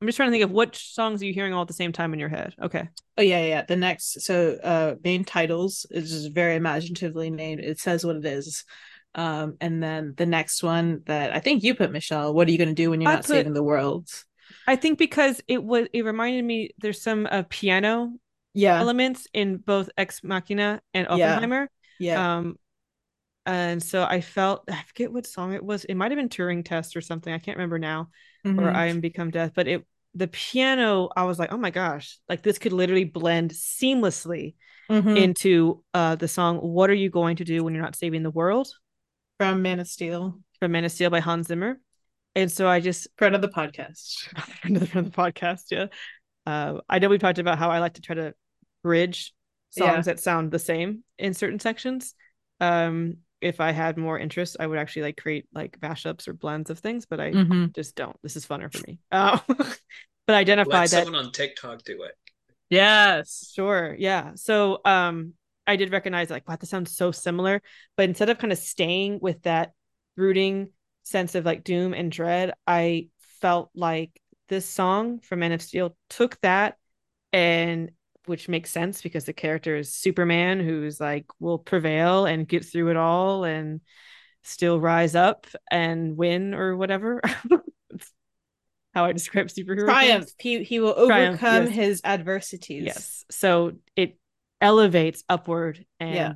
i'm 0.00 0.08
just 0.08 0.16
trying 0.16 0.28
to 0.28 0.32
think 0.32 0.44
of 0.44 0.50
which 0.50 0.92
songs 0.92 1.22
are 1.22 1.26
you 1.26 1.32
hearing 1.32 1.54
all 1.54 1.62
at 1.62 1.68
the 1.68 1.74
same 1.74 1.92
time 1.92 2.12
in 2.12 2.20
your 2.20 2.28
head. 2.28 2.54
Okay. 2.60 2.88
Oh 3.16 3.22
yeah 3.22 3.44
yeah 3.44 3.62
the 3.62 3.76
next 3.76 4.22
so 4.22 4.58
uh 4.62 4.94
main 5.02 5.24
titles 5.24 5.86
is 5.90 6.10
just 6.10 6.34
very 6.34 6.56
imaginatively 6.56 7.30
named. 7.30 7.60
It 7.60 7.80
says 7.80 8.04
what 8.04 8.16
it 8.16 8.24
is. 8.24 8.64
Um 9.14 9.56
and 9.60 9.82
then 9.82 10.14
the 10.16 10.26
next 10.26 10.62
one 10.62 11.02
that 11.06 11.34
i 11.34 11.38
think 11.38 11.62
you 11.62 11.74
put 11.74 11.92
michelle 11.92 12.32
what 12.34 12.48
are 12.48 12.50
you 12.50 12.58
going 12.58 12.68
to 12.68 12.74
do 12.74 12.90
when 12.90 13.00
you're 13.00 13.10
I 13.10 13.14
not 13.14 13.24
put, 13.24 13.36
saving 13.36 13.52
the 13.52 13.62
world? 13.62 14.08
I 14.66 14.76
think 14.76 14.98
because 14.98 15.40
it 15.48 15.62
was 15.62 15.88
it 15.92 16.04
reminded 16.04 16.44
me 16.44 16.70
there's 16.78 17.02
some 17.02 17.26
uh, 17.30 17.42
piano 17.48 18.12
yeah 18.54 18.78
elements 18.78 19.26
in 19.32 19.56
both 19.56 19.90
Ex 19.96 20.22
Machina 20.22 20.80
and 20.94 21.08
Oppenheimer. 21.08 21.68
Yeah. 21.98 22.12
yeah. 22.12 22.36
Um, 22.36 22.56
and 23.44 23.82
so 23.82 24.04
I 24.04 24.20
felt 24.20 24.64
I 24.70 24.82
forget 24.86 25.12
what 25.12 25.26
song 25.26 25.52
it 25.52 25.64
was. 25.64 25.84
It 25.84 25.94
might 25.94 26.10
have 26.10 26.18
been 26.18 26.28
Turing 26.28 26.64
Test 26.64 26.96
or 26.96 27.00
something. 27.00 27.32
I 27.32 27.38
can't 27.38 27.56
remember 27.56 27.78
now. 27.78 28.10
Mm-hmm. 28.46 28.60
Or 28.60 28.70
I 28.70 28.86
am 28.86 29.00
Become 29.00 29.30
Death. 29.30 29.52
But 29.54 29.68
it 29.68 29.86
the 30.14 30.28
piano, 30.28 31.08
I 31.16 31.24
was 31.24 31.38
like, 31.38 31.52
oh 31.52 31.56
my 31.58 31.70
gosh, 31.70 32.18
like 32.28 32.42
this 32.42 32.58
could 32.58 32.72
literally 32.72 33.04
blend 33.04 33.50
seamlessly 33.50 34.54
mm-hmm. 34.90 35.16
into 35.16 35.82
uh 35.94 36.16
the 36.16 36.28
song 36.28 36.58
What 36.58 36.90
Are 36.90 36.94
You 36.94 37.10
Going 37.10 37.36
to 37.36 37.44
Do 37.44 37.64
When 37.64 37.74
You're 37.74 37.82
Not 37.82 37.96
Saving 37.96 38.22
the 38.22 38.30
World? 38.30 38.68
From 39.38 39.62
Man 39.62 39.80
of 39.80 39.88
Steel. 39.88 40.38
From 40.60 40.72
Man 40.72 40.84
of 40.84 40.92
Steel 40.92 41.10
by 41.10 41.20
Hans 41.20 41.48
Zimmer. 41.48 41.80
And 42.34 42.50
so 42.50 42.68
I 42.68 42.80
just 42.80 43.08
friend 43.16 43.34
of 43.34 43.42
the 43.42 43.48
podcast. 43.48 44.28
friend 44.60 44.76
of 44.76 44.92
the 44.92 45.02
podcast, 45.02 45.64
yeah. 45.70 45.86
Uh, 46.46 46.80
I 46.88 46.98
know 46.98 47.08
we 47.08 47.18
talked 47.18 47.38
about 47.38 47.58
how 47.58 47.70
I 47.70 47.78
like 47.78 47.94
to 47.94 48.02
try 48.02 48.16
to 48.16 48.34
bridge 48.82 49.34
songs 49.70 49.90
yeah. 49.90 50.00
that 50.02 50.20
sound 50.20 50.50
the 50.50 50.58
same 50.58 51.04
in 51.18 51.34
certain 51.34 51.58
sections. 51.58 52.14
Um, 52.60 53.18
if 53.40 53.60
I 53.60 53.72
had 53.72 53.98
more 53.98 54.18
interest, 54.18 54.56
I 54.60 54.66
would 54.66 54.78
actually 54.78 55.02
like 55.02 55.16
create 55.16 55.46
like 55.52 55.80
mashups 55.80 56.28
or 56.28 56.32
blends 56.32 56.70
of 56.70 56.78
things, 56.78 57.06
but 57.06 57.20
I 57.20 57.32
mm-hmm. 57.32 57.66
just 57.74 57.96
don't. 57.96 58.16
This 58.22 58.36
is 58.36 58.46
funner 58.46 58.72
for 58.72 58.82
me. 58.86 58.98
Uh, 59.10 59.38
but 60.26 60.36
identify 60.36 60.82
Let 60.82 60.90
that 60.90 61.04
someone 61.04 61.26
on 61.26 61.32
TikTok 61.32 61.82
do 61.82 62.02
it. 62.02 62.12
Yes, 62.70 63.50
sure, 63.52 63.94
yeah. 63.98 64.32
So 64.36 64.80
um, 64.84 65.34
I 65.66 65.76
did 65.76 65.92
recognize 65.92 66.30
like, 66.30 66.48
wow, 66.48 66.56
this 66.56 66.70
sounds 66.70 66.96
so 66.96 67.10
similar. 67.10 67.60
But 67.96 68.08
instead 68.08 68.30
of 68.30 68.38
kind 68.38 68.52
of 68.52 68.58
staying 68.58 69.18
with 69.20 69.42
that 69.42 69.72
brooding 70.16 70.70
sense 71.02 71.34
of 71.34 71.44
like 71.44 71.64
doom 71.64 71.94
and 71.94 72.10
dread, 72.10 72.54
I 72.66 73.08
felt 73.40 73.70
like 73.74 74.10
this 74.48 74.68
song 74.68 75.18
from 75.18 75.40
Man 75.40 75.52
of 75.52 75.62
Steel 75.62 75.96
took 76.08 76.40
that 76.42 76.76
and 77.32 77.90
which 78.26 78.48
makes 78.48 78.70
sense 78.70 79.02
because 79.02 79.24
the 79.24 79.32
character 79.32 79.76
is 79.76 79.94
Superman 79.94 80.60
who's 80.60 81.00
like 81.00 81.26
will 81.40 81.58
prevail 81.58 82.26
and 82.26 82.48
get 82.48 82.64
through 82.64 82.90
it 82.90 82.96
all 82.96 83.44
and 83.44 83.80
still 84.42 84.80
rise 84.80 85.14
up 85.14 85.46
and 85.70 86.16
win 86.16 86.54
or 86.54 86.76
whatever. 86.76 87.20
how 88.94 89.04
I 89.04 89.12
describe 89.12 89.48
superhero. 89.48 89.84
Triumph. 89.84 90.30
He 90.38 90.62
he 90.64 90.80
will 90.80 90.94
overcome 90.96 91.38
Triumph, 91.38 91.68
yes. 91.70 91.74
his 91.76 92.00
adversities. 92.04 92.84
Yes. 92.84 93.24
So 93.30 93.72
it 93.96 94.18
elevates 94.60 95.24
upward 95.28 95.84
and 95.98 96.14
yeah. 96.14 96.32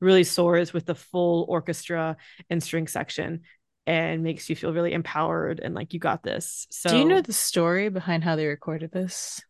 really 0.00 0.24
soars 0.24 0.72
with 0.72 0.86
the 0.86 0.94
full 0.94 1.46
orchestra 1.48 2.16
and 2.48 2.62
string 2.62 2.86
section 2.86 3.42
and 3.86 4.22
makes 4.22 4.50
you 4.50 4.56
feel 4.56 4.72
really 4.72 4.92
empowered 4.92 5.60
and 5.60 5.74
like 5.74 5.94
you 5.94 6.00
got 6.00 6.22
this. 6.22 6.66
So 6.70 6.90
Do 6.90 6.98
you 6.98 7.04
know 7.04 7.22
the 7.22 7.32
story 7.32 7.88
behind 7.88 8.24
how 8.24 8.36
they 8.36 8.46
recorded 8.46 8.92
this? 8.92 9.40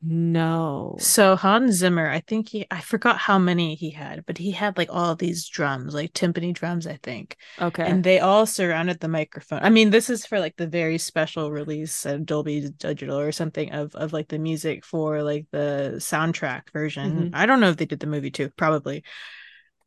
No. 0.00 0.96
So 1.00 1.34
Hans 1.34 1.76
Zimmer, 1.76 2.08
I 2.08 2.20
think 2.20 2.48
he 2.50 2.66
I 2.70 2.80
forgot 2.80 3.18
how 3.18 3.38
many 3.38 3.74
he 3.74 3.90
had, 3.90 4.24
but 4.26 4.38
he 4.38 4.52
had 4.52 4.78
like 4.78 4.88
all 4.92 5.16
these 5.16 5.48
drums, 5.48 5.92
like 5.92 6.12
timpani 6.12 6.54
drums, 6.54 6.86
I 6.86 6.98
think. 7.02 7.36
Okay. 7.60 7.84
And 7.84 8.04
they 8.04 8.20
all 8.20 8.46
surrounded 8.46 9.00
the 9.00 9.08
microphone. 9.08 9.58
I 9.60 9.70
mean, 9.70 9.90
this 9.90 10.08
is 10.08 10.24
for 10.24 10.38
like 10.38 10.56
the 10.56 10.68
very 10.68 10.98
special 10.98 11.50
release 11.50 12.06
of 12.06 12.26
Dolby 12.26 12.70
Digital 12.78 13.18
or 13.18 13.32
something 13.32 13.72
of 13.72 13.94
of 13.96 14.12
like 14.12 14.28
the 14.28 14.38
music 14.38 14.84
for 14.84 15.22
like 15.22 15.46
the 15.50 15.94
soundtrack 15.96 16.70
version. 16.72 17.12
Mm-hmm. 17.12 17.34
I 17.34 17.46
don't 17.46 17.60
know 17.60 17.70
if 17.70 17.76
they 17.76 17.86
did 17.86 18.00
the 18.00 18.06
movie 18.06 18.30
too, 18.30 18.50
probably. 18.56 19.02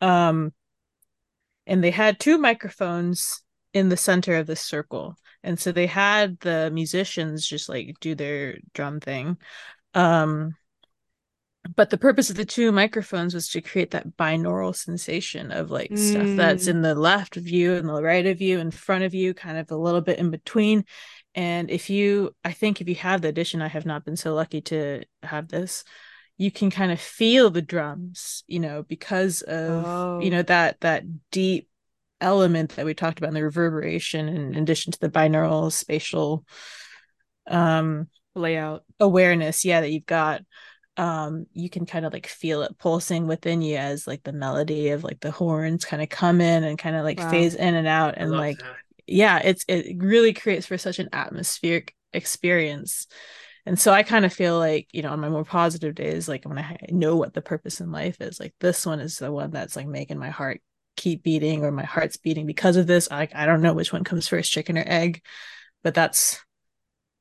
Um 0.02 0.52
and 1.66 1.82
they 1.82 1.92
had 1.92 2.20
two 2.20 2.38
microphones 2.38 3.44
in 3.74 3.88
the 3.88 3.98
center 3.98 4.36
of 4.36 4.48
this 4.48 4.62
circle. 4.62 5.16
And 5.42 5.58
so 5.58 5.72
they 5.72 5.88
had 5.88 6.38
the 6.42 6.70
musicians 6.72 7.48
just 7.48 7.70
like 7.70 7.96
do 8.02 8.14
their 8.14 8.58
drum 8.74 9.00
thing 9.00 9.38
um, 9.94 10.56
but 11.76 11.90
the 11.90 11.98
purpose 11.98 12.30
of 12.30 12.36
the 12.36 12.46
two 12.46 12.72
microphones 12.72 13.34
was 13.34 13.50
to 13.50 13.62
create 13.62 13.92
that 13.92 14.18
binaural 14.18 14.76
sensation 14.76 15.52
of 15.52 15.70
like 15.70 15.92
mm. 15.92 15.98
stuff 15.98 16.36
that's 16.36 16.68
in 16.68 16.82
the 16.82 16.96
left 16.96 17.38
of 17.38 17.48
you 17.48 17.76
and 17.76 17.88
the 17.88 18.02
right 18.02 18.26
of 18.26 18.42
you, 18.42 18.60
in 18.60 18.72
front 18.72 19.04
of 19.04 19.14
you, 19.14 19.34
kind 19.34 19.58
of 19.58 19.70
a 19.70 19.76
little 19.76 20.02
bit 20.02 20.18
in 20.18 20.32
between. 20.32 20.86
And 21.36 21.70
if 21.70 21.90
you, 21.90 22.36
I 22.44 22.52
think 22.52 22.82
if 22.82 22.90
you 22.90 22.96
have 22.96 23.22
the 23.22 23.28
edition, 23.28 23.62
I 23.62 23.68
have 23.68 23.86
not 23.86 24.04
been 24.04 24.18
so 24.18 24.34
lucky 24.34 24.62
to 24.62 25.04
have 25.24 25.50
this. 25.50 25.84
You 26.38 26.52
can 26.52 26.72
kind 26.72 26.92
of 26.92 27.00
feel 27.00 27.52
the 27.52 27.62
drums, 27.62 28.44
you 28.48 28.60
know, 28.60 28.82
because 28.82 29.44
of 29.44 29.86
oh. 29.86 30.20
you 30.20 30.32
know 30.32 30.42
that 30.42 30.80
that 30.82 31.04
deep 31.30 31.70
element 32.20 32.76
that 32.76 32.86
we 32.86 32.96
talked 32.96 33.20
about 33.20 33.28
in 33.28 33.34
the 33.36 33.44
reverberation, 33.44 34.28
in 34.28 34.56
addition 34.56 34.92
to 34.92 35.00
the 35.00 35.10
binaural 35.10 35.72
spatial 35.72 36.44
um 37.48 38.08
layout 38.36 38.84
awareness 39.00 39.66
yeah 39.66 39.82
that 39.82 39.92
you've 39.92 40.06
got 40.06 40.42
um 40.98 41.46
you 41.54 41.70
can 41.70 41.86
kind 41.86 42.06
of 42.06 42.14
like 42.14 42.28
feel 42.28 42.62
it 42.64 42.78
pulsing 42.78 43.28
within 43.28 43.62
you 43.62 43.78
as 43.78 44.08
like 44.08 44.24
the 44.24 44.34
melody 44.34 44.90
of 44.90 45.04
like 45.04 45.20
the 45.22 45.32
horns 45.32 45.86
kind 45.86 46.02
of 46.02 46.10
come 46.10 46.42
in 46.42 46.64
and 46.64 46.78
kind 46.78 46.96
of 46.96 47.04
like 47.04 47.20
wow. 47.20 47.30
phase 47.30 47.56
in 47.56 47.76
and 47.76 47.88
out 47.88 48.16
and 48.18 48.32
like 48.32 48.58
that. 48.60 48.76
yeah 49.08 49.40
it's 49.44 49.64
it 49.68 49.96
really 49.98 50.34
creates 50.34 50.66
for 50.66 50.78
such 50.78 51.00
an 51.00 51.10
atmospheric 51.14 51.96
experience 52.14 53.08
and 53.66 53.80
so 53.80 53.94
i 53.94 54.04
kind 54.04 54.26
of 54.26 54.34
feel 54.34 54.58
like 54.58 54.88
you 54.92 55.02
know 55.02 55.12
on 55.12 55.20
my 55.20 55.30
more 55.30 55.46
positive 55.46 55.96
days 55.96 56.28
like 56.28 56.44
when 56.44 56.58
i 56.58 56.78
know 56.90 57.16
what 57.16 57.34
the 57.34 57.42
purpose 57.42 57.80
in 57.80 57.92
life 57.92 58.20
is 58.20 58.40
like 58.40 58.54
this 58.60 58.86
one 58.86 59.00
is 59.00 59.18
the 59.18 59.32
one 59.32 59.50
that's 59.50 59.78
like 59.78 59.88
making 59.88 60.20
my 60.20 60.30
heart 60.30 60.62
keep 60.98 61.24
beating 61.24 61.64
or 61.64 61.72
my 61.72 61.86
heart's 61.86 62.18
beating 62.18 62.46
because 62.46 62.76
of 62.76 62.86
this 62.86 63.08
i, 63.12 63.30
I 63.34 63.46
don't 63.46 63.62
know 63.62 63.74
which 63.74 63.94
one 63.94 64.04
comes 64.04 64.28
first 64.28 64.52
chicken 64.52 64.78
or 64.78 64.84
egg 64.86 65.24
but 65.84 65.94
that's 65.94 66.40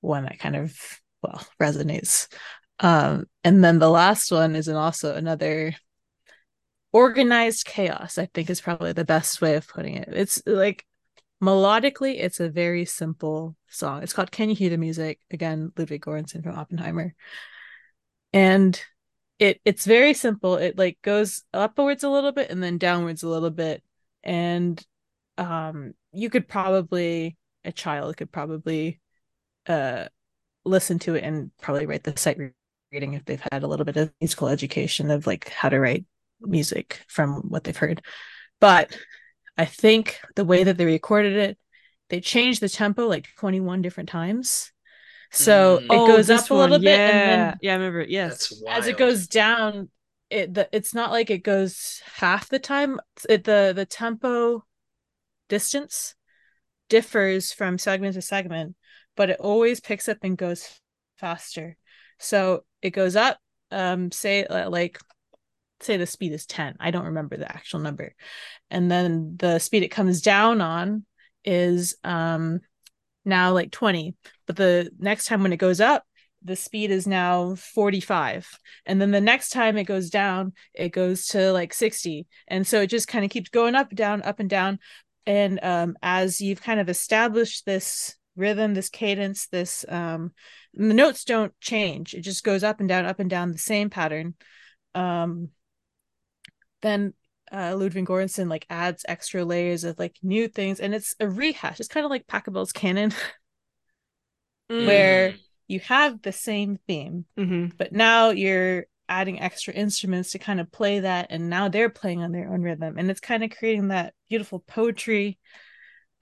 one 0.01 0.25
that 0.25 0.41
kind 0.41 0.57
of 0.57 1.00
well 1.23 1.47
resonates. 1.61 2.29
Um 2.81 3.27
and 3.45 3.63
then 3.63 3.79
the 3.79 3.91
last 3.91 4.31
one 4.31 4.55
is 4.55 4.69
an 4.69 4.77
also 4.77 5.15
another 5.15 5.75
organized 6.93 7.67
chaos 7.67 8.19
i 8.19 8.27
think 8.27 8.51
is 8.51 8.61
probably 8.61 8.93
the 8.93 9.05
best 9.05 9.41
way 9.41 9.55
of 9.55 9.69
putting 9.69 9.95
it. 9.95 10.09
It's 10.13 10.43
like 10.47 10.85
melodically 11.43 12.17
it's 12.19 12.41
a 12.41 12.49
very 12.51 12.85
simple 12.85 13.57
song. 13.69 14.03
It's 14.03 14.13
called 14.13 14.31
can 14.31 14.49
you 14.49 14.55
hear 14.55 14.71
the 14.71 14.77
music? 14.79 15.21
Again 15.31 15.73
ludwig 15.77 16.03
göransson 16.03 16.43
from 16.43 16.59
oppenheimer. 16.59 17.15
And 18.33 18.81
it 19.39 19.61
it's 19.65 19.87
very 19.87 20.15
simple. 20.15 20.57
It 20.57 20.77
like 20.79 20.99
goes 21.03 21.43
upwards 21.53 22.05
a 22.05 22.11
little 22.11 22.33
bit 22.33 22.51
and 22.51 22.63
then 22.63 22.79
downwards 22.79 23.23
a 23.23 23.29
little 23.29 23.51
bit. 23.51 23.83
And 24.23 24.85
um 25.39 25.95
you 26.13 26.29
could 26.29 26.47
probably 26.49 27.37
a 27.65 27.73
child 27.73 28.17
could 28.17 28.31
probably 28.33 29.01
uh 29.67 30.07
listen 30.71 30.99
to 31.01 31.15
it 31.15 31.25
and 31.25 31.51
probably 31.61 31.87
write 31.87 32.05
the 32.05 32.17
sight 32.17 32.39
reading 32.93 33.15
if 33.15 33.25
they've 33.25 33.43
had 33.53 33.63
a 33.63 33.67
little 33.67 33.85
bit 33.85 33.97
of 33.97 34.13
musical 34.21 34.49
education 34.49 35.11
of 35.11 35.27
like 35.27 35.49
how 35.51 35.69
to 35.69 35.79
write 35.79 36.05
music 36.41 37.05
from 37.09 37.49
what 37.49 37.65
they've 37.65 37.77
heard 37.77 38.03
but 38.61 38.97
I 39.61 39.65
think 39.65 40.21
the 40.37 40.45
way 40.45 40.65
that 40.65 40.77
they 40.77 40.85
recorded 40.85 41.37
it, 41.37 41.59
they 42.09 42.21
changed 42.21 42.61
the 42.61 42.69
tempo 42.69 43.07
like 43.07 43.29
21 43.37 43.83
different 43.83 44.09
times. 44.09 44.73
So 45.33 45.79
mm. 45.79 45.83
it 45.83 45.91
oh, 45.91 46.07
goes 46.07 46.31
up 46.31 46.49
a 46.51 46.55
little 46.55 46.79
bit 46.79 46.99
yeah. 46.99 47.09
and 47.09 47.31
then 47.53 47.59
yeah, 47.61 47.73
I 47.73 47.77
remember. 47.77 48.03
Yes. 48.03 48.53
As 48.69 48.87
it 48.87 48.97
goes 48.97 49.27
down, 49.27 49.91
it 50.29 50.55
the, 50.55 50.69
it's 50.73 50.95
not 50.95 51.11
like 51.11 51.31
it 51.31 51.43
goes 51.43 52.01
half 52.17 52.49
the 52.49 52.59
time. 52.59 53.01
It 53.29 53.45
the 53.45 53.73
the 53.75 53.87
tempo 53.87 54.65
distance 55.49 56.15
differs 56.89 57.53
from 57.53 57.79
segment 57.79 58.15
to 58.15 58.23
segment, 58.23 58.77
but 59.21 59.29
it 59.29 59.39
always 59.39 59.81
picks 59.81 60.09
up 60.09 60.17
and 60.23 60.39
goes 60.39 60.81
faster. 61.19 61.77
So 62.19 62.65
it 62.81 62.93
goes 62.93 63.17
up 63.17 63.37
um 63.71 64.11
say 64.11 64.45
uh, 64.45 64.71
like 64.71 64.99
say 65.81 65.99
the 65.99 66.07
speed 66.07 66.33
is 66.33 66.47
10 66.47 66.77
i 66.81 66.91
don't 66.91 67.05
remember 67.05 67.37
the 67.37 67.55
actual 67.55 67.81
number. 67.81 68.15
And 68.71 68.91
then 68.91 69.37
the 69.37 69.59
speed 69.59 69.83
it 69.83 69.89
comes 69.89 70.23
down 70.23 70.63
on 70.63 71.05
is 71.45 71.97
um 72.03 72.61
now 73.27 73.53
like 73.53 73.71
20 73.71 74.17
but 74.47 74.57
the 74.57 74.91
next 74.99 75.27
time 75.27 75.43
when 75.43 75.53
it 75.53 75.59
goes 75.59 75.83
up 75.83 76.03
the 76.43 76.57
speed 76.57 76.91
is 76.91 77.07
now 77.07 77.55
45 77.57 78.49
and 78.87 79.03
then 79.03 79.11
the 79.11 79.21
next 79.21 79.51
time 79.51 79.77
it 79.77 79.85
goes 79.85 80.09
down 80.09 80.55
it 80.73 80.93
goes 80.93 81.27
to 81.27 81.53
like 81.53 81.75
60 81.75 82.27
and 82.49 82.67
so 82.67 82.81
it 82.81 82.87
just 82.87 83.07
kind 83.07 83.27
of 83.27 83.31
keeps 83.31 83.51
going 83.51 83.75
up 83.75 83.95
down 83.95 84.23
up 84.23 84.41
and 84.41 84.49
down. 84.49 84.79
And 85.27 85.61
um 85.63 85.99
as 86.03 86.41
you've 86.41 86.63
kind 86.63 86.81
of 86.81 86.89
established 86.89 87.67
this 87.67 88.17
rhythm 88.37 88.75
this 88.75 88.89
cadence 88.89 89.47
this 89.49 89.85
um 89.89 90.33
the 90.75 90.95
notes 90.95 91.25
don't 91.25 91.53
change 91.61 92.15
it 92.15 92.21
just 92.21 92.45
goes 92.45 92.63
up 92.63 92.81
and 92.81 92.89
down 92.89 93.05
up 93.05 93.19
and 93.21 93.29
down 93.29 93.53
the 93.53 93.59
same 93.59 93.91
pattern 93.91 94.35
um 94.95 95.49
then 96.83 97.13
uh, 97.53 97.75
Ludwig 97.77 98.07
Göransson 98.07 98.49
like 98.49 98.67
adds 98.71 99.05
extra 99.09 99.45
layers 99.45 99.85
of 99.85 99.99
like 99.99 100.17
new 100.23 100.49
things, 100.49 100.81
and 100.81 100.95
it's 100.95 101.15
a 101.21 101.29
rehash. 101.29 101.81
It's 101.81 101.89
kind 101.89 102.05
of 102.05 102.11
like 102.11 102.27
Pachelbel's 102.27 102.73
canon, 102.73 103.13
mm. 104.71 104.87
where 104.87 105.35
you 105.67 105.81
have 105.81 106.23
the 106.23 106.33
same 106.33 106.79
theme, 106.87 107.25
mm-hmm. 107.39 107.77
but 107.77 107.93
now 107.93 108.31
you're 108.31 108.87
adding 109.09 109.41
extra 109.41 109.75
instruments 109.75 110.33
to 110.33 110.39
kind 110.39 110.61
of 110.61 110.71
play 110.71 111.01
that, 111.01 111.29
and 111.31 111.51
now 111.51 111.69
they're 111.69 111.91
playing 111.91 112.23
on 112.23 112.33
their 112.33 112.53
own 112.53 112.63
rhythm, 112.63 112.97
and 112.99 113.11
it's 113.11 113.21
kind 113.21 113.43
of 113.43 113.51
creating 113.51 113.89
that 113.89 114.15
beautiful 114.29 114.61
poetry 114.61 115.39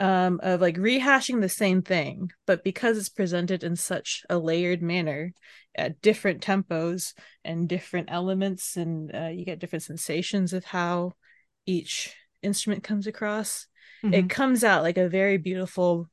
um, 0.01 0.41
of 0.43 0.61
like 0.61 0.77
rehashing 0.77 1.41
the 1.41 1.49
same 1.49 1.83
thing, 1.83 2.31
but 2.47 2.65
because 2.65 2.97
it's 2.97 3.09
presented 3.09 3.65
in 3.65 3.77
such 3.77 4.23
a 4.31 4.39
layered 4.39 4.83
manner 4.83 5.33
at 5.75 6.01
different 6.01 6.41
tempos 6.41 7.15
and 7.45 7.69
different 7.69 8.09
elements, 8.11 8.77
and 8.77 9.15
uh, 9.15 9.29
you 9.29 9.45
get 9.45 9.59
different 9.59 9.83
sensations 9.83 10.53
of 10.53 10.65
how 10.65 11.12
each 11.66 12.15
instrument 12.43 12.83
comes 12.83 13.07
across, 13.07 13.66
mm-hmm. 14.03 14.15
it 14.15 14.31
comes 14.31 14.65
out 14.65 14.83
like 14.83 14.99
a 14.99 15.09
very 15.09 15.37
beautiful 15.37 16.09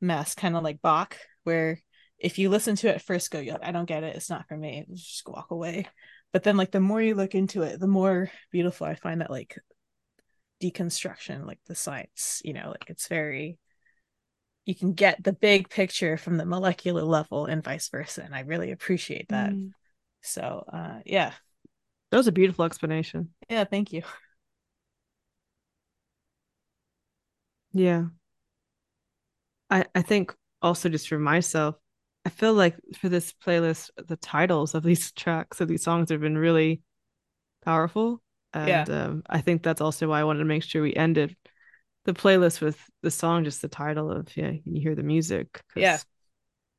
mess, 0.00 0.34
kind 0.34 0.56
of 0.56 0.62
like 0.62 0.82
Bach, 0.82 1.16
where 1.44 1.80
if 2.18 2.38
you 2.38 2.48
listen 2.48 2.76
to 2.76 2.88
it 2.88 3.02
first, 3.02 3.30
go, 3.30 3.44
I 3.62 3.72
don't 3.72 3.88
get 3.88 4.04
it, 4.04 4.16
it's 4.16 4.30
not 4.30 4.46
for 4.48 4.56
me, 4.56 4.86
just 4.92 5.28
walk 5.28 5.50
away. 5.50 5.86
But 6.32 6.42
then, 6.42 6.56
like, 6.56 6.70
the 6.70 6.80
more 6.80 7.00
you 7.00 7.14
look 7.14 7.34
into 7.34 7.62
it, 7.62 7.78
the 7.78 7.86
more 7.86 8.30
beautiful 8.50 8.86
I 8.86 8.94
find 8.94 9.20
that, 9.20 9.30
like, 9.30 9.56
deconstruction 10.62 11.46
like 11.46 11.58
the 11.66 11.74
science 11.74 12.40
you 12.44 12.52
know 12.52 12.68
like 12.68 12.86
it's 12.88 13.08
very 13.08 13.58
you 14.66 14.74
can 14.74 14.92
get 14.92 15.22
the 15.22 15.32
big 15.32 15.70
picture 15.70 16.16
from 16.16 16.36
the 16.36 16.44
molecular 16.44 17.02
level 17.02 17.46
and 17.46 17.62
vice 17.64 17.88
versa 17.88 18.22
and 18.22 18.34
i 18.34 18.40
really 18.40 18.72
appreciate 18.72 19.28
that. 19.28 19.50
Mm. 19.50 19.70
so 20.20 20.64
uh 20.72 21.00
yeah. 21.06 21.32
That 22.10 22.18
was 22.18 22.28
a 22.28 22.32
beautiful 22.32 22.64
explanation. 22.64 23.30
Yeah 23.48 23.64
thank 23.64 23.92
you. 23.92 24.02
Yeah. 27.72 28.06
I 29.70 29.84
i 29.94 30.02
think 30.02 30.34
also 30.62 30.88
just 30.88 31.08
for 31.08 31.18
myself 31.18 31.76
i 32.24 32.28
feel 32.30 32.54
like 32.54 32.76
for 32.98 33.08
this 33.08 33.32
playlist 33.44 33.90
the 33.96 34.16
titles 34.16 34.74
of 34.74 34.82
these 34.82 35.12
tracks 35.22 35.60
of 35.60 35.68
these 35.68 35.82
songs 35.82 36.10
have 36.10 36.20
been 36.20 36.38
really 36.38 36.82
powerful 37.64 38.22
and 38.56 38.88
yeah. 38.88 39.04
um, 39.04 39.22
I 39.28 39.40
think 39.40 39.62
that's 39.62 39.80
also 39.80 40.08
why 40.08 40.20
I 40.20 40.24
wanted 40.24 40.40
to 40.40 40.44
make 40.46 40.62
sure 40.62 40.82
we 40.82 40.94
ended 40.94 41.36
the 42.04 42.14
playlist 42.14 42.60
with 42.60 42.78
the 43.02 43.10
song, 43.10 43.44
just 43.44 43.62
the 43.62 43.68
title 43.68 44.10
of 44.10 44.34
yeah, 44.36 44.52
you 44.64 44.80
hear 44.80 44.94
the 44.94 45.02
music. 45.02 45.60
Yeah. 45.74 45.98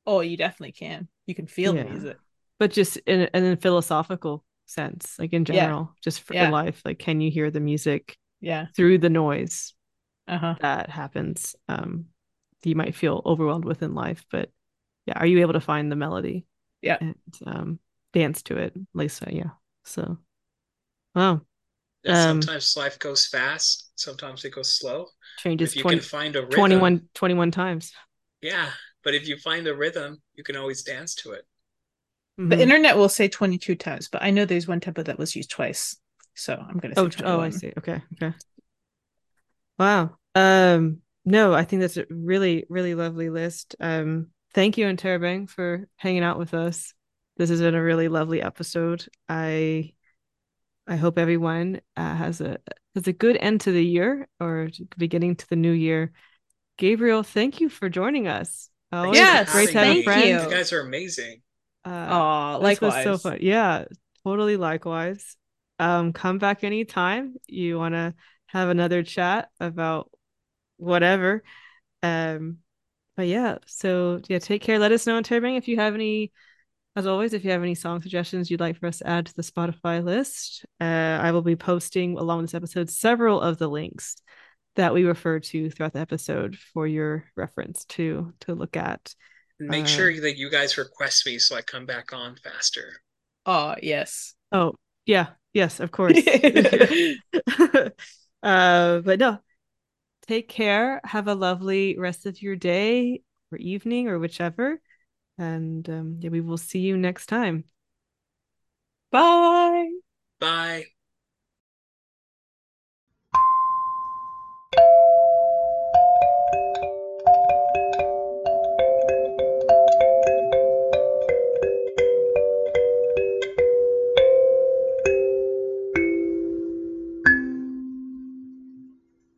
Oh, 0.05 0.21
you 0.21 0.37
definitely 0.37 0.71
can. 0.71 1.07
You 1.25 1.35
can 1.35 1.47
feel 1.47 1.75
yeah. 1.75 1.83
the 1.83 1.89
music. 1.89 2.17
But 2.59 2.71
just 2.71 2.97
in 2.97 3.29
in 3.33 3.45
a 3.45 3.57
philosophical 3.57 4.43
sense, 4.65 5.15
like 5.19 5.33
in 5.33 5.45
general, 5.45 5.91
yeah. 5.91 5.99
just 6.01 6.21
for 6.21 6.33
yeah. 6.33 6.49
life, 6.49 6.81
like 6.85 6.99
can 6.99 7.21
you 7.21 7.29
hear 7.29 7.51
the 7.51 7.59
music? 7.59 8.17
Yeah. 8.39 8.67
Through 8.75 8.99
the 8.99 9.09
noise 9.09 9.73
uh-huh. 10.27 10.55
that 10.61 10.89
happens, 10.89 11.55
um, 11.67 12.05
you 12.63 12.75
might 12.75 12.95
feel 12.95 13.21
overwhelmed 13.25 13.65
within 13.65 13.95
life, 13.95 14.25
but 14.31 14.51
yeah, 15.05 15.17
are 15.17 15.25
you 15.25 15.39
able 15.39 15.53
to 15.53 15.61
find 15.61 15.91
the 15.91 15.95
melody? 15.95 16.45
Yeah. 16.81 16.97
And 16.99 17.15
um, 17.45 17.79
dance 18.13 18.43
to 18.43 18.57
it, 18.57 18.73
Lisa. 18.93 19.27
Yeah. 19.31 19.51
So, 19.83 20.17
wow. 21.15 21.41
Um, 22.07 22.41
sometimes 22.41 22.77
life 22.77 22.99
goes 22.99 23.27
fast, 23.27 23.91
sometimes 23.95 24.45
it 24.45 24.51
goes 24.51 24.71
slow. 24.73 25.07
Changes 25.39 25.71
if 25.71 25.77
you 25.77 25.81
20, 25.83 25.97
can 25.97 26.03
find 26.03 26.35
a 26.35 26.41
rhythm, 26.41 26.55
21, 26.55 27.09
21 27.13 27.51
times. 27.51 27.91
Yeah, 28.41 28.69
but 29.03 29.13
if 29.13 29.27
you 29.27 29.37
find 29.37 29.67
a 29.67 29.75
rhythm, 29.75 30.21
you 30.35 30.43
can 30.43 30.55
always 30.55 30.83
dance 30.83 31.15
to 31.15 31.31
it. 31.31 31.45
Mm-hmm. 32.39 32.49
The 32.49 32.61
internet 32.61 32.97
will 32.97 33.09
say 33.09 33.27
22 33.27 33.75
times, 33.75 34.09
but 34.09 34.21
I 34.21 34.31
know 34.31 34.45
there's 34.45 34.67
one 34.67 34.79
tempo 34.79 35.03
that 35.03 35.17
was 35.17 35.35
used 35.35 35.49
twice. 35.49 35.97
So 36.35 36.53
I'm 36.53 36.77
going 36.77 36.93
to 36.93 36.99
say 36.99 37.01
oh, 37.01 37.09
21. 37.09 37.35
oh, 37.35 37.41
I 37.41 37.49
see. 37.49 37.73
Okay. 37.77 38.01
Okay. 38.13 38.35
Wow. 39.79 40.17
Um 40.35 40.99
no, 41.25 41.53
I 41.53 41.65
think 41.65 41.81
that's 41.81 41.97
a 41.97 42.05
really 42.09 42.65
really 42.69 42.95
lovely 42.95 43.29
list. 43.29 43.75
Um 43.79 44.27
thank 44.53 44.77
you 44.77 44.87
and 44.87 44.99
Interrobang 44.99 45.49
for 45.49 45.87
hanging 45.95 46.23
out 46.23 46.37
with 46.37 46.53
us. 46.53 46.93
This 47.37 47.49
has 47.49 47.59
been 47.59 47.75
a 47.75 47.83
really 47.83 48.07
lovely 48.07 48.41
episode. 48.41 49.07
I 49.27 49.93
I 50.87 50.95
hope 50.95 51.17
everyone 51.17 51.81
uh, 51.95 52.15
has 52.15 52.41
a 52.41 52.57
has 52.95 53.07
a 53.07 53.13
good 53.13 53.37
end 53.37 53.61
to 53.61 53.71
the 53.71 53.83
year 53.83 54.27
or 54.39 54.69
beginning 54.97 55.35
to 55.35 55.49
the 55.49 55.55
new 55.55 55.71
year. 55.71 56.13
Gabriel, 56.77 57.23
thank 57.23 57.59
you 57.59 57.69
for 57.69 57.89
joining 57.89 58.27
us. 58.27 58.69
Always 58.91 59.17
yes, 59.17 59.51
great 59.51 59.69
to 59.71 59.79
have 59.79 59.97
a 59.97 60.03
friend. 60.03 60.25
You. 60.25 60.41
you 60.41 60.49
guys 60.49 60.71
are 60.71 60.81
amazing. 60.81 61.41
Uh, 61.83 62.07
oh, 62.09 62.59
likewise. 62.61 63.03
so 63.03 63.17
fun. 63.17 63.39
Yeah, 63.41 63.85
totally 64.23 64.57
likewise. 64.57 65.35
Um, 65.79 66.13
come 66.13 66.37
back 66.37 66.63
anytime 66.63 67.35
you 67.47 67.77
want 67.77 67.93
to 67.93 68.13
have 68.47 68.69
another 68.69 69.03
chat 69.03 69.49
about 69.59 70.09
whatever. 70.77 71.43
Um, 72.01 72.59
but 73.15 73.27
yeah, 73.27 73.57
so 73.65 74.21
yeah, 74.27 74.39
take 74.39 74.61
care. 74.61 74.79
Let 74.79 74.91
us 74.91 75.05
know 75.05 75.19
Interrobang 75.19 75.57
if 75.57 75.67
you 75.67 75.77
have 75.77 75.95
any 75.95 76.31
as 76.97 77.05
always, 77.05 77.33
if 77.33 77.45
you 77.45 77.51
have 77.51 77.61
any 77.61 77.75
song 77.75 78.01
suggestions 78.01 78.49
you'd 78.49 78.59
like 78.59 78.75
for 78.75 78.87
us 78.87 78.97
to 78.97 79.07
add 79.07 79.27
to 79.27 79.35
the 79.35 79.43
Spotify 79.43 80.03
list, 80.03 80.65
uh, 80.81 80.83
I 81.21 81.31
will 81.31 81.43
be 81.43 81.55
posting 81.55 82.17
along 82.17 82.41
this 82.41 82.55
episode 82.55 82.89
several 82.89 83.39
of 83.39 83.59
the 83.59 83.67
links 83.67 84.15
that 84.77 84.95
we 84.95 85.03
refer 85.03 85.39
to 85.39 85.69
throughout 85.69 85.93
the 85.93 85.99
episode 85.99 86.55
for 86.55 86.87
your 86.87 87.25
reference 87.35 87.85
to 87.85 88.33
to 88.39 88.55
look 88.55 88.75
at. 88.75 89.13
Make 89.59 89.83
uh, 89.83 89.87
sure 89.87 90.21
that 90.21 90.37
you 90.37 90.49
guys 90.49 90.79
request 90.79 91.27
me 91.27 91.37
so 91.37 91.55
I 91.55 91.61
come 91.61 91.85
back 91.85 92.13
on 92.13 92.35
faster. 92.35 92.93
Oh 93.45 93.75
yes. 93.79 94.33
Oh 94.51 94.73
yeah, 95.05 95.27
yes, 95.53 95.79
of 95.79 95.91
course. 95.91 96.17
uh, 98.41 98.99
but 99.01 99.19
no, 99.19 99.37
take 100.27 100.49
care. 100.49 100.99
Have 101.03 101.27
a 101.27 101.35
lovely 101.35 101.95
rest 101.95 102.25
of 102.25 102.41
your 102.41 102.55
day 102.55 103.21
or 103.51 103.59
evening 103.59 104.07
or 104.07 104.17
whichever. 104.17 104.81
And 105.37 105.87
um, 105.89 106.17
yeah, 106.19 106.29
we 106.29 106.41
will 106.41 106.57
see 106.57 106.79
you 106.79 106.97
next 106.97 107.27
time. 107.27 107.65
Bye. 109.11 109.89
Bye. 110.39 110.96